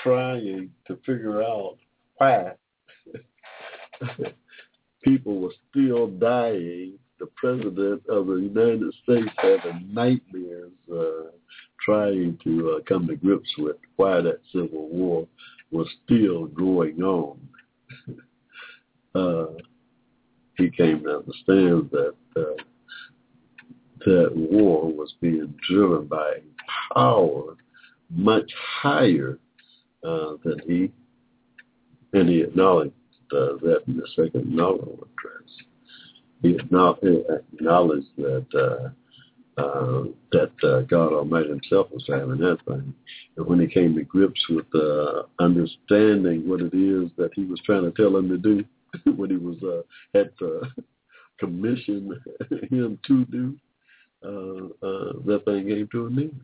trying 0.03 0.71
to 0.87 0.97
figure 1.07 1.43
out 1.43 1.77
why 2.17 2.53
people 5.03 5.41
were 5.41 5.55
still 5.71 6.07
dying. 6.09 6.99
The 7.19 7.27
president 7.37 8.03
of 8.09 8.27
the 8.29 8.37
United 8.37 8.95
States 9.03 9.29
having 9.37 9.93
nightmares 9.93 10.73
uh, 10.91 11.31
trying 11.85 12.39
to 12.45 12.77
uh, 12.77 12.81
come 12.89 13.07
to 13.09 13.17
grips 13.17 13.51
with 13.59 13.77
why 13.97 14.23
that 14.23 14.41
civil 14.53 14.89
war 14.89 15.27
was 15.71 15.87
still 16.05 16.47
going 16.47 17.03
on. 17.03 17.39
uh, 19.15 19.53
he 20.57 20.71
came 20.71 21.03
to 21.03 21.19
understand 21.19 21.91
that 21.91 22.15
uh, 22.37 22.63
that 24.07 24.31
war 24.35 24.91
was 24.93 25.15
being 25.21 25.55
driven 25.69 26.07
by 26.07 26.35
a 26.37 26.95
power 26.95 27.57
much 28.11 28.51
higher 28.83 29.39
uh, 30.05 30.33
than 30.45 30.59
he, 30.67 30.91
and 32.13 32.29
he 32.29 32.41
acknowledged 32.41 32.93
uh, 33.33 33.57
that 33.63 33.83
in 33.87 33.97
the 33.97 34.09
second 34.17 34.51
novel 34.55 34.95
address. 34.95 35.51
He 36.43 36.57
acknowledged 36.57 38.09
that 38.17 38.47
uh, 38.55 39.61
uh, 39.61 40.05
that 40.33 40.53
uh, 40.65 40.81
God 40.83 41.13
Almighty 41.13 41.51
Himself 41.51 41.89
was 41.93 42.05
having 42.09 42.39
that 42.39 42.59
thing, 42.67 42.95
and 43.37 43.47
when 43.47 43.61
he 43.61 43.67
came 43.67 43.95
to 43.95 44.03
grips 44.03 44.41
with 44.49 44.67
uh, 44.75 45.25
understanding 45.39 46.49
what 46.49 46.61
it 46.61 46.75
is 46.75 47.11
that 47.19 47.31
He 47.35 47.45
was 47.45 47.61
trying 47.65 47.83
to 47.83 47.91
tell 47.91 48.17
him 48.17 48.29
to 48.29 48.39
do, 48.39 48.65
what 49.17 49.31
he 49.31 49.37
was 49.37 49.57
uh, 49.63 49.83
had 50.15 50.31
commissioned 51.39 52.15
him 52.71 52.99
to 53.07 53.25
do, 53.27 53.57
uh, 54.25 54.87
uh, 54.87 55.13
that 55.27 55.43
thing 55.45 55.69
came 55.69 55.89
to 55.93 56.07
an 56.07 56.19
end. 56.19 56.41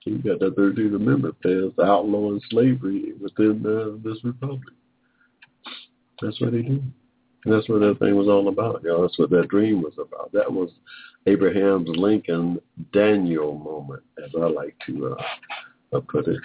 He 0.00 0.18
got 0.18 0.38
that 0.40 0.56
13th 0.56 0.96
Amendment 0.96 1.34
passed 1.42 1.86
outlawing 1.86 2.40
slavery 2.50 3.14
within 3.20 3.64
uh, 3.66 3.96
this 4.06 4.22
republic. 4.22 4.74
That's 6.20 6.40
what 6.40 6.52
he 6.52 6.62
did. 6.62 6.92
That's 7.46 7.68
what 7.68 7.80
that 7.80 7.98
thing 7.98 8.16
was 8.16 8.28
all 8.28 8.48
about. 8.48 8.82
You 8.82 8.90
know, 8.90 9.02
that's 9.02 9.18
what 9.18 9.30
that 9.30 9.48
dream 9.48 9.82
was 9.82 9.94
about. 9.94 10.32
That 10.32 10.50
was 10.50 10.70
Abraham's 11.26 11.88
Lincoln 11.88 12.60
Daniel 12.92 13.54
moment, 13.58 14.02
as 14.22 14.30
I 14.34 14.46
like 14.46 14.76
to 14.86 15.16
uh, 15.92 16.00
put 16.08 16.26
it. 16.28 16.40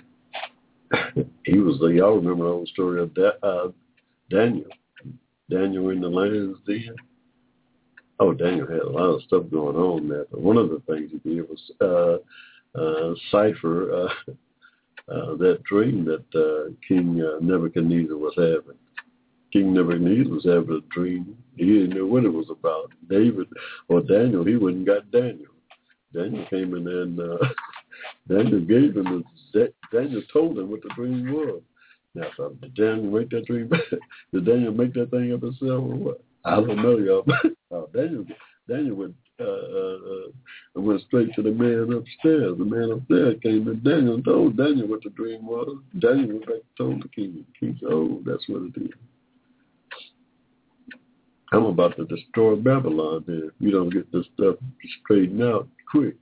he 1.46 1.60
was 1.60 1.80
the, 1.80 1.88
y'all 1.88 2.16
remember 2.16 2.46
the 2.46 2.50
old 2.50 2.68
story 2.70 3.02
of 3.02 3.14
da- 3.14 3.40
uh, 3.44 3.70
Daniel. 4.30 4.70
Daniel 5.50 5.90
in 5.90 6.02
the 6.02 6.08
lion's 6.08 6.58
den. 6.66 6.96
Oh, 8.20 8.34
Daniel 8.34 8.68
had 8.68 8.80
a 8.82 8.90
lot 8.90 9.16
of 9.16 9.22
stuff 9.24 9.44
going 9.50 9.78
on 9.78 10.10
there. 10.10 10.26
But 10.30 10.42
one 10.42 10.58
of 10.58 10.70
the 10.70 10.82
things 10.88 11.12
he 11.12 11.30
did 11.30 11.48
was 11.48 11.72
uh, 11.80 12.80
uh, 12.80 13.14
cipher 13.32 13.94
uh, 13.94 14.32
uh, 15.12 15.36
that 15.38 15.64
dream 15.64 16.06
that 16.06 16.26
uh, 16.36 16.72
King 16.88 17.22
uh, 17.22 17.40
Nebuchadnezzar 17.42 18.18
was 18.18 18.34
having. 18.36 18.78
King 19.54 19.74
Nebuchadnezzar 19.74 20.34
was 20.34 20.46
having 20.46 20.78
a 20.78 20.94
dream. 20.94 21.38
He 21.56 21.66
didn't 21.66 21.98
know 21.98 22.06
what 22.06 22.26
it 22.26 22.34
was 22.34 22.50
about. 22.50 22.92
David 23.10 23.48
or 23.88 24.02
Daniel, 24.02 24.44
he 24.44 24.56
wouldn't 24.56 24.86
got 24.86 25.10
Daniel. 25.12 25.52
Daniel 26.14 26.46
came 26.50 26.76
in 26.76 26.88
and 26.88 27.20
uh, 27.20 27.38
Daniel 28.28 28.60
gave 28.60 28.98
him 28.98 29.24
the 29.54 29.74
Daniel 29.92 30.22
told 30.32 30.58
him 30.58 30.70
what 30.70 30.82
the 30.84 30.90
dream 30.96 31.32
was. 31.32 31.62
Now, 32.16 32.28
so 32.38 32.50
did 32.62 32.76
Daniel 32.76 33.12
make 33.12 33.30
that 33.30 33.46
dream? 33.46 33.70
did 34.34 34.46
Daniel 34.46 34.72
make 34.72 34.94
that 34.94 35.12
thing 35.12 35.34
up 35.34 35.42
himself 35.42 35.84
or 35.84 35.96
what? 35.96 36.22
I 36.46 36.56
don't 36.56 36.82
know, 36.82 36.98
y'all. 36.98 37.26
oh, 37.72 37.90
Daniel, 37.94 38.26
Daniel 38.68 38.96
went 38.96 39.16
uh, 39.40 39.44
uh, 39.44 39.98
uh, 40.76 40.82
went 40.82 41.02
straight 41.08 41.34
to 41.36 41.42
the 41.42 41.52
man 41.52 41.94
upstairs. 41.94 42.58
The 42.58 42.66
man 42.66 42.92
upstairs 42.92 43.38
came 43.42 43.66
to 43.66 43.76
Daniel 43.76 44.16
and 44.16 44.26
told 44.26 44.58
Daniel 44.58 44.88
what 44.88 45.04
the 45.04 45.10
dream 45.12 45.46
was. 45.46 45.78
Daniel 46.00 46.28
went 46.28 46.46
back 46.46 46.56
and 46.56 46.78
told 46.78 47.04
the 47.04 47.08
king. 47.10 47.46
The 47.54 47.60
king 47.60 47.78
said, 47.80 47.90
"Oh, 47.92 48.22
that's 48.26 48.48
what 48.48 48.64
it 48.64 48.82
is." 48.82 48.92
I'm 51.52 51.66
about 51.66 51.96
to 51.98 52.06
destroy 52.06 52.56
Babylon 52.56 53.24
if 53.28 53.54
you 53.60 53.72
don't 53.72 53.90
get 53.90 54.12
this 54.12 54.26
stuff 54.36 54.56
straightened 55.04 55.42
out 55.42 55.68
quick. 55.90 56.16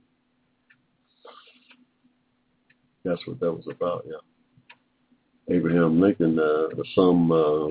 That's 3.04 3.20
what 3.26 3.38
that 3.40 3.52
was 3.52 3.66
about, 3.70 4.06
yeah. 4.06 5.54
Abraham 5.54 6.00
Lincoln, 6.00 6.38
uh, 6.38 6.68
some 6.94 7.32
uh, 7.32 7.68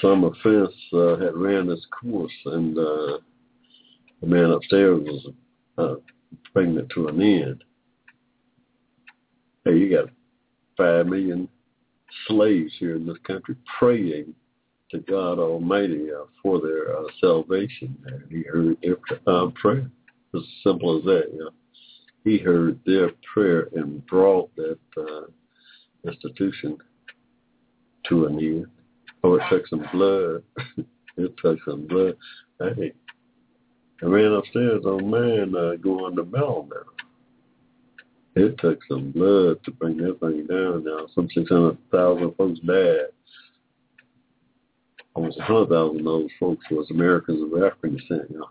some 0.00 0.24
offense 0.24 0.74
uh, 0.92 1.16
had 1.16 1.36
ran 1.36 1.70
its 1.70 1.86
course, 1.90 2.32
and 2.46 2.78
uh, 2.78 3.18
the 4.20 4.26
man 4.26 4.50
upstairs 4.50 5.00
was 5.04 5.26
uh, 5.78 5.94
bringing 6.52 6.78
it 6.78 6.88
to 6.90 7.08
an 7.08 7.20
end. 7.20 7.64
Hey, 9.64 9.78
you 9.78 9.90
got 9.90 10.10
five 10.76 11.06
million 11.06 11.48
slaves 12.28 12.72
here 12.78 12.96
in 12.96 13.06
this 13.06 13.18
country 13.26 13.56
praying 13.78 14.34
to 14.90 14.98
God 15.00 15.38
Almighty 15.38 16.08
uh, 16.12 16.26
for 16.42 16.60
their 16.60 16.96
uh, 16.96 17.04
salvation, 17.20 17.96
and 18.06 18.22
He 18.30 18.42
heard 18.42 18.76
their 18.82 18.96
uh, 19.26 19.48
prayer. 19.60 19.90
As 20.34 20.42
simple 20.62 20.98
as 20.98 21.04
that, 21.04 21.30
you 21.32 21.38
know 21.40 21.50
he 22.26 22.38
heard 22.38 22.80
their 22.84 23.12
prayer 23.32 23.68
and 23.76 24.04
brought 24.06 24.50
that 24.56 24.78
uh, 24.98 25.26
institution 26.04 26.76
to 28.08 28.26
an 28.26 28.40
end. 28.40 28.66
Oh, 29.26 29.34
it 29.34 29.42
took 29.50 29.66
some 29.66 29.84
blood. 29.92 30.44
it 31.16 31.34
took 31.42 31.58
some 31.64 31.88
blood. 31.88 32.14
Hey, 32.60 32.92
I 34.00 34.06
ran 34.06 34.32
upstairs 34.32 34.84
on 34.84 35.10
man 35.10 35.56
uh, 35.56 35.74
going 35.82 36.14
to 36.14 36.24
Melbourne. 36.24 36.84
It 38.36 38.56
took 38.58 38.78
some 38.88 39.10
blood 39.10 39.64
to 39.64 39.72
bring 39.72 39.96
that 39.96 40.20
thing 40.20 40.46
down 40.46 40.84
now. 40.84 41.08
Some 41.12 41.28
600,000 41.34 42.34
folks 42.36 42.60
died. 42.60 43.06
Almost 45.14 45.38
100,000 45.38 45.98
of 45.98 46.04
those 46.04 46.30
folks 46.38 46.64
was 46.70 46.88
Americans 46.92 47.42
of 47.42 47.64
African 47.64 47.96
descent, 47.96 48.30
you 48.30 48.38
know. 48.38 48.48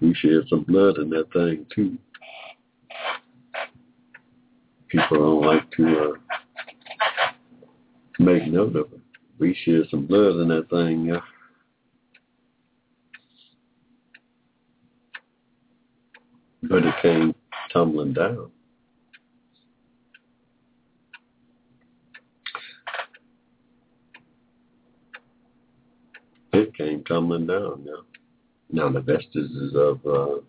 we 0.00 0.14
shed 0.14 0.44
some 0.48 0.62
blood 0.62 0.98
in 0.98 1.10
that 1.10 1.32
thing 1.32 1.66
too. 1.74 1.98
People 4.90 5.18
don't 5.18 5.44
like 5.44 5.68
to 5.72 6.12
uh, 6.12 6.31
make 8.18 8.46
note 8.46 8.76
of 8.76 8.92
it. 8.92 9.00
We 9.38 9.56
shed 9.64 9.84
some 9.90 10.06
blood 10.06 10.36
in 10.36 10.48
that 10.48 10.68
thing. 10.70 11.12
But 16.62 16.84
it 16.84 16.94
came 17.02 17.34
tumbling 17.72 18.12
down. 18.12 18.50
It 26.52 26.74
came 26.76 27.02
tumbling 27.04 27.46
down, 27.46 27.84
yeah. 27.84 27.92
Now 28.70 28.90
the 28.90 29.00
vestiges 29.00 29.74
of 29.74 30.06
uh, 30.06 30.40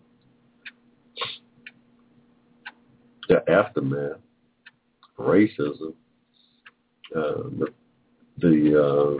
the 3.28 3.42
aftermath, 3.50 4.20
racism, 5.18 5.94
the, 7.14 7.66
the 8.38 9.18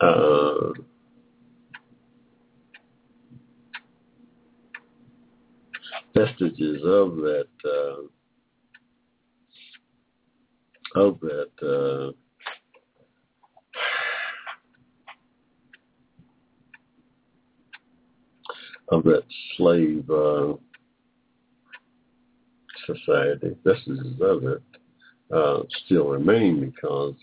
uh, 0.00 0.04
uh, 0.04 0.72
vestiges 6.14 6.82
of 6.84 7.16
that 7.16 7.48
uh, 7.64 8.02
of 11.00 11.20
that 11.20 11.50
uh, 11.62 12.12
of 18.94 19.04
that 19.04 19.24
slave 19.56 20.08
uh, 20.10 20.54
society, 22.86 23.56
vestiges 23.64 24.20
of 24.20 24.44
it, 24.44 24.62
uh, 25.32 25.62
still 25.84 26.08
remain 26.08 26.70
because 26.70 27.14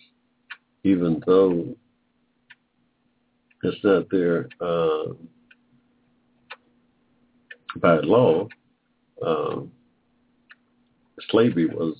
even 0.83 1.21
though 1.25 1.75
it's 3.63 3.83
not 3.83 4.05
there 4.09 4.47
uh, 4.61 5.13
by 7.77 7.97
law, 7.99 8.47
um, 9.25 9.71
slavery 11.29 11.65
was 11.67 11.95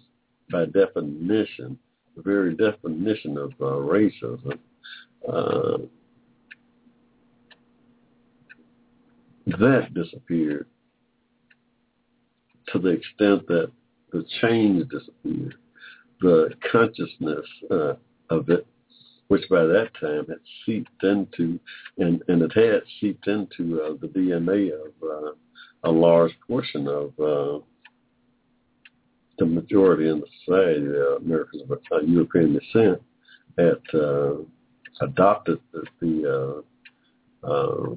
by 0.52 0.66
definition, 0.66 1.78
the 2.16 2.22
very 2.22 2.56
definition 2.56 3.38
of 3.38 3.52
uh, 3.62 3.66
racism, 3.66 4.58
uh, 5.32 5.78
that 9.58 9.94
disappeared 9.94 10.66
to 12.72 12.80
the 12.80 12.90
extent 12.90 13.48
that 13.48 13.72
the 14.12 14.26
change 14.42 14.88
disappeared. 14.90 15.56
The 16.22 16.50
consciousness 16.72 17.46
uh, 17.72 17.94
of 18.30 18.50
it, 18.50 18.68
which 19.30 19.48
by 19.50 19.64
that 19.64 19.90
time 20.00 20.26
had 20.28 20.40
seeped 20.66 21.04
into, 21.04 21.60
and, 21.98 22.22
and 22.28 22.42
it 22.42 22.52
had 22.54 22.82
seeped 23.00 23.28
into 23.28 23.82
uh, 23.82 23.94
the 24.02 24.08
DNA 24.08 24.72
of 24.74 24.92
uh, 25.04 25.32
a 25.84 25.92
large 25.92 26.34
portion 26.48 26.88
of 26.88 27.08
uh, 27.20 27.64
the 29.38 29.46
majority 29.46 30.10
in 30.10 30.20
the 30.20 30.28
society, 30.46 30.88
uh, 30.88 31.16
Americans 31.18 31.64
of 31.64 31.80
uh, 31.92 32.02
European 32.02 32.54
descent, 32.54 33.02
had 33.58 34.00
uh, 34.00 34.36
adopted 35.02 35.60
the, 35.72 35.84
the 36.02 36.64
uh, 37.46 37.48
uh, 37.48 37.96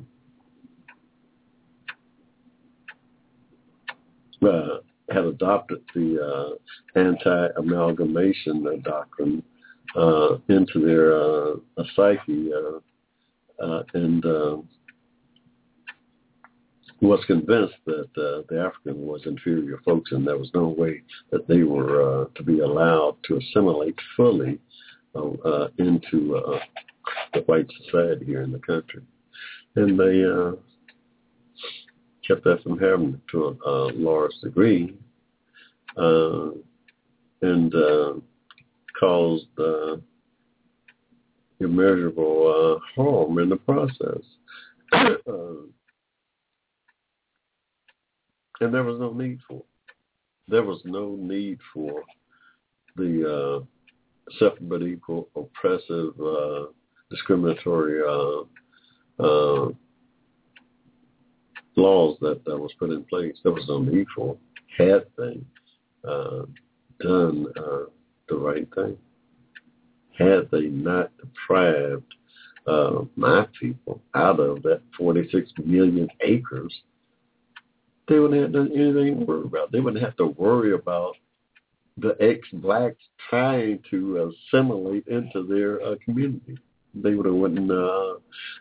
uh, 4.44 4.78
had 5.12 5.24
adopted 5.24 5.82
the 5.94 6.18
uh, 6.20 6.98
anti-amalgamation 6.98 8.66
uh, 8.66 8.76
doctrine 8.82 9.42
uh, 9.96 10.38
into 10.48 10.80
their 10.80 11.14
uh, 11.14 11.84
psyche 11.94 12.50
uh, 12.52 13.64
uh, 13.64 13.82
and 13.94 14.24
was 17.00 17.22
convinced 17.26 17.74
that 17.84 18.08
the 18.14 18.58
African 18.58 19.06
was 19.06 19.22
inferior 19.26 19.78
folks 19.84 20.12
and 20.12 20.26
there 20.26 20.38
was 20.38 20.50
no 20.54 20.68
way 20.68 21.02
that 21.30 21.48
they 21.48 21.64
were 21.64 22.28
to 22.36 22.42
be 22.44 22.60
allowed 22.60 23.16
to 23.24 23.38
assimilate 23.38 23.98
fully 24.16 24.60
into 25.78 26.60
the 27.34 27.40
white 27.46 27.66
society 27.84 28.24
here 28.24 28.42
in 28.42 28.52
the 28.52 28.60
country. 28.60 29.02
And 29.74 29.98
they 29.98 30.24
kept 32.26 32.44
that 32.44 32.62
from 32.62 32.78
happening 32.78 33.20
to 33.32 33.58
a, 33.66 33.68
a 33.68 33.74
large 33.94 34.32
degree. 34.42 34.94
Uh, 35.96 36.50
and 37.42 37.74
uh, 37.74 38.12
caused 38.98 39.46
uh, 39.58 39.96
immeasurable 41.60 42.80
uh, 42.96 43.00
harm 43.00 43.38
in 43.38 43.48
the 43.48 43.56
process. 43.56 44.22
uh, 44.92 45.62
and 48.60 48.72
there 48.72 48.84
was 48.84 49.00
no 49.00 49.12
need 49.12 49.38
for. 49.48 49.62
There 50.48 50.62
was 50.62 50.80
no 50.84 51.16
need 51.18 51.58
for 51.72 52.02
the 52.96 53.60
uh, 53.60 54.32
separate 54.38 54.68
but 54.68 54.82
equal, 54.82 55.28
oppressive, 55.34 56.12
uh, 56.20 56.66
discriminatory 57.10 58.02
uh, 58.02 59.22
uh, 59.22 59.68
laws 61.76 62.16
that, 62.20 62.44
that 62.44 62.56
was 62.56 62.72
put 62.78 62.90
in 62.90 63.04
place. 63.04 63.36
There 63.42 63.52
was 63.52 63.64
no 63.68 63.80
need 63.80 64.06
for 64.14 64.36
had 64.78 65.04
they 65.18 65.40
uh, 66.08 66.42
done 67.00 67.46
uh, 67.56 67.84
the 68.28 68.36
right 68.36 68.68
thing. 68.74 68.96
Had 70.18 70.50
they 70.50 70.66
not 70.66 71.10
deprived 71.18 72.14
uh, 72.66 73.02
my 73.16 73.46
people 73.58 74.00
out 74.14 74.38
of 74.38 74.62
that 74.62 74.82
46 74.96 75.50
million 75.64 76.08
acres, 76.20 76.72
they 78.08 78.18
wouldn't 78.18 78.42
have 78.42 78.52
done 78.52 78.70
anything 78.74 79.20
to 79.20 79.24
worry 79.24 79.44
about. 79.44 79.72
They 79.72 79.80
wouldn't 79.80 80.04
have 80.04 80.16
to 80.16 80.26
worry 80.26 80.74
about 80.74 81.14
the 81.98 82.16
ex-blacks 82.20 83.02
trying 83.28 83.80
to 83.90 84.32
assimilate 84.52 85.06
into 85.08 85.44
their 85.46 85.82
uh, 85.82 85.96
community. 86.04 86.58
They 86.94 87.14
would 87.14 87.26
have 87.26 87.34
wouldn't. 87.34 87.70
Uh, 87.70 88.14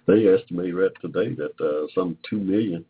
they 0.08 0.28
estimate 0.28 0.76
right 0.76 0.92
today 1.02 1.34
that 1.36 1.60
uh, 1.60 1.88
some 1.94 2.18
two 2.30 2.38
million 2.38 2.86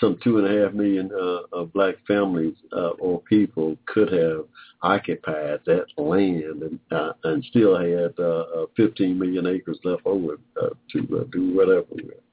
some 0.00 0.18
two 0.22 0.38
and 0.38 0.46
a 0.46 0.64
half 0.64 0.74
million 0.74 1.10
uh, 1.12 1.56
of 1.56 1.72
black 1.72 1.94
families 2.06 2.54
uh, 2.72 2.90
or 2.98 3.20
people 3.22 3.76
could 3.86 4.12
have 4.12 4.44
occupied 4.82 5.60
that 5.66 5.86
land 5.96 6.62
and 6.62 6.78
uh, 6.90 7.12
and 7.24 7.44
still 7.44 7.76
had 7.78 8.12
uh, 8.18 8.62
uh, 8.62 8.66
15 8.76 9.18
million 9.18 9.46
acres 9.46 9.78
left 9.84 10.02
over 10.04 10.38
uh, 10.60 10.68
to 10.90 10.98
uh, 11.20 11.24
do 11.32 11.54
whatever 11.54 11.86
with. 11.90 12.23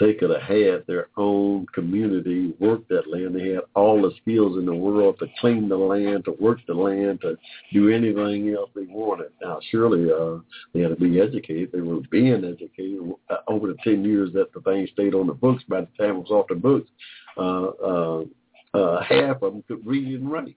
They 0.00 0.14
could 0.14 0.30
have 0.30 0.40
had 0.40 0.86
their 0.86 1.08
own 1.18 1.66
community 1.74 2.54
work 2.58 2.88
that 2.88 3.06
land. 3.06 3.34
They 3.34 3.50
had 3.50 3.64
all 3.74 4.00
the 4.00 4.12
skills 4.22 4.56
in 4.56 4.64
the 4.64 4.74
world 4.74 5.18
to 5.18 5.26
clean 5.40 5.68
the 5.68 5.76
land, 5.76 6.24
to 6.24 6.32
work 6.40 6.58
the 6.66 6.72
land, 6.72 7.20
to 7.20 7.36
do 7.70 7.90
anything 7.90 8.48
else 8.54 8.70
they 8.74 8.86
wanted. 8.88 9.30
Now, 9.42 9.60
surely 9.70 10.10
uh, 10.10 10.40
they 10.72 10.80
had 10.80 10.88
to 10.88 10.96
be 10.96 11.20
educated. 11.20 11.70
They 11.72 11.82
were 11.82 12.00
being 12.10 12.44
educated 12.44 13.12
uh, 13.28 13.36
over 13.46 13.66
the 13.66 13.76
10 13.84 14.02
years 14.02 14.32
that 14.32 14.54
the 14.54 14.60
thing 14.62 14.88
stayed 14.90 15.14
on 15.14 15.26
the 15.26 15.34
books. 15.34 15.64
By 15.68 15.82
the 15.82 15.88
time 15.98 16.16
it 16.16 16.20
was 16.20 16.30
off 16.30 16.46
the 16.48 16.54
books, 16.54 16.88
uh, 17.36 17.66
uh, 17.66 18.24
uh, 18.72 19.02
half 19.02 19.42
of 19.42 19.52
them 19.52 19.64
could 19.68 19.86
read 19.86 20.18
and 20.20 20.32
write. 20.32 20.56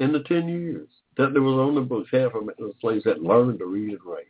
In 0.00 0.12
the 0.12 0.24
10 0.24 0.48
years 0.48 0.88
that 1.16 1.32
they 1.32 1.40
was 1.40 1.54
on 1.54 1.76
the 1.76 1.80
books, 1.80 2.10
half 2.10 2.34
of 2.34 2.46
them 2.46 2.50
the 2.58 2.72
slaves 2.80 3.04
had 3.04 3.22
learned 3.22 3.60
to 3.60 3.66
read 3.66 3.90
and 3.90 4.04
write. 4.04 4.26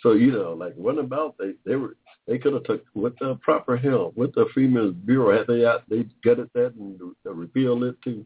So 0.00 0.12
you 0.12 0.32
know, 0.32 0.54
like 0.54 0.74
what 0.74 0.98
about 0.98 1.36
they? 1.38 1.54
They 1.64 1.76
were 1.76 1.96
they 2.28 2.38
could 2.38 2.52
have 2.52 2.64
took 2.64 2.84
with 2.94 3.14
the 3.18 3.36
proper 3.36 3.76
help 3.76 4.14
with 4.16 4.34
the 4.34 4.46
Freedmen's 4.52 4.94
Bureau 4.94 5.36
had 5.36 5.46
they 5.46 5.64
out 5.64 5.82
they 5.88 6.04
gutted 6.22 6.50
that 6.54 6.74
and 6.74 7.00
repealed 7.24 7.84
it 7.84 7.96
too. 8.04 8.24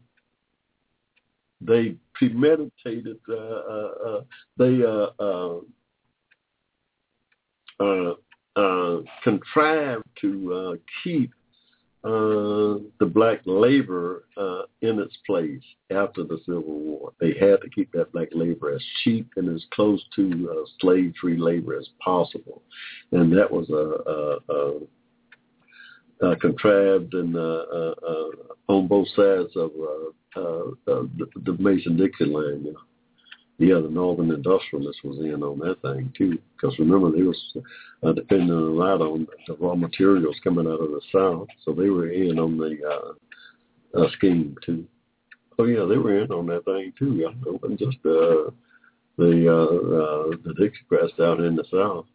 They 1.61 1.95
premeditated. 2.13 3.17
Uh, 3.27 3.33
uh, 3.33 3.91
uh, 4.05 4.21
they 4.57 4.83
uh, 4.83 5.61
uh, 7.79 8.13
uh, 8.57 9.01
contrived 9.23 10.03
to 10.19 10.79
keep 11.03 11.31
uh, 12.03 12.79
the 12.99 13.05
black 13.05 13.39
labor 13.45 14.25
uh, 14.35 14.63
in 14.81 14.99
its 14.99 15.15
place 15.25 15.61
after 15.89 16.23
the 16.23 16.39
Civil 16.45 16.63
War. 16.63 17.13
They 17.19 17.33
had 17.39 17.61
to 17.61 17.69
keep 17.73 17.91
that 17.93 18.11
black 18.11 18.29
labor 18.33 18.73
as 18.73 18.83
cheap 19.03 19.29
and 19.37 19.53
as 19.55 19.63
close 19.71 20.03
to 20.15 20.49
uh, 20.51 20.65
slave-free 20.81 21.37
labor 21.37 21.77
as 21.77 21.87
possible, 22.03 22.61
and 23.11 23.31
that 23.37 23.49
was 23.49 23.69
a, 23.69 24.43
a, 24.51 26.27
a, 26.27 26.31
a 26.31 26.35
contrived 26.37 27.13
and 27.13 27.35
uh, 27.35 27.39
uh, 27.39 28.31
on 28.67 28.87
both 28.87 29.07
sides 29.15 29.55
of 29.55 29.71
the, 30.35 31.07
the 31.45 31.55
Mason-Dixon 31.59 32.33
line. 32.33 32.65
You 32.65 32.73
know 32.73 32.79
yeah, 33.59 33.79
the 33.79 33.89
Northern 33.89 34.31
Industrialists 34.31 35.03
was 35.03 35.19
in 35.19 35.43
on 35.43 35.59
that 35.59 35.81
thing 35.81 36.11
too. 36.17 36.39
Because 36.55 36.77
remember, 36.79 37.11
they 37.11 37.23
was 37.23 37.39
uh, 38.03 38.11
depending 38.13 38.49
a 38.49 38.53
lot 38.53 39.01
on 39.01 39.27
the 39.47 39.55
raw 39.55 39.75
materials 39.75 40.35
coming 40.43 40.67
out 40.67 40.81
of 40.81 40.89
the 40.89 41.01
South, 41.11 41.47
so 41.63 41.71
they 41.71 41.89
were 41.89 42.09
in 42.09 42.39
on 42.39 42.57
the 42.57 42.77
uh, 42.85 43.99
uh, 44.01 44.09
scheme 44.13 44.55
too. 44.65 44.85
Oh 45.59 45.65
yeah, 45.65 45.85
they 45.85 45.97
were 45.97 46.19
in 46.23 46.31
on 46.31 46.47
that 46.47 46.65
thing 46.65 46.93
too. 46.97 47.13
Yeah, 47.15 47.29
it 47.45 47.61
wasn't 47.61 47.79
just 47.79 47.97
uh, 48.05 48.49
the 49.17 49.47
uh, 49.47 50.33
uh, 50.33 50.37
the 50.43 50.53
Dixie 50.57 50.79
Press 50.89 51.11
down 51.17 51.43
in 51.43 51.55
the 51.55 51.63
South. 51.71 52.05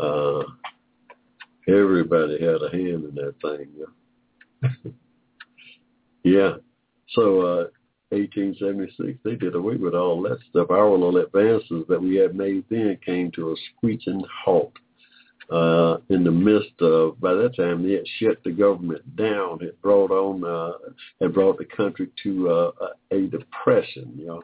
Uh, 0.00 0.44
everybody 1.68 2.34
had 2.40 2.62
a 2.62 2.70
hand 2.70 3.04
in 3.04 3.14
that 3.16 3.34
thing. 3.42 3.68
Yeah. 4.62 4.92
yeah. 6.22 6.52
So 7.14 7.40
uh, 7.40 7.64
1876, 8.12 9.18
they 9.24 9.34
did 9.34 9.54
away 9.54 9.76
with 9.76 9.94
all 9.94 10.22
that 10.22 10.38
stuff. 10.50 10.70
Our 10.70 10.90
little 10.90 11.16
advances 11.16 11.84
that 11.88 12.00
we 12.00 12.16
had 12.16 12.36
made 12.36 12.64
then 12.70 12.98
came 13.04 13.30
to 13.32 13.52
a 13.52 13.56
screeching 13.76 14.22
halt 14.44 14.72
uh, 15.50 15.98
in 16.08 16.24
the 16.24 16.30
midst 16.30 16.80
of, 16.80 17.20
by 17.20 17.34
that 17.34 17.56
time, 17.56 17.82
they 17.82 17.94
had 17.94 18.06
shut 18.18 18.42
the 18.44 18.50
government 18.50 19.16
down. 19.16 19.58
It 19.60 19.80
brought 19.82 20.10
on, 20.10 20.44
uh, 20.44 21.28
brought 21.28 21.58
the 21.58 21.64
country 21.64 22.08
to 22.22 22.50
uh, 22.50 22.70
a 23.10 23.22
depression, 23.26 24.12
you 24.16 24.26
know, 24.26 24.42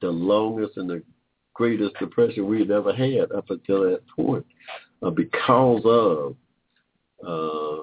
the 0.00 0.08
longest 0.08 0.76
and 0.76 0.90
the 0.90 1.02
greatest 1.54 1.94
depression 1.98 2.46
we 2.46 2.60
had 2.60 2.70
ever 2.70 2.92
had 2.92 3.32
up 3.32 3.50
until 3.50 3.82
that 3.82 4.02
point 4.08 4.46
uh, 5.02 5.10
because 5.10 5.82
of 5.84 6.36
uh, 7.26 7.82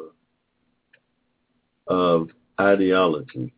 of 1.88 2.30
ideology 2.60 3.52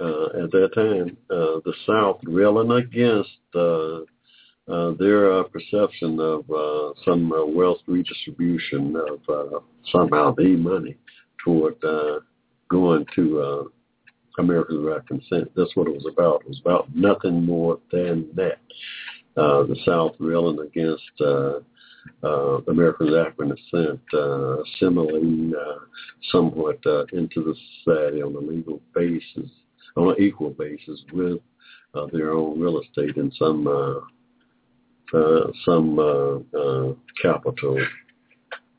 at 0.00 0.50
that 0.50 0.70
time, 0.74 1.16
uh, 1.30 1.60
the 1.64 1.74
South 1.86 2.20
railing 2.24 2.70
against 2.72 3.30
uh, 3.54 4.00
uh, 4.66 4.92
their 4.98 5.32
uh, 5.32 5.42
perception 5.44 6.18
of 6.18 6.48
uh, 6.50 6.92
some 7.04 7.32
uh, 7.32 7.44
wealth 7.44 7.78
redistribution 7.86 8.96
of 8.96 9.20
uh, 9.28 9.58
somehow 9.92 10.34
the 10.34 10.56
money 10.56 10.96
toward 11.44 11.82
uh, 11.84 12.20
going 12.68 13.04
to 13.14 13.40
uh, 13.40 13.62
Americans 14.38 14.84
without 14.84 15.06
consent. 15.06 15.50
That's 15.54 15.74
what 15.76 15.86
it 15.88 15.94
was 15.94 16.06
about. 16.10 16.42
It 16.42 16.48
was 16.48 16.60
about 16.60 16.94
nothing 16.94 17.44
more 17.44 17.78
than 17.92 18.28
that. 18.34 18.58
Uh, 19.36 19.64
the 19.64 19.76
South 19.84 20.14
railing 20.18 20.60
against 20.60 21.02
uh, 21.20 21.58
uh, 22.22 22.58
Americans 22.68 23.10
descent, 23.10 24.00
uh, 24.14 24.62
assimilating 24.62 25.52
uh, 25.54 25.80
somewhat 26.30 26.78
uh, 26.86 27.04
into 27.12 27.42
the 27.42 27.54
society 27.84 28.22
on 28.22 28.34
a 28.34 28.38
legal 28.38 28.80
basis 28.94 29.50
on 29.96 30.10
an 30.10 30.16
equal 30.22 30.50
basis 30.50 31.00
with 31.12 31.38
uh, 31.94 32.06
their 32.12 32.32
own 32.32 32.60
real 32.60 32.80
estate 32.80 33.16
and 33.16 33.32
some 33.38 33.66
uh, 33.66 34.00
uh, 35.16 35.50
some 35.64 35.98
uh, 35.98 36.36
uh, 36.58 36.92
capital, 37.22 37.78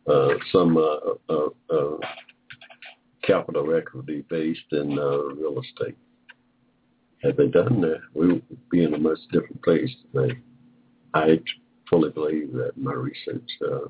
uh, 0.07 0.29
some 0.51 0.75
uh, 0.77 1.33
uh, 1.33 1.47
uh, 1.73 1.97
capital 3.23 3.75
equity 3.75 4.25
based 4.29 4.59
in 4.71 4.97
uh, 4.99 5.17
real 5.35 5.61
estate. 5.61 5.97
Had 7.23 7.37
they 7.37 7.47
done 7.47 7.79
that, 7.81 8.01
we 8.13 8.27
would 8.27 8.69
be 8.69 8.83
in 8.83 8.93
a 8.93 8.97
much 8.97 9.19
different 9.31 9.61
place 9.63 9.89
today. 10.13 10.37
I 11.13 11.39
fully 11.89 12.09
believe 12.09 12.51
that 12.53 12.73
my 12.75 12.93
research 12.93 13.49
uh, 13.65 13.87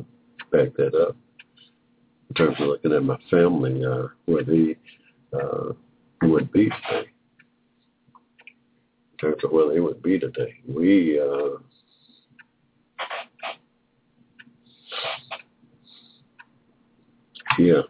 backed 0.51 0.77
that 0.77 0.93
up 0.95 1.15
in 2.29 2.35
terms 2.35 2.57
of 2.59 2.67
looking 2.67 2.93
at 2.93 3.03
my 3.03 3.17
family, 3.31 3.83
uh, 3.83 4.07
where 4.25 4.43
they 4.43 4.77
uh, 5.33 5.71
would 6.21 6.51
be 6.51 6.65
today 6.65 7.09
terms 9.25 9.43
of 9.43 9.51
where 9.51 9.73
they 9.73 9.79
would 9.79 10.03
be 10.03 10.19
today. 10.19 10.53
We 10.67 11.19
uh, 11.19 11.57
yeah. 17.57 17.81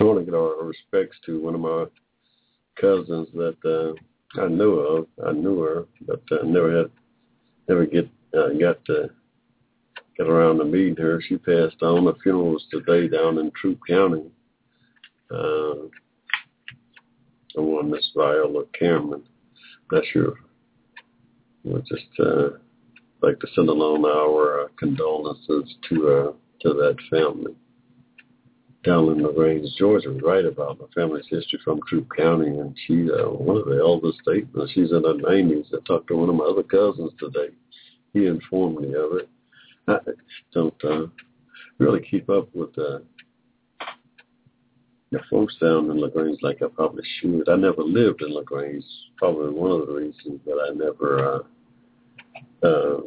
I 0.00 0.04
want 0.04 0.18
to 0.18 0.24
get 0.24 0.34
our 0.34 0.64
respects 0.64 1.18
to 1.26 1.40
one 1.40 1.54
of 1.54 1.60
my 1.60 1.84
cousins 2.80 3.28
that 3.34 3.56
uh, 3.64 4.40
I 4.42 4.48
knew 4.48 4.72
of. 4.72 5.06
I 5.24 5.32
knew 5.32 5.60
her, 5.60 5.86
but 6.04 6.22
uh, 6.32 6.44
never 6.44 6.76
had, 6.76 6.90
never 7.68 7.86
get 7.86 8.08
uh, 8.36 8.48
got 8.58 8.84
to 8.86 9.10
get 10.22 10.30
around 10.30 10.58
to 10.58 10.64
meeting 10.64 10.96
her. 10.96 11.20
She 11.26 11.36
passed 11.36 11.82
on. 11.82 12.04
The 12.04 12.14
funeral 12.22 12.52
was 12.52 12.64
today 12.70 13.08
down 13.08 13.38
in 13.38 13.50
Troup 13.52 13.78
County. 13.88 14.24
Uh, 15.30 15.88
the 17.54 17.62
one 17.62 17.90
Miss 17.90 18.08
Viola 18.14 18.64
Cameron. 18.78 19.22
Not 19.90 20.04
sure. 20.12 20.34
We'll 21.64 21.82
just 21.82 22.06
uh, 22.18 22.58
like 23.20 23.38
to 23.40 23.46
send 23.54 23.68
along 23.68 24.04
our 24.04 24.62
uh, 24.62 24.68
condolences 24.78 25.74
to 25.88 26.08
uh, 26.08 26.32
to 26.62 26.74
that 26.74 26.96
family. 27.10 27.54
Down 28.84 29.12
in 29.12 29.22
LaGrange, 29.22 29.68
Georgia, 29.78 30.10
we 30.10 30.20
write 30.20 30.44
about 30.44 30.78
the 30.78 30.88
family's 30.92 31.26
history 31.30 31.60
from 31.64 31.80
Troup 31.88 32.08
County, 32.16 32.48
and 32.48 32.76
she's 32.86 33.08
uh, 33.10 33.28
one 33.28 33.56
of 33.56 33.66
the 33.66 33.78
eldest 33.78 34.18
statements. 34.22 34.72
She's 34.72 34.90
in 34.90 35.04
her 35.04 35.14
90s. 35.14 35.66
I 35.72 35.78
talked 35.86 36.08
to 36.08 36.16
one 36.16 36.28
of 36.28 36.34
my 36.34 36.44
other 36.44 36.64
cousins 36.64 37.12
today. 37.20 37.54
He 38.12 38.26
informed 38.26 38.80
me 38.80 38.88
of 38.88 39.18
it. 39.18 39.28
I 39.88 39.98
don't 40.52 40.84
uh, 40.84 41.06
really 41.78 42.00
keep 42.08 42.28
up 42.30 42.48
with 42.54 42.76
uh, 42.78 42.98
the 45.10 45.20
folks 45.30 45.54
down 45.60 45.90
in 45.90 46.00
LaGrange 46.00 46.38
like 46.42 46.62
I 46.62 46.66
probably 46.74 47.04
should. 47.20 47.48
I 47.48 47.56
never 47.56 47.82
lived 47.82 48.22
in 48.22 48.32
LaGrange. 48.32 48.84
Probably 49.16 49.50
one 49.50 49.70
of 49.70 49.86
the 49.86 49.92
reasons 49.92 50.40
that 50.46 50.58
I 50.68 50.74
never, 50.74 51.44
uh, 52.64 52.66
uh, 52.66 53.00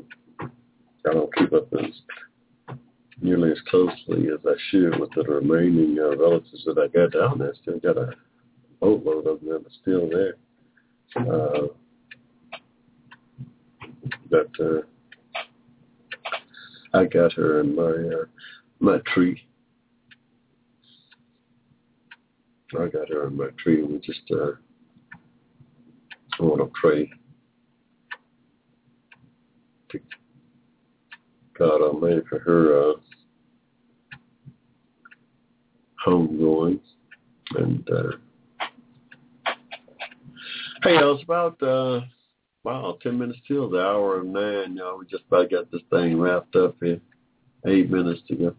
I 1.08 1.14
don't 1.14 1.36
keep 1.36 1.52
up 1.54 1.68
as 1.74 2.78
nearly 3.22 3.52
as 3.52 3.60
closely 3.70 4.28
as 4.28 4.40
I 4.46 4.54
should 4.70 5.00
with 5.00 5.10
the 5.16 5.24
remaining 5.24 5.98
uh, 6.00 6.16
relatives 6.18 6.64
that 6.66 6.78
I 6.78 6.88
got 6.88 7.12
down 7.12 7.40
there. 7.40 7.54
Still 7.62 7.80
got 7.80 7.98
a 7.98 8.14
boatload 8.80 9.26
of 9.26 9.42
them 9.42 9.66
still 9.82 10.08
there. 10.10 10.36
Uh, 11.16 11.68
but 14.30 14.50
uh, 14.60 14.82
I 16.96 17.04
got 17.04 17.34
her 17.34 17.60
in 17.60 17.76
my 17.76 17.84
uh, 17.84 18.26
my 18.80 19.00
tree. 19.14 19.42
I 22.80 22.88
got 22.88 23.10
her 23.10 23.28
in 23.28 23.36
my 23.36 23.50
tree. 23.62 23.82
And 23.82 23.92
we 23.92 24.00
just 24.00 24.22
uh, 24.32 24.52
I 26.40 26.44
want 26.44 26.62
to 26.62 26.72
pray 26.80 27.10
to 29.90 30.00
God 31.58 31.82
Almighty 31.82 32.22
for 32.30 32.40
her 32.40 32.92
uh, 32.92 32.94
homegoing. 36.08 36.80
And 37.58 37.90
uh, 37.90 38.12
hey, 40.84 40.96
was 40.96 41.22
about 41.24 41.62
uh, 41.62 42.02
wow, 42.66 42.98
ten 43.02 43.18
minutes 43.20 43.40
till 43.48 43.70
the 43.70 43.80
hour 43.80 44.20
of 44.20 44.26
nine. 44.26 44.76
Y'all, 44.76 44.98
we 44.98 45.06
just 45.06 45.24
about 45.28 45.52
got 45.52 45.72
this 45.72 45.82
thing 45.92 46.20
wrapped 46.20 46.56
up 46.56 46.76
here. 46.82 47.00
Eight 47.68 47.90
minutes 47.90 48.22
to 48.28 48.36
go 48.36 48.56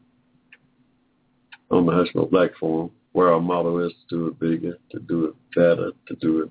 on 1.70 1.84
the 1.84 1.92
Hushmo 1.92 2.30
Black 2.30 2.50
Forum, 2.58 2.90
where 3.12 3.32
our 3.32 3.40
motto 3.40 3.84
is 3.84 3.92
to 4.08 4.16
do 4.16 4.26
it 4.28 4.38
bigger, 4.38 4.78
to 4.92 5.00
do 5.00 5.26
it 5.26 5.34
better, 5.54 5.90
to 6.06 6.14
do 6.16 6.42
it 6.42 6.50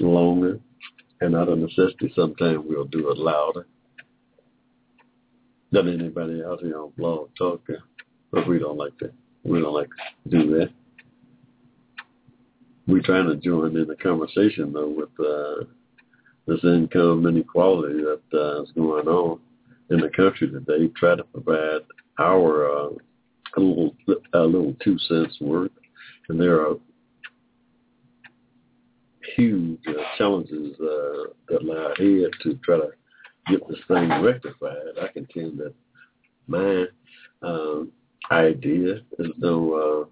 longer, 0.00 0.60
and 1.22 1.34
out 1.34 1.48
of 1.48 1.58
necessity, 1.58 2.12
sometimes 2.14 2.58
we'll 2.68 2.84
do 2.84 3.10
it 3.10 3.18
louder 3.18 3.66
than 5.70 5.88
anybody 5.88 6.42
out 6.44 6.60
here 6.60 6.78
on 6.78 6.92
Blog 6.98 7.30
Talk, 7.38 7.66
but 8.30 8.46
we 8.46 8.58
don't 8.58 8.76
like 8.76 8.96
to. 8.98 9.10
We 9.44 9.60
don't 9.60 9.74
like 9.74 9.88
to 10.24 10.30
do 10.30 10.58
that. 10.58 10.70
We're 12.86 13.00
trying 13.00 13.28
to 13.28 13.36
join 13.36 13.76
in 13.76 13.86
the 13.86 13.96
conversation 13.96 14.72
though 14.72 14.88
with 14.88 15.08
uh, 15.18 15.64
this 16.46 16.62
income 16.64 17.26
inequality 17.26 18.02
that 18.02 18.38
uh, 18.38 18.62
is 18.62 18.70
going 18.72 19.06
on 19.06 19.38
in 19.90 20.00
the 20.00 20.08
country 20.08 20.50
today. 20.50 20.88
Try 20.96 21.16
to 21.16 21.24
provide 21.24 21.82
our 22.18 22.70
uh, 22.70 22.90
a 23.56 23.60
little 23.60 23.94
a 24.32 24.40
little 24.40 24.74
two 24.82 24.98
cents 24.98 25.36
worth, 25.40 25.70
and 26.28 26.40
there 26.40 26.60
are 26.60 26.76
huge 29.36 29.80
uh, 29.88 29.92
challenges 30.18 30.74
uh, 30.80 31.30
that 31.48 31.64
lie 31.64 31.92
ahead 31.98 32.30
to 32.42 32.54
try 32.64 32.76
to 32.76 32.90
get 33.48 33.66
this 33.68 33.78
thing 33.88 34.08
rectified. 34.22 34.76
I 35.00 35.08
contend 35.08 35.58
that 35.58 35.74
my 36.46 36.86
um, 37.42 37.92
idea 38.30 38.96
is 39.18 39.28
no 39.38 39.74
uh, 39.74 40.04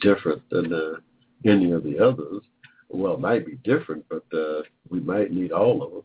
different 0.00 0.42
than 0.50 0.72
uh, 0.72 0.94
any 1.44 1.72
of 1.72 1.84
the 1.84 1.98
others. 1.98 2.42
Well, 2.92 3.14
it 3.14 3.20
might 3.20 3.46
be 3.46 3.56
different, 3.64 4.04
but 4.08 4.24
uh, 4.36 4.62
we 4.90 5.00
might 5.00 5.32
need 5.32 5.50
all 5.50 5.82
of 5.82 5.90
them. 5.92 6.02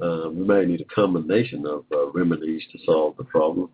Uh, 0.00 0.30
we 0.30 0.44
might 0.44 0.68
need 0.68 0.80
a 0.80 0.94
combination 0.94 1.66
of 1.66 1.84
uh, 1.92 2.10
remedies 2.12 2.62
to 2.72 2.78
solve 2.84 3.16
the 3.16 3.24
problem. 3.24 3.70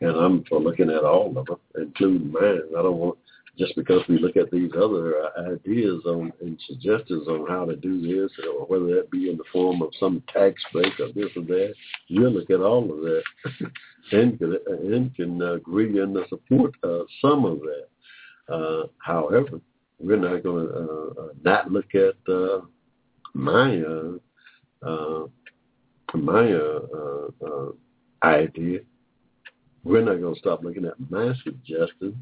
And 0.00 0.10
I'm 0.10 0.44
for 0.44 0.60
looking 0.60 0.90
at 0.90 1.04
all 1.04 1.36
of 1.36 1.46
them, 1.46 1.56
including 1.76 2.32
mine. 2.32 2.62
I 2.76 2.82
don't 2.82 2.98
want 2.98 3.18
just 3.58 3.76
because 3.76 4.02
we 4.08 4.18
look 4.18 4.36
at 4.36 4.50
these 4.50 4.70
other 4.76 5.14
uh, 5.16 5.52
ideas 5.52 6.02
on 6.06 6.32
and 6.40 6.58
suggestions 6.66 7.28
on 7.28 7.46
how 7.48 7.64
to 7.64 7.76
do 7.76 8.00
this, 8.00 8.32
or 8.44 8.66
whether 8.66 8.96
that 8.96 9.10
be 9.10 9.30
in 9.30 9.36
the 9.36 9.44
form 9.52 9.80
of 9.80 9.90
some 9.98 10.22
tax 10.32 10.60
break 10.72 10.98
or 10.98 11.12
this 11.14 11.30
or 11.36 11.42
that, 11.42 11.74
we'll 12.10 12.32
look 12.32 12.50
at 12.50 12.60
all 12.60 12.82
of 12.90 13.00
that 13.00 13.22
and 14.12 14.38
can, 14.38 14.58
and 14.66 15.14
can 15.14 15.42
agree 15.42 16.00
and 16.00 16.16
support 16.28 16.74
uh, 16.82 17.04
some 17.22 17.44
of 17.44 17.60
that. 17.60 18.52
Uh, 18.52 18.86
however, 18.98 19.60
we're 20.00 20.16
not 20.16 20.42
going 20.42 20.68
to 20.68 21.14
uh, 21.20 21.28
not 21.44 21.70
look 21.70 21.94
at 21.94 22.14
uh, 22.32 22.60
my 23.34 23.80
uh, 23.80 24.12
uh, 24.86 25.26
uh, 26.52 26.78
uh, 26.94 27.46
uh, 27.46 27.72
idea. 28.22 28.80
We're 29.84 30.04
not 30.04 30.20
going 30.20 30.34
to 30.34 30.40
stop 30.40 30.62
looking 30.62 30.84
at 30.86 30.94
my 31.10 31.34
suggestion 31.44 32.16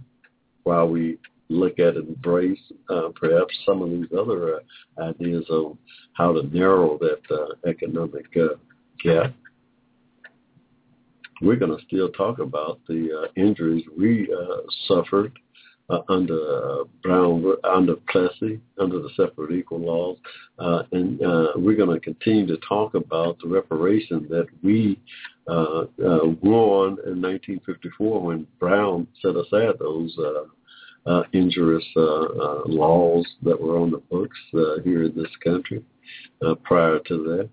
while 0.65 0.89
we 0.89 1.19
look 1.49 1.79
at 1.79 1.97
and 1.97 2.09
embrace 2.09 2.59
uh, 2.89 3.09
perhaps 3.15 3.55
some 3.67 3.83
of 3.83 3.91
these 3.91 4.07
other 4.19 4.57
uh, 4.57 5.03
ideas 5.03 5.45
on 5.51 5.77
how 6.15 6.33
to 6.33 6.43
narrow 6.57 6.99
that 6.99 7.21
uh, 7.31 7.69
economic 7.69 8.27
uh, 8.37 8.55
gap. 9.03 9.35
We're 11.41 11.57
going 11.57 11.77
to 11.77 11.85
still 11.87 12.09
talk 12.11 12.39
about 12.39 12.81
the 12.89 13.25
uh, 13.25 13.41
injuries 13.41 13.85
we 13.99 14.33
uh, 14.33 14.63
suffered 14.87 15.33
uh, 15.93 16.01
under 16.09 16.35
uh, 16.35 16.85
Brown, 17.03 17.45
under 17.65 17.97
Plessy, 18.11 18.61
under 18.79 19.01
the 19.01 19.11
separate 19.15 19.53
equal 19.53 19.81
laws, 19.81 20.17
uh, 20.59 20.85
and 20.93 21.23
uh, 21.23 21.49
we're 21.57 21.77
going 21.77 21.95
to 21.95 22.01
continue 22.01 22.47
to 22.47 22.57
talk 22.67 22.95
about 22.95 23.39
the 23.43 23.49
reparation 23.49 24.27
that 24.31 24.47
we 24.63 24.99
uh, 25.49 25.83
uh, 25.83 26.25
won 26.41 26.97
in 27.05 27.21
1954 27.21 28.23
when 28.23 28.47
Brown 28.59 29.07
set 29.21 29.37
aside 29.37 29.75
those 29.79 30.17
injurious 31.33 31.85
laws 31.95 33.27
that 33.43 33.61
were 33.61 33.79
on 33.79 33.91
the 33.91 33.99
books 34.11 34.39
here 34.85 35.05
in 35.05 35.13
this 35.15 35.31
country 35.45 35.85
prior 36.63 37.01
to 37.01 37.23
that. 37.25 37.51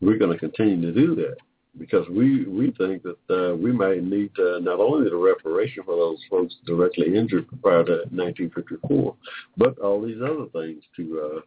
We're 0.00 0.18
going 0.18 0.32
to 0.32 0.38
continue 0.38 0.92
to 0.92 0.92
do 0.92 1.14
that 1.16 1.36
because 1.78 2.08
we 2.08 2.44
we 2.44 2.72
think 2.72 3.02
that 3.02 3.18
uh, 3.30 3.54
we 3.54 3.72
might 3.72 4.02
need 4.02 4.30
uh, 4.38 4.58
not 4.60 4.80
only 4.80 5.08
the 5.08 5.16
reparation 5.16 5.82
for 5.84 5.96
those 5.96 6.18
folks 6.30 6.54
directly 6.66 7.16
injured 7.16 7.46
prior 7.62 7.84
to 7.84 7.92
1954, 8.10 9.14
but 9.56 9.78
all 9.78 10.00
these 10.00 10.20
other 10.22 10.46
things 10.52 10.82
to 10.96 11.20
uh, 11.20 11.40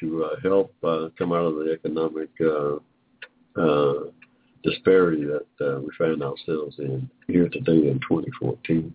to 0.00 0.24
uh, 0.24 0.40
help 0.42 0.74
uh, 0.82 1.08
come 1.18 1.32
out 1.32 1.44
of 1.44 1.56
the 1.56 1.72
economic 1.72 2.30
uh, 2.40 2.76
uh, 3.60 4.10
disparity 4.62 5.24
that 5.24 5.66
uh, 5.66 5.80
we 5.80 5.88
find 5.98 6.22
ourselves 6.22 6.78
in 6.78 7.08
here 7.26 7.48
today 7.48 7.88
in 7.88 8.00
2014. 8.08 8.92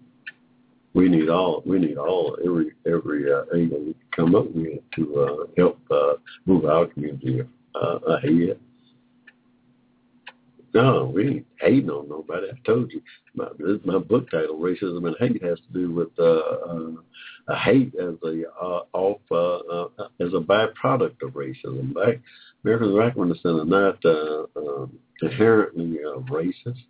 We 0.94 1.10
need 1.10 1.30
all 1.30 1.62
we 1.66 1.80
need 1.80 1.98
all 1.98 2.38
every 2.44 2.72
every 2.88 3.32
uh, 3.32 3.44
angle 3.54 3.80
we 3.80 3.94
can 3.94 4.10
come 4.16 4.36
up 4.36 4.50
with 4.52 4.80
to 4.96 5.20
uh, 5.20 5.46
help 5.58 5.80
uh, 5.92 6.14
move 6.46 6.66
our 6.66 6.86
community 6.88 7.42
uh, 7.76 7.98
ahead. 8.08 8.58
No, 10.76 11.06
we 11.06 11.28
ain't 11.28 11.46
hating 11.62 11.90
on 11.90 12.10
nobody. 12.10 12.48
I 12.52 12.68
told 12.68 12.92
you 12.92 13.02
my 13.34 13.48
my 13.86 13.98
book 13.98 14.30
title, 14.30 14.60
"Racism 14.60 15.08
and 15.08 15.16
Hate," 15.22 15.42
has 15.42 15.58
to 15.58 15.74
do 15.74 15.90
with 15.90 16.10
uh, 16.20 16.42
uh, 17.48 17.56
hate 17.64 17.96
as 17.96 18.16
a 18.26 18.44
uh, 18.62 18.82
off 18.92 19.22
uh, 19.32 19.56
uh, 19.58 20.10
as 20.20 20.34
a 20.34 20.42
byproduct 20.42 21.22
of 21.22 21.32
racism. 21.32 21.94
Black 21.94 22.20
Americans 22.66 22.90
and 22.90 22.98
black 22.98 23.16
women 23.16 23.40
are 23.46 23.64
not 23.64 24.04
uh, 24.04 24.48
um, 24.58 25.00
inherently 25.22 26.00
uh, 26.06 26.20
racist. 26.30 26.84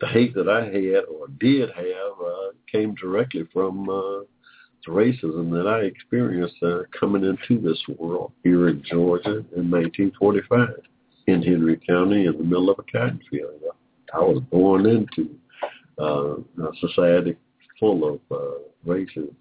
The 0.00 0.06
hate 0.06 0.34
that 0.34 0.48
I 0.48 0.64
had 0.64 1.04
or 1.14 1.28
did 1.38 1.68
have 1.68 2.26
uh, 2.26 2.52
came 2.66 2.94
directly 2.94 3.46
from 3.52 3.90
uh, 3.90 4.20
the 4.86 4.88
racism 4.88 5.50
that 5.50 5.66
I 5.66 5.80
experienced 5.80 6.62
uh, 6.62 6.84
coming 6.98 7.24
into 7.24 7.60
this 7.60 7.80
world 7.98 8.32
here 8.42 8.68
in 8.70 8.82
Georgia 8.90 9.44
in 9.54 9.70
1945 9.70 10.91
in 11.26 11.42
Henry 11.42 11.80
County 11.86 12.26
in 12.26 12.36
the 12.36 12.44
middle 12.44 12.70
of 12.70 12.78
a 12.78 12.82
cotton 12.90 13.20
field. 13.30 13.50
I 14.14 14.18
was 14.18 14.42
born 14.50 14.86
into 14.86 15.30
uh, 15.98 16.36
a 16.36 16.72
society 16.80 17.36
full 17.78 18.14
of 18.14 18.20
uh, 18.30 18.58
racism. 18.86 19.34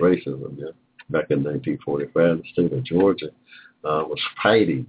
Racism, 0.00 0.58
yeah. 0.58 0.70
Back 1.10 1.26
in 1.30 1.44
1945, 1.44 2.12
the 2.14 2.42
state 2.52 2.72
of 2.72 2.84
Georgia 2.84 3.28
uh, 3.84 4.04
was 4.08 4.20
fighting 4.42 4.86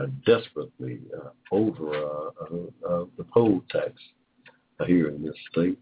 uh, 0.00 0.06
desperately 0.24 1.00
uh, 1.16 1.30
over 1.50 1.94
uh, 1.94 2.30
uh, 2.40 2.88
uh, 2.88 3.04
the 3.18 3.24
poll 3.32 3.62
tax 3.70 3.92
here 4.86 5.08
in 5.08 5.22
this 5.24 5.34
state. 5.50 5.78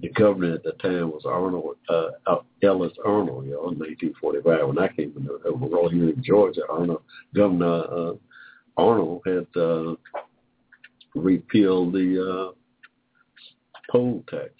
The 0.00 0.08
governor 0.10 0.54
at 0.54 0.62
the 0.62 0.72
time 0.72 1.10
was 1.10 1.24
Arnall 1.24 1.74
uh, 1.88 2.36
Ellis 2.62 2.92
Arnall, 3.04 3.44
you 3.44 3.52
know, 3.52 3.70
in 3.70 3.78
1945 3.78 4.68
when 4.68 4.78
I 4.78 4.88
came 4.88 5.12
the 5.14 5.50
role 5.50 5.88
here 5.88 6.10
in 6.10 6.22
Georgia. 6.22 6.62
Arnall, 6.70 7.02
Governor 7.34 7.82
uh, 7.90 8.12
Arnall 8.78 9.20
had 9.26 9.60
uh, 9.60 9.96
repealed 11.14 11.92
the 11.92 12.52
uh, 12.52 13.90
poll 13.90 14.24
tax. 14.30 14.50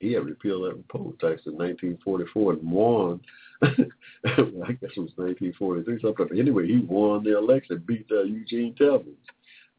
He 0.00 0.12
had 0.12 0.24
repealed 0.24 0.64
that 0.64 0.88
poll 0.88 1.12
tax 1.20 1.42
in 1.46 1.56
1944 1.56 2.52
and 2.54 2.70
won. 2.70 3.20
I 3.62 3.68
guess 4.72 4.90
it 4.96 5.00
was 5.00 5.12
1943 5.16 6.00
something. 6.02 6.38
Anyway, 6.38 6.66
he 6.66 6.78
won 6.80 7.22
the 7.22 7.38
election, 7.38 7.82
beat 7.86 8.06
uh, 8.10 8.22
Eugene 8.22 8.74
Talmadge. 8.74 9.06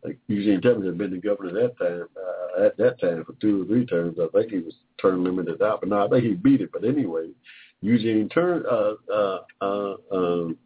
Like 0.03 0.18
Eugene 0.28 0.61
Talmadge 0.61 0.86
had 0.86 0.98
been 0.98 1.11
the 1.11 1.18
governor 1.18 1.60
at 1.60 1.78
that 1.78 1.86
time. 1.86 2.07
Uh, 2.18 2.65
at 2.65 2.78
that 2.78 2.99
time 3.02 3.26
for 3.26 3.34
two 3.41 3.64
or 3.64 3.65
three 3.65 3.86
terms, 3.86 4.18
I 4.22 4.28
think 4.38 4.52
he 4.52 4.60
was 4.60 4.74
term 5.02 5.24
limited 5.24 5.61
out, 5.61 5.82
but 5.82 5.90
no, 5.90 6.06
I 6.06 6.10
think 6.10 6.24
he 6.24 6.34
beat 6.34 6.61
it. 6.61 6.72
But 6.72 6.86
anyway, 6.86 7.30
Eugene 7.82 8.30
turn 8.30 8.64
uh, 8.70 8.94
uh, 9.11 9.40
uh, 9.61 9.95
um, 10.11 10.57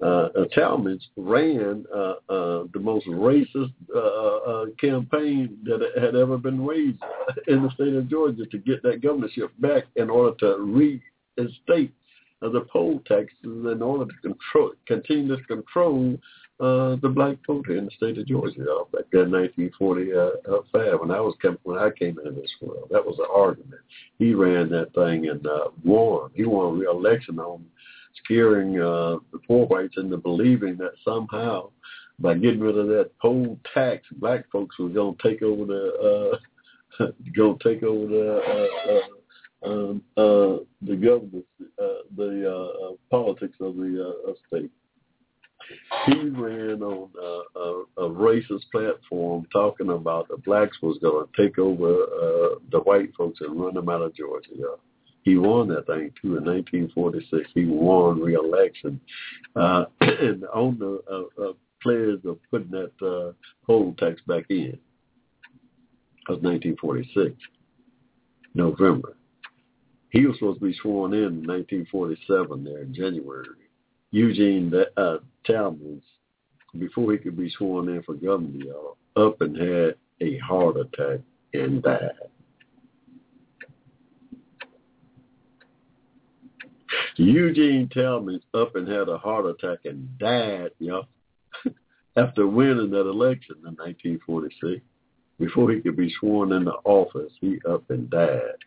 uh, 0.00 0.28
uh, 0.38 0.44
Talmadge 0.54 1.02
ran 1.16 1.84
uh, 1.94 2.14
uh, 2.28 2.64
the 2.72 2.80
most 2.80 3.06
racist 3.06 3.72
uh, 3.94 3.98
uh, 3.98 4.66
campaign 4.80 5.58
that 5.64 5.80
had 6.00 6.14
ever 6.14 6.38
been 6.38 6.64
raised 6.64 7.02
in 7.48 7.62
the 7.62 7.70
state 7.70 7.94
of 7.94 8.08
Georgia 8.08 8.46
to 8.46 8.58
get 8.58 8.82
that 8.82 9.02
governorship 9.02 9.50
back 9.58 9.84
in 9.96 10.08
order 10.08 10.36
to 10.38 10.58
reinstate 10.60 11.92
uh, 12.42 12.48
the 12.48 12.60
poll 12.72 13.02
taxes 13.06 13.34
in 13.42 13.82
order 13.82 14.04
to 14.04 14.18
control, 14.20 14.72
continue 14.86 15.36
to 15.36 15.42
control 15.44 16.16
uh, 16.60 16.96
the 17.02 17.08
black 17.08 17.36
vote 17.46 17.64
here 17.66 17.78
in 17.78 17.84
the 17.84 17.90
state 17.92 18.18
of 18.18 18.26
Georgia 18.26 18.62
uh, 18.62 18.84
back 18.92 19.06
in 19.12 19.30
1945 19.30 21.00
when 21.00 21.10
I 21.10 21.20
was 21.20 21.34
when 21.62 21.78
I 21.78 21.90
came 21.90 22.18
into 22.18 22.40
this 22.40 22.50
world. 22.60 22.88
That 22.90 23.04
was 23.04 23.16
the 23.16 23.28
argument. 23.28 23.80
He 24.18 24.34
ran 24.34 24.68
that 24.70 24.92
thing 24.94 25.28
and 25.28 25.46
uh, 25.46 25.68
won. 25.84 26.30
He 26.34 26.44
won 26.44 26.78
re-election 26.78 27.38
on 27.38 27.64
scaring 28.24 28.80
uh, 28.80 29.16
the 29.32 29.38
poor 29.46 29.66
whites 29.66 29.94
into 29.96 30.16
believing 30.16 30.76
that 30.78 30.92
somehow 31.04 31.70
by 32.18 32.34
getting 32.34 32.60
rid 32.60 32.76
of 32.76 32.88
that 32.88 33.10
poll 33.20 33.58
tax, 33.74 34.04
black 34.16 34.50
folks 34.50 34.78
were 34.78 34.88
going 34.88 35.16
to 35.16 35.28
take 35.28 35.42
over 35.42 35.64
the 35.64 36.38
uh, 37.00 37.06
going 37.36 37.58
to 37.58 37.68
take 37.68 37.82
over 37.82 38.06
the 38.06 38.42
uh, 38.48 38.92
uh, 38.92 39.00
um, 39.60 40.02
uh, 40.16 40.62
the 40.82 40.96
government, 40.96 41.44
uh, 41.60 42.02
the 42.16 42.48
uh, 42.48 42.86
uh, 42.88 42.92
politics 43.10 43.56
of 43.60 43.76
the 43.76 44.14
uh, 44.28 44.32
state. 44.46 44.70
He 46.06 46.28
ran 46.30 46.82
on 46.82 47.10
uh, 47.20 47.60
a, 47.60 48.06
a 48.06 48.10
racist 48.10 48.70
platform 48.72 49.46
talking 49.52 49.90
about 49.90 50.28
the 50.28 50.38
blacks 50.38 50.78
was 50.80 50.98
going 51.02 51.26
to 51.26 51.42
take 51.42 51.58
over 51.58 51.92
uh, 51.92 52.58
the 52.70 52.80
white 52.84 53.14
folks 53.16 53.40
and 53.40 53.60
run 53.60 53.74
them 53.74 53.88
out 53.88 54.00
of 54.00 54.14
Georgia. 54.14 54.48
He 55.28 55.36
won 55.36 55.68
that 55.68 55.86
thing 55.86 56.10
too 56.22 56.38
in 56.38 56.44
1946. 56.46 57.50
He 57.54 57.66
won 57.66 58.18
re-election, 58.18 58.98
uh, 59.56 59.84
and 60.00 60.46
on 60.54 60.78
the 60.78 61.02
uh, 61.06 61.50
uh, 61.50 61.52
pledge 61.82 62.24
of 62.24 62.38
putting 62.50 62.70
that 62.70 62.92
uh, 63.06 63.34
poll 63.66 63.94
tax 63.98 64.22
back 64.26 64.44
in. 64.48 64.78
That 66.26 66.36
was 66.36 66.42
1946, 66.42 67.34
November. 68.54 69.18
He 70.08 70.24
was 70.24 70.36
supposed 70.36 70.60
to 70.60 70.66
be 70.66 70.78
sworn 70.80 71.12
in 71.12 71.24
in 71.24 71.46
1947 71.46 72.64
there 72.64 72.78
in 72.78 72.94
January. 72.94 73.44
Eugene 74.10 74.72
uh, 74.96 75.18
Talmadge, 75.46 76.00
before 76.78 77.12
he 77.12 77.18
could 77.18 77.36
be 77.36 77.50
sworn 77.50 77.90
in 77.90 78.02
for 78.02 78.14
governor, 78.14 78.64
y'all, 78.64 78.96
up 79.16 79.42
and 79.42 79.54
had 79.58 79.94
a 80.22 80.38
heart 80.38 80.78
attack 80.78 81.20
and 81.52 81.82
died. 81.82 82.12
Eugene 87.18 87.88
Talmadge 87.88 88.42
up 88.54 88.76
and 88.76 88.86
had 88.86 89.08
a 89.08 89.18
heart 89.18 89.46
attack 89.46 89.78
and 89.84 90.16
died, 90.18 90.70
you 90.78 90.88
know, 90.88 91.02
after 92.16 92.46
winning 92.46 92.90
that 92.90 93.08
election 93.08 93.56
in 93.66 93.74
1946. 93.74 94.80
Before 95.38 95.70
he 95.70 95.80
could 95.80 95.96
be 95.96 96.12
sworn 96.18 96.52
into 96.52 96.72
office, 96.84 97.32
he 97.40 97.58
up 97.68 97.88
and 97.90 98.10
died. 98.10 98.58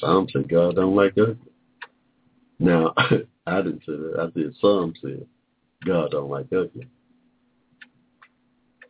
Some 0.00 0.28
said 0.32 0.48
God 0.48 0.76
don't 0.76 0.94
like 0.94 1.16
us. 1.18 1.36
Now, 2.58 2.94
I 3.46 3.62
didn't 3.62 3.82
say 3.86 3.92
that. 3.92 4.16
I 4.18 4.32
said 4.34 4.52
some 4.60 4.92
said 5.00 5.26
God 5.84 6.10
don't 6.10 6.30
like 6.30 6.46
ugly. 6.46 6.88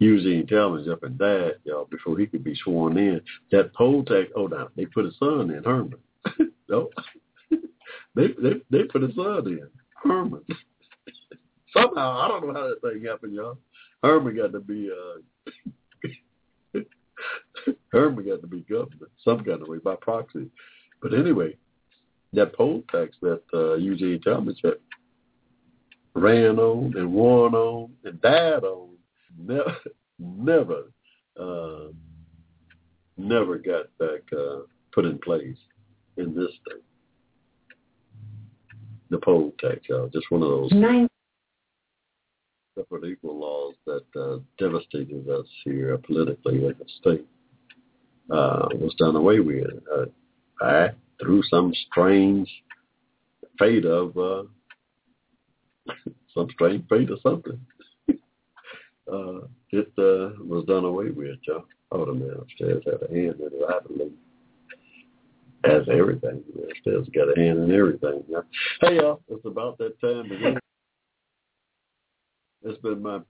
Eugene 0.00 0.46
Talmadge 0.46 0.88
up 0.88 1.02
and 1.02 1.18
died, 1.18 1.54
y'all, 1.64 1.86
before 1.90 2.18
he 2.18 2.26
could 2.26 2.44
be 2.44 2.54
sworn 2.62 2.96
in. 2.96 3.20
That 3.50 3.74
poll 3.74 4.04
tax, 4.04 4.28
oh, 4.36 4.46
now, 4.46 4.68
they 4.76 4.86
put 4.86 5.06
a 5.06 5.10
son 5.18 5.50
in, 5.50 5.64
Herman. 5.64 5.98
no. 6.68 6.90
they, 8.14 8.28
they, 8.40 8.54
they 8.70 8.84
put 8.84 9.02
a 9.02 9.12
son 9.14 9.46
in, 9.46 9.68
Herman. 10.02 10.42
Somehow, 11.72 12.18
I 12.18 12.28
don't 12.28 12.46
know 12.46 12.54
how 12.54 12.68
that 12.68 12.80
thing 12.82 13.04
happened, 13.04 13.34
y'all. 13.34 13.58
Herman 14.02 14.36
got 14.36 14.52
to 14.52 14.60
be, 14.60 14.90
uh, 16.74 16.80
Herman 17.90 18.26
got 18.26 18.40
to 18.40 18.46
be 18.46 18.60
governor 18.60 19.08
some 19.24 19.42
kind 19.44 19.60
of 19.60 19.68
way 19.68 19.78
by 19.78 19.96
proxy. 19.96 20.48
But 21.02 21.14
anyway, 21.14 21.56
that 22.32 22.54
poll 22.54 22.84
tax 22.90 23.16
that 23.22 23.42
uh, 23.52 23.74
Eugene 23.74 24.20
Talmadge 24.20 24.60
had 24.62 24.74
ran 26.14 26.58
on 26.58 26.94
and 26.96 27.12
won 27.12 27.54
on 27.54 27.90
and 28.04 28.20
died 28.20 28.64
on 28.64 28.90
never, 29.38 29.76
never, 30.18 30.82
uh, 31.40 31.92
never 33.16 33.58
got 33.58 33.86
back 33.98 34.22
uh, 34.32 34.60
put 34.92 35.04
in 35.04 35.18
place 35.18 35.56
in 36.16 36.34
this 36.34 36.50
state. 36.66 36.82
The 39.10 39.18
poll 39.18 39.52
tax, 39.58 39.80
y'all, 39.88 40.10
just 40.12 40.30
one 40.30 40.42
of 40.42 40.48
those 40.48 40.72
Nine. 40.72 41.08
separate 42.76 43.04
equal 43.04 43.38
laws 43.38 43.74
that 43.86 44.20
uh, 44.20 44.38
devastated 44.58 45.28
us 45.28 45.46
here 45.64 45.96
politically 45.98 46.66
in 46.66 46.74
the 46.78 46.84
state. 47.00 47.26
Uh, 48.30 48.68
was 48.74 48.94
done 48.98 49.16
away 49.16 49.40
with 49.40 49.66
uh, 49.96 50.04
by 50.60 50.90
through 51.18 51.42
some 51.44 51.72
strange 51.90 52.46
fate 53.58 53.86
of 53.86 54.14
uh, 54.18 54.42
some 56.34 56.46
strange 56.52 56.86
fate 56.90 57.10
or 57.10 57.16
something. 57.22 57.58
Uh, 59.12 59.46
it 59.70 59.92
uh, 59.98 60.42
was 60.44 60.64
done 60.66 60.84
away 60.84 61.10
with, 61.10 61.38
y'all. 61.46 61.64
Oh, 61.90 62.04
the 62.04 62.12
man 62.12 62.36
upstairs 62.38 62.82
had 62.84 63.02
a 63.08 63.12
hand 63.12 63.40
in 63.40 63.46
it, 63.46 63.62
I 63.68 63.80
believe. 63.86 64.12
As 65.64 65.82
everything, 65.90 66.42
the 66.54 66.60
man 66.60 66.70
upstairs 66.70 67.08
got 67.14 67.36
a 67.36 67.40
hand 67.40 67.58
in 67.58 67.72
everything. 67.72 68.22
Yeah. 68.28 68.40
Hey, 68.80 68.96
y'all, 68.96 69.20
it's 69.28 69.44
about 69.44 69.78
that 69.78 70.00
time 70.00 70.30
again. 70.30 70.58
It's 72.62 72.80
been 72.82 73.02
my 73.02 73.20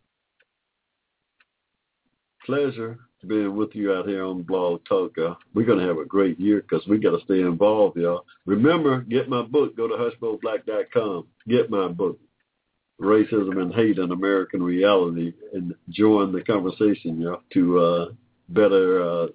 pleasure 2.44 2.98
being 3.26 3.56
with 3.56 3.74
you 3.74 3.92
out 3.92 4.06
here 4.06 4.24
on 4.24 4.42
Blog 4.42 4.80
Talk. 4.88 5.16
Uh, 5.18 5.34
we're 5.54 5.66
going 5.66 5.78
to 5.78 5.86
have 5.86 5.98
a 5.98 6.04
great 6.04 6.38
year 6.38 6.62
because 6.62 6.86
we 6.86 6.98
got 6.98 7.10
to 7.10 7.24
stay 7.24 7.40
involved, 7.40 7.96
y'all. 7.96 8.24
Remember, 8.46 9.00
get 9.02 9.28
my 9.28 9.42
book. 9.42 9.76
Go 9.76 9.88
to 9.88 9.94
hushmoblack.com. 9.94 11.26
Get 11.48 11.70
my 11.70 11.88
book, 11.88 12.18
Racism 13.00 13.60
and 13.60 13.72
Hate 13.72 13.98
in 13.98 14.10
American 14.10 14.62
Reality, 14.62 15.32
and 15.52 15.74
join 15.90 16.32
the 16.32 16.42
conversation, 16.42 17.20
y'all, 17.20 17.42
to 17.52 17.78
uh, 17.78 18.06
better 18.48 19.02
uh, 19.02 19.26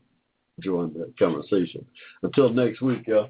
join 0.59 0.93
the 0.93 1.13
conversation. 1.17 1.85
Until 2.23 2.49
next 2.49 2.81
week, 2.81 3.07
y'all. 3.07 3.29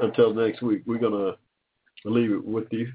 Until 0.00 0.32
next 0.34 0.62
week, 0.62 0.82
we're 0.86 0.98
going 0.98 1.12
to 1.12 2.08
leave 2.08 2.32
it 2.32 2.44
with 2.44 2.66
you. 2.70 2.90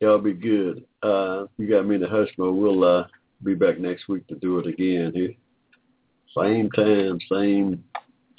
Y'all 0.00 0.18
be 0.18 0.32
good. 0.32 0.84
Uh, 1.02 1.46
you 1.58 1.68
got 1.68 1.86
me 1.86 1.98
to 1.98 2.06
Hushmo. 2.06 2.54
We'll 2.54 2.84
uh, 2.84 3.06
be 3.42 3.54
back 3.54 3.78
next 3.78 4.08
week 4.08 4.26
to 4.28 4.36
do 4.36 4.58
it 4.58 4.66
again 4.66 5.12
here. 5.14 5.34
Same 6.36 6.70
time, 6.70 7.18
same 7.30 7.84